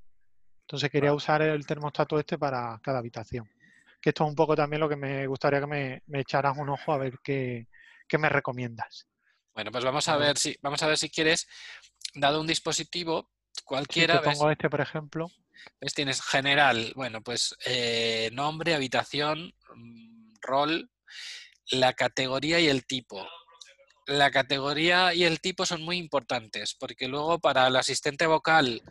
Entonces 0.63 0.91
quería 0.91 1.15
usar 1.15 1.41
el 1.43 1.67
termostato 1.67 2.19
este 2.19 2.37
para 2.37 2.79
cada 2.83 2.99
habitación. 2.99 3.49
Que 4.01 4.11
esto 4.11 4.25
es 4.25 4.31
un 4.31 4.37
poco 4.37 4.55
también 4.55 4.81
lo 4.81 4.89
que 4.89 4.97
me 4.97 5.27
gustaría 5.27 5.61
que 5.61 5.67
me, 5.67 6.03
me 6.07 6.21
echaras 6.21 6.57
un 6.59 6.69
ojo 6.69 6.93
a 6.93 6.99
ver 6.99 7.19
qué, 7.23 7.67
qué 8.07 8.19
me 8.19 8.29
recomiendas. 8.29 9.09
Bueno, 9.55 9.73
pues 9.73 9.85
vamos 9.85 10.09
a 10.09 10.17
ver 10.17 10.37
si, 10.39 10.57
vamos 10.63 10.83
a 10.83 10.87
ver 10.87 10.99
si 10.99 11.11
quieres, 11.11 11.49
dado 12.15 12.41
un 12.41 12.47
dispositivo, 12.47 13.31
Si 13.53 13.65
cualquiera, 13.65 14.21
te 14.21 14.29
ves, 14.29 14.39
pongo 14.39 14.51
este, 14.51 14.71
por 14.71 14.81
ejemplo, 14.81 15.31
ves, 15.81 15.95
tienes 15.95 16.23
general, 16.23 16.93
bueno, 16.95 17.23
pues 17.23 17.57
eh, 17.65 18.31
nombre, 18.33 18.75
habitación, 18.75 19.53
mm, 19.75 20.35
rol, 20.43 20.91
la 21.71 21.93
categoría 21.95 22.61
y 22.61 22.69
el 22.69 22.87
tipo. 22.87 23.27
La 24.09 24.31
categoría 24.31 25.13
y 25.13 25.25
el 25.25 25.39
tipo 25.39 25.67
son 25.67 25.83
muy 25.83 25.99
importantes, 25.99 26.75
porque 26.75 27.09
luego 27.09 27.39
para 27.41 27.67
el 27.67 27.77
asistente 27.77 28.27
vocal, 28.27 28.83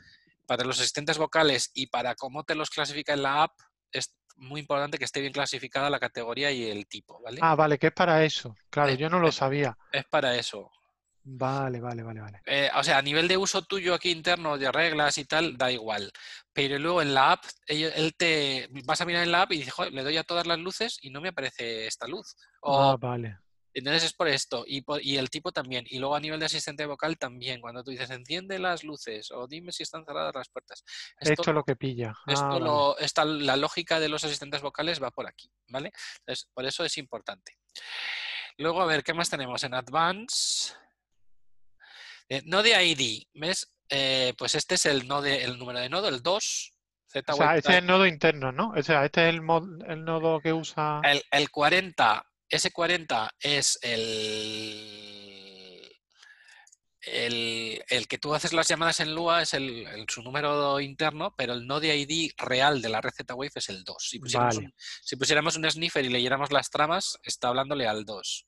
para 0.45 0.63
los 0.63 0.79
asistentes 0.79 1.17
vocales 1.17 1.71
y 1.73 1.87
para 1.87 2.13
cómo 2.13 2.43
te 2.43 2.53
los 2.53 2.69
clasifica 2.69 3.13
en 3.13 3.23
la 3.23 3.41
app, 3.43 3.51
es 3.91 4.15
muy 4.35 4.61
importante 4.61 4.99
que 4.99 5.05
esté 5.05 5.19
bien 5.19 5.33
clasificada 5.33 5.89
la 5.89 5.99
categoría 5.99 6.51
y 6.51 6.65
el 6.69 6.85
tipo, 6.87 7.19
¿vale? 7.23 7.39
Ah, 7.41 7.55
vale, 7.55 7.79
que 7.79 7.87
es 7.87 7.93
para 7.93 8.23
eso. 8.23 8.55
Claro, 8.69 8.91
Eh, 8.91 8.97
yo 8.97 9.09
no 9.09 9.17
lo 9.17 9.31
sabía. 9.31 9.75
Es 9.91 10.05
para 10.05 10.35
eso. 10.35 10.71
Vale, 11.23 11.79
vale, 11.81 12.03
vale, 12.03 12.21
vale. 12.21 12.41
Eh, 12.45 12.69
o 12.75 12.83
sea, 12.83 12.99
a 12.99 13.01
nivel 13.01 13.27
de 13.27 13.37
uso 13.37 13.63
tuyo 13.63 13.95
aquí 13.95 14.11
interno 14.11 14.55
de 14.59 14.71
reglas 14.71 15.17
y 15.17 15.25
tal, 15.25 15.57
da 15.57 15.71
igual. 15.71 16.11
Pero 16.53 16.77
luego 16.77 17.01
en 17.01 17.15
la 17.15 17.31
app, 17.31 17.43
ello- 17.65 17.89
él 17.95 18.13
te 18.15 18.69
vas 18.85 19.01
a 19.01 19.05
mirar 19.05 19.23
en 19.23 19.31
la 19.31 19.41
app 19.41 19.51
y 19.51 19.57
dices, 19.57 19.73
"Joder, 19.73 19.93
le 19.93 20.03
doy 20.03 20.15
a 20.17 20.23
todas 20.23 20.45
las 20.45 20.59
luces 20.59 20.99
y 21.01 21.09
no 21.09 21.19
me 21.21 21.29
aparece 21.29 21.87
esta 21.87 22.07
luz. 22.07 22.35
O 22.61 22.91
Ah, 22.91 22.97
vale. 22.97 23.39
Entonces 23.79 24.03
es 24.05 24.13
por 24.13 24.27
esto. 24.27 24.63
Y, 24.67 24.81
por- 24.81 25.01
y 25.03 25.17
el 25.17 25.29
tipo 25.29 25.51
también. 25.51 25.85
Y 25.89 25.99
luego 25.99 26.15
a 26.15 26.19
nivel 26.19 26.39
de 26.39 26.45
asistente 26.47 26.85
vocal 26.85 27.17
también. 27.17 27.61
Cuando 27.61 27.83
tú 27.83 27.91
dices, 27.91 28.09
enciende 28.09 28.59
las 28.59 28.83
luces 28.83 29.31
o 29.31 29.47
dime 29.47 29.71
si 29.71 29.83
están 29.83 30.05
cerradas 30.05 30.33
las 30.35 30.49
puertas. 30.49 30.83
Esto, 31.19 31.33
Esto 31.33 31.51
es 31.51 31.55
lo 31.55 31.63
que 31.63 31.75
pilla. 31.75 32.13
esto 32.27 32.45
Ah, 32.45 32.49
vale. 32.49 32.65
lo- 32.65 32.97
esta- 32.99 33.25
la 33.25 33.55
lógica 33.57 33.99
de 33.99 34.09
los 34.09 34.23
asistentes 34.23 34.61
vocales 34.61 35.01
va 35.01 35.11
por 35.11 35.27
aquí, 35.27 35.49
¿vale? 35.67 35.91
Entonces, 36.19 36.49
por 36.53 36.65
eso 36.65 36.83
es 36.85 36.97
importante. 36.97 37.57
Luego, 38.57 38.81
a 38.81 38.85
ver, 38.85 39.03
¿qué 39.03 39.13
más 39.13 39.29
tenemos 39.29 39.63
en 39.63 39.73
Advance? 39.75 40.73
Eh, 42.29 42.41
node 42.45 42.83
ID, 42.83 43.27
¿ves? 43.35 43.73
Eh, 43.89 44.33
pues 44.37 44.55
este 44.55 44.75
es 44.75 44.85
el, 44.85 45.07
node, 45.07 45.43
el 45.43 45.57
número 45.57 45.79
de 45.79 45.89
nodo, 45.89 46.09
el 46.09 46.21
2. 46.21 46.73
o 47.29 47.33
sea, 47.35 47.55
este 47.55 47.71
es 47.71 47.77
el 47.77 47.85
nodo 47.85 48.05
interno, 48.05 48.51
¿no? 48.51 48.71
O 48.75 48.83
sea, 48.83 49.05
este 49.05 49.29
es 49.29 49.35
el, 49.35 49.41
el 49.87 50.03
nodo 50.03 50.41
que 50.41 50.51
usa... 50.51 50.99
El, 51.05 51.23
el 51.31 51.49
40, 51.49 52.25
ese 52.49 52.71
40 52.71 53.29
es 53.39 53.77
el, 53.81 54.07
el, 57.01 57.83
el, 57.89 58.07
que 58.07 58.17
tú 58.17 58.33
haces 58.33 58.53
las 58.53 58.67
llamadas 58.67 58.99
en 58.99 59.13
Lua, 59.13 59.41
es 59.41 59.53
el, 59.53 60.05
su 60.07 60.21
número 60.21 60.79
interno, 60.79 61.33
pero 61.37 61.53
el 61.53 61.67
node 61.67 61.95
ID 61.95 62.31
real 62.37 62.81
de 62.81 62.89
la 62.89 63.01
red 63.01 63.11
Z-Wave 63.11 63.51
es 63.55 63.69
el 63.69 63.83
2. 63.83 63.95
Si 63.99 64.19
pusiéramos, 64.19 64.57
un, 64.57 64.73
si 64.77 65.15
pusiéramos 65.15 65.55
un 65.57 65.69
sniffer 65.69 66.05
y 66.05 66.09
leyéramos 66.09 66.51
las 66.51 66.69
tramas, 66.69 67.17
está 67.23 67.49
hablándole 67.49 67.87
al 67.87 68.05
2. 68.05 68.47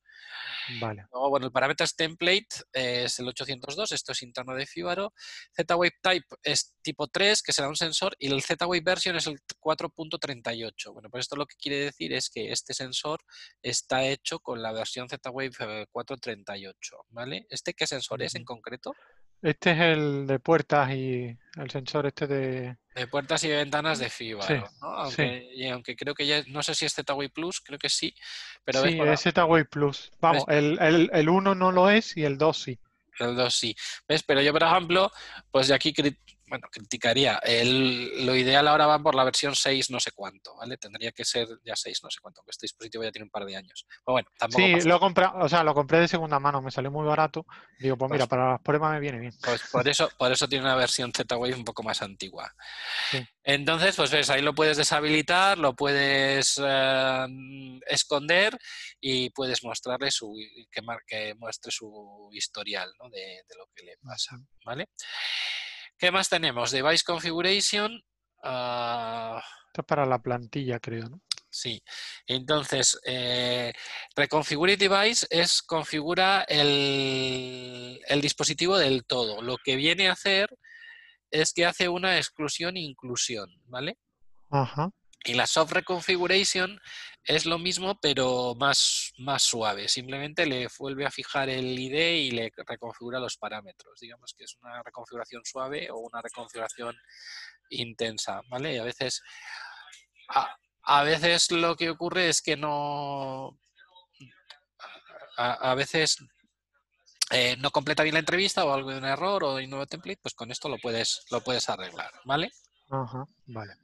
Vale. 0.79 1.05
Luego, 1.11 1.29
bueno, 1.29 1.45
el 1.47 1.51
parámetros 1.51 1.95
template 1.95 2.47
es 2.73 3.19
el 3.19 3.27
802, 3.27 3.91
esto 3.91 4.11
es 4.11 4.21
interno 4.21 4.53
de 4.53 4.65
Fibaro. 4.65 5.13
Z-Wave 5.55 5.97
Type 6.01 6.27
es 6.43 6.75
tipo 6.81 7.07
3, 7.07 7.41
que 7.41 7.53
será 7.53 7.67
un 7.67 7.75
sensor, 7.75 8.15
y 8.19 8.31
el 8.31 8.41
Z-Wave 8.41 8.81
Version 8.81 9.15
es 9.15 9.27
el 9.27 9.39
4.38. 9.59 10.93
Bueno, 10.93 11.09
pues 11.09 11.21
esto 11.21 11.35
lo 11.35 11.45
que 11.45 11.55
quiere 11.55 11.79
decir 11.85 12.13
es 12.13 12.29
que 12.29 12.51
este 12.51 12.73
sensor 12.73 13.23
está 13.61 14.03
hecho 14.03 14.39
con 14.39 14.61
la 14.61 14.71
versión 14.71 15.09
Z-Wave 15.09 15.87
438, 15.91 16.95
eh, 16.95 17.05
¿vale? 17.09 17.47
¿Este 17.49 17.73
qué 17.73 17.87
sensor 17.87 18.21
es 18.21 18.35
en 18.35 18.45
concreto? 18.45 18.93
Este 19.41 19.71
es 19.71 19.79
el 19.79 20.27
de 20.27 20.39
puertas 20.39 20.91
y 20.91 21.37
el 21.55 21.69
sensor 21.71 22.05
este 22.05 22.27
de... 22.27 22.77
De 22.93 23.07
puertas 23.07 23.43
y 23.45 23.47
ventanas 23.47 23.99
de 23.99 24.09
fibra, 24.09 24.45
¿no? 24.81 24.87
Aunque, 24.87 25.49
Y 25.53 25.67
aunque 25.67 25.95
creo 25.95 26.13
que 26.13 26.27
ya, 26.27 26.43
no 26.47 26.61
sé 26.61 26.75
si 26.75 26.85
es 26.85 26.93
Z-Wave 26.93 27.29
Plus, 27.29 27.61
creo 27.61 27.79
que 27.79 27.89
sí. 27.89 28.13
Pero 28.65 28.83
sí, 28.83 28.99
es 28.99 29.21
Z-Wave 29.21 29.65
Plus. 29.65 30.11
Vamos, 30.19 30.43
el, 30.49 30.77
el, 30.81 31.09
el 31.13 31.29
1 31.29 31.55
no 31.55 31.71
lo 31.71 31.89
es 31.89 32.17
y 32.17 32.25
el 32.25 32.37
2 32.37 32.61
sí. 32.61 32.79
El 33.19 33.35
2 33.35 33.55
sí. 33.55 33.75
¿Ves? 34.07 34.23
Pero 34.23 34.41
yo, 34.41 34.51
por 34.51 34.63
ejemplo, 34.63 35.11
pues 35.51 35.69
de 35.69 35.73
aquí 35.73 35.93
bueno, 36.49 36.67
criticaría. 36.71 37.39
El, 37.43 38.25
lo 38.25 38.35
ideal 38.35 38.67
ahora 38.67 38.87
va 38.87 38.99
por 38.99 39.15
la 39.15 39.23
versión 39.23 39.55
6 39.55 39.89
no 39.91 39.99
sé 39.99 40.11
cuánto, 40.11 40.55
¿vale? 40.57 40.77
Tendría 40.77 41.11
que 41.11 41.23
ser 41.23 41.47
ya 41.63 41.75
6 41.75 41.99
no 42.03 42.09
sé 42.09 42.19
cuánto, 42.21 42.41
aunque 42.41 42.51
este 42.51 42.65
dispositivo 42.65 43.03
ya 43.03 43.11
tiene 43.11 43.25
un 43.25 43.29
par 43.29 43.45
de 43.45 43.55
años. 43.55 43.85
Pero 43.87 44.13
bueno, 44.13 44.29
tampoco 44.37 44.63
sí, 44.63 44.87
lo 44.87 44.99
compré, 44.99 45.25
o 45.33 45.47
sea, 45.47 45.63
lo 45.63 45.73
compré 45.73 45.99
de 45.99 46.07
segunda 46.07 46.39
mano, 46.39 46.61
me 46.61 46.71
salió 46.71 46.91
muy 46.91 47.05
barato. 47.05 47.45
Digo, 47.79 47.97
pues, 47.97 48.11
mira, 48.11 48.25
pues 48.25 48.29
para 48.29 48.51
las 48.51 48.61
pruebas 48.61 48.93
me 48.93 48.99
viene 48.99 49.19
bien. 49.19 49.33
Pues 49.43 49.61
por 49.71 49.87
eso, 49.87 50.09
por 50.17 50.31
eso 50.31 50.47
tiene 50.47 50.65
una 50.65 50.75
versión 50.75 51.11
Z-Wave 51.13 51.55
un 51.55 51.63
poco 51.63 51.83
más 51.83 52.01
antigua. 52.01 52.53
Sí. 53.11 53.25
Entonces, 53.43 53.95
pues 53.95 54.11
ves, 54.11 54.29
ahí 54.29 54.41
lo 54.41 54.53
puedes 54.53 54.77
deshabilitar, 54.77 55.57
lo 55.57 55.75
puedes 55.75 56.61
eh, 56.63 57.27
esconder 57.87 58.57
y 58.99 59.31
puedes 59.31 59.63
mostrarle 59.63 60.11
su 60.11 60.35
que, 60.69 60.81
que 61.07 61.33
muestre 61.35 61.71
su 61.71 62.29
historial 62.31 62.91
¿no? 63.01 63.09
de, 63.09 63.41
de, 63.47 63.55
lo 63.57 63.65
que 63.73 63.85
le 63.85 63.97
pasa, 64.03 64.37
¿vale? 64.63 64.89
¿Qué 65.99 66.11
más 66.11 66.29
tenemos? 66.29 66.71
Device 66.71 67.03
Configuration. 67.03 67.91
Uh... 68.41 69.37
Esto 69.67 69.81
es 69.81 69.85
para 69.85 70.05
la 70.05 70.19
plantilla, 70.19 70.79
creo, 70.79 71.09
¿no? 71.09 71.21
Sí. 71.51 71.83
Entonces, 72.25 72.97
eh, 73.05 73.73
Reconfigure 74.15 74.77
Device 74.77 75.27
es 75.29 75.61
configura 75.61 76.45
el, 76.47 77.99
el, 78.07 78.21
dispositivo 78.21 78.77
del 78.77 79.03
todo. 79.05 79.41
Lo 79.41 79.57
que 79.57 79.75
viene 79.75 80.07
a 80.07 80.13
hacer 80.13 80.49
es 81.31 81.51
que 81.53 81.65
hace 81.65 81.89
una 81.89 82.17
exclusión 82.17 82.77
e 82.77 82.81
inclusión, 82.81 83.49
¿vale? 83.65 83.97
Ajá. 84.49 84.91
Y 85.25 85.33
la 85.33 85.47
soft 85.47 85.73
reconfiguration 85.73 86.79
es 87.29 87.45
lo 87.45 87.59
mismo, 87.59 87.99
pero 88.01 88.55
más, 88.55 89.13
más 89.19 89.43
suave. 89.43 89.87
Simplemente 89.87 90.47
le 90.47 90.67
vuelve 90.79 91.05
a 91.05 91.11
fijar 91.11 91.47
el 91.47 91.77
ID 91.77 91.93
y 91.93 92.31
le 92.31 92.51
reconfigura 92.65 93.19
los 93.19 93.37
parámetros. 93.37 93.99
Digamos 93.99 94.33
que 94.35 94.45
es 94.45 94.55
una 94.63 94.81
reconfiguración 94.81 95.43
suave 95.45 95.91
o 95.91 95.97
una 95.99 96.23
reconfiguración 96.23 96.97
intensa, 97.69 98.41
¿vale? 98.49 98.73
Y 98.73 98.77
a 98.79 98.83
veces, 98.83 99.21
a, 100.29 100.57
a 100.81 101.03
veces 101.03 101.51
lo 101.51 101.75
que 101.75 101.91
ocurre 101.91 102.29
es 102.29 102.41
que 102.41 102.57
no... 102.57 103.59
A, 105.37 105.71
a 105.71 105.75
veces 105.75 106.17
eh, 107.29 107.55
no 107.59 107.69
completa 107.69 108.01
bien 108.01 108.15
la 108.15 108.21
entrevista 108.21 108.65
o 108.65 108.73
algo 108.73 108.89
de 108.89 108.97
un 108.97 109.05
error 109.05 109.43
o 109.43 109.57
hay 109.57 109.65
un 109.65 109.69
nuevo 109.69 109.85
template, 109.85 110.19
pues 110.19 110.33
con 110.33 110.49
esto 110.49 110.67
lo 110.67 110.79
puedes, 110.79 111.25
lo 111.29 111.41
puedes 111.41 111.69
arreglar, 111.69 112.11
¿vale? 112.25 112.49
Ajá, 112.89 113.23
vale. 113.45 113.75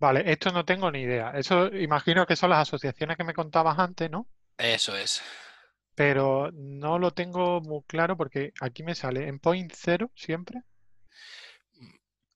Vale, 0.00 0.22
esto 0.30 0.50
no 0.52 0.64
tengo 0.64 0.90
ni 0.90 1.02
idea. 1.02 1.30
Eso 1.32 1.68
imagino 1.68 2.26
que 2.26 2.34
son 2.36 2.50
las 2.50 2.60
asociaciones 2.68 3.16
que 3.16 3.24
me 3.24 3.34
contabas 3.34 3.78
antes, 3.78 4.10
¿no? 4.10 4.28
Eso 4.56 4.96
es. 4.96 5.22
Pero 5.94 6.50
no 6.54 6.98
lo 6.98 7.10
tengo 7.12 7.60
muy 7.60 7.82
claro 7.86 8.16
porque 8.16 8.52
aquí 8.60 8.82
me 8.82 8.94
sale 8.94 9.28
en 9.28 9.38
point 9.38 9.70
cero 9.74 10.10
siempre. 10.16 10.62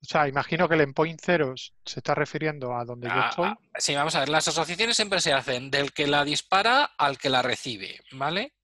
O 0.02 0.04
sea, 0.04 0.28
imagino 0.28 0.68
que 0.68 0.74
el 0.74 0.82
endpoint 0.82 1.18
cero 1.24 1.54
se 1.56 1.98
está 2.00 2.14
refiriendo 2.14 2.74
a 2.76 2.84
donde 2.84 3.10
yo 3.10 3.14
Ah, 3.14 3.20
estoy. 3.20 3.58
ah, 3.74 3.78
sí, 3.78 3.94
vamos 3.94 4.14
a 4.14 4.20
ver, 4.20 4.28
las 4.28 4.48
asociaciones 4.48 4.96
siempre 4.96 5.20
se 5.20 5.32
hacen 5.32 5.70
del 5.70 5.92
que 5.92 6.06
la 6.06 6.24
dispara 6.24 6.84
al 6.98 7.18
que 7.18 7.30
la 7.30 7.42
recibe, 7.42 8.00
¿vale? 8.12 8.54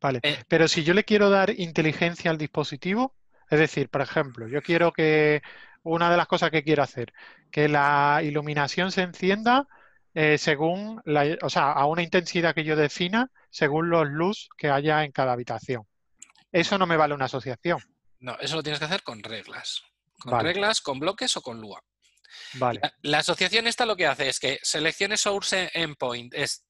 Vale, 0.00 0.22
Eh, 0.22 0.38
pero 0.48 0.68
si 0.68 0.84
yo 0.84 0.94
le 0.94 1.04
quiero 1.04 1.30
dar 1.30 1.50
inteligencia 1.58 2.30
al 2.30 2.38
dispositivo, 2.38 3.16
es 3.48 3.58
decir, 3.58 3.88
por 3.88 4.02
ejemplo, 4.02 4.48
yo 4.48 4.62
quiero 4.62 4.92
que 4.92 5.42
una 5.84 6.10
de 6.10 6.16
las 6.16 6.26
cosas 6.26 6.50
que 6.50 6.64
quiero 6.64 6.82
hacer, 6.82 7.12
que 7.50 7.68
la 7.68 8.20
iluminación 8.22 8.90
se 8.90 9.02
encienda 9.02 9.68
eh, 10.14 10.38
según 10.38 11.00
la, 11.04 11.36
o 11.42 11.50
sea, 11.50 11.72
a 11.72 11.86
una 11.86 12.02
intensidad 12.02 12.54
que 12.54 12.64
yo 12.64 12.76
defina 12.76 13.30
según 13.50 13.90
los 13.90 14.06
luz 14.08 14.48
que 14.56 14.70
haya 14.70 15.04
en 15.04 15.12
cada 15.12 15.32
habitación. 15.32 15.86
Eso 16.52 16.78
no 16.78 16.86
me 16.86 16.96
vale 16.96 17.14
una 17.14 17.24
asociación. 17.26 17.80
no, 18.20 18.36
eso 18.40 18.56
lo 18.56 18.62
tienes 18.62 18.78
que 18.78 18.86
hacer 18.86 19.02
con 19.02 19.22
reglas. 19.22 19.82
Con 20.18 20.32
Vale. 20.32 20.48
reglas, 20.52 20.80
con 20.80 20.98
bloques 21.00 21.36
o 21.36 21.42
con 21.42 21.60
Lua. 21.60 21.82
Vale, 22.54 22.80
La, 22.82 22.94
la 23.02 23.18
asociación 23.18 23.66
esta 23.66 23.84
lo 23.84 23.96
que 23.96 24.06
hace 24.06 24.28
es 24.28 24.38
que 24.40 24.58
seleccione 24.62 25.16
source 25.16 25.70
endpoint. 25.74 26.32
Es, 26.34 26.64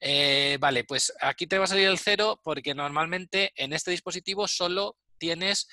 eh, 0.00 0.58
vale, 0.60 0.84
pues 0.84 1.12
aquí 1.20 1.46
te 1.46 1.58
va 1.58 1.64
a 1.64 1.68
salir 1.68 1.86
el 1.86 1.98
cero 1.98 2.40
porque 2.42 2.74
normalmente 2.74 3.52
en 3.54 3.72
este 3.72 3.92
dispositivo 3.92 4.46
solo 4.48 4.98
tienes, 5.16 5.68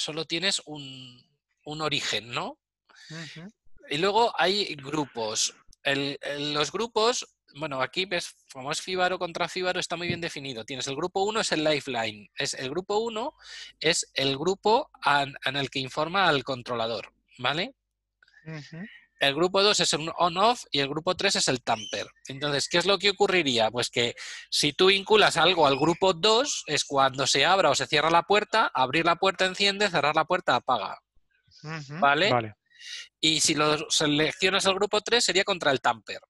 solo 0.00 0.24
tienes 0.24 0.60
un, 0.66 1.22
un 1.64 1.80
origen, 1.82 2.30
¿no? 2.30 2.58
Y 3.88 3.98
luego 3.98 4.32
hay 4.38 4.74
grupos. 4.76 5.54
El- 5.82 6.18
el- 6.22 6.54
los 6.54 6.70
grupos, 6.72 7.26
bueno, 7.56 7.80
aquí 7.82 8.04
ves, 8.04 8.34
como 8.52 8.70
es 8.70 8.80
Fíbaro 8.80 9.18
contra 9.18 9.48
Fíbaro, 9.48 9.80
está 9.80 9.96
muy 9.96 10.06
bien 10.06 10.20
definido. 10.20 10.64
Tienes 10.64 10.86
el 10.86 10.96
grupo 10.96 11.22
1 11.24 11.40
es 11.40 11.52
el 11.52 11.64
lifeline. 11.64 12.30
Es, 12.36 12.54
el 12.54 12.70
grupo 12.70 12.98
1 12.98 13.34
es 13.80 14.08
el 14.14 14.36
grupo 14.38 14.90
an- 15.02 15.34
en 15.44 15.56
el 15.56 15.70
que 15.70 15.80
informa 15.80 16.28
al 16.28 16.44
controlador, 16.44 17.12
¿vale? 17.38 17.74
El 19.20 19.34
grupo 19.34 19.62
2 19.62 19.78
es 19.78 19.92
un 19.92 20.10
on-off 20.16 20.64
y 20.70 20.80
el 20.80 20.88
grupo 20.88 21.14
3 21.14 21.36
es 21.36 21.48
el 21.48 21.62
tamper. 21.62 22.06
Entonces, 22.26 22.68
¿qué 22.68 22.78
es 22.78 22.86
lo 22.86 22.98
que 22.98 23.10
ocurriría? 23.10 23.70
Pues 23.70 23.90
que 23.90 24.14
si 24.50 24.72
tú 24.72 24.86
vinculas 24.86 25.36
algo 25.36 25.66
al 25.66 25.78
grupo 25.78 26.14
2, 26.14 26.64
es 26.66 26.84
cuando 26.84 27.26
se 27.26 27.44
abra 27.44 27.68
o 27.68 27.74
se 27.74 27.86
cierra 27.86 28.10
la 28.10 28.22
puerta, 28.22 28.70
abrir 28.72 29.04
la 29.04 29.16
puerta 29.16 29.44
enciende, 29.44 29.90
cerrar 29.90 30.16
la 30.16 30.24
puerta 30.24 30.56
apaga. 30.56 30.98
Vale. 32.00 32.32
Vale. 32.32 32.54
Y 33.20 33.40
si 33.40 33.54
lo 33.54 33.90
seleccionas 33.90 34.64
al 34.66 34.74
grupo 34.74 35.02
3, 35.02 35.22
sería 35.22 35.44
contra 35.44 35.70
el 35.70 35.82
tamper. 35.82 36.20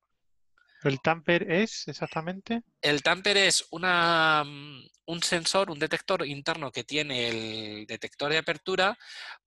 ¿El 0.82 1.00
tamper 1.00 1.50
es 1.50 1.86
exactamente? 1.88 2.62
El 2.80 3.02
tamper 3.02 3.36
es 3.36 3.66
una, 3.70 4.42
mm, 4.44 4.82
un 5.06 5.22
sensor, 5.22 5.70
un 5.70 5.78
detector 5.78 6.26
interno 6.26 6.70
que 6.72 6.84
tiene 6.84 7.28
el 7.28 7.86
detector 7.86 8.30
de 8.30 8.38
apertura 8.38 8.96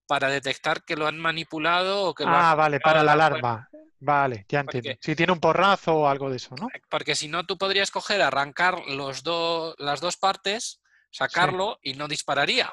para 0.06 0.28
detectar 0.30 0.84
que 0.84 0.96
lo 0.96 1.08
han 1.08 1.18
manipulado 1.18 2.04
o 2.06 2.14
que 2.14 2.24
lo 2.26 2.30
Ah, 2.32 2.54
vale, 2.56 2.80
para 2.80 3.04
la 3.04 3.14
alarma. 3.14 3.70
Vale, 4.00 4.46
ya 4.50 4.64
Porque- 4.64 4.78
entiendo. 4.80 5.00
Si 5.02 5.16
tiene 5.16 5.32
un 5.32 5.40
porrazo 5.40 5.96
o 5.96 6.08
algo 6.08 6.30
de 6.30 6.36
eso, 6.38 6.54
¿no? 6.60 6.68
Porque 6.90 7.16
si 7.16 7.30
no, 7.30 7.46
tú 7.46 7.58
podrías 7.58 7.90
coger, 7.90 8.22
arrancar 8.22 8.80
los 8.90 9.24
do- 9.24 9.74
las 9.78 10.02
dos 10.02 10.18
partes, 10.18 10.82
sacarlo 11.10 11.80
y 11.82 11.94
no 11.94 12.08
dispararía. 12.08 12.72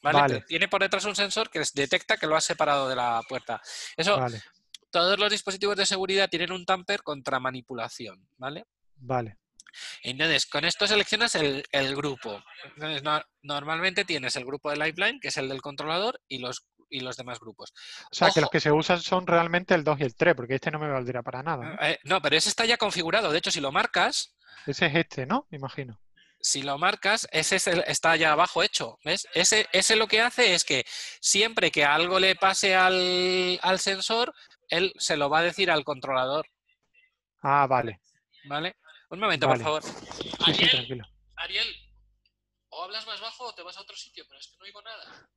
¿Vale? 0.00 0.42
Tiene 0.42 0.68
por 0.68 0.82
detrás 0.82 1.04
un 1.06 1.16
sensor 1.16 1.48
que 1.50 1.62
detecta 1.74 2.16
que 2.18 2.26
lo 2.26 2.36
has 2.36 2.44
separado 2.44 2.88
de 2.88 2.96
la 2.96 3.20
puerta. 3.28 3.60
Eso, 3.96 4.18
Vale, 4.18 4.42
todos 4.94 5.18
los 5.18 5.28
dispositivos 5.30 5.76
de 5.76 5.86
seguridad 5.86 6.28
tienen 6.30 6.52
un 6.52 6.64
tamper 6.64 7.02
contra 7.02 7.40
manipulación, 7.40 8.28
¿vale? 8.36 8.64
vale. 8.96 9.38
Entonces, 10.04 10.46
con 10.46 10.64
esto 10.64 10.86
seleccionas 10.86 11.34
el, 11.34 11.64
el 11.72 11.96
grupo. 11.96 12.40
Entonces, 12.76 13.02
no- 13.02 13.20
normalmente 13.42 14.04
tienes 14.04 14.36
el 14.36 14.44
grupo 14.44 14.70
de 14.70 14.76
Lifeline, 14.76 15.18
que 15.20 15.28
es 15.28 15.36
el 15.36 15.48
del 15.48 15.60
controlador, 15.62 16.20
y 16.28 16.38
los, 16.38 16.64
y 16.88 17.00
los 17.00 17.16
demás 17.16 17.40
grupos. 17.40 17.72
O 18.12 18.14
sea, 18.14 18.30
que 18.30 18.40
los 18.40 18.50
que 18.50 18.60
se 18.60 18.70
usan 18.70 19.00
son 19.00 19.26
realmente 19.26 19.74
el 19.74 19.82
2 19.82 19.98
y 19.98 20.04
el 20.04 20.14
3, 20.14 20.36
porque 20.36 20.54
este 20.54 20.70
no 20.70 20.78
me 20.78 20.88
valdría 20.88 21.22
para 21.22 21.42
nada. 21.42 21.64
¿no? 21.74 21.86
Eh, 21.86 21.98
no, 22.04 22.22
pero 22.22 22.36
ese 22.36 22.48
está 22.50 22.64
ya 22.66 22.76
configurado. 22.76 23.32
De 23.32 23.38
hecho, 23.38 23.50
si 23.50 23.60
lo 23.60 23.72
marcas, 23.72 24.36
Ese 24.64 24.86
es 24.86 24.94
este, 24.94 25.26
¿no? 25.26 25.48
Me 25.50 25.58
imagino. 25.58 26.00
si 26.40 26.62
lo 26.62 26.78
marcas, 26.78 27.26
ese 27.32 27.56
es 27.56 27.66
el- 27.66 27.82
está 27.88 28.14
ya 28.14 28.30
abajo 28.32 28.62
hecho. 28.62 28.98
¿Ves? 29.04 29.26
Ese, 29.34 29.66
ese 29.72 29.96
lo 29.96 30.06
que 30.06 30.20
hace 30.20 30.54
es 30.54 30.62
que 30.62 30.84
siempre 31.20 31.72
que 31.72 31.84
algo 31.84 32.20
le 32.20 32.36
pase 32.36 32.76
al, 32.76 33.58
al 33.62 33.80
sensor, 33.80 34.32
él 34.76 34.92
se 34.98 35.16
lo 35.16 35.30
va 35.30 35.38
a 35.38 35.42
decir 35.42 35.70
al 35.70 35.84
controlador. 35.84 36.46
Ah, 37.42 37.66
vale. 37.66 38.00
¿Vale? 38.46 38.76
Un 39.10 39.20
momento, 39.20 39.46
Vale. 39.46 39.62
por 39.62 39.80
favor. 39.80 39.82
Sí, 39.82 40.06
sí, 40.22 40.30
Ariel, 40.46 40.70
tranquilo. 40.70 41.04
Ariel, 41.36 41.66
o 42.70 42.82
hablas 42.82 43.06
más 43.06 43.20
bajo 43.20 43.44
o 43.44 43.54
te 43.54 43.62
vas 43.62 43.76
a 43.76 43.82
otro 43.82 43.96
sitio, 43.96 44.24
pero 44.28 44.40
es 44.40 44.48
que 44.48 44.56
no 44.56 44.64
oigo 44.64 44.82
nada. 44.82 45.28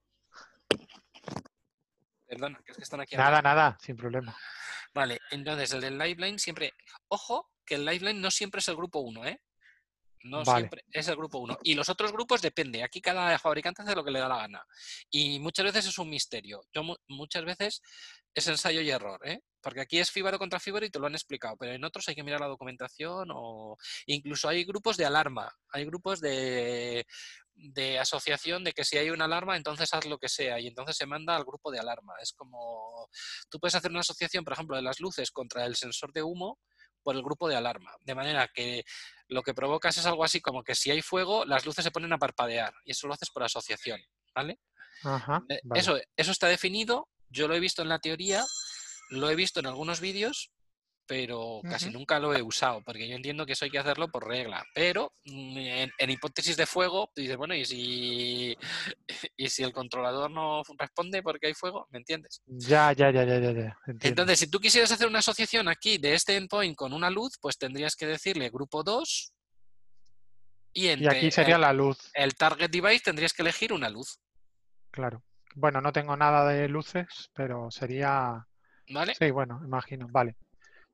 Perdona, 2.25 2.61
que 2.65 2.71
es 2.71 2.77
que 2.77 2.83
están 2.83 3.01
aquí. 3.01 3.15
Nada, 3.15 3.41
nada, 3.41 3.77
sin 3.79 3.95
problema. 3.95 4.35
Vale, 4.93 5.19
entonces 5.31 5.71
el 5.73 5.81
del 5.81 5.97
Liveline 5.97 6.39
siempre. 6.39 6.73
Ojo, 7.07 7.51
que 7.65 7.75
el 7.75 7.85
Liveline 7.85 8.19
no 8.19 8.31
siempre 8.31 8.59
es 8.59 8.67
el 8.67 8.75
grupo 8.75 8.99
1, 8.99 9.25
¿eh? 9.25 9.41
No 10.29 10.43
Vale. 10.43 10.59
siempre 10.61 10.83
es 10.91 11.07
el 11.07 11.15
grupo 11.15 11.37
1. 11.39 11.57
Y 11.63 11.73
los 11.75 11.89
otros 11.89 12.11
grupos 12.11 12.41
depende. 12.41 12.83
Aquí 12.83 13.01
cada 13.01 13.37
fabricante 13.39 13.81
hace 13.81 13.95
lo 13.95 14.03
que 14.03 14.11
le 14.11 14.19
da 14.19 14.27
la 14.27 14.37
gana. 14.37 14.65
Y 15.09 15.39
muchas 15.39 15.65
veces 15.65 15.87
es 15.87 15.97
un 15.97 16.09
misterio. 16.09 16.61
Yo 16.73 16.83
mu- 16.83 16.95
muchas 17.07 17.45
veces 17.45 17.81
es 18.33 18.47
ensayo 18.47 18.81
y 18.81 18.89
error, 18.89 19.19
¿eh? 19.25 19.41
Porque 19.61 19.81
aquí 19.81 19.99
es 19.99 20.11
Fíbaro 20.11 20.37
contra 20.37 20.59
Fíbaro 20.59 20.85
y 20.85 20.89
te 20.89 20.99
lo 20.99 21.07
han 21.07 21.15
explicado, 21.15 21.57
pero 21.57 21.73
en 21.73 21.83
otros 21.83 22.07
hay 22.07 22.15
que 22.15 22.23
mirar 22.23 22.39
la 22.39 22.47
documentación 22.47 23.29
o 23.33 23.75
incluso 24.05 24.47
hay 24.47 24.63
grupos 24.63 24.95
de 24.97 25.05
alarma, 25.05 25.51
hay 25.71 25.83
grupos 25.85 26.21
de, 26.21 27.05
de 27.55 27.99
asociación 27.99 28.63
de 28.63 28.71
que 28.73 28.85
si 28.85 28.97
hay 28.97 29.09
una 29.09 29.25
alarma, 29.25 29.57
entonces 29.57 29.91
haz 29.93 30.05
lo 30.05 30.19
que 30.19 30.29
sea 30.29 30.59
y 30.59 30.67
entonces 30.67 30.95
se 30.95 31.07
manda 31.07 31.35
al 31.35 31.43
grupo 31.43 31.71
de 31.71 31.79
alarma. 31.79 32.13
Es 32.21 32.31
como 32.33 33.09
tú 33.49 33.59
puedes 33.59 33.75
hacer 33.75 33.89
una 33.91 34.01
asociación, 34.01 34.43
por 34.43 34.53
ejemplo, 34.53 34.75
de 34.75 34.83
las 34.83 34.99
luces 34.99 35.31
contra 35.31 35.65
el 35.65 35.75
sensor 35.75 36.13
de 36.13 36.21
humo 36.23 36.59
por 37.07 37.15
el 37.15 37.23
grupo 37.23 37.47
de 37.47 37.55
alarma, 37.55 37.95
de 38.03 38.15
manera 38.15 38.49
que 38.53 38.83
lo 39.29 39.41
que 39.41 39.53
provocas 39.53 39.97
es 39.97 40.05
algo 40.05 40.25
así 40.25 40.41
como 40.41 40.61
que 40.61 40.75
si 40.75 40.91
hay 40.91 41.01
fuego, 41.01 41.45
las 41.45 41.65
luces 41.65 41.85
se 41.85 41.91
ponen 41.91 42.11
a 42.11 42.17
parpadear 42.17 42.73
y 42.83 42.91
eso 42.91 43.07
lo 43.07 43.13
haces 43.13 43.29
por 43.29 43.43
asociación, 43.43 44.01
¿vale? 44.35 44.59
Ajá. 45.05 45.41
Eh, 45.47 45.61
vale. 45.63 45.79
Eso, 45.79 45.97
eso 46.17 46.31
está 46.33 46.49
definido, 46.49 47.07
yo 47.29 47.47
lo 47.47 47.55
he 47.55 47.61
visto 47.61 47.81
en 47.81 47.87
la 47.87 47.99
teoría, 47.99 48.43
lo 49.09 49.29
he 49.29 49.35
visto 49.35 49.61
en 49.61 49.67
algunos 49.67 50.01
vídeos, 50.01 50.51
pero 51.07 51.61
casi 51.63 51.89
nunca 51.89 52.19
lo 52.19 52.35
he 52.35 52.41
usado, 52.41 52.81
porque 52.83 53.07
yo 53.07 53.15
entiendo 53.15 53.45
que 53.45 53.53
eso 53.53 53.65
hay 53.65 53.71
que 53.71 53.79
hacerlo 53.79 54.09
por 54.09 54.27
regla. 54.27 54.63
Pero 54.73 55.13
mm, 55.25 55.57
en, 55.57 55.91
en 55.97 56.09
hipótesis 56.09 56.57
de 56.57 56.65
fuego, 56.65 57.09
tú 57.15 57.21
dices, 57.21 57.37
bueno, 57.37 57.55
¿y 57.55 57.65
si, 57.65 58.57
¿y 59.37 59.49
si 59.49 59.63
el 59.63 59.71
controlador 59.71 60.29
no 60.29 60.61
responde 60.77 61.23
porque 61.23 61.47
hay 61.47 61.53
fuego? 61.53 61.87
¿Me 61.91 61.99
entiendes? 61.99 62.41
Ya, 62.45 62.91
ya, 62.91 63.09
ya, 63.11 63.23
ya, 63.23 63.39
ya, 63.39 63.51
ya. 63.51 63.77
Entonces, 64.01 64.39
si 64.39 64.51
tú 64.51 64.59
quisieras 64.59 64.91
hacer 64.91 65.07
una 65.07 65.19
asociación 65.19 65.67
aquí 65.67 65.97
de 65.97 66.13
este 66.13 66.35
endpoint 66.35 66.75
con 66.75 66.93
una 66.93 67.09
luz, 67.09 67.37
pues 67.41 67.57
tendrías 67.57 67.95
que 67.95 68.05
decirle 68.05 68.49
grupo 68.49 68.83
2 68.83 69.33
y, 70.73 71.07
aquí 71.07 71.31
sería 71.31 71.55
el, 71.55 71.61
la 71.61 71.73
luz, 71.73 71.97
el 72.13 72.35
target 72.35 72.69
device 72.69 73.05
tendrías 73.05 73.33
que 73.33 73.41
elegir 73.41 73.73
una 73.73 73.89
luz, 73.89 74.19
claro. 74.91 75.23
Bueno, 75.55 75.81
no 75.81 75.91
tengo 75.91 76.15
nada 76.15 76.47
de 76.47 76.69
luces, 76.69 77.31
pero 77.33 77.71
sería... 77.71 78.45
¿vale? 78.91 79.15
Sí, 79.15 79.31
bueno, 79.31 79.59
imagino, 79.63 80.07
vale. 80.11 80.35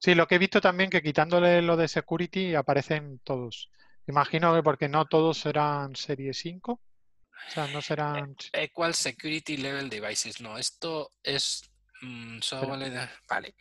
Sí, 0.03 0.15
lo 0.15 0.27
que 0.27 0.35
he 0.35 0.39
visto 0.39 0.59
también 0.59 0.89
que 0.89 1.01
quitándole 1.01 1.61
lo 1.61 1.77
de 1.77 1.87
security 1.87 2.55
aparecen 2.55 3.19
todos. 3.19 3.69
Imagino 4.05 4.53
que 4.53 4.61
porque 4.61 4.89
no 4.89 5.05
todos 5.05 5.37
serán 5.37 5.95
serie 5.95 6.33
5, 6.33 6.73
o 6.73 6.81
sea, 7.49 7.67
no 7.67 7.81
serán... 7.81 8.35
Equal 8.51 8.95
Security 8.95 9.55
Level 9.55 9.89
Devices. 9.89 10.41
No, 10.41 10.57
esto 10.57 11.09
es 11.23 11.71
mm, 12.01 12.39
Vale. 13.29 13.55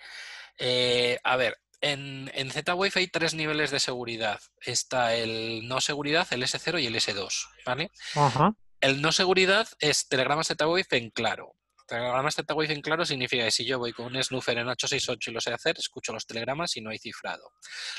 Eh, 0.59 1.17
a 1.23 1.37
ver, 1.37 1.57
en, 1.81 2.29
en 2.35 2.51
Z-Wave 2.51 2.93
hay 2.97 3.07
tres 3.07 3.35
niveles 3.35 3.71
de 3.71 3.79
seguridad. 3.79 4.41
Está 4.61 5.15
el 5.15 5.69
no 5.69 5.81
seguridad, 5.81 6.27
el 6.33 6.43
S0 6.43 6.83
y 6.83 6.87
el 6.87 6.97
S2. 6.97 7.47
¿Vale? 7.65 7.93
Ajá, 8.17 8.53
El 8.81 9.01
no 9.01 9.13
seguridad 9.13 9.69
es 9.79 10.09
telegrama 10.09 10.43
Z-Wave 10.43 10.87
en 10.91 11.11
claro. 11.11 11.55
Telegramas 11.87 12.35
Z-Wave 12.35 12.73
en 12.73 12.81
claro 12.81 13.05
significa 13.05 13.45
que 13.45 13.51
si 13.51 13.65
yo 13.65 13.79
voy 13.79 13.93
con 13.93 14.07
un 14.07 14.23
snuffer 14.23 14.59
en 14.59 14.69
868 14.69 15.31
y 15.31 15.35
lo 15.35 15.41
sé 15.41 15.53
hacer, 15.53 15.77
escucho 15.79 16.13
los 16.13 16.27
telegramas 16.27 16.77
y 16.77 16.81
no 16.81 16.91
hay 16.91 16.99
cifrado. 16.99 17.53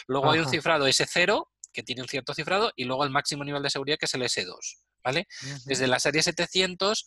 Luego 0.07 0.31
hay 0.31 0.39
un 0.39 0.49
cifrado 0.49 0.87
S0 0.87 1.47
que 1.71 1.83
tiene 1.83 2.01
un 2.01 2.07
cierto 2.07 2.33
cifrado 2.33 2.71
y 2.75 2.85
luego 2.85 3.03
el 3.03 3.09
máximo 3.09 3.43
nivel 3.43 3.63
de 3.63 3.69
seguridad 3.69 3.97
que 3.97 4.05
es 4.05 4.13
el 4.13 4.21
S2. 4.21 4.55
¿Vale? 5.03 5.27
Desde 5.65 5.87
la 5.87 5.99
serie 5.99 6.23
700 6.23 7.05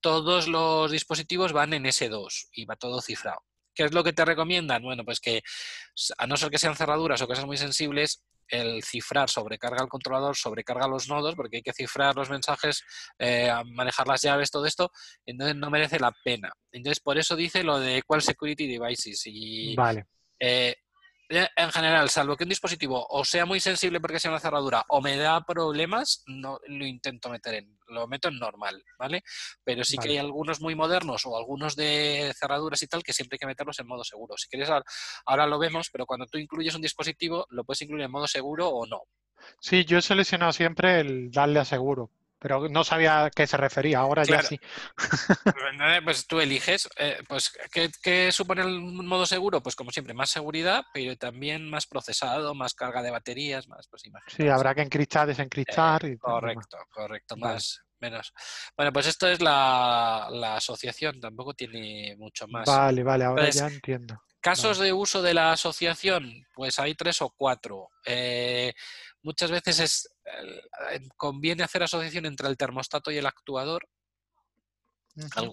todos 0.00 0.48
los 0.48 0.90
dispositivos 0.90 1.52
van 1.52 1.72
en 1.72 1.84
S2 1.84 2.48
y 2.52 2.64
va 2.64 2.76
todo 2.76 3.00
cifrado. 3.00 3.40
¿Qué 3.74 3.84
es 3.84 3.92
lo 3.92 4.04
que 4.04 4.12
te 4.12 4.24
recomiendan? 4.24 4.82
Bueno, 4.82 5.04
pues 5.04 5.20
que 5.20 5.42
a 6.18 6.26
no 6.26 6.36
ser 6.36 6.50
que 6.50 6.58
sean 6.58 6.76
cerraduras 6.76 7.20
o 7.22 7.26
cosas 7.26 7.44
muy 7.44 7.56
sensibles, 7.56 8.22
el 8.60 8.82
cifrar 8.82 9.28
sobrecarga 9.28 9.82
al 9.82 9.88
controlador, 9.88 10.36
sobrecarga 10.36 10.88
los 10.88 11.08
nodos, 11.08 11.34
porque 11.34 11.58
hay 11.58 11.62
que 11.62 11.72
cifrar 11.72 12.14
los 12.14 12.30
mensajes, 12.30 12.82
eh, 13.18 13.52
manejar 13.72 14.06
las 14.06 14.22
llaves, 14.22 14.50
todo 14.50 14.66
esto, 14.66 14.90
entonces 15.26 15.56
no 15.56 15.70
merece 15.70 15.98
la 15.98 16.12
pena. 16.24 16.52
Entonces, 16.72 17.00
por 17.00 17.18
eso 17.18 17.36
dice 17.36 17.62
lo 17.62 17.78
de 17.78 17.98
Equal 17.98 18.22
Security 18.22 18.66
Devices. 18.66 19.22
Y 19.26 19.74
Vale, 19.74 20.06
eh, 20.38 20.76
en 21.34 21.72
general, 21.72 22.10
salvo 22.10 22.36
que 22.36 22.44
un 22.44 22.50
dispositivo 22.50 23.06
o 23.08 23.24
sea 23.24 23.46
muy 23.46 23.60
sensible 23.60 24.00
porque 24.00 24.20
sea 24.20 24.30
una 24.30 24.40
cerradura 24.40 24.84
o 24.88 25.00
me 25.00 25.16
da 25.16 25.44
problemas, 25.44 26.22
no 26.26 26.58
lo 26.66 26.86
intento 26.86 27.30
meter 27.30 27.54
en, 27.54 27.78
lo 27.88 28.06
meto 28.06 28.28
en 28.28 28.38
normal, 28.38 28.82
¿vale? 28.98 29.22
Pero 29.62 29.84
sí 29.84 29.96
que 29.98 30.10
hay 30.10 30.18
algunos 30.18 30.60
muy 30.60 30.74
modernos 30.74 31.24
o 31.26 31.36
algunos 31.36 31.76
de 31.76 32.32
cerraduras 32.38 32.82
y 32.82 32.86
tal 32.86 33.02
que 33.02 33.12
siempre 33.12 33.36
hay 33.36 33.38
que 33.40 33.46
meterlos 33.46 33.78
en 33.78 33.86
modo 33.86 34.04
seguro. 34.04 34.36
Si 34.36 34.48
quieres, 34.48 34.68
ahora, 34.70 34.84
ahora 35.26 35.46
lo 35.46 35.58
vemos, 35.58 35.88
pero 35.90 36.06
cuando 36.06 36.26
tú 36.26 36.38
incluyes 36.38 36.74
un 36.74 36.82
dispositivo, 36.82 37.46
lo 37.50 37.64
puedes 37.64 37.82
incluir 37.82 38.04
en 38.04 38.10
modo 38.10 38.26
seguro 38.26 38.68
o 38.68 38.86
no. 38.86 39.02
Sí, 39.60 39.84
yo 39.84 39.98
he 39.98 40.02
seleccionado 40.02 40.52
siempre 40.52 41.00
el 41.00 41.30
darle 41.30 41.60
a 41.60 41.64
seguro, 41.64 42.10
pero 42.44 42.68
no 42.68 42.84
sabía 42.84 43.24
a 43.24 43.30
qué 43.30 43.46
se 43.46 43.56
refería. 43.56 44.00
Ahora 44.00 44.22
ya 44.22 44.42
sí. 44.42 44.60
Eh, 45.80 46.00
Pues 46.04 46.26
tú 46.26 46.40
eliges, 46.40 46.86
eh, 46.98 47.22
pues 47.26 47.50
¿qué, 47.72 47.90
qué 48.02 48.30
supone 48.32 48.60
el 48.60 48.82
modo 48.82 49.24
seguro? 49.24 49.62
Pues 49.62 49.74
como 49.74 49.90
siempre, 49.90 50.12
más 50.12 50.28
seguridad, 50.28 50.84
pero 50.92 51.16
también 51.16 51.70
más 51.70 51.86
procesado, 51.86 52.54
más 52.54 52.74
carga 52.74 53.00
de 53.00 53.10
baterías, 53.10 53.66
más, 53.66 53.88
pues 53.88 54.04
imagínate. 54.04 54.42
Sí, 54.42 54.46
habrá 54.46 54.74
que 54.74 54.82
encriptar, 54.82 55.26
desencriptar 55.26 56.04
y 56.04 56.08
lo 56.08 56.10
demás. 56.10 56.20
Correcto, 56.20 56.76
correcto, 56.92 57.34
Vale. 57.38 57.54
más, 57.54 57.80
menos. 57.98 58.34
Bueno, 58.76 58.92
pues 58.92 59.06
esto 59.06 59.26
es 59.26 59.40
la, 59.40 60.28
la 60.30 60.56
asociación, 60.56 61.20
tampoco 61.20 61.54
tiene 61.54 62.14
mucho 62.18 62.46
más. 62.46 62.66
Vale, 62.66 63.02
vale, 63.02 63.24
ahora 63.24 63.46
Entonces, 63.46 63.62
ya 63.62 63.74
entiendo. 63.74 64.20
Casos 64.42 64.78
de 64.78 64.92
uso 64.92 65.22
de 65.22 65.32
la 65.32 65.52
asociación, 65.52 66.44
pues 66.52 66.78
hay 66.78 66.94
tres 66.94 67.22
o 67.22 67.32
cuatro. 67.34 67.88
Eh, 68.04 68.74
muchas 69.22 69.50
veces 69.50 69.80
es, 69.80 70.06
eh, 70.06 70.13
conviene 71.16 71.62
hacer 71.62 71.82
asociación 71.82 72.26
entre 72.26 72.48
el 72.48 72.56
termostato 72.56 73.10
y 73.10 73.18
el 73.18 73.26
actuador. 73.26 73.88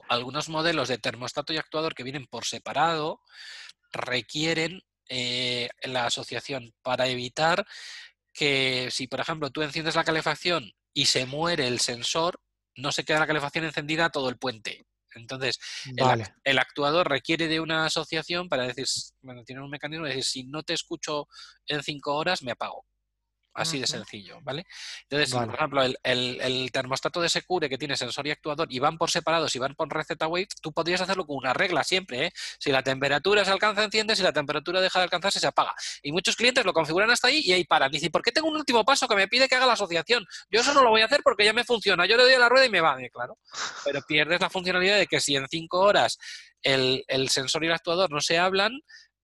Algunos 0.10 0.50
modelos 0.50 0.88
de 0.88 0.98
termostato 0.98 1.54
y 1.54 1.58
actuador 1.58 1.94
que 1.94 2.04
vienen 2.04 2.26
por 2.26 2.46
separado 2.46 3.22
requieren 3.92 4.82
eh, 5.08 5.70
la 5.84 6.06
asociación 6.06 6.74
para 6.82 7.08
evitar 7.08 7.66
que 8.34 8.90
si, 8.92 9.08
por 9.08 9.20
ejemplo, 9.20 9.50
tú 9.50 9.62
enciendes 9.62 9.96
la 9.96 10.04
calefacción 10.04 10.72
y 10.94 11.06
se 11.06 11.26
muere 11.26 11.68
el 11.68 11.80
sensor, 11.80 12.40
no 12.76 12.92
se 12.92 13.04
queda 13.04 13.20
la 13.20 13.28
calefacción 13.28 13.66
encendida 13.66 14.10
todo 14.10 14.30
el 14.30 14.38
puente. 14.38 14.86
Entonces, 15.14 15.60
el 16.44 16.60
actuador 16.60 17.10
requiere 17.10 17.48
de 17.48 17.60
una 17.60 17.86
asociación 17.86 18.48
para 18.48 18.66
decir, 18.66 18.86
bueno, 19.22 19.44
tiene 19.44 19.62
un 19.62 19.70
mecanismo 19.70 20.06
de 20.06 20.16
decir, 20.16 20.24
si 20.24 20.44
no 20.44 20.64
te 20.64 20.74
escucho 20.74 21.28
en 21.68 21.84
cinco 21.84 22.16
horas, 22.16 22.44
me 22.44 22.52
apago. 22.52 22.86
Así 23.54 23.80
de 23.82 23.88
sencillo, 23.88 24.40
¿vale? 24.44 24.66
Entonces, 25.04 25.34
Vale. 25.34 25.48
por 25.48 25.56
ejemplo, 25.56 25.84
el, 25.84 25.98
el- 26.04 26.40
el 26.42 26.72
termostato 26.72 27.20
de 27.22 27.28
Secure 27.28 27.68
que 27.68 27.78
tiene 27.78 27.98
sensor 27.98 28.26
y 28.26 28.32
actuador 28.32 28.68
y 28.72 28.80
van 28.80 28.98
por 28.98 29.12
separados 29.12 29.54
y 29.56 29.60
van 29.60 29.76
por 29.76 29.90
red 29.94 30.06
Z-Wave, 30.06 30.48
tú 30.62 30.72
podrías 30.72 31.02
hacerlo 31.02 31.26
con 31.28 31.36
una 31.36 31.52
regla 31.54 31.84
siempre, 31.84 32.28
¿eh? 32.28 32.32
Si 32.60 32.72
la 32.72 32.82
temperatura 32.82 33.44
se 33.44 33.52
alcanza, 33.52 33.84
enciende, 33.84 34.16
si 34.16 34.24
la 34.24 34.32
temperatura 34.32 34.80
deja 34.80 35.00
de 35.00 35.04
alcanzarse, 35.04 35.40
se 35.42 35.48
apaga. 35.48 35.76
Y 36.02 36.14
muchos 36.14 36.38
clientes 36.38 36.64
lo 36.64 36.72
configuran 36.72 37.12
hasta 37.12 37.28
ahí 37.28 37.42
y 37.44 37.52
ahí 37.52 37.66
paran. 37.66 37.92
Dicen, 37.92 38.10
¿por 38.10 38.22
qué 38.22 38.32
tengo 38.32 38.48
un 38.48 38.56
último 38.56 38.86
paso 38.86 39.06
que 39.08 39.16
me 39.16 39.28
pide 39.28 39.50
que 39.50 39.56
haga 39.56 39.66
la 39.66 39.74
asociación? 39.74 40.26
Yo 40.50 40.62
eso 40.62 40.74
no 40.74 40.82
lo 40.82 40.90
voy 40.90 41.02
a 41.02 41.06
hacer 41.06 41.20
porque 41.22 41.44
ya 41.44 41.52
me 41.52 41.66
funciona. 41.66 42.06
Yo 42.06 42.16
le 42.16 42.24
doy 42.24 42.34
a 42.34 42.40
la 42.40 42.48
rueda 42.48 42.66
y 42.66 42.70
me 42.70 42.80
va, 42.80 43.02
Eh, 43.04 43.10
claro. 43.10 43.38
Pero 43.84 44.02
pierdes 44.08 44.40
la 44.40 44.50
funcionalidad 44.50 44.98
de 44.98 45.08
que 45.08 45.20
si 45.20 45.36
en 45.36 45.46
cinco 45.50 45.80
horas 45.82 46.18
el, 46.62 47.04
el 47.08 47.28
sensor 47.30 47.64
y 47.66 47.68
el 47.68 47.74
actuador 47.74 48.12
no 48.12 48.22
se 48.22 48.40
hablan, 48.40 48.80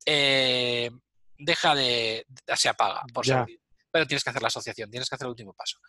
eh, 0.05 0.91
deja 1.37 1.75
de, 1.75 2.25
se 2.55 2.69
apaga 2.69 3.03
por 3.13 3.25
Ya. 3.25 3.45
Pero 3.91 4.05
tienes 4.05 4.23
que 4.23 4.29
hacer 4.29 4.41
la 4.41 4.49
asociación, 4.49 4.89
tienes 4.89 5.09
que 5.09 5.15
hacer 5.15 5.25
el 5.25 5.31
último 5.31 5.53
paso. 5.53 5.79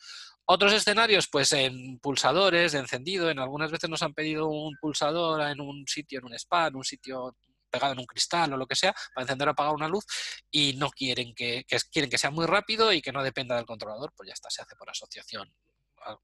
Otros 0.44 0.72
escenarios, 0.72 1.28
pues 1.30 1.52
en 1.52 1.98
pulsadores 1.98 2.72
de 2.72 2.78
encendido, 2.78 3.30
en 3.30 3.38
algunas 3.38 3.70
veces 3.70 3.90
nos 3.90 4.02
han 4.02 4.14
pedido 4.14 4.48
un 4.48 4.76
pulsador 4.80 5.42
en 5.42 5.60
un 5.60 5.84
sitio, 5.86 6.20
en 6.20 6.26
un 6.26 6.34
spa, 6.34 6.68
en 6.68 6.76
un 6.76 6.84
sitio 6.84 7.36
pegado 7.70 7.92
en 7.92 7.98
un 7.98 8.06
cristal 8.06 8.52
o 8.52 8.56
lo 8.56 8.66
que 8.66 8.76
sea, 8.76 8.94
para 9.14 9.24
encender 9.24 9.48
o 9.48 9.50
apagar 9.50 9.74
una 9.74 9.88
luz 9.88 10.04
y 10.50 10.74
no 10.74 10.90
quieren 10.90 11.34
que, 11.34 11.64
que 11.66 11.78
quieren 11.92 12.10
que 12.10 12.18
sea 12.18 12.30
muy 12.30 12.46
rápido 12.46 12.92
y 12.92 13.02
que 13.02 13.12
no 13.12 13.22
dependa 13.22 13.56
del 13.56 13.66
controlador, 13.66 14.12
pues 14.16 14.28
ya 14.28 14.32
está, 14.32 14.48
se 14.50 14.62
hace 14.62 14.76
por 14.76 14.90
asociación. 14.90 15.52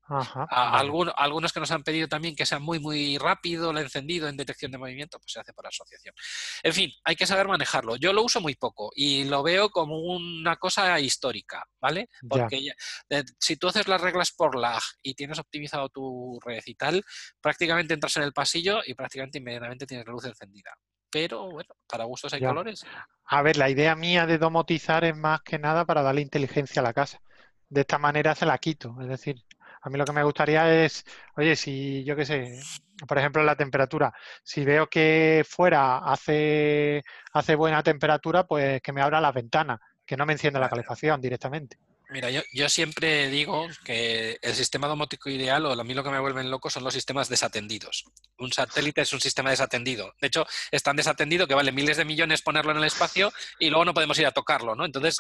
Ajá, 0.09 0.46
A- 0.51 0.70
vale. 0.70 0.78
alguno- 0.78 1.12
algunos 1.16 1.52
que 1.52 1.60
nos 1.60 1.70
han 1.70 1.82
pedido 1.82 2.09
también 2.09 2.36
que 2.36 2.46
sea 2.46 2.59
muy, 2.59 2.78
muy 2.78 3.18
rápido 3.18 3.70
el 3.70 3.78
encendido 3.78 4.28
en 4.28 4.36
detección 4.36 4.70
de 4.72 4.78
movimiento, 4.78 5.18
pues 5.18 5.32
se 5.32 5.40
hace 5.40 5.52
por 5.52 5.66
asociación. 5.66 6.14
En 6.62 6.72
fin, 6.72 6.90
hay 7.05 7.16
que 7.16 7.26
saber 7.26 7.48
manejarlo. 7.48 7.96
Yo 7.96 8.12
lo 8.12 8.22
uso 8.22 8.40
muy 8.40 8.55
poco 8.55 8.90
y 8.94 9.24
lo 9.24 9.42
veo 9.42 9.70
como 9.70 9.98
una 9.98 10.56
cosa 10.56 10.98
histórica, 11.01 11.64
¿vale? 11.80 12.09
Porque 12.28 12.62
ya- 12.64 12.74
de- 13.09 13.24
si 13.38 13.56
tú 13.56 13.68
haces 13.68 13.88
las 13.88 14.01
reglas 14.01 14.32
por 14.32 14.56
lag 14.59 14.82
y 15.02 15.14
tienes 15.14 15.38
optimizado 15.38 15.88
tu 15.88 16.38
red 16.44 16.62
y 16.66 16.74
tal, 16.74 17.05
prácticamente 17.40 17.94
entras 17.94 18.16
en 18.16 18.22
el 18.24 18.32
pasillo 18.32 18.80
y 18.86 18.94
prácticamente 18.94 19.38
inmediatamente 19.38 19.86
tienes 19.86 20.06
la 20.06 20.12
luz 20.12 20.24
encendida. 20.24 20.76
pero 21.10 21.48
bueno, 21.48 21.72
para 21.86 22.02
gustos 22.06 22.32
hay 22.34 22.40
Ya. 22.40 22.48
colores. 22.48 22.84
A 23.26 23.40
ver, 23.42 23.56
la 23.56 23.70
idea 23.70 23.94
mía 23.94 24.26
de 24.26 24.36
domotizar 24.36 25.05
es 25.05 25.16
más 25.16 25.42
que 25.42 25.60
nada 25.60 25.84
para 25.84 26.02
darle 26.02 26.22
inteligencia 26.22 26.80
a 26.80 26.82
la 26.82 26.92
casa. 26.92 27.20
De 27.68 27.82
esta 27.82 27.98
manera 27.98 28.34
se 28.34 28.46
la 28.46 28.59
quito. 28.59 28.96
Es 29.01 29.06
decir, 29.06 29.36
a 29.85 29.90
mí 29.90 29.98
lo 29.98 30.05
que 30.06 30.12
me 30.12 30.23
gustaría 30.24 30.85
es, 30.85 31.05
oye, 31.36 31.55
si 31.56 32.05
yo 32.05 32.16
qué 32.16 32.24
sé, 32.24 32.59
por 33.06 33.19
ejemplo, 33.19 33.43
la 33.43 33.55
temperatura, 33.55 34.12
si 34.43 34.65
veo 34.65 34.89
que 34.89 35.44
fuera 35.47 35.98
hace, 35.98 37.02
hace 37.35 37.55
buena 37.55 37.82
temperatura, 37.82 38.44
pues 38.44 38.81
que 38.81 38.93
me 38.93 39.02
abra 39.02 39.20
las 39.20 39.35
ventanas, 39.35 39.81
que 40.06 40.16
no 40.16 40.24
me 40.24 40.32
encienda 40.32 40.59
la 40.59 40.70
calefacción 40.70 41.20
directamente. 41.20 41.77
Mira, 42.10 42.31
yo, 42.31 42.43
yo 42.52 42.68
siempre 42.68 43.28
digo 43.31 43.66
que 43.82 44.39
el 44.43 44.55
sistema 44.55 44.86
domótico 44.86 45.31
ideal, 45.31 45.64
o 45.64 45.72
a 45.72 45.85
mí 45.85 45.94
lo 45.94 46.05
que 46.05 46.10
me 46.10 46.20
vuelven 46.20 46.51
loco, 46.51 46.68
son 46.68 46.85
los 46.85 46.93
sistemas 46.94 47.28
desatendidos. 47.31 48.05
Un 48.39 48.52
satélite 48.52 49.01
es 49.01 49.12
un 49.14 49.20
sistema 49.20 49.51
desatendido. 49.51 50.12
De 50.20 50.26
hecho, 50.28 50.47
es 50.70 50.82
tan 50.82 50.97
desatendido 50.97 51.47
que 51.47 51.55
vale 51.55 51.72
miles 51.72 51.97
de 51.97 52.05
millones 52.05 52.43
ponerlo 52.43 52.72
en 52.72 52.78
el 52.78 52.85
espacio 52.85 53.32
y 53.59 53.70
luego 53.70 53.86
no 53.86 53.94
podemos 53.94 54.18
ir 54.18 54.26
a 54.26 54.32
tocarlo, 54.32 54.74
¿no? 54.74 54.85
Entonces, 54.85 55.16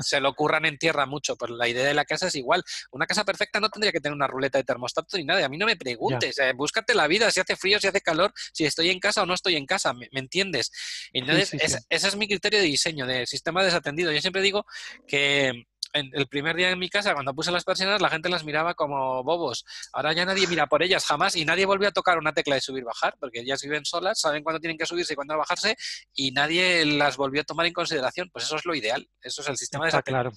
se- 0.00 0.20
lo 0.20 0.34
curran 0.34 0.64
en 0.64 0.78
tierra 0.78 1.04
mucho. 1.06 1.36
Pues 1.36 1.50
la 1.50 1.68
idea 1.68 1.84
de 1.84 1.94
la 1.94 2.06
casa 2.06 2.28
es 2.28 2.34
igual. 2.34 2.64
Una 2.92 3.06
casa 3.06 3.24
perfecta 3.24 3.60
no 3.60 3.68
tendría 3.68 3.92
que 3.92 4.00
tener 4.00 4.14
una 4.16 4.26
ruleta 4.26 4.56
de 4.58 4.64
termostato 4.64 5.18
ni 5.18 5.24
nada. 5.24 5.40
Y 5.42 5.44
a 5.44 5.48
mí 5.50 5.58
no 5.58 5.66
me 5.66 5.76
preguntes. 5.76 6.38
eh, 6.38 6.52
búscate 6.54 6.94
la 6.94 7.06
vida, 7.08 7.30
si 7.30 7.40
hace 7.40 7.56
frío, 7.56 7.78
si 7.78 7.88
hace 7.88 8.00
calor, 8.00 8.32
si 8.52 8.64
estoy 8.64 8.88
en 8.88 9.00
casa 9.00 9.22
o 9.22 9.26
no 9.26 9.34
estoy 9.34 9.56
en 9.56 9.66
casa. 9.66 9.92
¿Me, 9.92 10.08
me 10.12 10.20
entiendes? 10.20 10.72
Entonces, 11.12 11.50
sí, 11.50 11.58
es- 11.60 11.72
sí. 11.72 11.78
ese 11.90 12.08
es 12.08 12.16
mi 12.16 12.26
criterio 12.26 12.58
de 12.58 12.64
diseño, 12.64 13.06
de 13.06 13.26
sistema 13.26 13.62
desatendido. 13.62 14.10
Yo 14.12 14.20
siempre 14.22 14.40
digo 14.42 14.64
que 15.06 15.66
en 15.92 16.10
el 16.12 16.26
primer 16.26 16.56
día 16.56 16.70
en 16.70 16.78
mi 16.78 16.88
casa, 16.88 17.14
cuando 17.14 17.34
puse 17.34 17.50
las 17.50 17.64
persianas, 17.64 18.00
la 18.00 18.08
gente 18.08 18.28
las 18.28 18.44
miraba 18.44 18.74
como 18.74 19.22
bobos. 19.22 19.64
Ahora 19.92 20.12
ya 20.12 20.24
nadie 20.24 20.46
mira 20.46 20.66
por 20.66 20.82
ellas 20.82 21.04
jamás 21.04 21.36
y 21.36 21.44
nadie 21.44 21.66
volvió 21.66 21.88
a 21.88 21.92
tocar 21.92 22.18
una 22.18 22.32
tecla 22.32 22.54
de 22.54 22.60
subir-bajar, 22.60 23.16
porque 23.18 23.40
ellas 23.40 23.62
viven 23.62 23.84
solas, 23.84 24.20
saben 24.20 24.42
cuándo 24.42 24.60
tienen 24.60 24.78
que 24.78 24.86
subirse 24.86 25.12
y 25.12 25.16
cuándo 25.16 25.36
bajarse, 25.36 25.76
y 26.14 26.32
nadie 26.32 26.84
las 26.86 27.16
volvió 27.16 27.42
a 27.42 27.44
tomar 27.44 27.66
en 27.66 27.72
consideración. 27.72 28.30
Pues 28.32 28.44
eso 28.44 28.56
es 28.56 28.64
lo 28.64 28.74
ideal, 28.74 29.08
eso 29.22 29.42
es 29.42 29.48
el 29.48 29.56
sistema 29.56 29.86
Está 29.86 29.98
desatendido. 29.98 30.30
claro. 30.30 30.36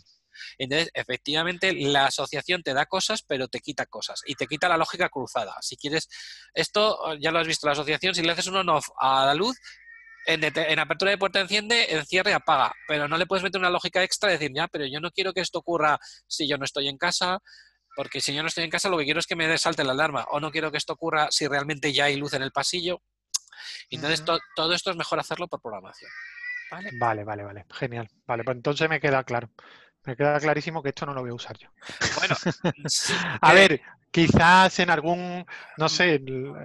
Entonces, 0.58 0.92
efectivamente, 0.94 1.74
la 1.74 2.08
asociación 2.08 2.62
te 2.62 2.74
da 2.74 2.86
cosas, 2.86 3.24
pero 3.24 3.48
te 3.48 3.60
quita 3.60 3.86
cosas. 3.86 4.22
Y 4.26 4.36
te 4.36 4.48
quita 4.48 4.68
la 4.68 4.78
lógica 4.78 5.10
cruzada. 5.10 5.56
Si 5.62 5.78
quieres, 5.78 6.10
esto 6.54 7.16
ya 7.20 7.32
lo 7.32 7.40
has 7.40 7.48
visto, 7.48 7.68
la 7.68 7.74
asociación, 7.74 8.16
si 8.16 8.22
le 8.22 8.32
haces 8.32 8.48
un 8.48 8.58
on-off 8.58 8.90
a 9.00 9.26
la 9.26 9.34
luz, 9.34 9.58
en, 10.26 10.80
apertura 10.80 11.12
de 11.12 11.18
puerta 11.18 11.40
enciende, 11.40 11.94
en 11.96 12.06
cierre 12.06 12.34
apaga. 12.34 12.74
Pero 12.88 13.08
no 13.08 13.18
le 13.18 13.26
puedes 13.26 13.44
meter 13.44 13.60
una 13.60 13.70
lógica 13.70 14.04
extra 14.04 14.30
de 14.30 14.38
decir, 14.38 14.52
ya, 14.56 14.68
pero 14.68 14.86
yo 14.86 15.00
no 15.00 15.12
quiero 15.12 15.34
que 15.34 15.42
esto 15.42 15.60
ocurra 15.60 16.00
si 16.28 16.48
yo 16.48 16.58
no 16.58 16.66
estoy 16.66 16.88
en 16.88 16.98
casa, 16.98 17.40
porque 17.96 18.22
si 18.22 18.34
yo 18.34 18.42
no 18.42 18.48
estoy 18.48 18.64
en 18.66 18.70
casa, 18.70 18.90
lo 18.90 18.98
que 18.98 19.06
quiero 19.06 19.20
es 19.20 19.28
que 19.28 19.36
me 19.36 19.58
salte 19.58 19.84
la 19.84 19.94
alarma. 19.94 20.26
O 20.32 20.40
no 20.40 20.52
quiero 20.52 20.72
que 20.72 20.78
esto 20.78 20.94
ocurra 20.94 21.28
si 21.32 21.48
realmente 21.48 21.94
ya 21.94 22.06
hay 22.06 22.16
luz 22.18 22.34
en 22.34 22.42
el 22.42 22.52
pasillo. 22.52 23.02
Entonces, 23.90 24.24
to- 24.26 24.40
todo 24.56 24.74
esto 24.74 24.92
es 24.92 24.98
mejor 24.98 25.20
hacerlo 25.20 25.48
por 25.48 25.62
programación. 25.62 26.12
¿Vale? 26.72 26.90
Vale, 27.00 27.24
vale, 27.24 27.44
vale. 27.44 27.66
Genial. 27.72 28.10
Vale, 28.26 28.44
pues 28.44 28.58
entonces 28.58 28.90
me 28.90 29.00
queda 29.00 29.24
claro. 29.24 29.50
Me 30.04 30.16
queda 30.16 30.40
clarísimo 30.40 30.84
que 30.84 30.90
esto 30.90 31.06
no 31.06 31.14
lo 31.14 31.22
voy 31.22 31.32
a 31.32 31.36
usar 31.36 31.58
yo. 31.58 31.70
Bueno, 32.16 32.36
sí, 32.88 33.14
A 33.42 33.54
ver, 33.54 33.82
quizás 34.16 34.80
en 34.80 34.90
algún, 34.90 35.46
no 35.76 35.90
sé, 35.90 36.14
en 36.14 36.56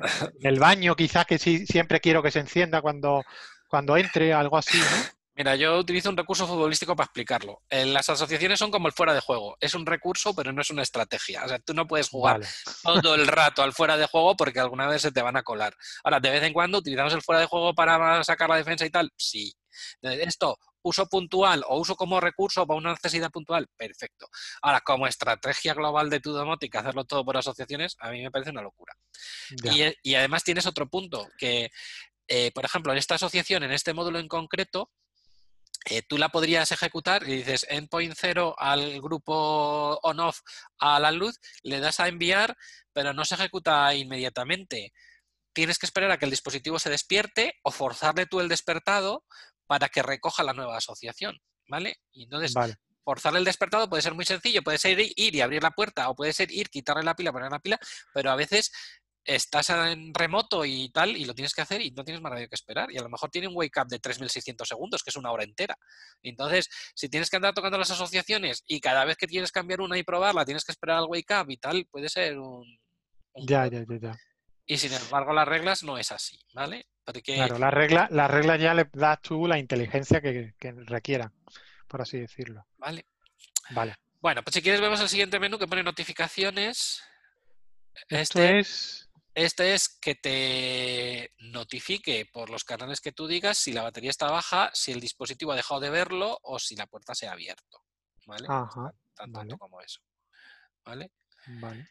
el 0.40 0.60
baño, 0.60 0.94
quizás 0.94 1.26
que 1.26 1.36
sí, 1.36 1.66
siempre 1.66 1.98
quiero 2.00 2.22
que 2.22 2.30
se 2.30 2.38
encienda 2.38 2.80
cuando, 2.80 3.24
cuando 3.68 3.96
entre, 3.96 4.32
algo 4.32 4.56
así, 4.56 4.78
¿no? 4.78 4.86
Mira, 5.34 5.56
yo 5.56 5.76
utilizo 5.78 6.10
un 6.10 6.16
recurso 6.16 6.46
futbolístico 6.46 6.94
para 6.94 7.06
explicarlo. 7.06 7.62
Eh, 7.68 7.86
Las 7.86 8.08
asociaciones 8.08 8.58
son 8.58 8.70
como 8.70 8.86
el 8.86 8.92
fuera 8.92 9.14
de 9.14 9.20
juego. 9.20 9.56
Es 9.58 9.74
un 9.74 9.86
recurso, 9.86 10.32
pero 10.34 10.52
no 10.52 10.60
es 10.60 10.70
una 10.70 10.82
estrategia. 10.82 11.44
O 11.44 11.48
sea, 11.48 11.58
tú 11.58 11.72
no 11.72 11.86
puedes 11.86 12.08
jugar 12.08 12.40
Vale. 12.84 13.00
todo 13.00 13.14
el 13.14 13.26
rato 13.26 13.62
al 13.62 13.72
fuera 13.72 13.96
de 13.96 14.06
juego 14.06 14.36
porque 14.36 14.60
alguna 14.60 14.86
vez 14.86 15.02
se 15.02 15.12
te 15.12 15.22
van 15.22 15.36
a 15.36 15.42
colar. 15.42 15.74
Ahora, 16.04 16.20
de 16.20 16.30
vez 16.30 16.42
en 16.42 16.52
cuando 16.52 16.78
utilizamos 16.78 17.14
el 17.14 17.22
fuera 17.22 17.40
de 17.40 17.46
juego 17.46 17.74
para 17.74 18.22
sacar 18.22 18.50
la 18.50 18.56
defensa 18.56 18.84
y 18.84 18.90
tal. 18.90 19.10
Sí. 19.16 19.54
Entonces, 20.02 20.28
Esto, 20.28 20.58
uso 20.82 21.06
puntual 21.06 21.64
o 21.68 21.78
uso 21.78 21.96
como 21.96 22.20
recurso 22.20 22.66
para 22.66 22.78
una 22.78 22.92
necesidad 22.92 23.30
puntual, 23.30 23.68
perfecto. 23.76 24.28
Ahora, 24.62 24.80
como 24.80 25.06
estrategia 25.06 25.74
global 25.74 26.10
de 26.10 26.20
tu 26.20 26.32
domótica, 26.32 26.80
hacerlo 26.80 27.04
todo 27.04 27.24
por 27.24 27.36
asociaciones, 27.36 27.96
a 28.00 28.10
mí 28.10 28.22
me 28.22 28.30
parece 28.30 28.50
una 28.50 28.62
locura. 28.62 28.94
Ya. 29.62 29.72
Y, 29.72 29.82
e- 29.82 29.96
y 30.02 30.14
además 30.14 30.44
tienes 30.44 30.66
otro 30.66 30.88
punto, 30.88 31.28
que, 31.38 31.70
eh, 32.28 32.50
por 32.52 32.64
ejemplo, 32.64 32.92
en 32.92 32.98
esta 32.98 33.16
asociación, 33.16 33.62
en 33.62 33.72
este 33.72 33.92
módulo 33.94 34.18
en 34.18 34.28
concreto, 34.28 34.90
eh, 35.86 36.02
tú 36.02 36.18
la 36.18 36.28
podrías 36.28 36.70
ejecutar 36.72 37.26
y 37.26 37.36
dices 37.36 37.66
endpoint 37.70 38.14
0 38.14 38.54
al 38.58 39.00
grupo 39.00 39.98
on-off 40.02 40.40
a 40.78 41.00
la 41.00 41.10
luz, 41.10 41.40
le 41.62 41.80
das 41.80 42.00
a 42.00 42.08
enviar, 42.08 42.56
pero 42.92 43.14
no 43.14 43.24
se 43.24 43.34
ejecuta 43.34 43.94
inmediatamente. 43.94 44.92
Tienes 45.54 45.78
que 45.78 45.86
esperar 45.86 46.10
a 46.10 46.18
que 46.18 46.26
el 46.26 46.30
dispositivo 46.30 46.78
se 46.78 46.90
despierte 46.90 47.58
o 47.62 47.70
forzarle 47.70 48.26
tú 48.26 48.40
el 48.40 48.48
despertado 48.48 49.24
para 49.70 49.88
que 49.88 50.02
recoja 50.02 50.42
la 50.42 50.52
nueva 50.52 50.78
asociación, 50.78 51.38
¿vale? 51.68 51.98
Y 52.10 52.24
entonces 52.24 52.52
Vale. 52.54 52.74
forzarle 53.04 53.38
el 53.38 53.44
despertado 53.44 53.88
puede 53.88 54.02
ser 54.02 54.14
muy 54.14 54.24
sencillo, 54.24 54.62
puede 54.62 54.78
ser 54.78 54.98
ir 54.98 55.14
y 55.36 55.40
abrir 55.40 55.62
la 55.62 55.70
puerta 55.70 56.08
o 56.08 56.16
puede 56.16 56.32
ser 56.32 56.50
ir, 56.50 56.68
quitarle 56.68 57.04
la 57.04 57.14
pila, 57.14 57.30
poner 57.30 57.52
la 57.52 57.60
pila, 57.60 57.78
pero 58.12 58.32
a 58.32 58.34
veces 58.34 58.72
estás 59.22 59.70
en 59.70 60.12
remoto 60.12 60.64
y 60.64 60.88
tal 60.88 61.16
y 61.16 61.24
lo 61.24 61.36
tienes 61.36 61.54
que 61.54 61.60
hacer 61.60 61.80
y 61.82 61.92
no 61.92 62.02
tienes 62.02 62.20
más 62.20 62.30
remedio 62.30 62.48
que 62.48 62.56
esperar 62.56 62.90
y 62.90 62.98
a 62.98 63.02
lo 63.02 63.08
mejor 63.08 63.30
tiene 63.30 63.46
un 63.46 63.54
wake 63.54 63.80
up 63.80 63.86
de 63.86 64.00
3600 64.00 64.66
segundos, 64.66 65.04
que 65.04 65.10
es 65.10 65.16
una 65.16 65.30
hora 65.30 65.44
entera. 65.44 65.78
Entonces, 66.20 66.68
si 66.96 67.08
tienes 67.08 67.30
que 67.30 67.36
andar 67.36 67.54
tocando 67.54 67.78
las 67.78 67.92
asociaciones 67.92 68.64
y 68.66 68.80
cada 68.80 69.04
vez 69.04 69.16
que 69.16 69.28
quieres 69.28 69.52
cambiar 69.52 69.82
una 69.82 69.96
y 69.96 70.02
probarla 70.02 70.44
tienes 70.44 70.64
que 70.64 70.72
esperar 70.72 70.98
al 70.98 71.06
wake 71.06 71.30
up 71.40 71.48
y 71.48 71.58
tal, 71.58 71.86
puede 71.88 72.08
ser 72.08 72.40
un... 72.40 72.66
un 73.34 73.46
Ya, 73.46 73.68
ya, 73.68 73.84
ya, 73.88 73.98
ya. 74.02 74.18
Y 74.66 74.78
sin 74.78 74.92
embargo, 74.92 75.32
las 75.32 75.46
reglas 75.46 75.84
no 75.84 75.96
es 75.96 76.10
así, 76.10 76.40
¿vale? 76.54 76.86
Porque 77.12 77.34
Claro, 77.34 77.58
la 77.58 77.70
regla, 77.70 78.08
la 78.10 78.28
regla 78.28 78.56
ya 78.56 78.74
le 78.74 78.88
das 78.92 79.20
tú 79.22 79.46
la 79.46 79.58
inteligencia 79.58 80.20
que, 80.20 80.54
que 80.58 80.72
requieran, 80.72 81.32
por 81.88 82.02
así 82.02 82.18
decirlo. 82.18 82.66
¿vale? 82.78 83.06
Vale. 83.70 83.94
Bueno, 84.20 84.42
pues 84.42 84.54
si 84.54 84.62
quieres 84.62 84.80
vemos 84.80 85.00
el 85.00 85.08
siguiente 85.08 85.38
menú 85.40 85.58
que 85.58 85.66
pone 85.66 85.82
notificaciones. 85.82 87.02
Esto 88.08 88.40
Este, 88.40 88.58
es. 88.60 89.08
este 89.34 89.74
es 89.74 89.88
que 89.88 90.14
te 90.14 91.32
notifique 91.38 92.26
por 92.32 92.50
los 92.50 92.64
canales 92.64 93.00
que 93.00 93.12
tú 93.12 93.26
digas 93.26 93.58
si 93.58 93.72
la 93.72 93.82
batería 93.82 94.10
está 94.10 94.30
baja, 94.30 94.70
si 94.74 94.92
el 94.92 95.00
dispositivo 95.00 95.52
ha 95.52 95.56
dejado 95.56 95.80
de 95.80 95.90
verlo 95.90 96.38
o 96.42 96.58
si 96.58 96.76
la 96.76 96.86
puerta 96.86 97.14
se 97.14 97.26
ha 97.28 97.32
abierto. 97.32 97.84
¿Vale? 98.26 98.46
Ajá, 98.48 98.92
Tan 99.14 99.32
vale. 99.32 99.48
tonto 99.48 99.58
como 99.58 99.80
eso. 99.80 100.00
¿Vale? 100.84 101.10
Vale. 101.60 101.88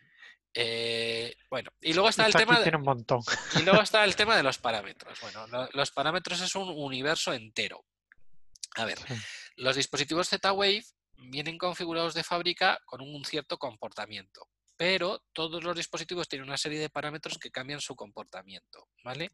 Eh, 0.54 1.36
bueno, 1.50 1.70
y 1.82 1.94
luego 1.94 2.10
está 2.10 2.26
el 2.28 2.34
tema 2.34 2.60
de, 2.60 2.76
un 2.76 2.84
montón. 2.84 3.22
y 3.60 3.62
luego 3.64 3.82
está 3.82 4.04
el 4.04 4.16
tema 4.16 4.36
de 4.36 4.44
los 4.44 4.58
parámetros. 4.58 5.20
Bueno, 5.22 5.48
lo- 5.48 5.70
los 5.74 5.92
parámetros 5.92 6.42
es 6.42 6.56
un 6.56 6.70
universo 6.70 7.34
entero. 7.34 7.86
A 8.76 8.86
ver, 8.86 8.98
Sí. 9.00 9.14
los 9.58 9.76
dispositivos 9.76 10.30
Z-Wave 10.30 10.84
vienen 11.18 11.58
configurados 11.58 12.14
de 12.14 12.24
fábrica 12.24 12.80
con 12.86 13.02
un 13.02 13.26
cierto 13.26 13.58
comportamiento, 13.58 14.48
pero 14.80 15.22
todos 15.34 15.62
los 15.62 15.76
dispositivos 15.76 16.30
tienen 16.30 16.48
una 16.48 16.56
serie 16.56 16.80
de 16.80 16.90
parámetros 16.90 17.38
que 17.38 17.52
cambian 17.52 17.82
su 17.82 17.98
comportamiento, 17.98 18.88
¿vale? 19.04 19.32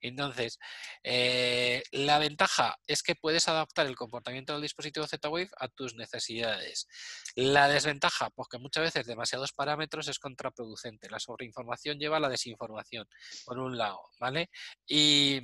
Entonces, 0.00 0.58
eh, 1.04 1.84
la 1.92 2.18
ventaja 2.18 2.76
es 2.84 3.04
que 3.04 3.14
puedes 3.14 3.46
adaptar 3.46 3.86
el 3.86 3.94
comportamiento 3.94 4.54
del 4.54 4.62
dispositivo 4.62 5.06
Z-Wave 5.06 5.50
a 5.56 5.68
tus 5.68 5.94
necesidades. 5.94 6.88
La 7.36 7.68
desventaja, 7.68 8.30
pues 8.30 8.48
que 8.48 8.58
muchas 8.58 8.82
veces 8.82 9.06
demasiados 9.06 9.52
parámetros 9.52 10.08
es 10.08 10.18
contraproducente. 10.18 11.08
La 11.08 11.20
sobreinformación 11.20 12.00
lleva 12.00 12.16
a 12.16 12.20
la 12.20 12.28
desinformación, 12.28 13.08
por 13.44 13.60
un 13.60 13.78
lado, 13.78 14.00
¿vale? 14.18 14.50
Y, 14.84 15.40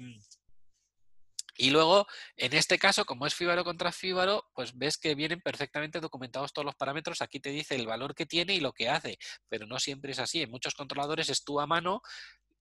y 1.56 1.70
luego, 1.70 2.06
en 2.36 2.52
este 2.54 2.78
caso, 2.78 3.04
como 3.04 3.26
es 3.26 3.34
fíbaro 3.34 3.64
contra 3.64 3.92
fíbaro, 3.92 4.44
pues 4.54 4.76
ves 4.76 4.98
que 4.98 5.14
vienen 5.14 5.40
perfectamente 5.40 6.00
documentados 6.00 6.52
todos 6.52 6.66
los 6.66 6.74
parámetros. 6.76 7.22
Aquí 7.22 7.40
te 7.40 7.50
dice 7.50 7.74
el 7.76 7.86
valor 7.86 8.14
que 8.14 8.26
tiene 8.26 8.54
y 8.54 8.60
lo 8.60 8.72
que 8.72 8.88
hace, 8.88 9.18
pero 9.48 9.66
no 9.66 9.78
siempre 9.78 10.12
es 10.12 10.18
así. 10.18 10.42
En 10.42 10.50
muchos 10.50 10.74
controladores 10.74 11.28
es 11.30 11.44
tú 11.44 11.60
a 11.60 11.66
mano, 11.66 12.02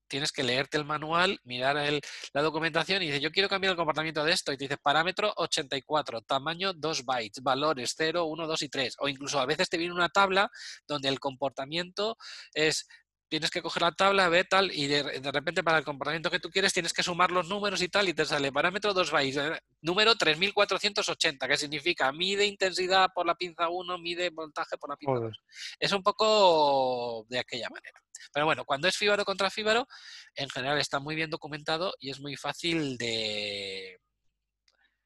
tienes 0.07 0.31
que 0.31 0.43
leerte 0.43 0.77
el 0.77 0.85
manual, 0.85 1.39
mirar 1.43 1.75
el- 1.77 2.01
la 2.33 2.41
documentación 2.43 3.01
y 3.01 3.07
dice, 3.07 3.19
yo 3.19 3.31
quiero 3.31 3.49
cambiar 3.49 3.71
el 3.71 3.77
comportamiento 3.77 4.23
de 4.23 4.31
esto. 4.33 4.51
Y 4.53 4.57
te 4.57 4.65
dice 4.65 4.77
parámetro 4.77 5.33
84, 5.37 6.21
tamaño 6.21 6.73
2 6.73 7.03
bytes, 7.03 7.41
valores 7.41 7.95
0, 7.97 8.25
1, 8.25 8.45
2 8.45 8.61
y 8.61 8.69
3. 8.69 8.95
O 8.99 9.07
incluso 9.07 9.39
a 9.39 9.45
veces 9.47 9.69
te 9.69 9.77
viene 9.77 9.93
una 9.93 10.09
tabla 10.09 10.51
donde 10.87 11.09
el 11.09 11.19
comportamiento 11.19 12.17
es 12.53 12.87
tienes 13.33 13.49
que 13.49 13.63
coger 13.63 13.81
la 13.81 13.91
tabla, 13.91 14.29
ver 14.29 14.45
tal, 14.47 14.71
y 14.71 14.85
de, 14.85 15.19
de 15.19 15.31
repente 15.31 15.63
para 15.63 15.79
el 15.79 15.83
comportamiento 15.83 16.29
que 16.29 16.39
tú 16.39 16.51
quieres 16.51 16.71
tienes 16.71 16.93
que 16.93 17.01
sumar 17.01 17.31
los 17.31 17.49
números 17.49 17.81
y 17.81 17.89
tal, 17.89 18.07
y 18.07 18.13
te 18.13 18.25
sale 18.25 18.51
parámetro 18.51 18.93
2 18.93 19.09
bytes, 19.09 19.37
eh, 19.37 19.59
número 19.81 20.13
3480, 20.13 21.47
que 21.47 21.57
significa 21.57 22.11
mide 22.11 22.45
intensidad 22.45 23.09
por 23.11 23.25
la 23.25 23.33
pinza 23.33 23.69
1, 23.69 23.97
mide 23.97 24.29
voltaje 24.29 24.77
por 24.77 24.91
la 24.91 24.97
pinza 24.97 25.13
2. 25.13 25.19
Joder. 25.21 25.35
Es 25.79 25.91
un 25.93 26.03
poco 26.03 27.25
de 27.27 27.39
aquella 27.39 27.69
manera. 27.71 27.99
Pero 28.31 28.45
bueno, 28.45 28.65
cuando 28.65 28.87
es 28.87 28.95
fíbaro 28.95 29.25
contra 29.25 29.49
fíbaro, 29.49 29.87
en 30.35 30.47
general 30.51 30.77
está 30.77 30.99
muy 30.99 31.15
bien 31.15 31.31
documentado 31.31 31.91
y 31.97 32.11
es 32.11 32.19
muy 32.19 32.35
fácil 32.35 32.97
de, 32.97 33.99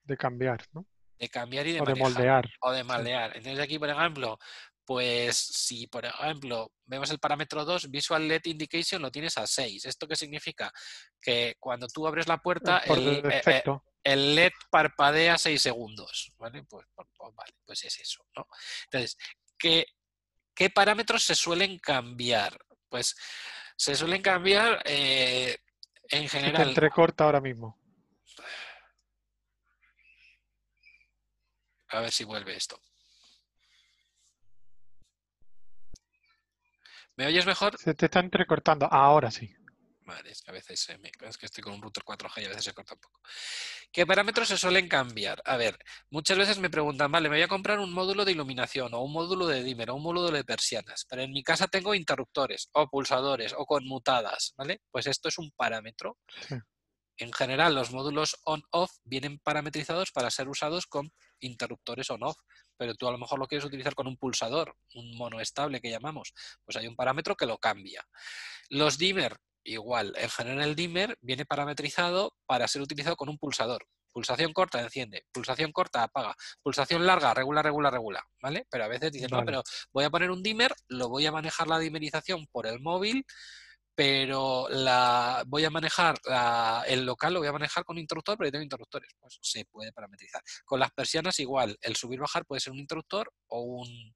De 0.04 0.18
cambiar, 0.18 0.66
¿no? 0.74 0.86
de 1.18 1.30
cambiar 1.30 1.66
y 1.66 1.72
de 1.72 1.80
O 1.80 1.86
de 1.86 1.96
manejar 1.96 2.14
moldear. 2.14 2.46
o 2.60 2.72
de 2.74 2.84
maldear. 2.84 3.38
Entonces 3.38 3.64
aquí, 3.64 3.80
por 3.80 3.90
ejemplo, 3.90 4.38
pues 4.88 5.36
si, 5.36 5.86
por 5.88 6.06
ejemplo, 6.06 6.72
vemos 6.86 7.12
el 7.12 7.20
parámetro 7.20 7.66
2, 7.66 7.92
Visual 7.92 8.26
LED 8.26 8.46
Indication 8.46 9.02
lo 9.02 9.12
tienes 9.12 9.38
a 9.38 9.46
6. 9.46 9.84
¿Esto 9.84 10.08
qué 10.08 10.16
significa? 10.16 10.72
Que 11.20 11.56
cuando 11.60 11.88
tú 11.88 12.08
abres 12.08 12.30
la 12.30 12.38
puerta, 12.38 12.78
el, 12.78 13.22
eh, 13.30 13.64
eh, 14.02 14.16
LED 14.16 14.54
parpadea 14.72 15.38
6 15.38 15.62
segundos. 15.62 16.32
¿vale? 16.38 16.64
Pues, 16.64 16.88
pues, 16.96 17.06
pues, 17.18 17.36
vale, 17.36 17.52
pues 17.66 17.84
es 17.84 18.00
eso. 18.00 18.26
¿no? 18.34 18.48
Entonces, 18.86 19.18
¿qué, 19.60 19.88
¿qué 20.56 20.70
parámetros 20.70 21.22
se 21.22 21.36
suelen 21.36 21.80
cambiar? 21.80 22.58
Pues 22.88 23.14
se 23.76 23.94
suelen 23.94 24.22
cambiar 24.22 24.82
eh, 24.86 25.58
en 26.04 26.30
general. 26.30 26.64
Se 26.64 26.70
entrecorta 26.70 27.26
ahora 27.26 27.42
mismo. 27.42 27.78
A 31.90 32.00
ver 32.00 32.12
si 32.14 32.24
vuelve 32.24 32.56
esto. 32.56 32.82
¿Me 37.18 37.26
oyes 37.26 37.46
mejor? 37.46 37.78
Se 37.78 37.94
te 37.96 38.06
está 38.06 38.20
entrecortando. 38.20 38.86
Ahora 38.86 39.32
sí. 39.32 39.54
Vale, 40.06 40.32
es 40.32 40.42
que 40.42 40.52
a 40.52 40.54
veces 40.54 40.88
es 41.22 41.38
que 41.38 41.48
estoy 41.48 41.62
con 41.62 41.74
un 41.74 41.82
router 41.82 42.04
4G 42.04 42.42
y 42.42 42.46
a 42.46 42.50
veces 42.50 42.64
se 42.64 42.74
corta 42.74 42.94
un 42.94 43.02
poco. 43.02 43.20
¿Qué 43.92 44.06
parámetros 44.06 44.48
se 44.48 44.56
suelen 44.56 44.88
cambiar? 44.88 45.42
A 45.44 45.58
ver, 45.58 45.78
muchas 46.12 46.38
veces 46.38 46.60
me 46.60 46.70
preguntan, 46.70 47.12
vale, 47.12 47.28
me 47.28 47.36
voy 47.36 47.44
a 47.44 47.50
comprar 47.50 47.80
un 47.80 47.92
módulo 47.92 48.24
de 48.24 48.32
iluminación 48.32 48.94
o 48.94 49.02
un 49.02 49.12
módulo 49.12 49.48
de 49.48 49.64
dimmer 49.64 49.90
o 49.90 49.96
un 49.96 50.04
módulo 50.04 50.32
de 50.32 50.46
persianas, 50.46 51.06
pero 51.10 51.24
en 51.24 51.34
mi 51.34 51.44
casa 51.44 51.68
tengo 51.68 51.94
interruptores 51.94 52.70
o 52.72 52.88
pulsadores 52.88 53.54
o 53.58 53.66
conmutadas, 53.66 54.54
¿vale? 54.56 54.80
Pues 54.90 55.08
esto 55.08 55.28
es 55.28 55.38
un 55.40 55.52
parámetro. 55.52 56.18
En 57.18 57.34
general, 57.34 57.76
los 57.76 57.92
módulos 57.92 58.38
on-off 58.46 58.92
vienen 59.04 59.40
parametrizados 59.40 60.12
para 60.12 60.30
ser 60.30 60.48
usados 60.48 60.86
con 60.86 61.12
interruptores 61.40 62.10
on-off, 62.12 62.38
pero 62.78 62.96
tú 62.96 63.08
a 63.08 63.12
lo 63.12 63.18
mejor 63.18 63.40
lo 63.40 63.48
quieres 63.48 63.66
utilizar 63.66 63.96
con 63.96 64.08
un 64.08 64.18
pulsador, 64.18 64.76
un 64.94 65.18
mono 65.18 65.40
estable 65.40 65.82
que 65.82 65.90
llamamos, 65.90 66.34
pues 66.64 66.78
hay 66.78 66.88
un 66.88 66.96
parámetro 66.96 67.36
que 67.36 67.46
lo 67.46 67.58
cambia. 67.58 68.04
Los 68.70 68.98
dimmer, 68.98 69.38
igual, 69.64 70.14
en 70.18 70.30
general 70.30 70.62
el 70.62 70.76
dimmer 70.76 71.18
viene 71.22 71.46
parametrizado 71.46 72.34
para 72.46 72.68
ser 72.68 72.82
utilizado 72.82 73.16
con 73.16 73.30
un 73.30 73.38
pulsador. 73.38 73.86
Pulsación 74.12 74.52
corta, 74.52 74.82
enciende. 74.82 75.26
Pulsación 75.32 75.72
corta, 75.72 76.02
apaga. 76.02 76.36
Pulsación 76.64 77.06
larga, 77.06 77.36
regula, 77.36 77.62
regula, 77.62 77.92
regula. 77.92 78.24
¿Vale? 78.42 78.66
Pero 78.72 78.86
a 78.86 78.88
veces 78.88 79.12
dicen, 79.12 79.30
no, 79.32 79.46
pero 79.46 79.62
voy 79.94 80.06
a 80.06 80.10
poner 80.10 80.32
un 80.32 80.42
dimmer, 80.42 80.74
lo 80.88 81.08
voy 81.08 81.28
a 81.28 81.32
manejar 81.32 81.68
la 81.68 81.78
dimerización 81.78 82.48
por 82.48 82.66
el 82.66 82.80
móvil 82.80 83.24
pero 83.98 84.68
la, 84.70 85.44
voy 85.48 85.66
a 85.66 85.72
manejar 85.72 86.20
el 86.86 87.04
local, 87.04 87.34
lo 87.34 87.40
voy 87.40 87.48
a 87.48 87.52
manejar 87.52 87.84
con 87.84 87.98
interruptor, 87.98 88.38
pero 88.38 88.48
yo 88.48 88.52
tengo 88.52 88.64
interruptores. 88.64 89.10
Pues 89.20 89.40
se 89.42 89.66
puede 89.66 89.92
parametrizar. 89.92 90.40
Con 90.66 90.80
las 90.80 90.92
persianas 90.92 91.40
igual, 91.40 91.76
el 91.82 91.96
subir-bajar 91.96 92.46
puede 92.46 92.60
ser 92.60 92.74
un 92.74 92.78
interruptor 92.78 93.34
o 93.48 93.62
un, 93.62 94.16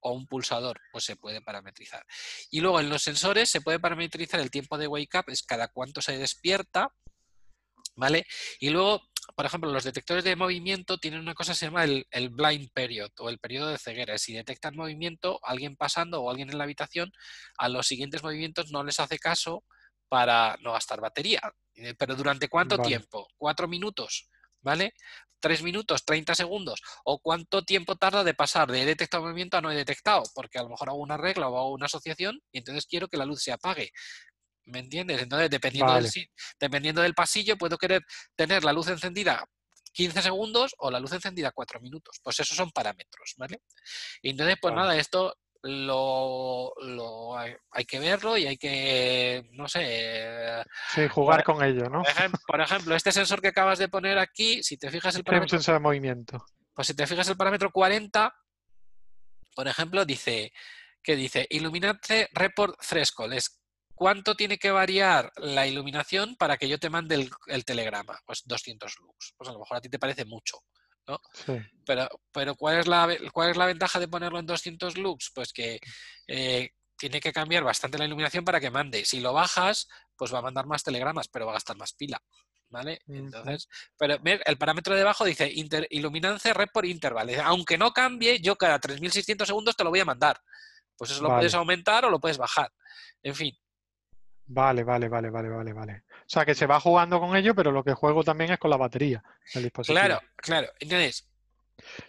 o 0.00 0.14
un 0.14 0.26
pulsador, 0.26 0.80
pues 0.90 1.04
se 1.04 1.14
puede 1.14 1.40
parametrizar. 1.42 2.04
Y 2.50 2.58
luego 2.58 2.80
en 2.80 2.88
los 2.88 3.04
sensores 3.04 3.48
se 3.48 3.60
puede 3.60 3.78
parametrizar 3.78 4.40
el 4.40 4.50
tiempo 4.50 4.78
de 4.78 4.88
wake 4.88 5.16
up, 5.16 5.26
es 5.28 5.44
cada 5.44 5.68
cuánto 5.68 6.02
se 6.02 6.18
despierta, 6.18 6.88
¿vale? 7.94 8.26
Y 8.58 8.70
luego 8.70 9.00
por 9.34 9.46
ejemplo, 9.46 9.72
los 9.72 9.84
detectores 9.84 10.24
de 10.24 10.36
movimiento 10.36 10.98
tienen 10.98 11.20
una 11.20 11.34
cosa 11.34 11.52
que 11.52 11.58
se 11.58 11.66
llama 11.66 11.84
el, 11.84 12.06
blind 12.30 12.70
period 12.72 13.10
o 13.18 13.28
el 13.28 13.38
periodo 13.38 13.68
de 13.68 13.78
ceguera. 13.78 14.18
Si 14.18 14.34
detectan 14.34 14.76
movimiento, 14.76 15.40
alguien 15.42 15.76
pasando 15.76 16.22
o 16.22 16.30
alguien 16.30 16.50
en 16.50 16.58
la 16.58 16.64
habitación, 16.64 17.12
a 17.58 17.68
los 17.68 17.86
siguientes 17.86 18.22
movimientos 18.22 18.70
no 18.70 18.84
les 18.84 19.00
hace 19.00 19.18
caso 19.18 19.64
para 20.08 20.56
no 20.60 20.72
gastar 20.72 21.00
batería. 21.00 21.40
Pero 21.98 22.14
¿durante 22.14 22.48
cuánto 22.48 22.78
tiempo? 22.78 23.26
¿Cuatro 23.36 23.66
minutos? 23.66 24.28
¿Vale? 24.60 24.94
¿Tres 25.40 25.62
minutos? 25.62 26.06
¿30 26.06 26.34
segundos? 26.34 26.80
¿O 27.04 27.18
cuánto 27.18 27.64
tiempo 27.64 27.96
tarda 27.96 28.24
de 28.24 28.34
pasar 28.34 28.70
de 28.70 28.84
detectado 28.84 29.24
movimiento 29.24 29.56
a 29.56 29.60
no 29.60 29.70
he 29.70 29.76
detectado? 29.76 30.22
Porque 30.34 30.58
a 30.58 30.62
lo 30.62 30.70
mejor 30.70 30.88
hago 30.88 30.98
una 30.98 31.16
regla 31.16 31.48
o 31.48 31.58
hago 31.58 31.72
una 31.72 31.86
asociación 31.86 32.40
y 32.52 32.58
entonces 32.58 32.86
quiero 32.86 33.08
que 33.08 33.16
la 33.16 33.26
luz 33.26 33.42
se 33.42 33.52
apague. 33.52 33.90
¿Me 34.66 34.78
entiendes? 34.78 35.22
Entonces, 35.22 35.50
dependiendo, 35.50 35.94
del, 35.94 36.10
dependiendo 36.58 37.02
del 37.02 37.14
pasillo, 37.14 37.56
puedo 37.56 37.76
querer 37.76 38.02
tener 38.34 38.64
la 38.64 38.72
luz 38.72 38.88
encendida 38.88 39.44
15 39.92 40.22
segundos 40.22 40.74
o 40.78 40.90
la 40.90 41.00
luz 41.00 41.12
encendida 41.12 41.52
4 41.52 41.80
minutos. 41.80 42.20
Pues 42.22 42.40
esos 42.40 42.56
son 42.56 42.70
parámetros, 42.70 43.34
¿vale? 43.36 43.60
Y 44.22 44.30
entonces, 44.30 44.56
pues 44.60 44.74
nada, 44.74 44.96
esto 44.96 45.36
lo, 45.62 46.72
lo 46.80 47.38
hay, 47.38 47.84
que 47.86 47.98
verlo 47.98 48.36
y 48.36 48.46
hay 48.46 48.56
que, 48.56 49.48
no 49.52 49.66
sé... 49.68 50.62
Sí, 50.94 51.08
jugar 51.08 51.42
con 51.42 51.62
ello, 51.64 51.88
¿no? 51.88 52.02
Por 52.46 52.60
ejemplo, 52.60 52.94
este 52.94 53.12
sensor 53.12 53.40
que 53.40 53.48
acabas 53.48 53.78
de 53.78 53.88
poner 53.88 54.18
aquí, 54.18 54.62
si 54.62 54.76
te 54.76 54.90
fijas 54.90 55.14
el 55.16 55.24
parámetro... 55.24 55.56
sensor 55.56 55.74
de 55.74 55.80
movimiento. 55.80 56.44
Pues 56.74 56.88
si 56.88 56.94
te 56.94 57.06
fijas 57.06 57.28
el 57.28 57.36
parámetro 57.36 57.70
40, 57.70 58.34
por 59.54 59.68
ejemplo, 59.68 60.04
dice 60.04 60.52
que 61.02 61.16
dice 61.16 61.46
Illuminate 61.50 62.28
Report 62.32 62.78
Threshold, 62.80 63.34
es 63.34 63.60
¿Cuánto 64.04 64.34
tiene 64.34 64.58
que 64.58 64.70
variar 64.70 65.32
la 65.36 65.66
iluminación 65.66 66.36
para 66.36 66.58
que 66.58 66.68
yo 66.68 66.78
te 66.78 66.90
mande 66.90 67.26
el, 67.46 67.64
telegrama? 67.64 68.20
Pues 68.26 68.42
200 68.44 68.98
lux. 69.00 69.32
Pues 69.34 69.48
a 69.48 69.54
lo 69.54 69.60
mejor 69.60 69.78
a 69.78 69.80
ti 69.80 69.88
te 69.88 69.98
parece 69.98 70.26
mucho, 70.26 70.58
¿no? 71.06 71.18
Pero, 71.86 72.06
pero 72.30 72.54
¿cuál, 72.54 72.80
es 72.80 72.86
la, 72.86 73.08
¿cuál 73.32 73.52
es 73.52 73.56
la 73.56 73.64
ventaja 73.64 73.98
de 73.98 74.06
ponerlo 74.06 74.38
en 74.38 74.44
200 74.44 74.98
lux? 74.98 75.30
Pues 75.34 75.54
que 75.54 75.80
eh, 76.26 76.72
tiene 76.98 77.18
que 77.18 77.32
cambiar 77.32 77.64
bastante 77.64 77.96
la 77.96 78.04
iluminación 78.04 78.44
para 78.44 78.60
que 78.60 78.70
mande. 78.70 79.06
Si 79.06 79.20
lo 79.20 79.32
bajas, 79.32 79.88
pues 80.16 80.34
va 80.34 80.40
a 80.40 80.42
mandar 80.42 80.66
más 80.66 80.82
telegramas, 80.82 81.28
pero 81.28 81.46
va 81.46 81.52
a 81.52 81.54
gastar 81.54 81.78
más 81.78 81.94
pila. 81.94 82.22
¿Vale? 82.68 83.00
Entonces, 83.08 83.70
pero 83.96 84.18
el 84.22 84.58
parámetro 84.58 84.94
de 84.94 85.00
abajo 85.00 85.24
dice 85.24 85.50
inter, 85.50 85.86
iluminance 85.88 86.52
red 86.52 86.68
por 86.74 86.84
interval. 86.84 87.34
Aunque 87.42 87.78
no 87.78 87.94
cambie, 87.94 88.38
yo 88.38 88.56
cada 88.56 88.78
3600 88.78 89.48
segundos 89.48 89.74
te 89.74 89.82
lo 89.82 89.88
voy 89.88 90.00
a 90.00 90.04
mandar. 90.04 90.38
Pues 90.94 91.10
eso 91.10 91.22
lo 91.22 91.30
puedes 91.30 91.54
aumentar 91.54 92.04
o 92.04 92.10
lo 92.10 92.20
puedes 92.20 92.36
bajar. 92.36 92.70
En 93.22 93.34
fin, 93.34 93.56
Vale, 94.46 94.84
vale, 94.84 95.08
vale, 95.08 95.30
vale, 95.30 95.48
vale, 95.48 95.72
vale. 95.72 96.02
O 96.10 96.26
sea, 96.26 96.44
que 96.44 96.54
se 96.54 96.66
va 96.66 96.80
jugando 96.80 97.20
con 97.20 97.36
ello, 97.36 97.54
pero 97.54 97.70
lo 97.70 97.82
que 97.82 97.94
juego 97.94 98.22
también 98.22 98.52
es 98.52 98.58
con 98.58 98.70
la 98.70 98.76
batería 98.76 99.22
del 99.54 99.64
dispositivo. 99.64 99.98
Claro, 99.98 100.20
claro. 100.36 100.68
Entonces. 100.78 101.28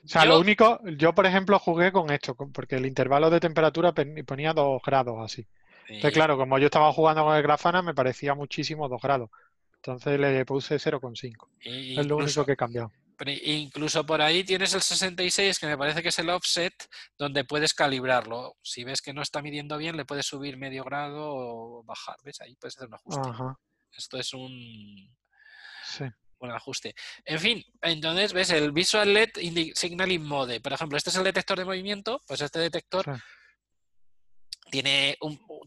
O 0.04 0.08
sea, 0.08 0.26
lo 0.26 0.40
único, 0.40 0.80
yo 0.98 1.14
por 1.14 1.26
ejemplo 1.26 1.58
jugué 1.60 1.92
con 1.92 2.12
esto, 2.12 2.36
porque 2.36 2.76
el 2.76 2.86
intervalo 2.86 3.30
de 3.30 3.40
temperatura 3.40 3.94
ponía 4.26 4.54
2 4.54 4.82
grados 4.86 5.18
así. 5.24 5.48
Entonces, 5.88 6.14
claro, 6.14 6.38
como 6.38 6.58
yo 6.60 6.66
estaba 6.66 6.92
jugando 6.94 7.24
con 7.24 7.36
el 7.36 7.44
Grafana, 7.44 7.82
me 7.82 7.94
parecía 7.94 8.34
muchísimo 8.36 8.88
2 8.88 9.02
grados. 9.02 9.30
Entonces 9.76 10.20
le 10.20 10.46
puse 10.46 10.76
0,5. 10.76 11.48
Es 11.62 12.06
lo 12.06 12.18
único 12.18 12.46
que 12.46 12.54
he 12.54 12.58
cambiado 12.58 12.92
incluso 13.44 14.06
por 14.06 14.22
ahí 14.22 14.44
tienes 14.44 14.74
el 14.74 14.82
66, 14.82 15.60
que 15.60 15.68
me 15.68 15.78
parece 15.78 16.02
que 16.02 16.10
es 16.10 16.20
el 16.20 16.30
offset, 16.30 16.74
donde 17.18 17.44
puedes 17.46 17.74
calibrarlo. 17.74 18.58
Si 18.62 18.84
ves 18.84 19.02
que 19.02 19.14
no 19.14 19.22
está 19.22 19.42
midiendo 19.42 19.78
bien, 19.78 19.98
le 19.98 20.06
puedes 20.06 20.26
subir 20.26 20.58
medio 20.58 20.84
grado 20.84 21.22
o 21.22 21.84
bajar. 21.84 22.18
¿Ves? 22.24 22.42
Ahí 22.42 22.56
puedes 22.56 22.76
hacer 22.78 22.88
un 22.88 22.96
ajuste. 22.96 23.30
Esto 23.92 24.18
es 24.18 24.34
un, 24.34 25.16
un 26.40 26.52
ajuste. 26.52 26.96
En 27.24 27.40
fin, 27.40 27.64
entonces, 27.82 28.34
¿ves? 28.34 28.50
El 28.50 28.72
Visual 28.72 29.14
LED 29.14 29.30
Signaling 29.74 30.24
Mode. 30.24 30.60
Por 30.60 30.74
ejemplo, 30.74 30.98
este 30.98 31.10
es 31.10 31.16
el 31.16 31.24
detector 31.24 31.58
de 31.58 31.66
movimiento. 31.66 32.22
Pues 32.28 32.42
este 32.42 32.60
detector 32.60 33.06
tiene, 34.70 35.18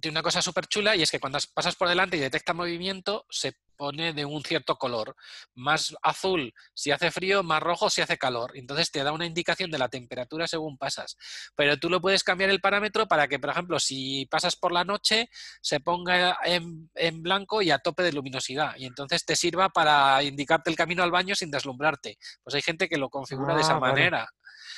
tiene 0.00 0.14
una 0.14 0.22
cosa 0.22 0.42
súper 0.42 0.66
chula 0.66 0.96
y 0.96 1.02
es 1.02 1.10
que 1.10 1.20
cuando 1.20 1.38
pasas 1.54 1.76
por 1.76 1.88
delante 1.88 2.16
y 2.16 2.20
detecta 2.20 2.52
movimiento, 2.52 3.24
se 3.30 3.54
pone 3.78 4.12
de 4.12 4.26
un 4.26 4.42
cierto 4.42 4.76
color. 4.76 5.16
Más 5.54 5.96
azul 6.02 6.52
si 6.74 6.90
hace 6.90 7.10
frío, 7.10 7.42
más 7.42 7.62
rojo 7.62 7.88
si 7.88 8.02
hace 8.02 8.18
calor. 8.18 8.52
Entonces 8.54 8.90
te 8.90 9.02
da 9.02 9.12
una 9.12 9.24
indicación 9.24 9.70
de 9.70 9.78
la 9.78 9.88
temperatura 9.88 10.46
según 10.46 10.76
pasas. 10.76 11.16
Pero 11.54 11.78
tú 11.78 11.88
lo 11.88 12.02
puedes 12.02 12.24
cambiar 12.24 12.50
el 12.50 12.60
parámetro 12.60 13.06
para 13.06 13.28
que, 13.28 13.38
por 13.38 13.50
ejemplo, 13.50 13.78
si 13.78 14.26
pasas 14.26 14.56
por 14.56 14.72
la 14.72 14.84
noche, 14.84 15.30
se 15.62 15.80
ponga 15.80 16.38
en, 16.44 17.22
blanco 17.22 17.62
y 17.62 17.70
a 17.70 17.78
tope 17.78 18.02
de 18.02 18.12
luminosidad. 18.12 18.74
Y 18.76 18.84
entonces 18.84 19.24
te 19.24 19.36
sirva 19.36 19.70
para 19.70 20.22
indicarte 20.22 20.68
el 20.68 20.76
camino 20.76 21.02
al 21.02 21.10
baño 21.10 21.34
sin 21.34 21.50
deslumbrarte. 21.50 22.18
Pues 22.42 22.54
hay 22.54 22.62
gente 22.62 22.88
que 22.88 22.98
lo 22.98 23.08
configura 23.08 23.54
de 23.54 23.62
esa 23.62 23.76
ah, 23.76 23.80
manera. 23.80 24.28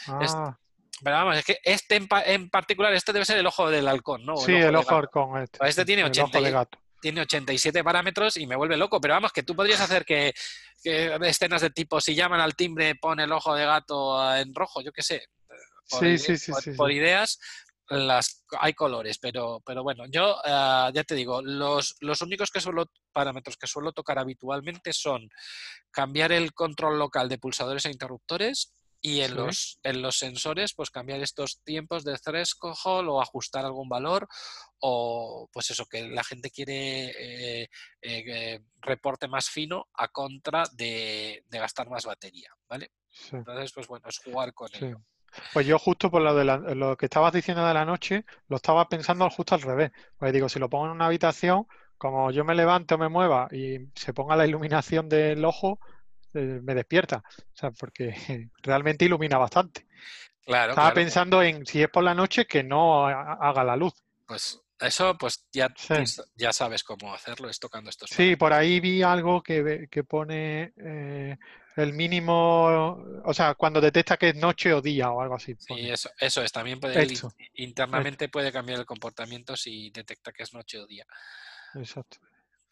Ah. 0.07 0.57
Pero 1.03 1.17
vamos, 1.17 1.39
es 1.39 1.45
que 1.45 1.59
este 1.65 1.97
en, 2.27 2.51
particular, 2.51 2.93
este 2.93 3.15
debe 3.15 3.25
ser 3.25 3.39
el 3.39 3.47
ojo 3.47 3.71
del 3.71 3.89
halcón, 3.89 4.27
¿no? 4.27 4.37
sí, 4.37 4.53
el 4.53 4.77
ojo, 4.77 4.97
halcón. 4.97 5.43
Este, 5.43 5.67
este 5.67 5.85
tiene 5.87 6.05
80, 6.05 6.67
tiene 7.01 7.23
87 7.23 7.83
parámetros 7.83 8.37
y 8.37 8.47
me 8.47 8.57
vuelve 8.57 8.77
loco. 8.77 9.01
Pero 9.01 9.15
vamos, 9.15 9.33
que 9.33 9.43
tú 9.43 9.55
podrías 9.55 9.81
hacer 9.81 10.05
que, 10.05 10.33
escenas 10.83 11.63
de 11.63 11.71
tipo, 11.71 12.01
si 12.01 12.15
llaman 12.15 12.41
al 12.41 12.55
timbre, 12.55 12.95
pone 12.95 13.25
el 13.25 13.33
ojo 13.33 13.55
de 13.55 13.65
gato 13.65 14.37
en 14.37 14.55
rojo, 14.55 14.81
yo 14.83 14.93
qué 14.93 15.03
sé. 15.03 15.25
Por, 15.89 16.01
sí, 16.01 16.19
sí, 16.19 16.37
sí, 16.37 16.71
por, 16.77 16.93
ideas, 16.93 17.41
las, 17.89 18.45
hay 18.61 18.75
colores, 18.75 19.19
pero, 19.19 19.61
pero 19.67 19.83
bueno, 19.83 20.05
yo 20.09 20.37
eh, 20.45 20.91
ya 20.95 21.03
te 21.05 21.17
digo, 21.17 21.43
los, 21.43 21.97
los 22.01 22.23
únicos 22.23 22.51
que 22.51 22.61
suelo, 22.61 22.87
parámetros 23.13 23.57
que 23.57 23.67
suelo 23.67 23.93
tocar 23.93 24.21
habitualmente 24.21 24.93
son 24.93 25.29
cambiar 25.91 26.31
el 26.31 26.53
control 26.53 26.99
local 26.99 27.29
de 27.29 27.39
pulsadores 27.39 27.85
e 27.87 27.91
interruptores, 27.91 28.73
y 29.01 29.21
en, 29.21 29.35
los, 29.35 29.79
en 29.83 30.03
los 30.03 30.17
sensores, 30.17 30.75
pues 30.75 30.91
cambiar 30.91 31.21
estos 31.21 31.61
tiempos 31.65 32.05
de 32.05 32.19
threshold 32.19 33.09
o 33.09 33.21
ajustar 33.21 33.65
algún 33.65 33.89
valor 33.89 34.29
o 34.81 35.49
pues 35.53 35.71
eso, 35.71 35.87
que 35.87 36.09
la 36.09 36.25
gente 36.25 36.51
quiere 36.51 37.63
eh, 37.63 37.69
eh, 38.03 38.61
reporte 38.81 39.29
más 39.29 39.49
fino 39.49 39.89
a 39.95 40.09
contra 40.09 40.65
de, 40.73 41.45
gastar 41.51 41.89
más 41.89 42.05
batería, 42.05 42.51
¿vale? 42.69 42.93
Entonces, 43.33 43.73
pues 43.73 43.87
bueno, 43.87 44.09
es 44.09 44.19
jugar 44.19 44.55
con 44.55 44.69
ello. 44.75 45.03
Pues 45.53 45.67
yo 45.67 45.79
justo 45.79 46.11
por 46.11 46.23
lo, 46.23 46.35
de 46.35 46.45
la- 46.45 46.59
lo 46.59 46.97
que 46.97 47.07
estabas 47.07 47.33
diciendo 47.33 47.65
de 47.67 47.75
la 47.75 47.85
noche, 47.85 48.25
lo 48.49 48.57
estaba 48.57 48.89
pensando 48.89 49.29
justo 49.31 49.55
al 49.55 49.63
revés. 49.63 49.93
Pues 50.19 50.33
digo, 50.33 50.49
si 50.49 50.59
lo 50.59 50.69
pongo 50.69 50.87
en 50.87 50.93
una 50.93 51.07
habitación, 51.07 51.67
como 51.99 52.31
yo 52.31 52.45
me 52.45 52.55
levante 52.55 52.95
o 52.95 52.99
me 52.99 53.09
mueva 53.09 53.49
y 53.53 53.79
se 53.95 54.13
ponga 54.13 54.37
la 54.37 54.47
iluminación 54.47 55.09
del 55.09 55.45
ojo, 55.45 55.79
eh, 56.35 56.61
me 56.63 56.75
despierta. 56.75 57.23
O 57.27 57.57
sea, 57.57 57.71
porque 57.73 58.15
realmente 58.63 59.05
ilumina 59.05 59.39
bastante. 59.39 59.87
Claro, 60.45 60.71
Estaba 60.73 60.89
claro. 60.93 60.95
pensando 60.95 61.43
en 61.43 61.65
si 61.67 61.83
es 61.83 61.89
por 61.89 62.03
la 62.03 62.15
noche 62.15 62.47
que 62.47 62.63
no 62.63 63.07
ha- 63.07 63.35
haga 63.35 63.63
la 63.63 63.77
luz. 63.77 63.93
Pues 64.27 64.61
eso, 64.81 65.17
pues 65.19 65.47
ya, 65.53 65.69
Sí. 65.77 65.95
ya 66.35 66.53
sabes 66.53 66.83
cómo 66.83 67.13
hacerlo, 67.15 67.49
es 67.49 67.59
tocando 67.61 67.91
estos 67.91 68.11
Sí, 68.11 68.37
por 68.37 68.53
ahí 68.53 68.81
vi 68.81 69.03
algo 69.03 69.43
que, 69.43 69.87
que 69.91 70.05
pone 70.05 70.73
eh, 70.77 71.37
el 71.77 71.93
mínimo, 71.93 72.99
o 73.25 73.35
sea, 73.35 73.55
cuando 73.55 73.81
detecta 73.81 74.17
que 74.17 74.31
es 74.31 74.37
noche 74.37 74.73
o 74.73 74.81
día 74.81 75.11
o 75.11 75.21
algo 75.21 75.35
así. 75.37 75.55
Sí, 75.59 75.67
pone. 75.69 75.93
eso, 75.93 76.11
eso 76.19 76.43
es. 76.43 76.51
También 76.51 76.81
puede, 76.81 77.07
internamente 77.55 78.29
puede 78.29 78.51
cambiar 78.51 78.81
el 78.81 78.87
comportamiento 78.87 79.57
si 79.57 79.91
detecta 79.91 80.33
que 80.33 80.43
es 80.45 80.53
noche 80.55 80.79
o 80.79 80.87
día. 80.87 81.05
exacto. 81.75 82.19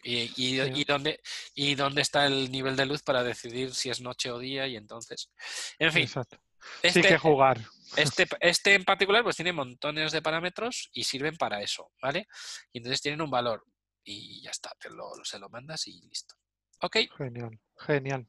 Y, 0.02 0.22
y, 0.36 0.60
Sí. 0.60 0.72
y 0.74 0.84
dónde, 0.84 1.20
y 1.54 1.74
dónde 1.74 2.02
está 2.02 2.26
el 2.26 2.50
nivel 2.52 2.76
de 2.76 2.86
luz 2.86 3.02
para 3.02 3.24
decidir 3.24 3.74
si 3.74 3.90
es 3.90 4.00
noche 4.00 4.30
o 4.30 4.38
día 4.38 4.66
y 4.66 4.76
entonces. 4.76 5.30
En 5.78 5.92
fin, 5.92 6.02
Exacto. 6.04 6.40
Sí 6.82 6.88
este, 6.88 7.02
que 7.02 7.18
jugar. 7.18 7.60
este, 7.96 8.26
este 8.40 8.74
en 8.74 8.84
particular 8.84 9.22
pues 9.22 9.36
tiene 9.36 9.52
montones 9.52 10.12
de 10.12 10.20
parámetros 10.22 10.90
y 10.92 11.04
sirven 11.04 11.36
para 11.36 11.62
eso, 11.62 11.90
¿vale? 12.02 12.26
Y 12.72 12.78
entonces 12.78 13.00
tienen 13.00 13.20
un 13.22 13.30
valor 13.30 13.64
y 14.04 14.42
ya 14.42 14.50
está, 14.50 14.70
te 14.78 14.90
lo, 14.90 15.12
se 15.24 15.38
lo 15.38 15.48
mandas 15.48 15.86
y 15.86 16.00
listo. 16.02 16.34
Ok, 16.80 16.96
Genial, 17.16 17.58
genial. 17.86 18.26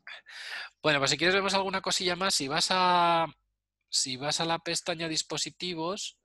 bueno, 0.82 1.00
pues 1.00 1.12
si 1.12 1.18
quieres 1.18 1.36
vemos 1.36 1.54
alguna 1.54 1.82
cosilla 1.82 2.16
más, 2.16 2.34
si 2.34 2.48
vas 2.48 2.68
a, 2.72 3.28
si 3.90 4.18
vas 4.18 4.40
a 4.40 4.46
la 4.46 4.60
pestaña 4.60 5.08
dispositivos 5.08 6.18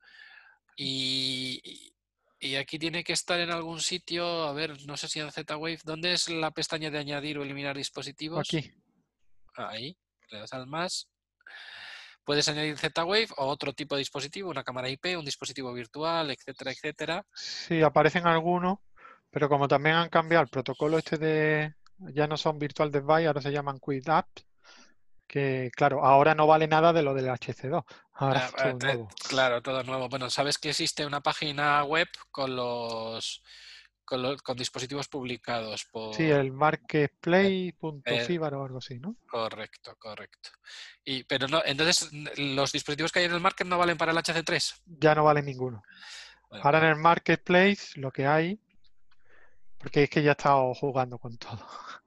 y, 0.77 1.94
y- 2.39 2.57
aquí 2.57 2.79
tiene 2.79 3.05
que 3.05 3.13
estar 3.13 3.41
en 3.41 3.51
algún 3.51 3.81
sitio, 3.81 4.45
a 4.45 4.53
ver, 4.53 4.77
no 4.87 4.97
sé 4.97 5.09
si 5.09 5.21
en 5.21 5.31
Z-Wave, 5.31 5.79
¿dónde 5.85 6.13
es 6.13 6.29
la 6.29 6.51
pestaña 6.51 6.91
de 6.91 6.99
añadir 6.99 7.39
o 7.39 7.43
eliminar 7.43 7.77
dispositivos? 7.77 8.41
Aquí. 8.41 8.73
Ahí, 9.57 9.97
le 10.31 10.39
das 10.39 10.53
al 10.53 10.67
más. 10.67 11.09
Puedes 12.25 12.49
añadir 12.49 12.79
Z-Wave 12.79 13.29
o 13.37 13.47
otro 13.47 13.73
tipo 13.75 13.95
de 13.95 14.01
dispositivo, 14.01 14.51
una 14.51 14.65
cámara 14.65 14.89
IP, 14.89 15.17
un 15.17 15.25
dispositivo 15.25 15.73
virtual, 15.73 16.31
etcétera, 16.31 16.73
etcétera. 16.73 17.27
Sí, 17.35 17.83
aparecen 17.83 18.27
algunos, 18.27 18.79
pero 19.31 19.49
como 19.49 19.69
también 19.69 19.97
han 19.97 20.09
cambiado 20.09 20.43
el 20.43 20.49
protocolo 20.49 20.97
este 20.97 21.19
de, 21.19 21.75
ya 21.99 22.27
no 22.27 22.37
son 22.39 22.59
Virtual 22.59 22.91
Device, 22.91 23.27
ahora 23.27 23.43
se 23.43 23.53
llaman 23.53 23.79
Quick 23.79 24.09
Apps, 24.09 24.47
que 25.35 25.71
claro, 25.75 26.05
ahora 26.05 26.35
no 26.37 26.47
vale 26.47 26.69
nada 26.69 26.93
de 26.93 27.03
lo 27.03 27.13
del 27.13 27.29
HC2, 27.29 27.83
ahora 28.13 28.41
Ah, 28.41 28.47
es 28.47 28.55
ah, 28.55 28.63
todo 28.63 28.79
te- 28.79 28.87
nuevo. 28.87 29.09
Claro, 29.29 29.61
todo 29.63 29.83
nuevo. 29.83 30.09
Bueno, 30.09 30.31
sabes 30.31 30.59
que 30.59 30.71
existe 30.71 31.05
una 31.05 31.21
página 31.21 31.83
web 31.83 32.07
con 32.31 32.55
los 32.55 33.43
con, 34.05 34.23
los- 34.23 34.43
con 34.43 34.57
dispositivos 34.57 35.09
publicados 35.09 35.87
por... 35.91 36.15
Sí, 36.15 36.31
el 36.31 36.49
Eh, 36.49 36.53
marketplace.fibar 36.53 38.55
o 38.55 38.65
algo 38.65 38.79
así, 38.79 39.01
¿no? 39.01 39.17
Correcto, 39.27 39.97
correcto. 39.99 40.51
Y, 41.05 41.25
pero 41.25 41.49
no, 41.49 41.63
entonces 41.65 42.11
los 42.39 42.71
dispositivos 42.71 43.11
que 43.11 43.21
hay 43.21 43.25
en 43.25 43.33
el 43.33 43.41
market 43.41 43.67
no 43.67 43.79
valen 43.79 43.97
para 43.97 44.13
el 44.13 44.19
HC3. 44.19 44.83
Ya 44.87 45.15
no 45.17 45.25
vale 45.25 45.43
ninguno. 45.43 45.83
Bueno, 46.49 46.65
Ahora 46.65 46.79
en 46.79 46.85
el 46.85 46.97
marketplace 46.97 47.99
lo 47.99 48.13
que 48.13 48.27
hay, 48.27 48.61
porque 49.79 50.05
es 50.05 50.11
que 50.11 50.23
ya 50.23 50.31
he 50.31 50.33
estado 50.33 50.73
jugando 50.75 51.19
con 51.19 51.37
todo. 51.39 51.59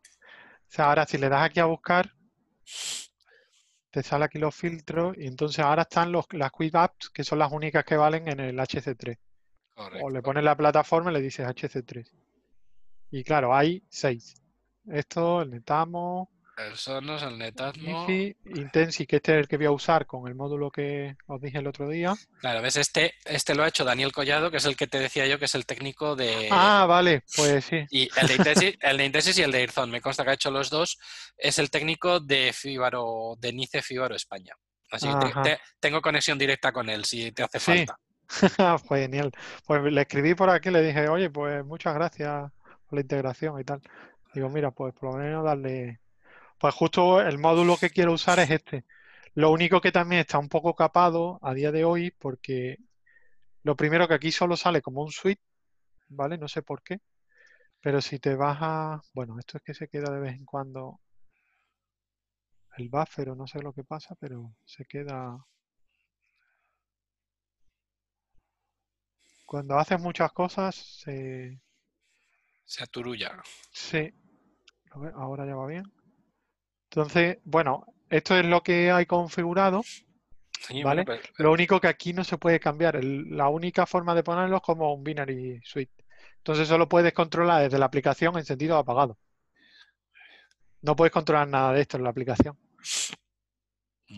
O 0.69 0.69
sea, 0.69 0.87
ahora 0.89 1.05
si 1.05 1.17
le 1.17 1.29
das 1.29 1.43
aquí 1.43 1.61
a 1.61 1.65
buscar, 1.65 2.13
te 3.91 4.03
sale 4.03 4.25
aquí 4.25 4.39
los 4.39 4.55
filtros 4.55 5.17
y 5.17 5.27
entonces 5.27 5.63
ahora 5.63 5.83
están 5.83 6.11
los, 6.11 6.25
las 6.31 6.51
Quick 6.51 6.75
Apps, 6.75 7.09
que 7.09 7.23
son 7.23 7.39
las 7.39 7.51
únicas 7.51 7.83
que 7.85 7.97
valen 7.97 8.27
en 8.27 8.39
el 8.39 8.59
HC3. 8.59 9.17
O 10.01 10.09
le 10.09 10.21
pones 10.21 10.43
la 10.43 10.57
plataforma 10.57 11.11
y 11.11 11.13
le 11.13 11.21
dices 11.21 11.47
HC3. 11.47 12.11
Y 13.11 13.23
claro, 13.23 13.55
hay 13.55 13.83
seis. 13.89 14.41
Esto, 14.87 15.41
el 15.41 15.51
Netamo, 15.51 16.29
El 16.57 16.75
Sonos, 16.75 17.21
el 17.21 17.37
Netatmo. 17.37 18.01
Easy, 18.09 18.35
Intensi, 18.45 19.05
que 19.05 19.17
este 19.17 19.33
es 19.33 19.37
el 19.41 19.47
que 19.47 19.57
voy 19.57 19.67
a 19.67 19.71
usar 19.71 20.07
con 20.07 20.27
el 20.27 20.33
módulo 20.33 20.71
que 20.71 21.15
os 21.27 21.39
dije 21.39 21.59
el 21.59 21.67
otro 21.67 21.87
día. 21.87 22.15
Claro, 22.39 22.63
ves, 22.63 22.77
este, 22.77 23.13
este 23.25 23.53
lo 23.53 23.63
ha 23.63 23.67
hecho 23.67 23.85
Daniel 23.85 24.11
Collado, 24.11 24.49
que 24.49 24.57
es 24.57 24.65
el 24.65 24.75
que 24.75 24.87
te 24.87 24.97
decía 24.99 25.27
yo 25.27 25.37
que 25.37 25.45
es 25.45 25.53
el 25.53 25.67
técnico 25.67 26.15
de... 26.15 26.47
Ah, 26.51 26.85
vale, 26.87 27.23
pues 27.35 27.65
sí. 27.65 27.85
Y 27.91 28.09
el 28.19 28.27
de, 28.27 28.35
Intesis, 28.35 28.75
el 28.81 28.97
de 28.97 29.05
Intesis 29.05 29.37
y 29.37 29.43
el 29.43 29.51
de 29.51 29.61
Irzon, 29.63 29.91
me 29.91 30.01
consta 30.01 30.23
que 30.23 30.31
ha 30.31 30.33
hecho 30.33 30.49
los 30.49 30.71
dos, 30.71 30.97
es 31.37 31.59
el 31.59 31.69
técnico 31.69 32.19
de 32.19 32.51
Fíbaro, 32.53 33.35
de 33.37 33.53
Nice 33.53 33.83
Fíbaro 33.83 34.15
España. 34.15 34.53
Así 34.89 35.07
que 35.07 35.13
te- 35.15 35.25
Ajá. 35.27 35.41
te- 35.43 35.59
tengo 35.79 36.01
conexión 36.01 36.39
directa 36.39 36.71
con 36.71 36.89
él 36.89 37.05
si 37.05 37.31
te 37.33 37.43
hace 37.43 37.59
Sí. 37.59 37.65
falta. 37.85 37.99
Pues 38.87 39.01
Genial. 39.03 39.31
Pues 39.67 39.83
le 39.83 40.01
escribí 40.01 40.33
por 40.33 40.49
aquí, 40.49 40.71
le 40.71 40.81
dije, 40.81 41.07
oye, 41.07 41.29
pues 41.29 41.63
muchas 41.63 41.93
gracias 41.93 42.51
por 42.89 42.93
la 42.97 43.01
integración 43.01 43.59
y 43.61 43.63
tal. 43.63 43.79
Digo, 44.33 44.49
mira, 44.49 44.71
pues 44.71 44.93
por 44.95 45.11
lo 45.13 45.17
menos 45.19 45.43
darle. 45.45 45.99
Pues 46.59 46.73
justo 46.73 47.21
el 47.21 47.37
módulo 47.37 47.77
que 47.77 47.89
quiero 47.89 48.13
usar 48.13 48.39
es 48.39 48.49
este. 48.49 48.85
Lo 49.35 49.51
único 49.51 49.81
que 49.81 49.91
también 49.91 50.21
está 50.21 50.39
un 50.39 50.49
poco 50.49 50.75
capado 50.75 51.39
a 51.43 51.53
día 51.53 51.71
de 51.71 51.85
hoy, 51.85 52.11
porque 52.11 52.77
lo 53.63 53.75
primero 53.75 54.07
que 54.07 54.15
aquí 54.15 54.31
solo 54.31 54.57
sale 54.57 54.81
como 54.81 55.03
un 55.03 55.11
suite, 55.11 55.41
¿vale? 56.09 56.37
No 56.37 56.47
sé 56.47 56.63
por 56.63 56.81
qué. 56.83 56.99
Pero 57.81 58.01
si 58.01 58.19
te 58.19 58.35
vas 58.35 58.57
a. 58.61 59.01
Bueno, 59.13 59.37
esto 59.39 59.57
es 59.57 59.63
que 59.63 59.73
se 59.73 59.87
queda 59.89 60.11
de 60.11 60.19
vez 60.19 60.35
en 60.35 60.45
cuando 60.45 60.99
el 62.77 62.89
buffer 62.89 63.29
o 63.29 63.35
no 63.35 63.47
sé 63.47 63.61
lo 63.61 63.73
que 63.73 63.83
pasa, 63.83 64.15
pero 64.19 64.55
se 64.65 64.85
queda. 64.85 65.37
Cuando 69.45 69.77
haces 69.77 69.99
muchas 69.99 70.31
cosas, 70.31 70.75
se. 70.75 71.59
Se 72.65 72.83
aturulla. 72.83 73.41
Sí, 73.71 74.11
ahora 75.15 75.45
ya 75.45 75.55
va 75.55 75.67
bien. 75.67 75.96
Entonces, 76.89 77.37
bueno, 77.43 77.85
esto 78.09 78.37
es 78.37 78.45
lo 78.45 78.61
que 78.63 78.91
hay 78.91 79.05
configurado. 79.05 79.81
Sí, 80.67 80.81
Vale. 80.83 81.05
pero- 81.05 81.21
Lo 81.37 81.51
único 81.51 81.79
que 81.79 81.87
aquí 81.87 82.13
no 82.13 82.23
se 82.23 82.37
puede 82.37 82.59
cambiar. 82.59 82.95
el- 82.95 83.35
la 83.35 83.47
única 83.49 83.85
forma 83.85 84.15
de 84.15 84.23
ponerlo 84.23 84.57
es 84.57 84.61
como 84.63 84.93
un 84.93 85.03
binary 85.03 85.61
suite. 85.63 85.93
Entonces 86.37 86.67
solo 86.67 86.87
puedes 86.89 87.13
controlar 87.13 87.63
desde 87.63 87.77
la 87.77 87.85
aplicación 87.85 88.37
encendido 88.37 88.75
o 88.75 88.79
apagado. 88.79 89.17
No 90.81 90.95
puedes 90.95 91.11
controlar 91.11 91.47
nada 91.47 91.73
de 91.73 91.81
esto 91.81 91.97
en 91.97 92.03
la 92.03 92.09
aplicación. 92.09 92.57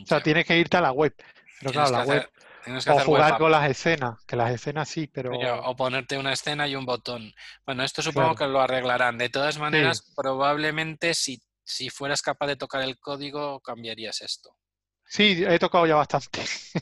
O 0.02 0.06
sea, 0.06 0.22
tienes 0.22 0.46
que 0.46 0.58
irte 0.58 0.78
a 0.78 0.82
la 0.82 0.92
web. 0.92 1.14
Pero 1.60 1.72
claro, 1.72 1.92
la 1.92 2.04
web. 2.06 2.30
O 2.68 2.72
web 2.94 3.06
jugar 3.06 3.38
con 3.40 3.52
las 3.52 3.70
escenas, 3.70 4.24
que 4.26 4.36
las 4.36 4.52
escenas 4.52 4.88
sí, 4.88 5.08
pero. 5.08 5.32
O 5.66 5.76
ponerte 5.76 6.18
una 6.18 6.34
escena 6.34 6.68
y 6.68 6.76
un 6.76 6.86
botón. 6.86 7.34
Bueno, 7.66 7.84
esto 7.84 8.02
supongo 8.02 8.36
Claro. 8.36 8.38
que 8.38 8.54
lo 8.54 8.62
arreglarán. 8.62 9.18
De 9.18 9.30
todas 9.30 9.58
maneras, 9.58 10.14
probablemente 10.16 11.14
si, 11.16 11.42
si 11.70 11.90
fueras 11.90 12.22
capaz 12.22 12.48
de 12.48 12.58
tocar 12.58 12.82
el 12.84 13.00
código, 13.00 13.60
cambiarías 13.62 14.22
esto. 14.22 14.58
Sí, 15.06 15.44
he 15.48 15.60
tocado 15.60 15.86
ya 15.88 15.96
bastante. 15.96 16.42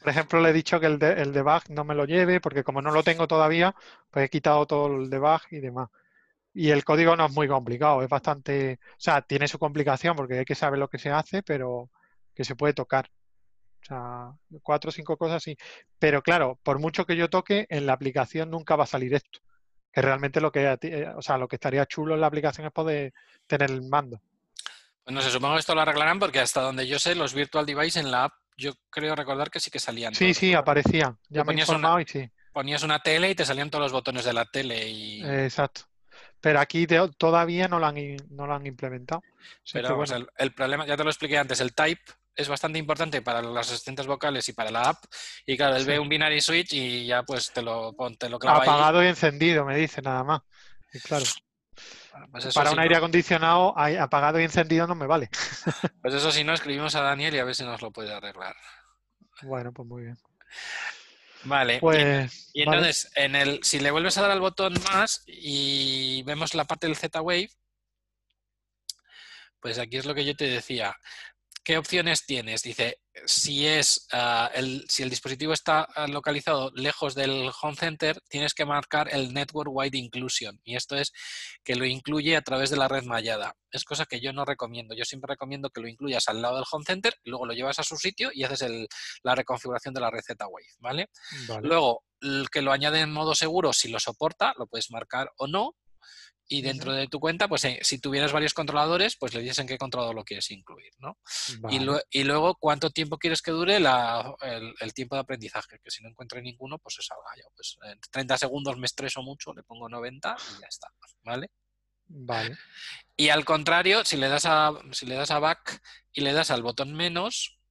Por 0.00 0.08
ejemplo, 0.10 0.40
le 0.40 0.50
he 0.50 0.52
dicho 0.52 0.80
que 0.80 0.86
el, 0.86 0.98
de- 0.98 1.12
el 1.22 1.32
debug 1.32 1.62
no 1.70 1.84
me 1.84 1.94
lo 1.94 2.04
lleve, 2.04 2.40
porque 2.40 2.64
como 2.64 2.82
no 2.82 2.90
lo 2.90 3.02
tengo 3.04 3.28
todavía, 3.28 3.74
pues 4.10 4.26
he 4.26 4.30
quitado 4.30 4.66
todo 4.66 4.88
el 4.96 5.10
debug 5.10 5.40
y 5.50 5.60
demás. 5.60 5.88
Y 6.54 6.70
el 6.70 6.84
código 6.84 7.16
no 7.16 7.26
es 7.26 7.32
muy 7.32 7.48
complicado, 7.48 8.02
es 8.02 8.08
bastante, 8.08 8.80
o 8.92 9.00
sea, 9.00 9.22
tiene 9.22 9.48
su 9.48 9.58
complicación 9.58 10.16
porque 10.16 10.40
hay 10.40 10.44
que 10.46 10.54
saber 10.56 10.78
lo 10.80 10.88
que 10.88 10.98
se 10.98 11.10
hace, 11.10 11.42
pero 11.42 11.90
que 12.34 12.44
se 12.44 12.56
puede 12.56 12.74
tocar. 12.74 13.10
O 13.82 13.86
sea, 13.86 14.32
cuatro 14.62 14.90
o 14.90 14.92
cinco 14.92 15.16
cosas 15.18 15.42
sí. 15.42 15.56
Pero 15.98 16.22
claro, 16.22 16.58
por 16.64 16.78
mucho 16.80 17.06
que 17.06 17.16
yo 17.16 17.30
toque, 17.30 17.66
en 17.70 17.86
la 17.86 17.94
aplicación 17.94 18.50
nunca 18.50 18.76
va 18.76 18.84
a 18.84 18.86
salir 18.88 19.14
esto. 19.14 19.40
Que 19.92 20.00
realmente 20.02 20.40
lo 20.40 20.50
que, 20.50 20.66
a 20.66 20.76
ti- 20.76 20.88
eh, 20.88 21.08
o 21.14 21.20
sea, 21.22 21.36
lo 21.36 21.46
que 21.46 21.56
estaría 21.56 21.84
chulo 21.86 22.14
en 22.14 22.20
la 22.20 22.26
aplicación 22.26 22.66
es 22.66 22.72
poder 22.72 23.12
tener 23.46 23.70
el 23.70 23.82
mando. 23.82 24.20
Pues 25.04 25.14
no 25.14 25.20
sé, 25.20 25.30
supongo 25.30 25.54
que 25.54 25.60
esto 25.60 25.74
lo 25.74 25.80
arreglarán 25.82 26.18
porque 26.18 26.40
hasta 26.40 26.60
donde 26.62 26.86
yo 26.86 26.98
sé, 26.98 27.14
los 27.14 27.34
virtual 27.34 27.66
device 27.66 28.00
en 28.00 28.10
la 28.10 28.24
app, 28.24 28.32
yo 28.56 28.72
creo 28.90 29.14
recordar 29.14 29.50
que 29.50 29.60
sí 29.60 29.70
que 29.70 29.78
salían. 29.80 30.14
Sí, 30.14 30.26
todos. 30.26 30.36
sí, 30.38 30.54
aparecía. 30.54 31.16
Ya 31.28 31.40
me 31.40 31.40
he 31.42 31.44
ponías 31.46 31.68
una- 31.68 32.00
y 32.00 32.06
sí. 32.06 32.30
Ponías 32.52 32.82
una 32.82 33.00
tele 33.00 33.30
y 33.30 33.34
te 33.34 33.44
salían 33.44 33.70
todos 33.70 33.82
los 33.82 33.92
botones 33.92 34.24
de 34.24 34.32
la 34.32 34.44
tele 34.44 34.86
y... 34.88 35.22
Exacto. 35.24 35.82
Pero 36.40 36.60
aquí 36.60 36.86
te- 36.86 37.08
todavía 37.18 37.66
no 37.68 37.78
lo 37.78 37.86
han, 37.86 37.98
i- 37.98 38.16
no 38.30 38.46
lo 38.46 38.54
han 38.54 38.66
implementado. 38.66 39.22
Pero 39.72 39.96
bueno, 39.96 40.16
el, 40.16 40.28
el 40.36 40.52
problema, 40.54 40.86
ya 40.86 40.96
te 40.96 41.04
lo 41.04 41.10
expliqué 41.10 41.38
antes, 41.38 41.60
el 41.60 41.74
type 41.74 42.02
es 42.34 42.48
bastante 42.48 42.78
importante 42.78 43.20
para 43.22 43.42
los 43.42 43.70
asistentes 43.70 44.06
vocales 44.06 44.48
y 44.48 44.52
para 44.52 44.70
la 44.70 44.88
app. 44.90 45.04
Y 45.46 45.56
claro, 45.56 45.76
él 45.76 45.82
Sí. 45.82 45.88
ve 45.88 45.98
un 45.98 46.08
binary 46.08 46.40
switch 46.40 46.72
y 46.72 47.06
ya 47.06 47.22
pues 47.22 47.52
te 47.52 47.62
lo, 47.62 47.92
pon- 47.94 48.16
te 48.16 48.28
lo 48.28 48.38
clava 48.38 48.62
ahí. 48.62 48.68
apagado 48.68 49.04
y 49.04 49.08
encendido, 49.08 49.64
me 49.64 49.76
dice 49.76 50.00
nada 50.02 50.24
más. 50.24 50.40
Y 50.94 51.00
claro, 51.00 51.24
Pues 52.30 52.52
para 52.54 52.70
un 52.70 52.78
aire 52.78 52.96
acondicionado, 52.96 53.72
hay- 53.76 53.96
apagado 53.96 54.38
y 54.40 54.44
encendido 54.44 54.86
no 54.86 54.94
me 54.94 55.06
vale. 55.06 55.28
pues 56.02 56.14
eso 56.14 56.30
si 56.32 56.44
no, 56.44 56.52
escribimos 56.54 56.94
a 56.94 57.00
Daniel 57.02 57.34
y 57.34 57.38
a 57.38 57.44
ver 57.44 57.54
si 57.54 57.64
nos 57.64 57.80
lo 57.82 57.90
puede 57.90 58.12
arreglar. 58.14 58.54
Bueno, 59.42 59.72
pues 59.72 59.88
muy 59.88 60.02
bien. 60.04 60.18
Vale. 61.44 61.76
y- 61.76 61.80
Pues, 61.80 62.50
Y 62.54 62.62
entonces, 62.62 63.10
en 63.16 63.34
el, 63.34 63.64
si 63.64 63.80
le 63.80 63.90
vuelves 63.90 64.16
a 64.18 64.22
dar 64.22 64.30
al 64.30 64.40
botón 64.40 64.74
más 64.92 65.22
y 65.26 66.22
vemos 66.24 66.54
la 66.54 66.64
parte 66.66 66.86
del 66.86 66.96
Z-Wave, 66.96 67.48
pues 69.60 69.78
aquí 69.78 69.96
es 69.96 70.04
lo 70.06 70.14
que 70.14 70.24
yo 70.24 70.34
te 70.36 70.46
decía. 70.48 70.94
¿Qué 71.64 71.78
opciones 71.78 72.26
tienes? 72.26 72.62
Dice, 72.62 72.98
si, 73.26 73.66
es, 73.66 74.06
ah, 74.12 74.50
el, 74.54 74.84
si 74.88 75.02
el 75.02 75.10
dispositivo 75.10 75.52
está 75.52 75.82
ah, 75.94 76.06
localizado 76.06 76.70
lejos 76.74 77.14
del 77.14 77.50
home 77.60 77.76
center, 77.76 78.20
tienes 78.28 78.54
que 78.54 78.64
marcar 78.64 79.08
el 79.12 79.32
Network 79.32 79.70
Wide 79.72 79.96
Inclusion. 79.96 80.60
Y 80.64 80.76
esto 80.76 80.96
es 80.96 81.12
que 81.64 81.76
lo 81.76 81.84
incluye 81.84 82.36
a 82.36 82.42
través 82.42 82.70
de 82.70 82.76
la 82.76 82.88
red 82.88 83.04
mallada. 83.04 83.54
Es 83.70 83.84
cosa 83.84 84.06
que 84.06 84.20
yo 84.20 84.32
no 84.32 84.44
recomiendo. 84.44 84.94
Yo 84.94 85.04
siempre 85.04 85.32
recomiendo 85.32 85.70
que 85.70 85.80
lo 85.80 85.88
incluyas 85.88 86.28
al 86.28 86.42
lado 86.42 86.56
del 86.56 86.64
home 86.70 86.84
center, 86.86 87.14
luego 87.24 87.46
lo 87.46 87.54
llevas 87.54 87.78
a 87.78 87.84
su 87.84 87.96
sitio 87.96 88.30
y 88.32 88.44
haces 88.44 88.64
la 89.22 89.34
reconfiguración 89.34 89.94
de 89.94 90.00
la 90.00 90.10
red 90.10 90.22
Z-Wave. 90.22 90.66
¿vale? 90.78 91.08
Luego, 91.62 92.04
que 92.50 92.62
lo 92.62 92.72
añade 92.72 93.00
en 93.00 93.12
modo 93.12 93.34
seguro, 93.34 93.72
si 93.72 93.88
lo 93.88 93.98
soporta, 93.98 94.54
lo 94.58 94.66
puedes 94.66 94.90
marcar 94.90 95.30
o 95.36 95.46
no. 95.46 95.76
Y 96.52 96.60
dentro 96.60 96.92
de 96.92 97.08
tu 97.08 97.18
cuenta, 97.18 97.48
pues 97.48 97.64
eh, 97.64 97.78
si 97.80 97.98
tuvieras 97.98 98.30
varios 98.30 98.52
controladores, 98.52 99.16
pues 99.16 99.32
le 99.32 99.40
dices 99.40 99.58
en 99.60 99.66
qué 99.66 99.78
controlador 99.78 100.14
lo 100.14 100.22
quieres 100.22 100.50
incluir, 100.50 100.92
¿no? 100.98 101.16
Y, 101.70 102.24
luego, 102.24 102.56
¿cuánto 102.56 102.90
tiempo 102.90 103.16
quieres 103.16 103.40
que 103.40 103.52
dure 103.52 103.76
el, 103.76 104.92
tiempo 104.92 105.14
de 105.16 105.22
aprendizaje? 105.22 105.78
Que 105.82 105.90
si 105.90 106.02
no 106.02 106.10
encuentre 106.10 106.42
ninguno, 106.42 106.78
pues 106.78 106.96
se 106.96 107.02
salga 107.02 107.30
yo. 107.38 107.48
Pues 107.56 107.78
en 107.84 107.98
30 108.10 108.36
segundos 108.36 108.76
me 108.76 108.84
estreso 108.84 109.22
mucho, 109.22 109.54
le 109.54 109.62
pongo 109.62 109.88
90 109.88 110.36
y 110.38 110.60
ya 110.60 110.66
está, 110.66 110.88
¿vale? 111.22 111.50
Vale. 112.06 112.58
Y 113.16 113.30
al 113.30 113.46
contrario, 113.46 114.04
si 114.04 114.18
le 114.18 114.28
das 114.28 114.44
a, 114.44 114.72
si 114.90 115.06
le 115.06 115.14
das 115.14 115.30
a 115.30 115.38
back 115.38 115.80
y 116.12 116.20
le 116.20 116.34
das 116.34 116.50
al 116.50 116.62
botón 116.62 116.92
menos, 116.92 117.61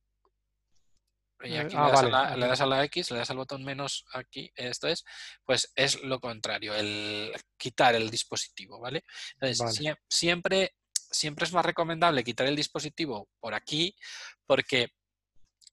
y 1.43 1.55
aquí 1.55 1.75
ah, 1.77 1.87
le, 2.35 2.47
das 2.47 2.61
a 2.61 2.65
la, 2.65 2.83
X, 2.85 3.11
le 3.11 3.17
das 3.17 3.29
al 3.29 3.37
botón 3.37 3.63
menos 3.63 4.05
aquí, 4.13 4.51
esto 4.55 4.87
es, 4.87 5.03
pues 5.45 5.71
es 5.75 6.01
lo 6.03 6.19
contrario, 6.19 6.73
el 6.75 7.33
quitar 7.57 7.95
el 7.95 8.09
dispositivo, 8.09 8.79
¿vale? 8.79 9.03
Entonces, 9.39 9.95
siempre, 10.07 10.75
siempre 10.93 11.45
es 11.45 11.53
más 11.53 11.65
recomendable 11.65 12.23
quitar 12.23 12.47
el 12.47 12.55
dispositivo 12.55 13.29
por 13.39 13.53
aquí, 13.53 13.95
porque 14.45 14.89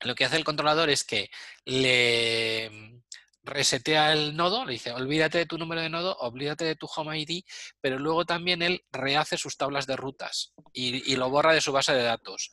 lo 0.01 0.15
que 0.15 0.25
hace 0.25 0.37
el 0.37 0.45
controlador 0.45 0.91
es 0.91 1.05
que 1.05 1.31
le 1.65 3.03
resetea 3.49 4.13
el 4.13 4.37
nodo, 4.37 4.65
le 4.65 4.73
dice, 4.73 4.93
olvídate 4.93 5.39
de 5.39 5.47
tu 5.47 5.59
número 5.59 5.81
de 5.81 5.89
nodo, 5.89 6.17
olvídate 6.21 6.65
de 6.65 6.77
tu 6.77 6.87
Home 6.97 7.19
ID, 7.19 7.43
pero 7.81 7.99
luego 7.99 8.25
también 8.25 8.63
él 8.63 8.85
rehace 8.93 9.37
sus 9.37 9.57
tablas 9.57 9.87
de 9.87 9.97
rutas 9.97 10.53
y, 10.73 11.17
lo 11.17 11.31
borra 11.31 11.53
de 11.53 11.61
su 11.61 11.73
base 11.73 11.93
de 11.93 12.03
datos. 12.03 12.53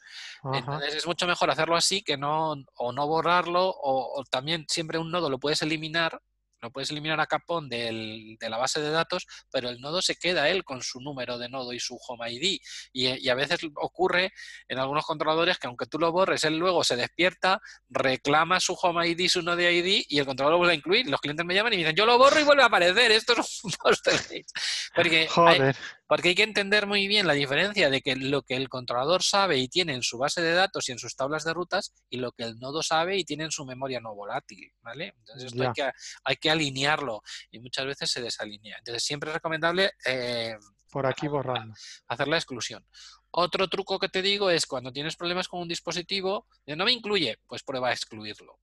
Entonces 0.53 0.95
es 0.95 1.05
mucho 1.05 1.27
mejor 1.27 1.51
hacerlo 1.51 1.76
así 1.76 2.01
que 2.01 2.17
no, 2.17 2.55
o 2.76 2.91
no 2.91 3.07
borrarlo, 3.07 3.67
o, 3.67 4.23
también 4.30 4.65
siempre 4.67 4.97
un 4.97 5.11
nodo 5.11 5.30
lo 5.30 5.39
puedes 5.39 5.61
eliminar 5.61 6.19
lo 6.66 6.72
puedes 6.72 6.92
eliminar 6.92 7.20
a 7.20 7.28
capón 7.28 7.70
de 7.70 8.38
la 8.42 8.58
base 8.58 8.82
de 8.82 8.90
datos, 8.90 9.26
pero 9.52 9.70
el 9.70 9.80
nodo 9.80 10.02
se 10.02 10.16
queda 10.16 10.50
él 10.50 10.64
con 10.64 10.82
su 10.82 11.00
número 11.00 11.38
de 11.38 11.50
nodo 11.50 11.74
y 11.74 11.80
su 11.80 11.98
home 12.08 12.32
ID. 12.32 12.60
Y, 12.92 13.30
a 13.30 13.36
veces 13.36 13.60
ocurre 13.76 14.32
en 14.68 14.80
algunos 14.80 15.06
controladores 15.06 15.58
que 15.58 15.68
aunque 15.68 15.86
tú 15.86 16.00
lo 16.00 16.12
borres, 16.12 16.44
él 16.44 16.58
luego 16.58 16.84
se 16.84 16.96
despierta, 16.96 17.60
reclama 17.90 18.60
su 18.60 18.74
home 18.74 19.08
ID, 19.08 19.28
su 19.28 19.42
nodo 19.42 19.62
ID 19.62 20.06
y 20.08 20.20
el 20.20 20.26
controlador 20.26 20.54
lo 20.54 20.58
vuelve 20.60 20.74
a 20.74 20.78
incluir. 20.78 21.10
Los 21.10 21.22
clientes 21.22 21.46
me 21.46 21.54
llaman 21.54 21.74
y 21.74 21.78
me 21.78 21.84
dicen, 21.84 21.96
yo 21.96 22.06
lo 22.06 22.18
borro 22.18 22.40
y 22.40 22.44
vuelve 22.44 22.64
a 22.64 22.68
aparecer. 22.68 23.12
Esto 23.12 23.34
es 23.34 23.64
un 23.64 23.72
Joder. 25.28 25.76
Porque 26.07 26.30
hay 26.30 26.36
que 26.36 26.44
entender 26.44 26.86
muy 26.86 27.07
bien 27.07 27.26
la 27.26 27.34
diferencia 27.34 27.90
de 27.90 28.02
que 28.02 28.15
lo 28.15 28.44
que 28.44 28.56
el 28.56 28.69
controlador 28.69 29.23
sabe 29.23 29.57
y 29.57 29.68
tiene 29.68 29.94
en 29.94 30.03
su 30.03 30.18
base 30.18 30.41
de 30.41 30.53
datos 30.53 30.88
y 30.88 30.91
en 30.91 30.99
sus 30.99 31.15
tablas 31.15 31.44
de 31.44 31.53
rutas 31.53 31.94
y 32.10 32.18
lo 32.18 32.32
que 32.32 32.44
el 32.44 32.60
nodo 32.60 32.84
sabe 32.84 33.18
y 33.18 33.23
tiene 33.23 33.45
en 33.45 33.52
su 33.52 33.65
memoria 33.65 33.99
no 33.99 34.14
volátil, 34.14 34.72
¿vale? 34.82 35.14
Entonces 35.18 35.52
esto 35.52 35.64
hay 35.64 35.73
que, 35.73 35.91
hay 36.23 36.36
que, 36.36 36.52
alinearlo 36.52 37.22
y 37.49 37.60
muchas 37.60 37.86
veces 37.86 38.11
se 38.11 38.22
desalinea. 38.22 38.77
Entonces 38.77 39.03
siempre 39.03 39.32
es 39.32 39.36
recomendable... 39.36 39.91
Eh, 40.06 40.56
Por 40.91 41.07
aquí 41.07 41.27
borrando. 41.27 41.73
Hacer 42.07 42.27
la 42.27 42.38
exclusión. 42.38 42.86
Otro 43.32 43.68
truco 43.68 43.99
que 43.99 44.10
te 44.10 44.22
digo 44.22 44.49
es 44.49 44.65
cuando 44.65 44.94
tienes 44.94 45.15
problemas 45.15 45.48
con 45.48 45.60
un 45.60 45.68
dispositivo, 45.68 46.48
no 46.68 46.86
me 46.86 46.91
incluye, 46.91 47.40
pues 47.48 47.64
prueba 47.64 47.90
a 47.90 47.94
excluirlo. 47.94 48.60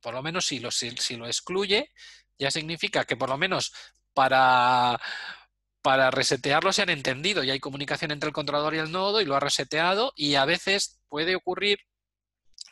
Por 0.00 0.14
lo 0.14 0.22
menos 0.22 0.46
si 0.46 0.60
lo, 0.60 0.70
si 0.70 1.16
lo 1.16 1.26
excluye, 1.26 1.92
ya 2.38 2.50
significa 2.50 3.04
que 3.04 3.16
por 3.16 3.28
lo 3.28 3.36
menos 3.36 3.72
para 4.14 4.98
para 5.86 6.10
resetearlo 6.10 6.72
se 6.72 6.82
han 6.82 6.90
entendido 6.90 7.44
y 7.44 7.52
hay 7.52 7.60
comunicación 7.60 8.10
entre 8.10 8.26
el 8.26 8.32
controlador 8.32 8.74
y 8.74 8.78
el 8.78 8.90
nodo 8.90 9.20
y 9.20 9.24
lo 9.24 9.36
ha 9.36 9.40
reseteado 9.40 10.12
y 10.16 10.34
a 10.34 10.44
veces 10.44 10.98
puede 11.08 11.36
ocurrir 11.36 11.78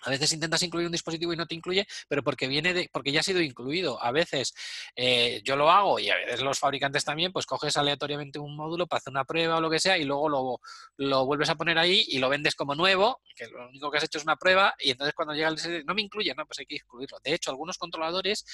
a 0.04 0.10
veces 0.10 0.32
intentas 0.32 0.62
incluir 0.62 0.86
un 0.86 0.92
dispositivo 0.92 1.32
y 1.32 1.36
no 1.36 1.46
te 1.46 1.54
incluye, 1.54 1.86
pero 2.08 2.22
porque 2.22 2.46
viene 2.46 2.74
de, 2.74 2.90
porque 2.92 3.12
ya 3.12 3.20
ha 3.20 3.22
sido 3.22 3.40
incluido. 3.40 4.02
A 4.02 4.12
veces 4.12 4.54
eh, 4.94 5.40
yo 5.44 5.56
lo 5.56 5.70
hago 5.70 5.98
y 5.98 6.10
a 6.10 6.16
veces 6.16 6.42
los 6.42 6.58
fabricantes 6.58 7.04
también, 7.04 7.32
pues 7.32 7.46
coges 7.46 7.76
aleatoriamente 7.76 8.38
un 8.38 8.56
módulo 8.56 8.86
para 8.86 8.98
hacer 8.98 9.10
una 9.10 9.24
prueba 9.24 9.56
o 9.56 9.60
lo 9.60 9.70
que 9.70 9.80
sea 9.80 9.96
y 9.98 10.04
luego 10.04 10.28
lo, 10.28 10.60
lo 10.98 11.24
vuelves 11.24 11.48
a 11.48 11.54
poner 11.54 11.78
ahí 11.78 12.04
y 12.08 12.18
lo 12.18 12.28
vendes 12.28 12.54
como 12.54 12.74
nuevo, 12.74 13.20
que 13.34 13.46
lo 13.46 13.68
único 13.68 13.90
que 13.90 13.98
has 13.98 14.04
hecho 14.04 14.18
es 14.18 14.24
una 14.24 14.36
prueba 14.36 14.74
y 14.78 14.90
entonces 14.90 15.14
cuando 15.14 15.34
llega 15.34 15.48
el 15.48 15.84
no 15.86 15.94
me 15.94 16.02
incluye, 16.02 16.34
no, 16.34 16.46
pues 16.46 16.58
hay 16.58 16.66
que 16.66 16.76
incluirlo. 16.76 17.18
De 17.22 17.34
hecho, 17.34 17.50
algunos 17.50 17.78
controladores 17.78 18.44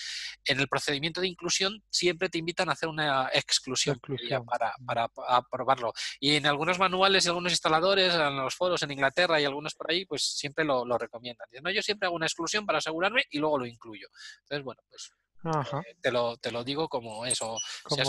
en 0.44 0.60
el 0.60 0.68
procedimiento 0.68 1.20
de 1.20 1.28
inclusión 1.28 1.82
siempre 1.90 2.28
te 2.28 2.39
invitan 2.39 2.68
a 2.68 2.72
hacer 2.72 2.89
una 2.89 3.31
exclusión, 3.32 3.98
Para, 4.47 4.74
para, 4.86 5.09
probarlo. 5.51 5.93
Y 6.20 6.36
en 6.36 6.47
algunos 6.47 6.78
manuales 6.78 7.24
y 7.24 7.28
algunos 7.28 7.52
instaladores, 7.52 8.14
en 8.14 8.36
los 8.36 8.55
foros 8.55 8.82
en 8.82 8.93
Inglaterra 8.93 9.40
y 9.40 9.44
algunos 9.44 9.74
por 9.74 9.90
ahí, 9.90 10.05
pues 10.05 10.22
siempre 10.22 10.64
lo, 10.64 10.85
lo 10.85 10.98
recomiendan 10.98 11.40
no, 11.62 11.71
yo 11.71 11.83
siempre 11.83 12.07
hago 12.07 12.17
una 12.17 12.27
exclusión 12.27 12.67
para 12.67 12.79
asegurarme 12.79 13.25
y 13.31 13.39
luego 13.39 13.59
lo 13.59 13.67
incluyo. 13.67 14.09
Entonces, 14.43 14.65
bueno, 14.65 14.83
pues 14.89 15.11
eh, 15.45 15.97
te, 16.01 16.11
lo, 16.11 16.37
te 16.37 16.51
lo 16.51 16.65
digo 16.65 16.89
como 16.89 17.25
eso. 17.25 17.57
si, 17.89 18.01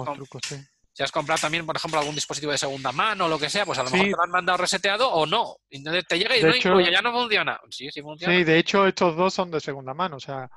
has 1.03 1.11
comprado 1.11 1.39
también, 1.39 1.65
por 1.65 1.75
ejemplo, 1.75 1.99
algún 1.99 2.15
dispositivo 2.15 2.51
de 2.51 2.57
segunda 2.57 2.91
mano 2.91 3.25
o 3.25 3.29
lo 3.29 3.39
que 3.39 3.49
sea, 3.49 3.65
pues 3.65 3.79
a 3.79 3.83
lo 3.83 3.89
mejor 3.89 4.05
te 4.05 4.11
lo 4.11 4.23
han 4.23 4.31
mandado 4.31 4.57
reseteado 4.57 5.09
o 5.09 5.25
no. 5.25 5.55
Te 5.69 6.19
llega 6.19 6.37
y 6.37 6.43
no 6.43 6.55
incluye, 6.55 6.91
ya 6.91 7.01
no 7.01 7.11
funciona. 7.11 7.59
Sí, 7.69 7.89
sí 7.91 8.01
funciona. 8.01 8.33
Sí, 8.33 8.43
de 8.43 8.57
hecho 8.57 8.85
estos 8.85 9.15
dos 9.15 9.33
son 9.33 9.51
de 9.51 9.59
segunda 9.59 9.93
mano, 9.93 10.17
o 10.17 10.21
sea... 10.21 10.49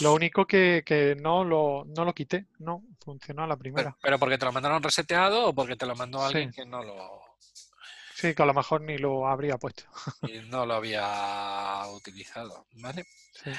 Lo 0.00 0.12
único 0.12 0.46
que, 0.46 0.82
que 0.84 1.14
no, 1.14 1.44
lo, 1.44 1.84
no 1.86 2.04
lo 2.04 2.12
quité, 2.12 2.46
no, 2.58 2.82
funcionó 3.00 3.44
a 3.44 3.46
la 3.46 3.56
primera. 3.56 3.96
Pero, 4.02 4.18
porque 4.18 4.36
te 4.36 4.44
lo 4.44 4.52
mandaron 4.52 4.82
reseteado 4.82 5.46
o 5.46 5.54
porque 5.54 5.76
te 5.76 5.86
lo 5.86 5.94
mandó 5.94 6.22
alguien 6.22 6.50
que 6.50 6.66
no 6.66 6.82
lo... 6.82 7.25
Que 8.34 8.42
a 8.42 8.46
lo 8.46 8.54
mejor 8.54 8.80
ni 8.80 8.98
lo 8.98 9.26
habría 9.26 9.58
puesto. 9.58 9.84
Y 10.22 10.38
no 10.48 10.66
lo 10.66 10.74
había 10.74 11.82
utilizado, 11.92 12.66
¿vale? 12.74 13.06
Sí. 13.32 13.50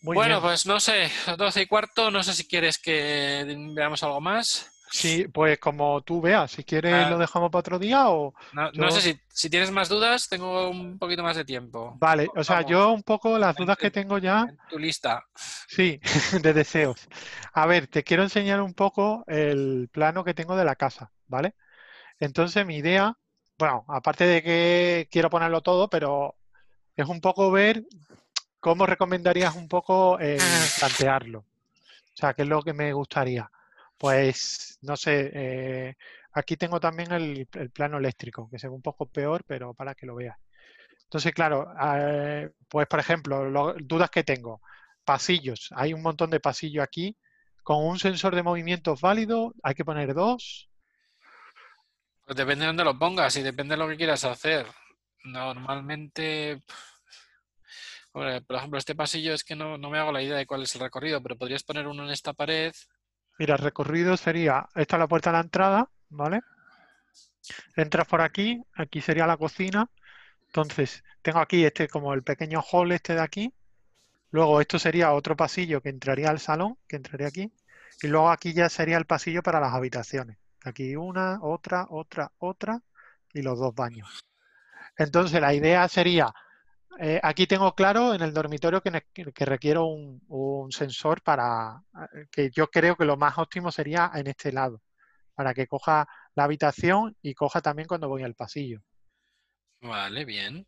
bueno, 0.00 0.40
pues 0.40 0.66
no 0.66 0.80
sé, 0.80 1.10
12 1.36 1.62
y 1.62 1.66
cuarto, 1.66 2.10
no 2.10 2.22
sé 2.22 2.34
si 2.34 2.46
quieres 2.46 2.78
que 2.78 3.44
veamos 3.74 4.02
algo 4.02 4.20
más. 4.20 4.72
Sí, 4.92 5.26
pues 5.32 5.58
como 5.58 6.02
tú 6.02 6.20
veas, 6.20 6.52
si 6.52 6.64
quieres 6.64 6.92
ah. 6.92 7.08
lo 7.08 7.16
dejamos 7.16 7.50
para 7.50 7.60
otro 7.60 7.78
día 7.78 8.10
o... 8.10 8.34
No, 8.52 8.90
sé 8.90 9.00
si, 9.00 9.20
si, 9.32 9.48
tienes 9.48 9.70
más 9.70 9.88
dudas, 9.88 10.28
tengo 10.28 10.68
un 10.68 10.98
poquito 10.98 11.22
más 11.22 11.34
de 11.34 11.46
tiempo. 11.46 11.96
Vale, 11.98 12.28
o 12.36 12.44
sea, 12.44 12.60
yo 12.60 12.92
un 12.92 13.02
poco 13.02 13.38
las 13.38 13.56
dudas 13.56 13.78
que 13.78 13.90
tengo 13.90 14.18
ya... 14.18 14.46
tu 14.68 14.78
lista. 14.78 15.24
Sí, 15.66 15.98
de 16.42 16.52
deseos. 16.52 17.08
A 17.54 17.64
ver, 17.64 17.86
te 17.86 18.04
quiero 18.04 18.22
enseñar 18.22 18.60
un 18.60 18.74
poco 18.74 19.24
el 19.28 19.88
plano 19.90 20.24
que 20.24 20.34
tengo 20.34 20.56
de 20.56 20.66
la 20.66 20.76
casa, 20.76 21.10
¿vale? 21.26 21.54
Entonces 22.22 22.64
mi 22.64 22.76
idea, 22.76 23.18
bueno, 23.58 23.84
aparte 23.88 24.24
de 24.24 24.42
que 24.44 25.08
quiero 25.10 25.28
ponerlo 25.28 25.60
todo, 25.60 25.88
pero 25.90 26.36
es 26.94 27.08
un 27.08 27.20
poco 27.20 27.50
ver 27.50 27.84
cómo 28.60 28.86
recomendarías 28.86 29.56
un 29.56 29.66
poco 29.68 30.20
eh, 30.20 30.38
plantearlo. 30.78 31.40
O 31.40 32.14
sea, 32.14 32.32
¿qué 32.34 32.42
es 32.42 32.48
lo 32.48 32.62
que 32.62 32.74
me 32.74 32.92
gustaría? 32.92 33.50
Pues, 33.98 34.78
no 34.82 34.96
sé, 34.96 35.30
eh, 35.34 35.94
aquí 36.32 36.56
tengo 36.56 36.78
también 36.78 37.10
el, 37.10 37.48
plano 37.72 37.98
eléctrico, 37.98 38.48
que 38.48 38.56
ve 38.62 38.68
un 38.68 38.82
poco 38.82 39.06
peor, 39.06 39.42
pero 39.44 39.74
para 39.74 39.96
que 39.96 40.06
lo 40.06 40.14
veas. 40.14 40.38
Entonces, 41.04 41.32
claro, 41.32 41.74
eh, 41.96 42.50
pues 42.68 42.86
por 42.86 43.00
ejemplo, 43.00 43.74
dudas 43.80 44.10
que 44.10 44.22
tengo. 44.22 44.60
Pasillos. 45.04 45.70
Hay 45.74 45.92
un 45.92 46.02
montón 46.02 46.30
de 46.30 46.38
pasillos 46.38 46.84
aquí. 46.84 47.16
Con 47.64 47.84
un 47.84 47.98
sensor 47.98 48.36
de 48.36 48.44
movimientos 48.44 49.00
válido, 49.00 49.54
hay 49.62 49.74
que 49.74 49.84
poner 49.84 50.14
dos. 50.14 50.71
Pues 52.32 52.46
depende 52.46 52.62
de 52.62 52.68
dónde 52.68 52.84
lo 52.84 52.98
pongas 52.98 53.36
y 53.36 53.42
depende 53.42 53.74
de 53.74 53.76
lo 53.76 53.86
que 53.86 53.98
quieras 53.98 54.24
hacer. 54.24 54.64
Normalmente, 55.22 56.62
por 58.10 58.26
ejemplo, 58.26 58.78
este 58.78 58.94
pasillo 58.94 59.34
es 59.34 59.44
que 59.44 59.54
no, 59.54 59.76
me 59.76 59.98
hago 59.98 60.12
la 60.12 60.22
idea 60.22 60.38
de 60.38 60.46
cuál 60.46 60.62
es 60.62 60.74
el 60.74 60.80
recorrido, 60.80 61.22
pero 61.22 61.36
podrías 61.36 61.62
poner 61.62 61.86
uno 61.86 62.04
en 62.04 62.08
esta 62.08 62.32
pared. 62.32 62.72
Mira, 63.38 63.56
el 63.56 63.60
recorrido 63.60 64.16
sería, 64.16 64.66
esta 64.74 64.96
es 64.96 65.00
la 65.00 65.08
puerta 65.08 65.28
de 65.28 65.36
la 65.36 65.42
entrada, 65.42 65.90
¿vale? 66.08 66.40
Entras 67.76 68.08
por 68.08 68.22
aquí, 68.22 68.62
aquí 68.76 69.02
sería 69.02 69.26
la 69.26 69.36
cocina. 69.36 69.90
Entonces, 70.46 71.04
tengo 71.20 71.38
aquí 71.38 71.66
este 71.66 71.86
como 71.86 72.14
el 72.14 72.22
pequeño 72.22 72.62
hall 72.62 72.92
este 72.92 73.14
de 73.14 73.20
aquí. 73.20 73.52
Luego 74.30 74.58
esto 74.62 74.78
sería 74.78 75.12
otro 75.12 75.36
pasillo 75.36 75.82
que 75.82 75.90
entraría 75.90 76.30
al 76.30 76.40
salón, 76.40 76.78
que 76.88 76.96
entraría 76.96 77.26
aquí. 77.26 77.52
Y 78.02 78.06
luego 78.06 78.30
aquí 78.30 78.54
ya 78.54 78.70
sería 78.70 78.96
el 78.96 79.04
pasillo 79.04 79.42
para 79.42 79.60
las 79.60 79.74
habitaciones. 79.74 80.41
Aquí 80.64 80.96
una, 80.96 81.38
otra, 81.42 81.86
otra, 81.90 82.32
otra 82.38 82.80
y 83.32 83.42
los 83.42 83.58
dos 83.58 83.74
baños. 83.74 84.24
Entonces 84.96 85.40
la 85.40 85.54
idea 85.54 85.88
sería, 85.88 86.32
eh, 87.00 87.20
aquí 87.22 87.46
tengo 87.46 87.74
claro 87.74 88.14
en 88.14 88.22
el 88.22 88.34
dormitorio 88.34 88.82
que, 88.82 89.02
que 89.12 89.44
requiero 89.44 89.86
un, 89.86 90.70
sensor 90.70 91.22
para, 91.22 91.82
eh, 92.14 92.26
que 92.30 92.50
yo 92.50 92.68
creo 92.68 92.96
que 92.96 93.04
lo 93.04 93.16
más 93.16 93.38
óptimo 93.38 93.72
sería 93.72 94.10
en 94.14 94.26
este 94.26 94.52
lado, 94.52 94.80
para 95.34 95.54
que 95.54 95.66
coja 95.66 96.06
la 96.34 96.44
habitación 96.44 97.16
y 97.22 97.34
coja 97.34 97.60
también 97.60 97.88
cuando 97.88 98.08
voy 98.08 98.22
al 98.22 98.34
pasillo. 98.34 98.82
Vale, 99.80 100.24
bien. 100.24 100.64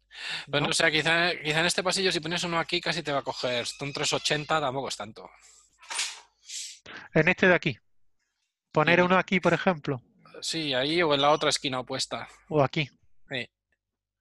Bueno, 0.48 0.66
¿no? 0.66 0.70
o 0.70 0.74
sea, 0.74 0.90
quizá, 0.90 1.30
quizá 1.40 1.60
en 1.60 1.66
este 1.66 1.84
pasillo 1.84 2.10
si 2.10 2.18
pones 2.18 2.42
uno 2.42 2.58
aquí 2.58 2.80
casi 2.80 3.02
te 3.02 3.12
va 3.12 3.20
a 3.20 3.22
coger. 3.22 3.64
Un 3.80 3.92
380 3.92 4.60
tampoco 4.60 4.88
es 4.88 4.96
tanto. 4.96 5.30
En 7.14 7.28
este 7.28 7.46
de 7.46 7.54
aquí. 7.54 7.78
Poner 8.74 9.00
uno 9.02 9.16
aquí, 9.16 9.38
por 9.38 9.54
ejemplo, 9.54 10.02
Sí, 10.40 10.74
ahí 10.74 11.00
o 11.00 11.14
en 11.14 11.22
la 11.22 11.30
otra 11.30 11.48
esquina 11.48 11.78
opuesta. 11.78 12.26
o 12.48 12.60
aquí. 12.62 12.90
Sí. 13.30 13.48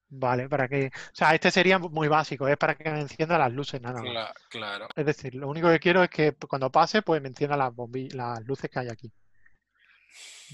Vale, 0.08 0.48
para 0.48 0.68
que. 0.68 0.86
O 0.86 0.90
sea, 1.12 1.34
este 1.34 1.50
sería 1.50 1.80
muy 1.80 2.06
básico, 2.06 2.46
es 2.46 2.56
para 2.56 2.76
que 2.76 2.88
me 2.88 3.00
encienda 3.00 3.36
las 3.36 3.52
luces, 3.52 3.80
nada 3.82 4.00
más. 4.00 4.12
Cla- 4.12 4.34
claro. 4.48 4.88
Es 4.94 5.04
decir, 5.06 5.34
lo 5.34 5.48
único 5.48 5.68
que 5.68 5.80
quiero 5.80 6.04
es 6.04 6.08
que 6.10 6.32
cuando 6.48 6.70
pase, 6.70 7.02
pues 7.02 7.20
me 7.20 7.28
encienda 7.28 7.56
las 7.56 7.72
las 8.12 8.44
luces 8.46 8.70
que 8.70 8.78
hay 8.78 8.88
aquí. 8.88 9.12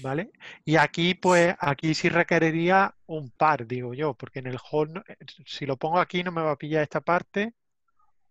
¿Vale? 0.01 0.31
Y 0.65 0.77
aquí, 0.77 1.13
pues, 1.13 1.55
aquí 1.59 1.93
sí 1.93 2.09
requeriría 2.09 2.95
un 3.05 3.29
par, 3.29 3.67
digo 3.67 3.93
yo, 3.93 4.15
porque 4.15 4.39
en 4.39 4.47
el 4.47 4.57
hall, 4.71 5.03
eh, 5.07 5.15
si 5.45 5.67
lo 5.67 5.77
pongo 5.77 5.99
aquí 5.99 6.23
no 6.23 6.31
me 6.31 6.41
va 6.41 6.51
a 6.51 6.57
pillar 6.57 6.81
esta 6.81 7.01
parte, 7.01 7.53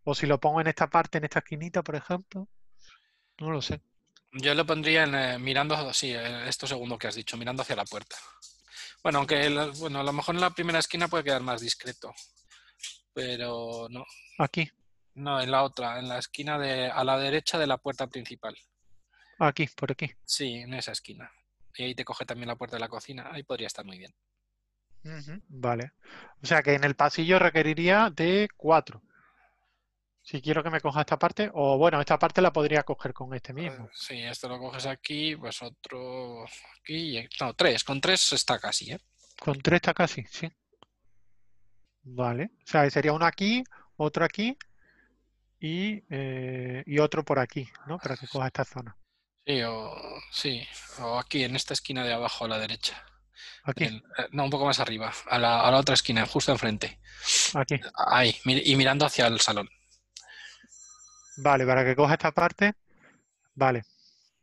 o 0.03 0.15
si 0.17 0.27
lo 0.27 0.41
pongo 0.41 0.61
en 0.61 0.67
esta 0.67 0.89
parte, 0.91 1.19
en 1.19 1.25
esta 1.25 1.39
esquinita, 1.39 1.83
por 1.85 1.95
ejemplo, 1.95 2.49
no 3.39 3.51
lo 3.53 3.63
sé. 3.63 3.81
Yo 4.33 4.55
lo 4.55 4.65
pondría 4.65 5.05
en, 5.05 5.15
eh, 5.15 5.39
mirando, 5.39 5.93
sí, 5.93 6.13
eh, 6.13 6.49
esto 6.49 6.67
segundo 6.67 6.99
que 6.99 7.09
has 7.09 7.15
dicho, 7.17 7.37
mirando 7.37 7.63
hacia 7.63 7.77
la 7.77 7.85
puerta. 7.85 8.17
Bueno, 9.03 9.19
aunque 9.19 9.47
el- 9.47 9.73
bueno, 9.79 10.01
a 10.01 10.05
lo 10.05 10.13
mejor 10.13 10.35
en 10.35 10.41
la 10.41 10.51
primera 10.51 10.79
esquina 10.79 11.09
puede 11.09 11.25
quedar 11.25 11.43
más 11.43 11.61
discreto. 11.61 12.13
Pero 13.13 13.89
no, 13.91 14.05
Aquí, 14.39 14.71
no, 15.15 15.41
en 15.41 15.51
la 15.51 15.63
otra, 15.65 15.99
en 15.99 16.09
la 16.09 16.19
esquina 16.19 16.59
de, 16.59 16.87
a 16.91 17.03
la 17.05 17.19
derecha 17.19 17.59
de 17.59 17.67
la 17.67 17.79
puerta 17.79 18.07
principal. 18.07 18.57
aquí, 19.39 19.67
por 19.77 19.91
aquí. 19.93 20.11
Sí, 20.25 20.55
en 20.55 20.75
esa 20.75 20.93
esquina. 20.93 21.31
Y 21.77 21.85
ahí 21.85 21.95
te 21.95 22.05
coge 22.05 22.25
también 22.25 22.49
la 22.49 22.57
puerta 22.57 22.77
de 22.77 22.81
la 22.81 22.89
cocina. 22.89 23.29
Ahí 23.33 23.43
podría 23.43 23.67
estar 23.67 23.85
muy 23.85 23.99
bien. 23.99 24.15
Vale. 25.49 25.93
O 26.43 26.47
sea 26.47 26.63
que 26.63 26.75
en 26.75 26.85
el 26.85 26.95
pasillo 26.95 27.39
requeriría 27.39 28.11
de 28.11 28.49
cuatro. 28.57 29.03
Si 30.31 30.41
quiero 30.41 30.63
que 30.63 30.71
me 30.71 30.81
coja 30.81 31.01
esta 31.01 31.19
parte, 31.19 31.51
o 31.55 31.77
bueno, 31.77 31.99
esta 31.99 32.17
parte 32.17 32.41
la 32.41 32.53
podría 32.53 32.85
coger 32.85 33.13
con 33.13 33.35
este 33.35 33.53
mismo. 33.53 33.87
Eh, 33.87 33.91
Sí, 33.93 34.23
esto 34.23 34.49
lo 34.49 34.61
coges 34.61 34.87
aquí, 34.87 35.35
pues 35.35 35.61
otro 35.61 36.45
aquí. 36.45 37.19
y- 37.19 37.29
No, 37.41 37.53
tres. 37.55 37.83
Con 37.83 38.01
tres 38.01 38.33
está 38.33 38.57
casi, 38.61 38.93
¿eh? 38.93 39.01
Con 39.41 39.59
tres 39.61 39.79
está 39.79 39.93
casi, 39.93 40.23
sí. 40.31 40.49
Vale. 42.03 42.51
O 42.65 42.67
sea, 42.71 42.89
sería 42.91 43.13
uno 43.13 43.27
aquí, 43.27 43.65
otro 43.97 44.25
aquí 44.25 44.57
y, 45.59 46.05
eh, 46.09 46.85
y 46.87 46.99
otro 47.01 47.25
por 47.25 47.41
aquí, 47.41 47.69
¿no? 47.89 47.99
Para 47.99 48.17
que 48.17 48.29
coja 48.29 48.47
esta 48.47 48.65
zona. 48.65 48.97
Sí, 49.45 49.63
o, 49.63 49.93
sí, 50.31 50.63
o 51.01 51.19
aquí, 51.19 51.43
en 51.43 51.57
esta 51.57 51.75
esquina 51.75 52.05
de 52.05 52.13
abajo 52.13 52.45
a 52.45 52.49
la 52.49 52.59
derecha. 52.61 53.05
Aquí, 53.65 53.85
El- 53.85 53.97
eh, 54.17 54.29
no, 54.31 54.45
un 54.45 54.51
poco 54.51 54.65
más 54.67 54.79
arriba, 54.79 55.13
a 55.29 55.39
la, 55.41 55.61
a 55.63 55.71
la 55.73 55.79
otra 55.79 55.95
esquina, 55.95 56.25
justo 56.25 56.53
enfrente. 56.53 57.01
aquí. 57.55 57.81
Ahí, 58.07 58.37
y 58.45 58.77
mirando 58.77 59.05
hacia 59.07 59.27
el 59.27 59.41
salón. 59.41 59.69
Vale, 61.43 61.65
para 61.65 61.85
que 61.85 61.97
coja 61.97 62.15
esta 62.15 62.33
parte. 62.33 62.75
Vale. 63.55 63.85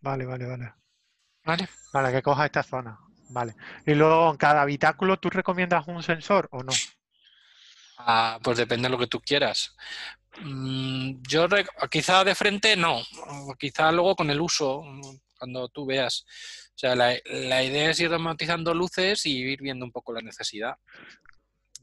Vale, 0.01 0.25
vale, 0.25 0.45
vale. 0.45 0.73
¿Vale? 1.43 1.69
Para 1.91 2.11
que 2.11 2.21
coja 2.21 2.45
esta 2.45 2.63
zona. 2.63 2.99
Vale. 3.29 3.55
Y 3.85 3.93
luego 3.93 4.31
en 4.31 4.37
cada 4.37 4.61
habitáculo, 4.61 5.17
¿tú 5.17 5.29
recomiendas 5.29 5.87
un 5.87 6.01
sensor 6.01 6.47
o 6.51 6.63
no? 6.63 6.73
Ah, 7.97 8.39
pues 8.43 8.57
depende 8.57 8.87
de 8.87 8.91
lo 8.91 8.97
que 8.97 9.07
tú 9.07 9.19
quieras. 9.19 9.75
Mm, 10.41 11.21
yo 11.27 11.47
quizá 11.89 12.23
de 12.23 12.35
frente 12.35 12.75
no, 12.75 12.99
o 12.99 13.55
quizá 13.57 13.91
luego 13.91 14.15
con 14.15 14.29
el 14.29 14.39
uso, 14.39 14.83
cuando 15.37 15.67
tú 15.69 15.85
veas. 15.85 16.25
O 16.75 16.79
sea, 16.79 16.95
la, 16.95 17.15
la 17.25 17.63
idea 17.63 17.89
es 17.89 17.99
ir 17.99 18.07
automatizando 18.07 18.73
luces 18.73 19.25
y 19.25 19.37
ir 19.37 19.61
viendo 19.61 19.85
un 19.85 19.91
poco 19.91 20.13
la 20.13 20.21
necesidad. 20.21 20.75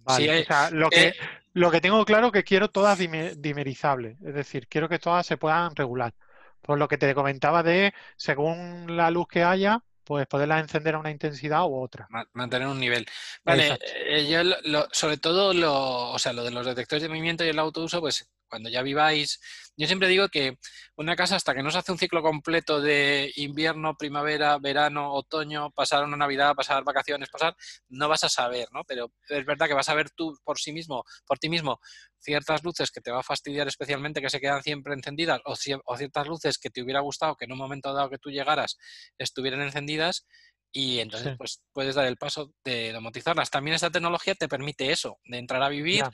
Vale. 0.04 0.24
Sí, 0.24 0.30
O 0.30 0.32
eh, 0.34 0.44
sea, 0.46 0.70
lo 0.70 0.90
que, 0.90 1.14
lo 1.54 1.70
que 1.70 1.80
tengo 1.80 2.04
claro 2.04 2.30
que 2.32 2.44
quiero 2.44 2.68
todas 2.68 2.98
dime- 2.98 3.34
dimerizables. 3.36 4.16
Es 4.22 4.34
decir, 4.34 4.66
quiero 4.68 4.88
que 4.88 4.98
todas 4.98 5.26
se 5.26 5.36
puedan 5.36 5.74
regular. 5.74 6.14
Por 6.60 6.78
lo 6.78 6.88
que 6.88 6.96
te 6.98 7.14
comentaba 7.14 7.62
de, 7.62 7.92
según 8.16 8.96
la 8.96 9.10
luz 9.10 9.26
que 9.28 9.42
haya, 9.44 9.82
pues 10.04 10.26
poderlas 10.26 10.62
encender 10.62 10.94
a 10.94 10.98
una 10.98 11.10
intensidad 11.10 11.64
u 11.64 11.76
otra. 11.80 12.06
ma- 12.10 12.26
mantener 12.32 12.68
un 12.68 12.78
nivel. 12.80 13.06
Vale, 13.44 13.78
eh, 14.06 14.26
yo 14.30 14.42
lo- 14.64 14.86
sobre 14.92 15.16
todo 15.18 15.52
lo, 15.52 16.10
o 16.10 16.18
sea, 16.18 16.32
lo 16.32 16.44
de 16.44 16.50
los 16.50 16.66
detectores 16.66 17.02
de 17.02 17.08
movimiento 17.08 17.44
y 17.44 17.48
el 17.48 17.58
autouso, 17.58 18.00
pues 18.00 18.28
cuando 18.54 18.70
ya 18.70 18.82
viváis, 18.82 19.40
yo 19.76 19.88
siempre 19.88 20.06
digo 20.06 20.28
que 20.28 20.58
una 20.96 21.16
casa 21.16 21.34
hasta 21.34 21.54
que 21.56 21.62
no 21.64 21.72
se 21.72 21.78
hace 21.78 21.90
un 21.90 21.98
ciclo 21.98 22.22
completo 22.22 22.80
de 22.80 23.32
invierno, 23.34 23.96
primavera, 23.96 24.58
verano, 24.58 25.12
otoño, 25.12 25.72
pasar 25.72 26.04
una 26.04 26.16
Navidad, 26.16 26.54
pasar 26.54 26.84
vacaciones, 26.84 27.30
pasar, 27.30 27.56
no 27.88 28.08
vas 28.08 28.22
a 28.22 28.28
saber, 28.28 28.68
¿no? 28.72 28.84
Pero 28.84 29.10
es 29.28 29.44
verdad 29.44 29.66
que 29.66 29.74
vas 29.74 29.88
a 29.88 29.94
ver 29.94 30.10
tú 30.10 30.38
por 30.44 30.60
sí 30.60 30.70
mismo, 30.72 31.02
por 31.26 31.40
ti 31.40 31.48
mismo, 31.48 31.80
ciertas 32.20 32.62
luces 32.62 32.92
que 32.92 33.00
te 33.00 33.10
va 33.10 33.18
a 33.20 33.22
fastidiar 33.24 33.66
especialmente 33.66 34.20
que 34.22 34.30
se 34.30 34.38
quedan 34.40 34.62
siempre 34.62 34.94
encendidas 34.94 35.40
o, 35.44 35.54
cie- 35.56 35.80
o 35.84 35.96
ciertas 35.96 36.28
luces 36.28 36.58
que 36.58 36.70
te 36.70 36.80
hubiera 36.80 37.00
gustado 37.00 37.34
que 37.34 37.46
en 37.46 37.52
un 37.52 37.58
momento 37.58 37.92
dado 37.92 38.08
que 38.08 38.18
tú 38.18 38.30
llegaras 38.30 38.78
estuvieran 39.18 39.62
encendidas 39.62 40.26
y 40.70 41.00
entonces 41.00 41.30
Sí. 41.30 41.34
pues 41.38 41.60
puedes 41.72 41.94
dar 41.96 42.06
el 42.06 42.16
paso 42.16 42.52
de 42.64 42.92
domotizarlas. 42.92 43.50
También 43.50 43.74
esta 43.74 43.90
tecnología 43.90 44.34
te 44.36 44.48
permite 44.48 44.92
eso, 44.92 45.18
de 45.24 45.38
entrar 45.38 45.62
a 45.62 45.68
vivir 45.68 46.02
Ya. 46.04 46.10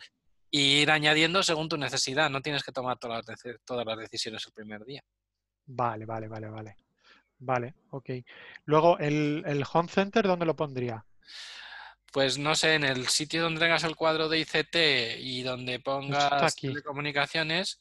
Y 0.51 0.83
ir 0.83 0.91
añadiendo 0.91 1.43
según 1.43 1.69
tu 1.69 1.77
necesidad. 1.77 2.31
No 2.31 2.41
tienes 2.41 2.63
que 2.63 2.73
tomar 2.73 2.99
todas 2.99 3.27
las, 3.27 3.41
todas 3.65 3.87
las 3.87 3.99
decisiones 3.99 4.45
el 4.47 4.53
primer 4.53 4.85
día. 4.85 5.03
Vale, 5.67 6.05
vale, 6.05 6.29
vale, 6.29 6.49
vale. 6.49 6.77
Vale, 7.39 7.75
ok. 7.91 8.11
Luego, 8.67 8.99
el, 8.99 9.43
el 9.47 9.65
home 9.73 9.89
center, 9.89 10.27
¿dónde 10.27 10.45
lo 10.45 10.55
pondría? 10.55 11.05
Pues 12.13 12.39
no 12.39 12.55
sé, 12.55 12.75
en 12.75 12.85
el 12.85 13.07
sitio 13.09 13.43
donde 13.43 13.61
tengas 13.61 13.85
el 13.85 13.97
cuadro 13.97 14.29
de 14.29 14.41
ICT 14.41 15.21
y 15.21 15.43
donde 15.43 15.79
pongas 15.81 16.43
aquí. 16.43 16.69
telecomunicaciones, 16.69 17.81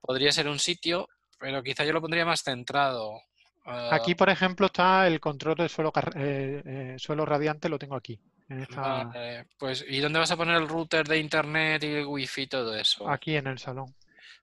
podría 0.00 0.30
ser 0.32 0.48
un 0.48 0.58
sitio, 0.58 1.08
pero 1.38 1.62
quizá 1.62 1.84
yo 1.84 1.92
lo 1.92 2.00
pondría 2.00 2.24
más 2.24 2.42
centrado. 2.42 3.20
Ah, 3.66 3.90
Aquí, 3.92 4.14
por 4.14 4.30
ejemplo, 4.30 4.66
está 4.66 5.06
el 5.06 5.20
control 5.20 5.56
del 5.56 5.68
suelo, 5.68 5.92
eh, 6.14 6.62
eh, 6.64 6.94
suelo 6.98 7.26
radiante, 7.26 7.68
lo 7.68 7.78
tengo 7.78 7.96
aquí. 7.96 8.20
En 8.48 8.60
esta, 8.60 9.04
vale, 9.04 9.46
pues, 9.58 9.84
¿y 9.88 10.00
dónde 10.00 10.18
vas 10.18 10.30
a 10.30 10.36
poner 10.36 10.56
el 10.56 10.68
router 10.68 11.06
de 11.08 11.18
internet 11.18 11.82
y 11.84 11.86
el 11.88 12.06
wifi 12.06 12.42
y 12.42 12.46
todo 12.46 12.76
eso? 12.76 13.08
aquí 13.08 13.36
en 13.36 13.46
el 13.46 13.58
salón. 13.58 13.94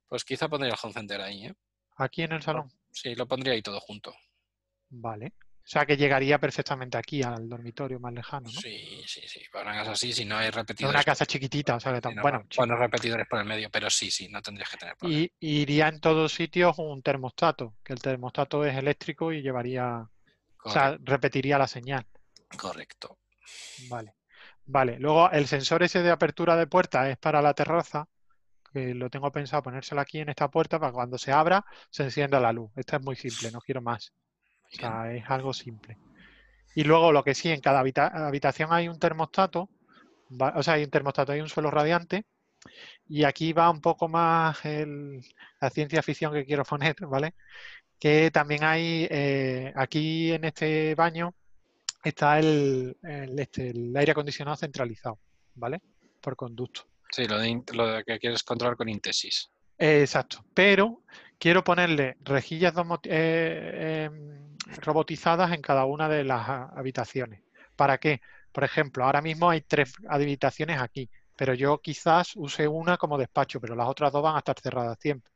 Pues 0.07 0.25
quizá 0.25 0.49
pondría 0.49 0.73
el 0.73 0.79
home 0.81 0.93
center 0.93 1.21
ahí, 1.21 1.45
¿eh? 1.45 1.53
Aquí 1.97 2.23
en 2.23 2.33
el 2.33 2.41
salón. 2.41 2.71
Sí, 2.91 3.15
lo 3.15 3.27
pondría 3.27 3.53
ahí 3.53 3.61
todo 3.61 3.79
junto. 3.79 4.13
Vale. 4.89 5.33
O 5.63 5.67
sea 5.71 5.85
que 5.85 5.95
llegaría 5.95 6.39
perfectamente 6.39 6.97
aquí 6.97 7.21
al 7.21 7.47
dormitorio 7.47 7.99
más 7.99 8.11
lejano, 8.11 8.49
¿no? 8.51 8.59
Sí, 8.59 9.03
sí, 9.05 9.21
sí. 9.27 9.41
Para 9.51 9.69
una 9.69 9.79
casa 9.79 9.91
así, 9.91 10.11
si 10.11 10.25
no 10.25 10.35
hay 10.37 10.47
Es 10.49 10.55
repetidores. 10.55 10.95
una 10.95 11.03
casa 11.03 11.25
chiquitita, 11.25 11.75
o 11.75 11.79
sea 11.79 12.01
que 12.01 12.13
no, 12.13 12.21
bueno, 12.21 12.75
repetidores 12.75 13.27
por 13.29 13.39
el 13.39 13.45
medio, 13.45 13.69
pero 13.69 13.89
sí, 13.89 14.09
sí, 14.09 14.27
no 14.27 14.41
tendrías 14.41 14.69
que 14.69 14.77
tener 14.77 14.97
problema. 14.97 15.21
Y 15.21 15.31
y 15.39 15.61
iría 15.61 15.87
en 15.87 16.01
todos 16.01 16.33
sitios 16.33 16.75
un 16.79 17.01
termostato, 17.03 17.75
que 17.85 17.93
el 17.93 18.01
termostato 18.01 18.65
es 18.65 18.75
eléctrico 18.75 19.31
y 19.31 19.43
llevaría, 19.43 20.09
o 20.63 20.69
sea, 20.71 20.97
repetiría 20.99 21.59
la 21.59 21.67
señal. 21.67 22.05
Correcto. 22.57 23.19
Vale. 23.89 24.13
Vale. 24.65 24.99
Luego 24.99 25.29
el 25.31 25.47
sensor 25.47 25.83
ese 25.83 26.01
de 26.01 26.11
apertura 26.11 26.55
de 26.55 26.67
puerta 26.67 27.09
es 27.09 27.17
para 27.17 27.41
la 27.41 27.53
terraza, 27.53 28.07
que 28.73 28.93
lo 28.93 29.09
tengo 29.09 29.31
pensado 29.31 29.63
ponérselo 29.63 30.01
aquí 30.01 30.19
en 30.19 30.29
esta 30.29 30.49
puerta 30.49 30.79
para 30.79 30.93
cuando 30.93 31.17
se 31.17 31.31
abra 31.31 31.65
se 31.89 32.03
encienda 32.03 32.39
la 32.39 32.53
luz. 32.53 32.71
Esta 32.75 32.97
es 32.97 33.03
muy 33.03 33.15
simple, 33.15 33.51
no 33.51 33.59
quiero 33.59 33.81
más. 33.81 34.13
O 34.71 34.75
sea, 34.75 35.13
es 35.13 35.23
algo 35.29 35.53
simple. 35.53 35.97
Y 36.75 36.83
luego 36.85 37.11
lo 37.11 37.23
que 37.23 37.35
sí, 37.35 37.49
en 37.51 37.59
cada 37.61 37.79
habita- 37.81 38.07
habitación 38.27 38.71
hay 38.71 38.87
un 38.87 38.97
termostato, 38.99 39.69
va- 40.29 40.53
o 40.55 40.63
sea, 40.63 40.75
hay 40.75 40.83
un 40.85 40.89
termostato, 40.89 41.33
hay 41.33 41.41
un 41.41 41.49
suelo 41.49 41.69
radiante, 41.71 42.25
y 43.07 43.23
aquí 43.25 43.53
va 43.53 43.69
un 43.69 43.81
poco 43.81 44.07
más 44.07 44.63
el- 44.65 45.21
la 45.59 45.69
ciencia 45.69 46.01
ficción 46.03 46.33
que 46.33 46.45
quiero 46.45 46.63
poner, 46.63 46.95
¿vale? 47.07 47.35
Que 47.99 48.31
también 48.31 48.63
hay, 48.63 49.07
eh, 49.11 49.73
aquí 49.75 50.31
en 50.33 50.45
este 50.45 50.95
baño 50.95 51.35
está 52.09 52.39
el, 52.39 52.97
el, 53.03 53.39
este, 53.39 53.69
el 53.69 53.95
aire 53.95 54.11
acondicionado 54.11 54.57
centralizado, 54.57 55.19
¿vale? 55.55 55.79
Por 56.19 56.35
conducto. 56.35 56.81
Sí, 57.11 57.25
lo 57.27 57.37
de, 57.39 57.61
lo 57.73 57.87
de 57.87 58.03
que 58.03 58.19
quieres 58.19 58.43
controlar 58.43 58.77
con 58.77 58.89
Intesis. 58.89 59.51
Eh, 59.77 60.01
exacto, 60.01 60.45
pero 60.53 61.03
quiero 61.37 61.63
ponerle 61.63 62.15
rejillas 62.21 62.73
eh, 63.03 64.05
em, 64.05 64.55
robotizadas 64.77 65.51
en 65.51 65.61
cada 65.61 65.85
una 65.85 66.07
de 66.07 66.23
las 66.23 66.47
ha- 66.47 66.69
habitaciones. 66.75 67.41
¿Para 67.75 67.97
qué? 67.97 68.21
Por 68.51 68.63
ejemplo, 68.63 69.03
ahora 69.03 69.21
mismo 69.21 69.49
hay 69.49 69.61
tres 69.61 69.93
habitaciones 70.07 70.79
aquí, 70.79 71.09
pero 71.35 71.53
yo 71.53 71.79
quizás 71.79 72.35
use 72.35 72.67
una 72.67 72.97
como 72.97 73.17
despacho, 73.17 73.59
pero 73.59 73.75
las 73.75 73.87
otras 73.87 74.11
dos 74.11 74.21
van 74.21 74.35
a 74.35 74.39
estar 74.39 74.59
cerradas 74.59 74.97
siempre. 74.99 75.31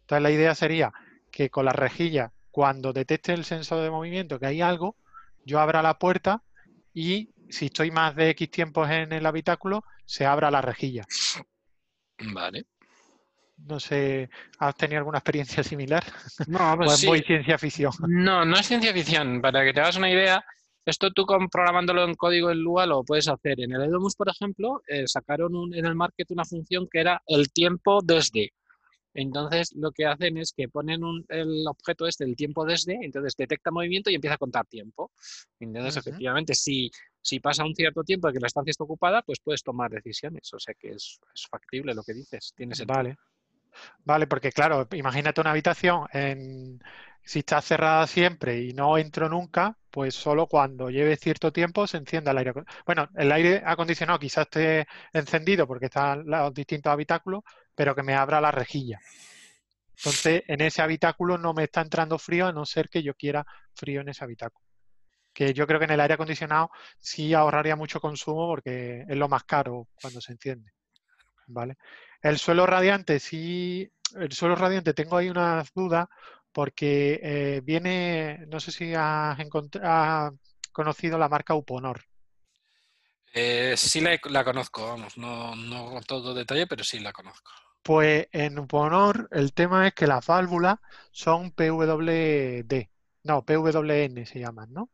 Entonces 0.00 0.22
la 0.22 0.30
idea 0.30 0.54
sería 0.54 0.92
que 1.30 1.50
con 1.50 1.64
la 1.64 1.72
rejilla, 1.72 2.32
cuando 2.50 2.92
detecte 2.92 3.32
el 3.32 3.44
sensor 3.44 3.82
de 3.82 3.90
movimiento 3.90 4.38
que 4.38 4.46
hay 4.46 4.60
algo, 4.60 4.96
yo 5.44 5.60
abra 5.60 5.82
la 5.82 5.98
puerta 5.98 6.42
y 6.92 7.30
si 7.48 7.66
estoy 7.66 7.90
más 7.90 8.14
de 8.16 8.30
X 8.30 8.50
tiempos 8.50 8.90
en 8.90 9.12
el 9.12 9.26
habitáculo, 9.26 9.84
se 10.04 10.26
abra 10.26 10.50
la 10.50 10.60
rejilla. 10.62 11.04
Vale. 12.32 12.66
No 13.56 13.78
sé, 13.78 14.28
¿has 14.58 14.74
tenido 14.76 14.98
alguna 14.98 15.18
experiencia 15.18 15.62
similar? 15.62 16.04
No, 16.48 16.74
¿O 16.74 16.76
pues 16.76 16.92
es 16.94 17.00
sí. 17.00 17.06
muy 17.06 17.22
ciencia 17.22 17.58
ficción? 17.58 17.92
No, 18.08 18.44
no 18.44 18.56
es 18.56 18.66
ciencia 18.66 18.92
ficción. 18.92 19.40
Para 19.40 19.64
que 19.64 19.72
te 19.72 19.80
hagas 19.80 19.96
una 19.96 20.10
idea, 20.10 20.44
Esto 20.86 21.10
tú 21.12 21.24
programándolo 21.50 22.04
en 22.04 22.14
código 22.14 22.50
en 22.50 22.58
Lua 22.58 22.84
lo 22.86 23.04
puedes 23.04 23.28
hacer. 23.28 23.60
En 23.60 23.72
el 23.72 23.82
Edomus, 23.84 24.16
por 24.16 24.28
ejemplo, 24.28 24.82
eh, 24.86 25.06
sacaron 25.06 25.72
en 25.74 25.86
el 25.86 25.94
market 25.94 26.30
una 26.30 26.44
función 26.44 26.88
que 26.90 27.00
era 27.00 27.22
el 27.26 27.50
tiempo 27.52 28.00
desde. 28.04 28.52
Entonces, 29.14 29.72
lo 29.76 29.92
que 29.92 30.06
hacen 30.06 30.36
es 30.38 30.52
que 30.52 30.68
ponen 30.68 31.00
el 31.28 31.64
objeto 31.68 32.06
este, 32.06 32.24
el 32.24 32.34
tiempo 32.34 32.64
desde, 32.64 32.98
entonces 33.00 33.34
detecta 33.36 33.70
movimiento 33.70 34.10
y 34.10 34.16
empieza 34.16 34.34
a 34.34 34.38
contar 34.38 34.66
tiempo. 34.66 35.12
Entonces, 35.60 35.96
efectivamente, 35.96 36.54
si, 36.54 36.90
si 37.22 37.40
pasa 37.40 37.64
un 37.64 37.74
cierto 37.74 38.02
tiempo 38.02 38.26
de 38.26 38.34
que 38.34 38.40
la 38.40 38.48
estancia 38.48 38.72
está 38.72 38.84
ocupada, 38.84 39.22
pues 39.22 39.38
puedes 39.40 39.62
tomar 39.62 39.90
decisiones. 39.90 40.52
O 40.52 40.58
sea 40.58 40.74
que 40.74 40.90
es, 40.90 41.20
factible 41.48 41.94
lo 41.94 42.02
que 42.02 42.14
dices. 42.14 42.52
Tiene 42.56 42.74
Vale. 42.86 43.16
Vale, 44.04 44.26
porque 44.26 44.52
claro, 44.52 44.86
imagínate 44.92 45.40
una 45.40 45.50
habitación 45.50 46.06
en, 46.12 46.80
si 47.24 47.40
está 47.40 47.60
cerrada 47.60 48.06
siempre 48.06 48.60
y 48.60 48.72
no 48.72 48.98
entro 48.98 49.28
nunca, 49.28 49.76
pues 49.90 50.14
solo 50.14 50.46
cuando 50.46 50.90
lleve 50.90 51.16
cierto 51.16 51.52
tiempo 51.52 51.86
se 51.86 51.96
encienda 51.96 52.32
el 52.32 52.38
aire 52.38 52.50
acondicionado. 52.50 52.84
Bueno, 52.86 53.08
el 53.16 53.32
aire 53.32 53.62
acondicionado 53.64 54.18
quizás 54.18 54.42
esté 54.42 54.86
encendido 55.12 55.66
porque 55.66 55.86
están 55.86 56.24
los 56.26 56.52
distintos 56.52 56.92
habitáculos, 56.92 57.42
pero 57.74 57.94
que 57.94 58.02
me 58.02 58.14
abra 58.14 58.40
la 58.40 58.50
rejilla. 58.50 59.00
Entonces, 59.96 60.42
en 60.48 60.60
ese 60.60 60.82
habitáculo 60.82 61.38
no 61.38 61.54
me 61.54 61.64
está 61.64 61.80
entrando 61.80 62.18
frío 62.18 62.46
a 62.46 62.52
no 62.52 62.64
ser 62.66 62.88
que 62.88 63.02
yo 63.02 63.14
quiera 63.14 63.46
frío 63.74 64.00
en 64.00 64.08
ese 64.08 64.24
habitáculo. 64.24 64.64
Que 65.32 65.52
yo 65.52 65.66
creo 65.66 65.78
que 65.78 65.86
en 65.86 65.92
el 65.92 66.00
aire 66.00 66.14
acondicionado 66.14 66.70
sí 66.98 67.34
ahorraría 67.34 67.76
mucho 67.76 68.00
consumo 68.00 68.46
porque 68.46 69.04
es 69.08 69.16
lo 69.16 69.28
más 69.28 69.44
caro 69.44 69.88
cuando 70.00 70.20
se 70.20 70.32
enciende. 70.32 70.72
¿Vale? 71.46 71.76
El 72.22 72.38
suelo 72.38 72.66
radiante, 72.66 73.20
sí, 73.20 73.90
el 74.16 74.32
suelo 74.32 74.54
radiante 74.56 74.94
tengo 74.94 75.16
ahí 75.16 75.28
unas 75.28 75.72
dudas 75.74 76.06
porque 76.52 77.20
eh, 77.22 77.60
viene, 77.64 78.46
no 78.46 78.60
sé 78.60 78.70
si 78.72 78.94
has, 78.94 79.36
conocido 80.72 81.18
la 81.18 81.28
marca 81.28 81.54
Uponor. 81.54 82.04
Eh, 83.32 83.74
sí 83.76 84.00
la, 84.00 84.44
conozco, 84.44 84.86
vamos, 84.86 85.18
no, 85.18 85.56
no 85.56 85.90
con 85.90 86.04
todo 86.04 86.34
detalle, 86.34 86.68
pero 86.68 86.84
sí 86.84 87.00
la 87.00 87.12
conozco. 87.12 87.50
Pues 87.84 88.28
en 88.32 88.58
Uponor 88.58 89.28
el 89.30 89.52
tema 89.52 89.86
es 89.86 89.94
que 89.94 90.06
las 90.06 90.26
válvulas 90.26 90.78
son 91.12 91.50
PWD, 91.50 92.88
no, 93.24 93.44
PWN 93.44 94.26
se 94.26 94.40
llaman, 94.40 94.72
¿no? 94.72 94.90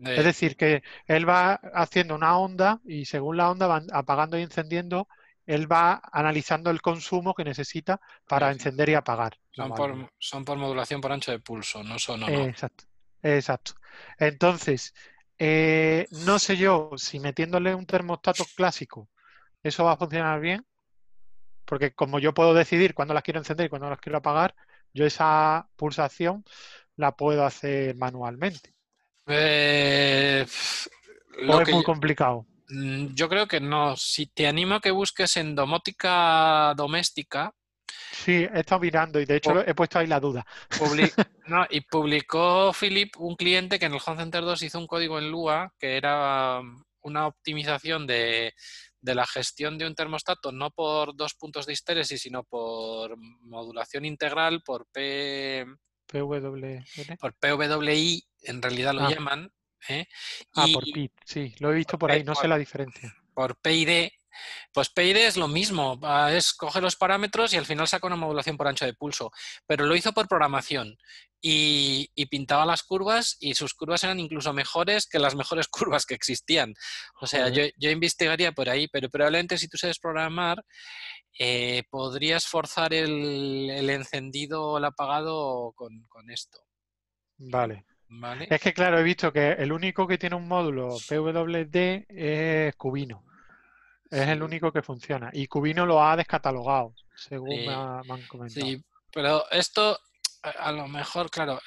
Es 0.00 0.24
decir, 0.24 0.56
que 0.56 0.84
él 1.06 1.28
va 1.28 1.54
haciendo 1.74 2.14
una 2.14 2.38
onda 2.38 2.80
y 2.84 3.04
según 3.06 3.36
la 3.36 3.50
onda 3.50 3.66
van 3.66 3.88
apagando 3.92 4.38
y 4.38 4.42
encendiendo 4.42 5.08
él 5.48 5.70
va 5.70 6.00
analizando 6.12 6.70
el 6.70 6.82
consumo 6.82 7.34
que 7.34 7.42
necesita 7.42 7.98
para 8.26 8.52
encender 8.52 8.90
y 8.90 8.94
apagar. 8.94 9.36
Son 9.50 10.44
por, 10.44 10.58
modulación 10.58 11.00
por 11.00 11.10
ancho 11.10 11.32
de 11.32 11.40
pulso, 11.40 11.82
no 11.82 11.98
son 11.98 12.22
Exacto, 12.24 12.84
exacto. 13.22 13.72
Entonces, 14.18 14.94
eh, 15.38 16.06
no 16.26 16.38
sé 16.38 16.58
yo 16.58 16.90
si 16.96 17.18
metiéndole 17.18 17.74
un 17.74 17.86
termostato 17.86 18.44
clásico, 18.54 19.08
eso 19.62 19.84
va 19.84 19.92
a 19.92 19.96
funcionar 19.96 20.38
bien, 20.38 20.64
porque 21.68 21.92
como 21.92 22.18
yo 22.18 22.32
puedo 22.32 22.54
decidir 22.54 22.94
cuándo 22.94 23.12
las 23.12 23.22
quiero 23.22 23.40
encender 23.40 23.66
y 23.66 23.68
cuándo 23.68 23.90
las 23.90 24.00
quiero 24.00 24.18
apagar, 24.18 24.54
yo 24.94 25.04
esa 25.04 25.68
pulsación 25.76 26.42
la 26.96 27.14
puedo 27.14 27.44
hacer 27.44 27.94
manualmente. 27.94 28.72
Eh, 29.26 30.46
o 31.46 31.60
es 31.60 31.70
muy 31.70 31.84
complicado. 31.84 32.46
Mm, 32.70 33.08
yo 33.14 33.28
creo 33.28 33.46
que 33.46 33.60
no. 33.60 33.94
Si 33.96 34.26
te 34.26 34.46
animo 34.46 34.76
a 34.76 34.80
que 34.80 34.90
busques 34.90 35.36
en 35.36 35.54
domótica 35.54 36.72
doméstica. 36.74 37.52
Sí, 38.12 38.46
he 38.50 38.60
estado 38.60 38.80
mirando 38.80 39.20
y 39.20 39.26
de 39.26 39.36
hecho 39.36 39.60
he 39.60 39.74
puesto 39.74 39.98
ahí 39.98 40.06
la 40.06 40.20
duda. 40.20 40.46
y 41.70 41.80
publicó 41.82 42.72
Philip, 42.72 43.14
un 43.18 43.36
cliente 43.36 43.78
que 43.78 43.86
en 43.86 43.94
el 43.94 44.00
Home 44.04 44.18
Center 44.18 44.42
2 44.42 44.62
hizo 44.62 44.78
un 44.78 44.86
código 44.86 45.18
en 45.18 45.30
Lua 45.30 45.72
que 45.78 45.98
era 45.98 46.60
um, 46.60 46.82
una 47.02 47.26
optimización 47.26 48.06
de, 48.06 48.54
la 49.02 49.26
gestión 49.26 49.78
de 49.78 49.86
un 49.86 49.94
termostato, 49.94 50.52
no 50.52 50.70
por 50.70 51.14
dos 51.16 51.34
puntos 51.34 51.66
de 51.66 51.72
histéresis, 51.72 52.20
sino 52.20 52.44
por 52.44 53.16
modulación 53.16 54.04
integral, 54.04 54.62
por 54.62 54.86
P. 54.86 55.66
Por 57.20 57.34
PWI, 57.34 58.24
en 58.42 58.62
realidad 58.62 58.94
lo 58.94 59.02
ah. 59.02 59.10
llaman, 59.10 59.52
¿eh? 59.88 60.06
Ah, 60.54 60.66
por 60.72 60.84
PID, 60.84 61.10
sí, 61.24 61.54
lo 61.58 61.70
he 61.70 61.76
visto 61.76 61.98
por 61.98 62.10
ahí, 62.10 62.24
no 62.24 62.34
sé 62.34 62.48
la 62.48 62.58
diferencia. 62.58 63.14
Por 63.34 63.56
PID, 63.60 64.08
pues 64.72 64.90
PID 64.90 65.16
es 65.16 65.36
lo 65.36 65.48
mismo, 65.48 66.00
es 66.30 66.52
coge 66.52 66.80
los 66.80 66.96
parámetros 66.96 67.52
y 67.52 67.56
al 67.56 67.66
final 67.66 67.88
saca 67.88 68.06
una 68.06 68.16
modulación 68.16 68.56
por 68.56 68.68
ancho 68.68 68.84
de 68.84 68.94
pulso, 68.94 69.30
pero 69.66 69.86
lo 69.86 69.96
hizo 69.96 70.12
por 70.12 70.28
programación 70.28 70.96
y, 71.40 72.10
pintaba 72.26 72.66
las 72.66 72.82
curvas 72.82 73.36
y 73.40 73.54
sus 73.54 73.74
curvas 73.74 74.04
eran 74.04 74.20
incluso 74.20 74.52
mejores 74.52 75.06
que 75.06 75.18
las 75.18 75.34
mejores 75.34 75.68
curvas 75.68 76.06
que 76.06 76.14
existían. 76.14 76.74
O 77.20 77.26
sea, 77.26 77.48
yo, 77.48 77.90
investigaría 77.90 78.52
por 78.52 78.68
ahí, 78.68 78.88
pero 78.88 79.08
probablemente 79.08 79.58
si 79.58 79.68
tú 79.68 79.78
sabes 79.78 79.98
programar, 79.98 80.64
eh, 81.38 81.84
podrías 81.90 82.46
forzar 82.46 82.92
el, 82.92 83.88
encendido 83.90 84.64
o 84.64 84.78
el 84.78 84.84
apagado 84.84 85.72
con 85.76 86.30
esto. 86.30 86.58
Vale. 87.38 87.84
Es 88.48 88.60
que, 88.60 88.72
claro, 88.72 88.98
he 88.98 89.02
visto 89.02 89.32
que 89.32 89.52
el 89.52 89.70
único 89.70 90.06
que 90.06 90.16
tiene 90.16 90.36
un 90.36 90.48
módulo 90.48 90.96
PWD 91.08 92.06
es 92.08 92.74
Cubino. 92.76 93.24
Es 94.10 94.28
el 94.28 94.42
único 94.42 94.72
que 94.72 94.82
funciona. 94.82 95.30
Y 95.32 95.46
Cubino 95.46 95.84
lo 95.84 96.02
ha 96.02 96.16
descatalogado, 96.16 96.94
según 97.14 97.66
me, 97.66 97.74
han 97.74 98.26
comentado. 98.28 98.66
Sí, 98.66 98.82
pero 99.12 99.50
esto, 99.50 99.98
a 100.42 100.72
lo 100.72 100.88
mejor, 100.88 101.30
claro. 101.30 101.60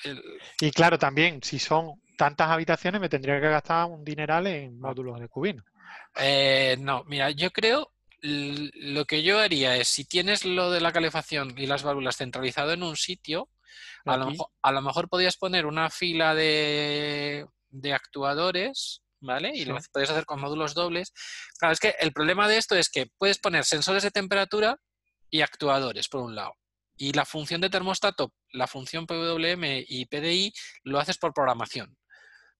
Y 0.59 0.71
claro, 0.71 0.97
también, 0.97 1.41
si 1.43 1.59
son 1.59 2.01
tantas 2.17 2.49
habitaciones, 2.49 3.01
me 3.01 3.09
tendría 3.09 3.39
que 3.39 3.49
gastar 3.49 3.85
un 3.85 4.03
dineral 4.03 4.47
en 4.47 4.79
módulos 4.79 5.19
de 5.19 5.27
Cubino. 5.27 5.63
Eh, 6.15 6.77
no, 6.79 7.03
mira, 7.05 7.31
yo 7.31 7.51
creo 7.51 7.91
lo 8.23 9.05
que 9.05 9.23
yo 9.23 9.39
haría 9.39 9.77
es, 9.77 9.87
si 9.87 10.05
tienes 10.05 10.45
lo 10.45 10.69
de 10.69 10.81
la 10.81 10.91
calefacción 10.91 11.55
y 11.57 11.65
las 11.65 11.83
válvulas 11.83 12.17
centralizado 12.17 12.71
en 12.73 12.83
un 12.83 12.95
sitio, 12.95 13.49
a 14.05 14.17
lo, 14.17 14.81
mejor, 14.81 15.09
podías 15.09 15.37
poner 15.37 15.65
una 15.65 15.89
fila 15.89 16.35
de, 16.35 17.47
actuadores, 17.93 19.01
¿vale? 19.21 19.51
Y 19.55 19.65
lo 19.65 19.77
podías 19.93 20.09
hacer 20.09 20.25
con 20.25 20.41
módulos 20.41 20.73
dobles. 20.73 21.13
Claro, 21.57 21.73
es 21.73 21.79
que 21.79 21.95
el 21.99 22.11
problema 22.11 22.47
de 22.47 22.57
esto 22.57 22.75
es 22.75 22.89
que 22.89 23.07
puedes 23.17 23.39
poner 23.39 23.63
sensores 23.63 24.03
de 24.03 24.11
temperatura 24.11 24.77
y 25.29 25.41
actuadores, 25.41 26.09
por 26.09 26.21
un 26.21 26.35
lado. 26.35 26.53
Y 26.97 27.13
la 27.13 27.25
función 27.25 27.61
de 27.61 27.69
termostato, 27.69 28.33
la 28.51 28.67
función 28.67 29.07
PWM 29.07 29.85
y 29.87 30.05
PDI, 30.05 30.53
lo 30.83 30.99
haces 30.99 31.17
por 31.17 31.33
programación, 31.33 31.97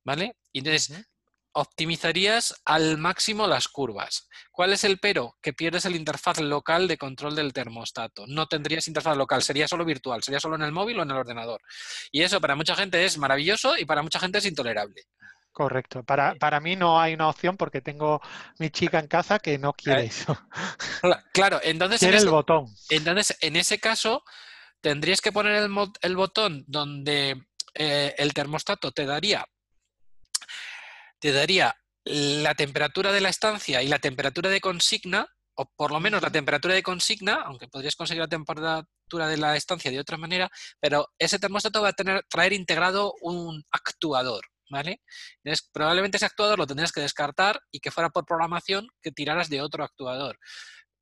¿vale? 0.04 0.38
Y 0.52 0.60
entonces, 0.60 1.06
optimizarías 1.54 2.62
al 2.66 2.98
máximo 2.98 3.46
las 3.46 3.68
curvas. 3.68 4.30
¿Cuál 4.52 4.74
es 4.74 4.84
el 4.84 5.00
pero? 5.00 5.38
Que 5.42 5.54
pierdes 5.54 5.86
el 5.86 5.96
interfaz 5.96 6.40
local 6.40 6.88
de 6.88 6.98
control 6.98 7.36
del 7.36 7.54
termostato. 7.54 8.26
No 8.28 8.48
tendrías 8.48 8.88
interfaz 8.88 9.18
local, 9.18 9.44
sería 9.44 9.68
solo 9.68 9.86
virtual, 9.86 10.24
sería 10.24 10.40
solo 10.40 10.56
en 10.56 10.64
el 10.64 10.72
móvil 10.72 11.00
o 11.00 11.04
en 11.04 11.12
el 11.12 11.18
ordenador. 11.18 11.62
Y 12.12 12.22
eso 12.22 12.40
para 12.40 12.56
mucha 12.56 12.76
gente 12.76 13.04
es 13.04 13.18
maravilloso 13.18 13.78
y 13.78 13.86
para 13.86 14.02
mucha 14.02 14.20
gente 14.20 14.38
es 14.38 14.46
intolerable. 14.46 15.04
Correcto. 15.52 16.04
Para, 16.04 16.36
para 16.36 16.60
mí 16.60 16.76
no 16.76 17.00
hay 17.00 17.14
una 17.14 17.30
opción 17.30 17.58
porque 17.58 17.82
tengo 17.82 18.22
mi 18.58 18.70
chica 18.70 19.00
en 19.00 19.08
casa 19.08 19.40
que 19.40 19.58
no 19.58 19.74
quiere 19.74 20.06
eso. 20.06 20.38
Claro, 21.34 21.60
entonces... 21.64 22.00
Quiere 22.00 22.18
el 22.18 22.30
botón. 22.30 22.68
Entonces, 22.90 23.38
en 23.42 23.56
ese 23.56 23.80
caso, 23.80 24.24
tendrías 24.80 25.22
que 25.22 25.32
poner 25.32 25.56
el, 25.56 25.70
el 26.02 26.16
botón 26.16 26.64
donde 26.68 27.48
eh, 27.74 28.16
el 28.18 28.34
termostato 28.34 28.92
te 28.92 29.06
daría 29.06 29.46
te 31.22 31.32
daría 31.32 31.74
la 32.04 32.56
temperatura 32.56 33.12
de 33.12 33.22
la 33.22 33.30
estancia 33.30 33.82
y 33.84 33.88
la 33.88 34.00
temperatura 34.00 34.50
de 34.50 34.60
consigna, 34.60 35.28
o 35.54 35.72
por 35.76 35.92
lo 35.92 36.00
menos 36.00 36.22
la 36.22 36.32
temperatura 36.32 36.74
de 36.74 36.82
consigna, 36.82 37.44
aunque 37.46 37.68
podrías 37.68 37.96
conseguir 37.96 38.22
la 38.22 38.28
temperatura 38.28 39.28
de 39.28 39.38
la 39.38 39.56
estancia 39.56 39.92
de 39.92 40.00
otra 40.00 40.18
manera, 40.18 40.50
pero 40.80 41.08
ese 41.20 41.38
termostato 41.38 41.82
va 41.82 41.90
a 41.90 41.94
tener, 41.94 42.24
traer 42.28 42.54
integrado 42.54 43.14
un 43.22 43.64
actuador, 43.72 44.42
¿vale? 44.72 45.02
Entonces, 45.44 45.70
probablemente 45.72 46.18
ese 46.18 46.26
actuador 46.26 46.58
lo 46.58 46.66
tendrías 46.66 46.92
que 46.92 47.02
descartar 47.02 47.60
y 47.72 47.80
que 47.80 47.92
fuera 47.92 48.10
por 48.10 48.26
programación 48.26 48.88
que 49.02 49.12
tiraras 49.12 49.50
de 49.50 49.62
otro 49.62 49.84
actuador. 49.84 50.40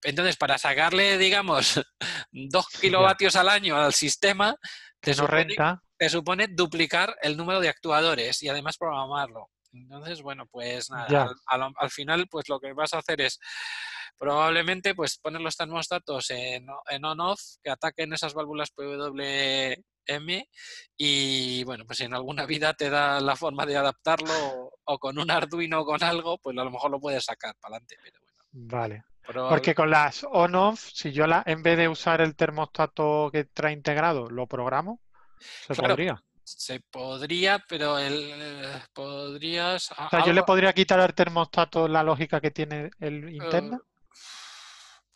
Entonces, 0.03 0.37
para 0.37 0.57
sacarle, 0.57 1.17
digamos, 1.17 1.79
dos 2.31 2.67
kilovatios 2.67 3.35
al 3.35 3.49
año 3.49 3.77
al 3.77 3.93
sistema, 3.93 4.55
te, 4.99 5.13
renta. 5.13 5.81
te 5.97 6.09
supone 6.09 6.47
duplicar 6.47 7.15
el 7.21 7.37
número 7.37 7.59
de 7.59 7.69
actuadores 7.69 8.41
y 8.41 8.49
además 8.49 8.77
programarlo. 8.77 9.49
Entonces, 9.71 10.21
bueno, 10.21 10.47
pues 10.47 10.89
nada, 10.89 11.31
al, 11.45 11.91
final, 11.91 12.27
pues 12.29 12.49
lo 12.49 12.59
que 12.59 12.73
vas 12.73 12.93
a 12.93 12.99
hacer 12.99 13.21
es 13.21 13.39
probablemente 14.19 14.93
pues 14.93 15.17
poner 15.17 15.41
los 15.41 15.55
termostatos 15.55 16.29
en, 16.29 16.67
en 16.89 17.05
on-off 17.05 17.39
que 17.63 17.71
ataquen 17.71 18.13
esas 18.13 18.33
válvulas 18.33 18.71
PWM 18.71 20.43
y 20.97 21.63
bueno, 21.63 21.85
pues 21.85 21.97
si 21.99 22.03
en 22.03 22.13
alguna 22.13 22.45
vida 22.45 22.73
te 22.73 22.89
da 22.89 23.19
la 23.19 23.35
forma 23.35 23.65
de 23.65 23.77
adaptarlo 23.77 24.71
o 24.83 24.99
con 24.99 25.17
un 25.17 25.31
Arduino 25.31 25.81
o 25.81 25.85
con 25.85 26.03
algo, 26.03 26.37
pues 26.39 26.57
a 26.57 26.63
lo 26.63 26.71
mejor 26.71 26.91
lo 26.91 26.99
puedes 26.99 27.23
sacar 27.23 27.55
para 27.59 27.75
adelante. 27.75 27.95
Pero 28.03 28.19
bueno. 28.21 28.37
Vale. 28.51 29.03
Porque 29.31 29.75
con 29.75 29.91
las 29.91 30.25
on-off, 30.31 30.89
si 30.91 31.11
yo 31.11 31.27
la, 31.27 31.43
en 31.45 31.61
vez 31.61 31.77
de 31.77 31.87
usar 31.87 32.19
el 32.19 32.35
termostato 32.35 33.29
que 33.31 33.45
trae 33.45 33.73
integrado, 33.73 34.27
lo 34.27 34.47
programo, 34.47 35.01
se 35.39 35.75
podría. 35.75 36.23
Se 36.43 36.79
podría, 36.79 37.63
pero 37.69 37.99
el, 37.99 38.31
eh, 38.33 38.81
podrías... 38.91 39.91
O 39.91 40.09
sea, 40.09 40.25
yo 40.25 40.33
le 40.33 40.41
podría 40.41 40.73
quitar 40.73 40.99
al 40.99 41.13
termostato 41.13 41.87
la 41.87 42.01
lógica 42.01 42.41
que 42.41 42.49
tiene 42.49 42.89
el 42.99 43.29
interna. 43.29 43.79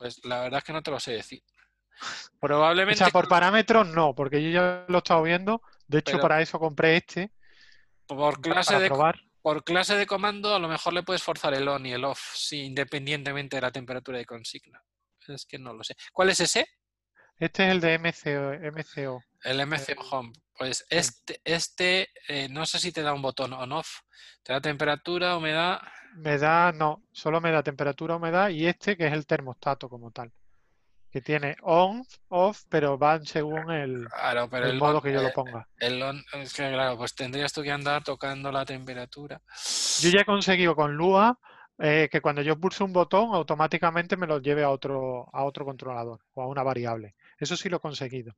Pues 0.03 0.19
la 0.25 0.41
verdad 0.41 0.57
es 0.57 0.63
que 0.65 0.73
no 0.73 0.83
te 0.83 0.91
lo 0.91 0.99
sé 0.99 1.13
decir. 1.13 1.41
Probablemente. 2.37 3.01
O 3.01 3.05
sea, 3.05 3.13
por 3.13 3.29
parámetros 3.29 3.87
no, 3.87 4.13
porque 4.13 4.43
yo 4.43 4.49
ya 4.49 4.83
lo 4.89 4.97
he 4.97 4.97
estado 4.97 5.23
viendo. 5.23 5.61
De 5.87 5.99
hecho, 5.99 6.19
para 6.19 6.41
eso 6.41 6.59
compré 6.59 6.97
este. 6.97 7.31
Por 8.05 8.41
clase, 8.41 8.79
de, 8.79 8.89
por 9.41 9.63
clase 9.63 9.95
de 9.95 10.05
comando, 10.05 10.53
a 10.53 10.59
lo 10.59 10.67
mejor 10.67 10.91
le 10.91 11.03
puedes 11.03 11.23
forzar 11.23 11.53
el 11.53 11.69
on 11.69 11.85
y 11.85 11.93
el 11.93 12.03
off, 12.03 12.19
sí, 12.35 12.63
independientemente 12.63 13.55
de 13.55 13.61
la 13.61 13.71
temperatura 13.71 14.17
de 14.17 14.25
consigna. 14.25 14.83
Es 15.25 15.45
que 15.45 15.57
no 15.57 15.73
lo 15.73 15.85
sé. 15.85 15.95
¿Cuál 16.11 16.31
es 16.31 16.41
ese? 16.41 16.67
Este 17.39 17.65
es 17.65 17.71
el 17.71 17.79
de 17.79 17.97
MCO. 17.97 19.21
El 19.41 19.65
MCO 19.65 19.91
eh, 19.93 19.95
Home. 20.11 20.33
Pues 20.57 20.85
este, 20.89 21.41
este 21.43 22.09
eh, 22.27 22.47
no 22.49 22.65
sé 22.65 22.79
si 22.79 22.91
te 22.91 23.01
da 23.01 23.13
un 23.13 23.21
botón 23.21 23.53
on-off. 23.53 24.01
¿Te 24.43 24.53
da 24.53 24.61
temperatura, 24.61 25.37
humedad? 25.37 25.81
Me 26.15 26.37
da, 26.37 26.71
no, 26.71 27.03
solo 27.11 27.41
me 27.41 27.51
da 27.51 27.63
temperatura, 27.63 28.15
humedad 28.15 28.49
y 28.49 28.67
este 28.67 28.95
que 28.95 29.07
es 29.07 29.13
el 29.13 29.25
termostato 29.25 29.89
como 29.89 30.11
tal. 30.11 30.31
Que 31.09 31.21
tiene 31.21 31.55
on, 31.61 32.03
off, 32.29 32.63
pero 32.69 32.97
van 32.97 33.25
según 33.25 33.71
el, 33.71 34.07
modo 34.79 35.01
que 35.01 35.13
yo 35.13 35.21
lo 35.21 35.31
ponga. 35.31 35.67
El 35.77 36.01
on, 36.01 36.23
es 36.33 36.53
que 36.53 36.69
claro, 36.69 36.97
pues 36.97 37.13
tendrías 37.13 37.53
tú 37.53 37.61
que 37.61 37.71
andar 37.71 38.03
tocando 38.03 38.51
la 38.51 38.65
temperatura. 38.65 39.39
Yo 40.01 40.09
ya 40.09 40.21
he 40.21 40.25
conseguido 40.25 40.75
con 40.75 40.95
Lua 40.95 41.37
eh, 41.79 42.07
que 42.11 42.21
cuando 42.21 42.41
yo 42.41 42.59
pulso 42.59 42.85
un 42.85 42.93
botón 42.93 43.33
automáticamente 43.33 44.15
me 44.15 44.27
lo 44.27 44.39
lleve 44.39 44.63
a 44.63 44.69
otro, 44.69 45.27
a 45.33 45.43
otro 45.43 45.65
controlador 45.65 46.19
o 46.33 46.43
a 46.43 46.47
una 46.47 46.63
variable. 46.63 47.15
Eso 47.37 47.57
sí 47.57 47.69
lo 47.69 47.77
he 47.77 47.79
conseguido. 47.79 48.35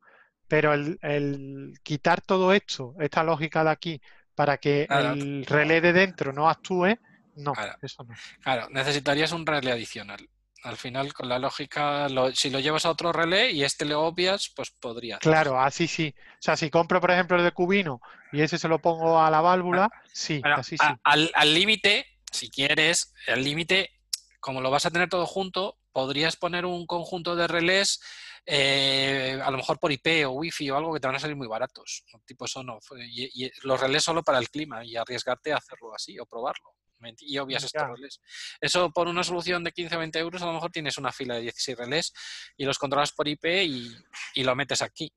Pero 0.47 0.73
el, 0.73 1.73
quitar 1.83 2.21
todo 2.21 2.53
esto, 2.53 2.93
esta 2.99 3.23
lógica 3.23 3.63
de 3.63 3.69
aquí, 3.71 4.01
para 4.35 4.57
que 4.57 4.87
el 4.89 5.45
relé 5.45 5.81
de 5.81 5.93
dentro 5.93 6.33
no 6.33 6.49
actúe, 6.49 6.97
no, 7.35 7.53
eso 7.81 8.03
no. 8.03 8.13
Claro, 8.41 8.67
necesitarías 8.69 9.31
un 9.31 9.45
relé 9.45 9.71
adicional. 9.71 10.29
Al 10.63 10.77
final, 10.77 11.13
con 11.13 11.29
la 11.29 11.37
lógica, 11.37 12.07
si 12.33 12.49
lo 12.49 12.59
llevas 12.59 12.85
a 12.85 12.89
otro 12.89 13.13
relé 13.13 13.51
y 13.51 13.63
este 13.63 13.85
le 13.85 13.93
obvias, 13.93 14.51
pues 14.55 14.71
podría. 14.71 15.19
Claro, 15.19 15.59
así 15.59 15.87
sí. 15.87 16.15
O 16.17 16.41
sea, 16.41 16.57
si 16.57 16.71
compro, 16.71 16.99
por 16.99 17.11
ejemplo, 17.11 17.37
el 17.37 17.43
de 17.43 17.51
cubino 17.51 18.01
y 18.31 18.41
ese 18.41 18.57
se 18.57 18.67
lo 18.67 18.79
pongo 18.79 19.21
a 19.21 19.29
la 19.29 19.41
válvula, 19.41 19.89
sí, 20.11 20.41
así 20.43 20.77
sí. 20.77 20.85
Al 21.03 21.53
límite, 21.53 22.07
si 22.31 22.49
quieres, 22.49 23.13
al 23.27 23.43
límite, 23.43 23.91
como 24.39 24.59
lo 24.59 24.71
vas 24.71 24.85
a 24.87 24.91
tener 24.91 25.07
todo 25.07 25.27
junto, 25.27 25.77
podrías 25.91 26.35
poner 26.35 26.65
un 26.65 26.85
conjunto 26.85 27.35
de 27.35 27.47
relés 27.47 28.01
eh, 28.45 29.39
a 29.43 29.49
lo 29.49 29.57
mejor 29.57 29.79
por 29.79 29.91
IP 29.91 30.25
o 30.27 30.31
Wi-Fi 30.31 30.71
o 30.71 30.77
algo 30.77 30.93
que 30.93 30.99
te 30.99 31.07
van 31.07 31.15
a 31.15 31.19
salir 31.19 31.35
muy 31.35 31.47
baratos, 31.47 32.05
tipo 32.25 32.47
son 32.47 32.67
y, 33.07 33.51
los 33.63 33.79
relés 33.79 34.03
solo 34.03 34.23
para 34.23 34.39
el 34.39 34.49
clima 34.49 34.83
y 34.83 34.95
arriesgarte 34.95 35.53
a 35.53 35.57
hacerlo 35.57 35.93
así 35.93 36.19
o 36.19 36.25
probarlo 36.25 36.75
y 37.19 37.37
obvias 37.37 37.63
estos 37.63 37.87
relés. 37.87 38.21
Eso 38.59 38.91
por 38.91 39.07
una 39.07 39.23
solución 39.23 39.63
de 39.63 39.71
15 39.71 39.95
o 39.95 39.99
20 39.99 40.19
euros 40.19 40.41
a 40.41 40.45
lo 40.45 40.53
mejor 40.53 40.71
tienes 40.71 40.97
una 40.97 41.11
fila 41.11 41.35
de 41.35 41.41
16 41.41 41.77
relés 41.77 42.13
y 42.57 42.65
los 42.65 42.79
controlas 42.79 43.11
por 43.11 43.27
IP 43.27 43.45
y, 43.45 44.43
lo 44.43 44.55
metes 44.55 44.81
aquí. 44.81 45.11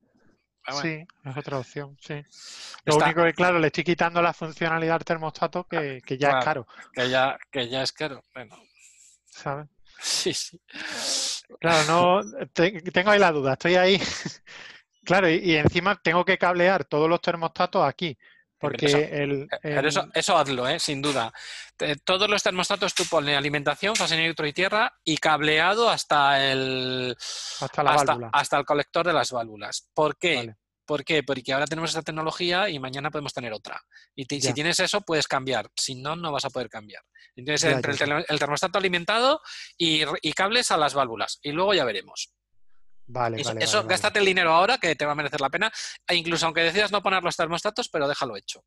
Sí, 0.83 1.03
es 1.25 1.37
otra 1.37 1.59
opción, 1.59 1.97
sí. 1.99 2.23
Lo 2.85 2.97
único 2.97 3.25
que, 3.25 3.33
claro, 3.33 3.59
le 3.59 3.69
estoy 3.69 3.85
quitando 3.85 4.21
la 4.21 4.35
funcionalidad 4.35 4.97
al 4.97 5.05
termostato 5.05 5.65
que, 5.65 6.03
ya 6.19 6.39
es 6.39 6.45
caro. 6.45 6.67
Que 6.93 7.09
ya, 7.09 7.39
que 7.51 7.69
ya 7.69 7.83
es 7.83 7.93
caro, 7.93 8.23
bueno. 8.35 8.57
¿Sabes? 9.27 9.69
Sí, 10.01 10.33
sí. 10.33 10.61
Claro, 11.61 12.23
no, 12.23 12.49
tengo 12.53 13.11
ahí 13.11 13.19
la 13.19 13.33
duda, 13.33 13.55
estoy 13.55 13.75
ahí. 13.77 14.01
claro, 15.05 15.29
y, 15.29 15.57
encima 15.57 16.01
tengo 16.03 16.25
que 16.25 16.39
cablear 16.39 16.85
todos 16.85 17.09
los 17.09 17.21
termostatos 17.21 17.83
aquí. 17.85 18.17
Porque 18.61 18.87
eh, 18.87 19.23
el, 19.23 19.49
Eso, 20.15 20.37
hazlo, 20.37 20.69
¿eh? 20.69 20.81
sin 20.81 21.01
duda. 21.01 21.33
Todos 22.05 22.29
los 22.29 22.43
termostatos 22.43 22.93
tú 22.93 23.05
pones 23.09 23.37
alimentación, 23.37 23.95
fase 23.95 24.17
neutro 24.17 24.47
y 24.49 24.53
tierra 24.53 24.93
y 25.05 25.17
cableado 25.19 25.89
hasta 25.89 26.45
el 26.51 27.17
hasta, 27.61 27.83
la 27.85 27.95
válvula. 27.95 28.31
hasta 28.33 28.59
el 28.59 28.65
colector 28.65 29.07
de 29.07 29.13
las 29.13 29.31
válvulas. 29.31 29.89
¿Por 29.95 30.19
qué? 30.19 30.57
¿Por 30.89 31.05
qué? 31.05 31.23
Porque 31.23 31.53
ahora 31.53 31.67
tenemos 31.67 31.91
esta 31.91 32.01
tecnología 32.01 32.71
y 32.71 32.79
mañana 32.79 33.11
podemos 33.11 33.35
tener 33.35 33.53
otra. 33.53 33.79
Y 34.17 34.25
si 34.41 34.55
tienes 34.55 34.81
eso, 34.81 35.03
puedes 35.03 35.29
cambiar. 35.29 35.69
Si 35.77 35.95
no, 35.95 36.17
no 36.17 36.33
vas 36.33 36.47
a 36.47 36.51
poder 36.51 36.71
cambiar. 36.71 37.03
Entonces, 37.37 37.71
entre 37.71 37.93
el, 37.93 38.39
termostato 38.39 38.79
alimentado 38.79 39.43
y, 39.77 40.03
cables 40.33 40.71
a 40.71 40.79
las 40.79 40.95
válvulas. 40.95 41.41
Y 41.43 41.53
luego 41.53 41.75
ya 41.75 41.85
veremos. 41.85 42.33
Vale, 43.07 43.39
eso, 43.39 43.51
vale, 43.51 43.65
eso 43.67 43.85
gástate 43.85 44.19
el 44.19 44.25
dinero 44.25 44.55
ahora, 44.55 44.79
que 44.79 44.97
te 44.97 45.05
va 45.05 45.13
a 45.13 45.15
merecer 45.15 45.43
la 45.43 45.51
pena. 45.51 45.71
E 46.07 46.15
incluso 46.15 46.47
aunque 46.47 46.63
decidas 46.63 46.91
no 46.91 47.03
poner 47.03 47.23
los 47.23 47.37
termostatos, 47.37 47.91
pero 47.91 48.09
déjalo 48.09 48.35
hecho. 48.35 48.65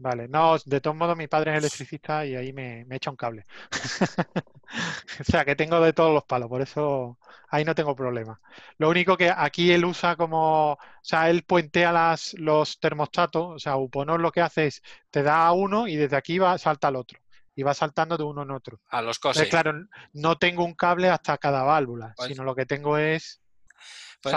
Vale, 0.00 0.28
no, 0.28 0.56
de 0.64 0.80
todos 0.80 0.96
modos 0.96 1.16
mi 1.16 1.26
padre 1.26 1.52
es 1.52 1.58
electricista 1.58 2.24
y 2.24 2.36
ahí 2.36 2.52
me, 2.52 2.86
echa 2.90 3.10
un 3.10 3.16
cable. 3.16 3.44
o 5.20 5.24
sea, 5.24 5.44
que 5.44 5.56
tengo 5.56 5.80
de 5.80 5.92
todos 5.92 6.14
los 6.14 6.22
palos, 6.22 6.48
por 6.48 6.62
eso 6.62 7.18
ahí 7.48 7.64
no 7.64 7.74
tengo 7.74 7.96
problema. 7.96 8.40
Lo 8.78 8.90
único 8.90 9.16
que 9.16 9.32
aquí 9.36 9.72
él 9.72 9.84
usa 9.84 10.14
como, 10.14 10.74
o 10.74 10.78
sea, 11.02 11.28
él 11.30 11.42
puentea 11.42 11.90
las, 11.90 12.32
los 12.34 12.78
termostatos, 12.78 13.56
o 13.56 13.58
sea, 13.58 13.76
Uponor 13.76 14.20
lo 14.20 14.30
que 14.30 14.40
hace 14.40 14.68
es, 14.68 14.82
te 15.10 15.24
da 15.24 15.50
uno 15.50 15.88
y 15.88 15.96
desde 15.96 16.16
aquí 16.16 16.38
va, 16.38 16.56
salta 16.58 16.88
al 16.88 16.96
otro. 16.96 17.18
Y 17.56 17.64
va 17.64 17.74
saltando 17.74 18.16
de 18.16 18.22
uno 18.22 18.42
en 18.42 18.52
otro. 18.52 18.80
A 18.90 19.02
los 19.02 19.18
cosas. 19.18 19.48
Claro, 19.48 19.72
no 20.12 20.38
tengo 20.38 20.64
un 20.64 20.74
cable 20.74 21.08
hasta 21.08 21.38
cada 21.38 21.64
válvula, 21.64 22.14
pues 22.16 22.28
sino 22.28 22.44
lo 22.44 22.54
que 22.54 22.66
tengo 22.66 22.98
es 22.98 23.40
pues 24.20 24.34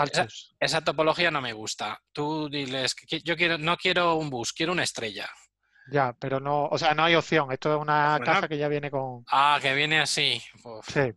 esa, 0.60 0.80
topología 0.80 1.30
no 1.30 1.40
me 1.40 1.52
gusta. 1.52 2.00
Tú 2.12 2.48
diles 2.48 2.94
que 2.94 3.20
yo 3.20 3.36
quiero, 3.36 3.58
no 3.58 3.76
quiero 3.76 4.14
un 4.14 4.30
bus, 4.30 4.52
quiero 4.52 4.72
una 4.72 4.84
estrella. 4.84 5.28
Ya, 5.90 6.14
pero 6.18 6.40
no, 6.40 6.66
o 6.66 6.78
sea, 6.78 6.94
no 6.94 7.04
hay 7.04 7.14
opción. 7.14 7.50
Esto 7.52 7.74
es 7.74 7.80
una 7.80 8.20
casa 8.24 8.48
que 8.48 8.58
ya 8.58 8.68
viene 8.68 8.90
con. 8.90 9.24
Ah, 9.28 9.58
que 9.60 9.74
viene 9.74 10.00
así. 10.00 10.40
sí. 10.86 11.12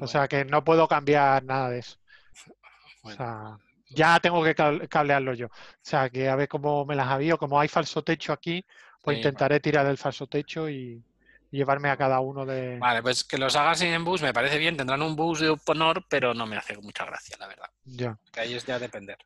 O 0.00 0.06
sea, 0.06 0.28
que 0.28 0.44
no 0.44 0.62
puedo 0.62 0.86
cambiar 0.86 1.42
nada 1.44 1.70
de 1.70 1.80
eso. 1.80 1.96
O 3.02 3.10
sea, 3.10 3.56
ya 3.88 4.20
tengo 4.20 4.42
que 4.44 4.54
cablearlo 4.88 5.34
yo. 5.34 5.46
O 5.46 5.50
sea, 5.82 6.08
que 6.10 6.28
a 6.28 6.36
ver 6.36 6.48
cómo 6.48 6.84
me 6.84 6.94
las 6.94 7.08
avío. 7.08 7.38
Como 7.38 7.58
hay 7.58 7.68
falso 7.68 8.02
techo 8.02 8.32
aquí, 8.32 8.64
pues 9.02 9.16
intentaré 9.16 9.58
tirar 9.60 9.86
el 9.86 9.98
falso 9.98 10.26
techo 10.26 10.68
y, 10.68 11.02
llevarme 11.50 11.90
a 11.90 11.96
cada 11.96 12.20
uno 12.20 12.46
de. 12.46 12.78
Vale, 12.78 13.02
pues 13.02 13.24
que 13.24 13.38
los 13.38 13.56
hagas 13.56 13.80
en 13.82 14.04
bus 14.04 14.22
me 14.22 14.32
parece 14.32 14.58
bien. 14.58 14.76
Tendrán 14.76 15.02
un 15.02 15.16
bus 15.16 15.40
de 15.40 15.56
honor, 15.66 16.04
pero 16.08 16.32
no 16.34 16.46
me 16.46 16.56
hace 16.56 16.76
mucha 16.78 17.04
gracia, 17.04 17.36
la 17.38 17.48
verdad. 17.48 17.70
Ya. 17.84 18.18
Que 18.32 18.40
ahí 18.40 18.54
es 18.54 18.64
ya 18.64 18.78
depender. 18.78 19.18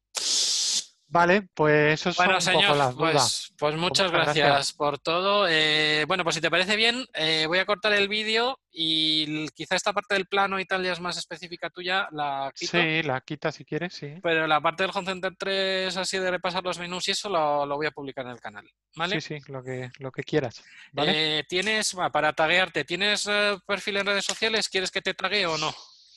Vale, 1.06 1.48
pues 1.54 2.00
eso 2.00 2.12
bueno, 2.16 2.40
son 2.40 2.54
un 2.54 2.60
señor, 2.60 2.76
las 2.76 2.94
pues, 2.94 3.12
dudas. 3.12 3.46
Pues, 3.50 3.58
pues 3.58 3.76
muchas, 3.76 4.10
gracias, 4.10 4.72
por 4.72 4.98
todo. 4.98 5.46
Eh, 5.48 6.04
bueno, 6.08 6.24
pues 6.24 6.34
si 6.34 6.40
te 6.40 6.50
parece 6.50 6.76
bien, 6.76 7.06
eh, 7.14 7.44
voy 7.46 7.58
a 7.58 7.66
cortar 7.66 7.92
el 7.92 8.08
vídeo 8.08 8.58
y 8.72 9.48
quizá 9.50 9.76
esta 9.76 9.92
parte 9.92 10.14
del 10.14 10.26
plano 10.26 10.58
y 10.58 10.64
tal 10.64 10.82
ya 10.82 10.92
es 10.92 11.00
más 11.00 11.16
específica 11.16 11.70
tuya, 11.70 12.08
la 12.10 12.50
quito. 12.54 12.72
Sí, 12.72 13.02
la 13.02 13.20
quita 13.20 13.52
si 13.52 13.64
quieres, 13.64 13.94
sí. 13.94 14.14
Pero 14.22 14.46
la 14.46 14.60
parte 14.60 14.82
del 14.82 14.92
Home 14.94 15.06
Center 15.06 15.32
3, 15.38 15.96
así 15.96 16.18
de 16.18 16.30
repasar 16.30 16.64
los 16.64 16.78
menús 16.78 17.06
y 17.06 17.12
eso, 17.12 17.28
lo, 17.28 17.76
voy 17.76 17.86
a 17.86 17.92
publicar 17.92 18.24
en 18.26 18.32
el 18.32 18.40
canal. 18.40 18.68
¿Vale? 18.96 19.20
Sí, 19.20 19.38
sí, 19.38 19.52
lo 19.52 19.62
que, 19.62 19.90
lo 19.98 20.10
que 20.10 20.24
quieras. 20.24 20.64
¿vale? 20.92 21.38
Eh, 21.38 21.44
tienes, 21.48 21.94
para 22.12 22.32
taguearte, 22.32 22.84
¿tienes 22.84 23.28
perfil 23.66 23.98
en 23.98 24.06
redes 24.06 24.24
sociales? 24.24 24.68
¿Quieres 24.68 24.90
que 24.90 25.02
te 25.02 25.14
tague 25.14 25.46
o 25.46 25.58
no? 25.58 25.72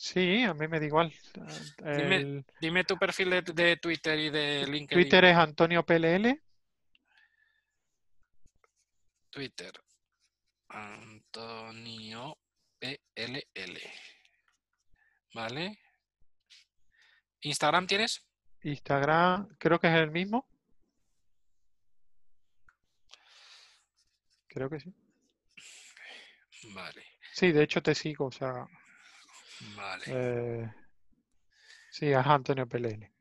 Sí, 0.07 0.43
a 0.43 0.53
mí 0.53 0.69
me 0.69 0.79
da 0.79 0.85
igual. 0.85 1.13
Dime, 2.61 2.85
tu 2.85 2.97
perfil 2.97 3.43
de, 3.43 3.75
Twitter 3.75 4.17
y 4.17 4.29
de 4.29 4.65
LinkedIn. 4.65 5.03
Twitter 5.03 5.25
es 5.25 5.35
Antonio 5.35 5.85
PLL. 5.85 6.41
Twitter. 9.29 9.73
Antonio 10.69 12.37
PLL. 12.79 13.81
¿Vale? 15.33 15.77
¿Instagram 17.41 17.85
tienes? 17.85 18.25
Instagram, 18.63 19.57
creo 19.57 19.77
que 19.77 19.87
es 19.87 19.93
el 19.93 20.11
mismo. 20.11 20.47
Creo 24.47 24.69
que 24.69 24.79
sí. 24.79 24.95
Vale. 26.73 27.03
Sí, 27.33 27.51
de 27.51 27.63
hecho 27.63 27.83
te 27.83 27.93
sigo, 27.93 28.27
o 28.27 28.31
sea. 28.31 28.65
Vale. 29.75 30.03
Eh, 30.07 30.71
sí, 31.89 32.07
es 32.07 32.17
Antonio 32.17 32.67
PLN. 32.67 33.11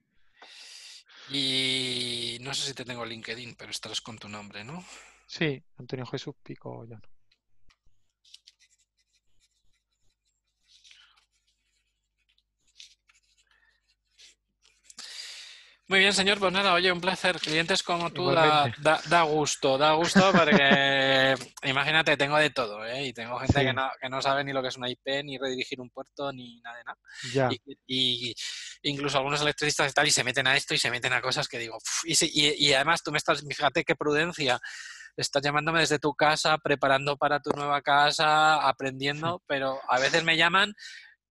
Y 1.30 2.38
no 2.40 2.54
sé 2.54 2.68
si 2.68 2.74
te 2.74 2.84
tengo 2.84 3.04
LinkedIn, 3.04 3.56
pero 3.56 3.70
estarás 3.70 4.00
con 4.00 4.18
tu 4.18 4.28
nombre, 4.28 4.62
¿no? 4.62 4.84
Sí, 5.26 5.62
Antonio 5.78 6.06
Jesús 6.06 6.34
Pico. 6.42 6.86
Muy 15.88 16.00
bien, 16.00 16.12
señor. 16.12 16.38
Pues 16.40 16.52
nada, 16.52 16.72
oye, 16.74 16.90
un 16.90 17.00
placer. 17.00 17.38
Clientes 17.38 17.82
como 17.84 18.10
tú 18.10 18.24
da, 18.34 18.64
da, 19.08 19.22
gusto, 19.22 19.78
da 19.78 19.92
gusto 19.92 20.32
porque 20.32 21.34
imagínate, 21.62 22.16
tengo 22.16 22.36
de 22.38 22.50
todo, 22.50 22.84
¿eh? 22.84 23.06
Y 23.06 23.12
tengo 23.12 23.38
gente 23.38 23.52
que, 23.66 23.72
no, 23.72 23.88
que 24.00 24.08
no 24.08 24.20
sabe 24.20 24.42
ni 24.42 24.52
lo 24.52 24.62
que 24.62 24.68
es 24.68 24.76
una 24.76 24.90
IP, 24.90 25.22
ni 25.22 25.38
redirigir 25.38 25.80
un 25.80 25.90
puerto, 25.90 26.32
ni 26.32 26.60
nada 26.60 26.76
de 26.78 26.84
nada. 26.84 26.98
Ya. 27.32 27.48
Y, 27.86 28.34
incluso 28.82 29.18
algunos 29.18 29.40
electricistas 29.42 29.90
y 29.90 29.94
tal, 29.94 30.08
y 30.08 30.10
se 30.10 30.24
meten 30.24 30.46
a 30.48 30.56
esto 30.56 30.74
y 30.74 30.78
se 30.78 30.90
meten 30.90 31.12
a 31.12 31.20
cosas 31.20 31.46
que 31.48 31.58
digo, 31.58 31.78
y, 32.04 32.14
si- 32.16 32.30
y- 32.34 32.66
y 32.68 32.72
además 32.74 33.02
tú 33.02 33.12
me 33.12 33.18
estás, 33.18 33.42
fíjate 33.48 33.84
qué 33.84 33.94
prudencia, 33.96 34.60
estás 35.16 35.42
llamándome 35.42 35.80
desde 35.80 35.98
tu 36.00 36.14
casa, 36.14 36.58
preparando 36.58 37.16
para 37.16 37.40
tu 37.40 37.50
nueva 37.50 37.80
casa, 37.82 38.56
aprendiendo, 38.68 39.40
pero 39.46 39.80
a 39.88 39.98
veces 40.00 40.24
me 40.24 40.36
llaman 40.36 40.74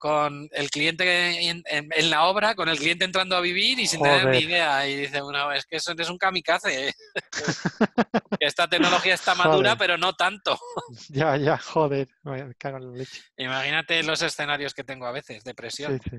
con 0.05 0.47
el 0.51 0.69
cliente 0.69 1.49
en, 1.49 1.63
en- 1.65 1.89
en 1.91 2.09
la 2.11 2.25
obra, 2.25 2.53
con 2.53 2.69
el 2.69 2.77
cliente 2.77 3.05
entrando 3.05 3.35
a 3.35 3.41
vivir 3.41 3.79
y 3.79 3.87
sin 3.87 4.03
tener 4.03 4.27
ni 4.27 4.37
idea. 4.37 4.87
Y 4.87 4.97
dice 4.97 5.19
uno, 5.23 5.51
es 5.51 5.65
que 5.65 5.77
eso 5.77 5.93
es 5.97 6.09
un 6.11 6.19
kamikaze. 6.19 6.93
esta 8.39 8.67
tecnología 8.67 9.15
está 9.15 9.33
madura, 9.33 9.71
Joder. 9.71 9.77
pero 9.79 9.97
no 9.97 10.13
tanto. 10.13 10.59
Ya, 11.09 11.35
ya, 11.37 11.57
joder, 11.57 12.07
me 12.23 12.53
cago 12.55 12.77
en 12.77 12.91
la 12.91 12.97
leche. 12.99 13.19
Imagínate 13.37 14.03
los 14.03 14.21
escenarios 14.21 14.75
que 14.75 14.83
tengo 14.83 15.07
a 15.07 15.11
veces, 15.11 15.43
de 15.43 15.51
Sí, 15.51 15.55
presión. 15.55 15.99
sí. 16.03 16.17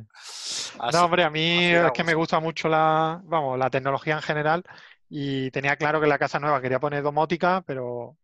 Así- 0.80 0.96
No, 0.96 1.04
hombre, 1.04 1.22
a 1.22 1.30
mí 1.30 1.66
es 1.66 1.92
que 1.92 2.02
me 2.02 2.14
gusta 2.14 2.40
mucho 2.40 2.68
la, 2.68 3.20
vamos, 3.22 3.56
la 3.56 3.70
tecnología 3.70 4.14
en 4.16 4.22
general 4.22 4.64
y 5.08 5.48
tenía 5.52 5.76
claro 5.76 6.00
que 6.00 6.08
la 6.08 6.18
casa 6.18 6.40
nueva 6.40 6.60
quería 6.60 6.80
poner 6.80 7.04
domótica, 7.04 7.62
pero, 7.64 8.16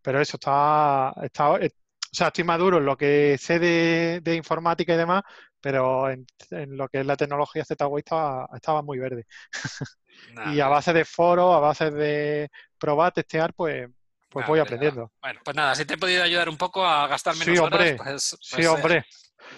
pero 0.00 0.18
eso, 0.20 0.36
estaba, 0.38 1.12
estaba, 1.22 1.58
eh, 1.60 1.72
o 2.12 2.16
sea, 2.16 2.28
estoy 2.28 2.44
maduro 2.44 2.78
en 2.78 2.84
lo 2.84 2.96
que 2.96 3.36
sé 3.38 3.58
de, 3.58 4.20
de 4.22 4.34
informática 4.34 4.94
y 4.94 4.96
demás, 4.96 5.22
pero 5.60 6.10
en, 6.10 6.26
en 6.50 6.76
lo 6.76 6.88
que 6.88 7.00
es 7.00 7.06
la 7.06 7.16
tecnología 7.16 7.64
Z-Wave 7.64 8.00
estaba, 8.00 8.48
estaba 8.54 8.82
muy 8.82 8.98
verde. 8.98 9.26
Y 10.46 10.60
a 10.60 10.68
base 10.68 10.92
de 10.92 11.04
foros, 11.04 11.54
a 11.54 11.58
base 11.58 11.90
de 11.90 12.50
probar, 12.78 13.12
testear, 13.12 13.52
pues, 13.54 13.88
pues 14.30 14.46
voy 14.46 14.58
aprendiendo. 14.58 15.10
Bueno, 15.20 15.40
pues 15.44 15.56
nada, 15.56 15.74
si 15.74 15.84
te 15.84 15.94
he 15.94 15.98
podido 15.98 16.22
ayudar 16.22 16.48
un 16.48 16.56
poco 16.56 16.84
a 16.84 17.06
gastar 17.06 17.34
menos 17.34 17.46
Sí, 17.46 17.58
horas, 17.58 17.72
hombre, 17.80 17.96
pues, 17.96 18.36
Sí, 18.40 18.56
pues, 18.56 18.66
eh, 18.66 18.68
hombre. 18.68 19.04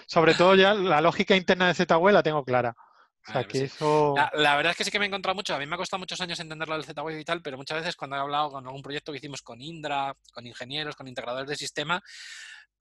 Sobre 0.07 0.33
todo 0.33 0.55
ya 0.55 0.73
la 0.73 1.01
lógica 1.01 1.35
interna 1.35 1.67
de 1.67 1.73
Z-Wave 1.73 2.13
la 2.13 2.23
tengo 2.23 2.43
clara. 2.43 2.75
O 3.25 3.31
sea, 3.31 3.41
Vale, 3.41 3.47
que 3.47 3.57
sí. 3.59 3.63
eso... 3.65 4.13
La, 4.15 4.31
la 4.33 4.55
verdad 4.57 4.71
es 4.71 4.77
que 4.77 4.83
sí 4.83 4.91
que 4.91 4.99
me 4.99 5.05
he 5.05 5.07
encontrado 5.07 5.35
mucho. 5.35 5.55
A 5.55 5.59
mí 5.59 5.65
me 5.65 5.75
ha 5.75 5.77
costado 5.77 5.99
muchos 5.99 6.19
años 6.19 6.39
entender 6.39 6.67
lo 6.67 6.75
del 6.75 6.83
Z-Wave 6.83 7.21
y 7.21 7.25
tal, 7.25 7.41
pero 7.41 7.57
muchas 7.57 7.79
veces 7.79 7.95
cuando 7.95 8.17
he 8.17 8.19
hablado 8.19 8.51
con 8.51 8.65
algún 8.65 8.81
proyecto 8.81 9.11
que 9.11 9.19
hicimos 9.19 9.41
con 9.41 9.61
Indra, 9.61 10.15
con 10.33 10.45
ingenieros, 10.45 10.95
con 10.95 11.07
integradores 11.07 11.47
de 11.47 11.55
sistema, 11.55 12.03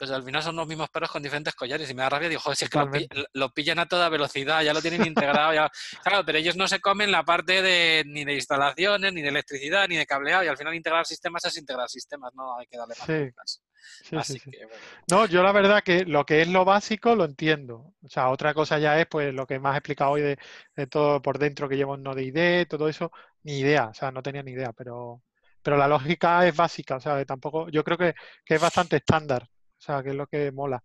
pues 0.02 0.10
al 0.10 0.24
final 0.24 0.42
son 0.42 0.56
los 0.56 0.66
mismos 0.66 0.90
perros 0.90 1.12
con 1.12 1.22
diferentes 1.22 1.54
collares 1.54 1.88
y 1.88 1.94
me 1.94 2.02
da 2.02 2.08
rabia. 2.08 2.28
Digo, 2.28 2.40
joder, 2.40 2.56
si 2.56 2.64
es 2.64 2.70
que 2.72 3.06
lo, 3.34 3.50
pillan 3.50 3.78
a 3.78 3.86
toda 3.86 4.08
velocidad, 4.08 4.60
ya 4.64 4.74
lo 4.74 4.82
tienen 4.82 5.06
integrado. 5.06 5.54
Ya... 5.54 5.70
Claro, 6.02 6.24
pero 6.26 6.38
ellos 6.38 6.56
no 6.56 6.66
se 6.66 6.80
comen 6.80 7.12
la 7.12 7.24
parte 7.24 7.62
de 7.62 8.02
ni 8.04 8.24
de 8.24 8.34
instalaciones, 8.34 9.12
ni 9.12 9.22
de 9.22 9.28
electricidad, 9.28 9.86
ni 9.86 9.96
de 9.96 10.04
cableado 10.04 10.42
y 10.42 10.48
al 10.48 10.56
final 10.56 10.74
integrar 10.74 11.06
sistemas 11.06 11.44
es 11.44 11.56
integrar 11.56 11.88
sistemas, 11.88 12.34
no 12.34 12.58
hay 12.58 12.66
que 12.66 12.78
darle 12.78 12.96
más 12.98 13.06
Sí, 13.06 13.60
sí, 14.02 14.16
Así 14.16 14.32
sí, 14.32 14.38
sí. 14.40 14.50
que, 14.50 14.64
bueno. 14.66 14.82
No, 15.08 15.26
yo 15.26 15.40
la 15.44 15.52
verdad 15.52 15.84
que 15.84 16.04
lo 16.04 16.26
que 16.26 16.42
es 16.42 16.48
lo 16.48 16.64
básico 16.64 17.14
lo 17.14 17.24
entiendo. 17.24 17.94
O 18.02 18.08
sea, 18.08 18.30
otra 18.30 18.54
cosa 18.54 18.80
ya 18.80 18.98
es 18.98 19.06
pues 19.06 19.32
lo 19.32 19.46
que 19.46 19.60
me 19.60 19.68
has 19.68 19.76
explicado 19.76 20.10
hoy 20.10 20.22
de, 20.22 20.38
de 20.74 20.86
todo 20.88 21.22
por 21.22 21.38
dentro 21.38 21.68
que 21.68 21.76
llevo 21.76 21.94
en 21.94 22.02
Node.id, 22.02 22.66
todo 22.66 22.88
eso, 22.88 23.12
ni 23.44 23.60
idea, 23.60 23.86
o 23.86 23.94
sea, 23.94 24.10
no 24.10 24.20
tenía 24.20 24.42
ni 24.42 24.50
idea, 24.50 24.72
pero, 24.72 25.22
pero 25.62 25.76
la 25.76 25.86
lógica 25.86 26.44
es 26.44 26.56
básica, 26.56 26.96
o 26.96 27.00
sea, 27.00 27.24
tampoco, 27.24 27.68
yo 27.68 27.84
creo 27.84 27.96
que, 27.96 28.14
que 28.44 28.56
es 28.56 28.60
bastante 28.60 28.96
estándar, 28.96 29.48
o 29.82 29.84
sea, 29.84 30.02
que 30.02 30.10
es 30.10 30.14
lo 30.14 30.28
que 30.28 30.52
mola, 30.52 30.82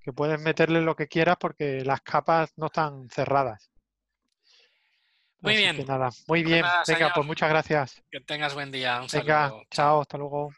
que 0.00 0.12
puedes 0.12 0.40
meterle 0.40 0.80
lo 0.80 0.94
que 0.94 1.08
quieras 1.08 1.36
porque 1.40 1.82
las 1.84 2.00
capas 2.02 2.52
no 2.56 2.66
están 2.66 3.08
cerradas. 3.10 3.72
Muy 5.40 5.54
Así 5.54 5.62
bien. 5.62 5.86
nada, 5.86 6.06
muy 6.28 6.42
Pues 6.42 6.44
bien, 6.44 6.62
nada, 6.62 6.82
venga, 6.86 6.98
señor. 6.98 7.12
pues 7.14 7.26
muchas 7.26 7.48
gracias. 7.48 8.02
Que 8.10 8.20
tengas 8.20 8.54
buen 8.54 8.70
día. 8.70 9.00
Un 9.00 9.08
Venga, 9.12 9.48
saludo. 9.48 9.62
chao, 9.70 10.00
hasta 10.02 10.18
luego. 10.18 10.50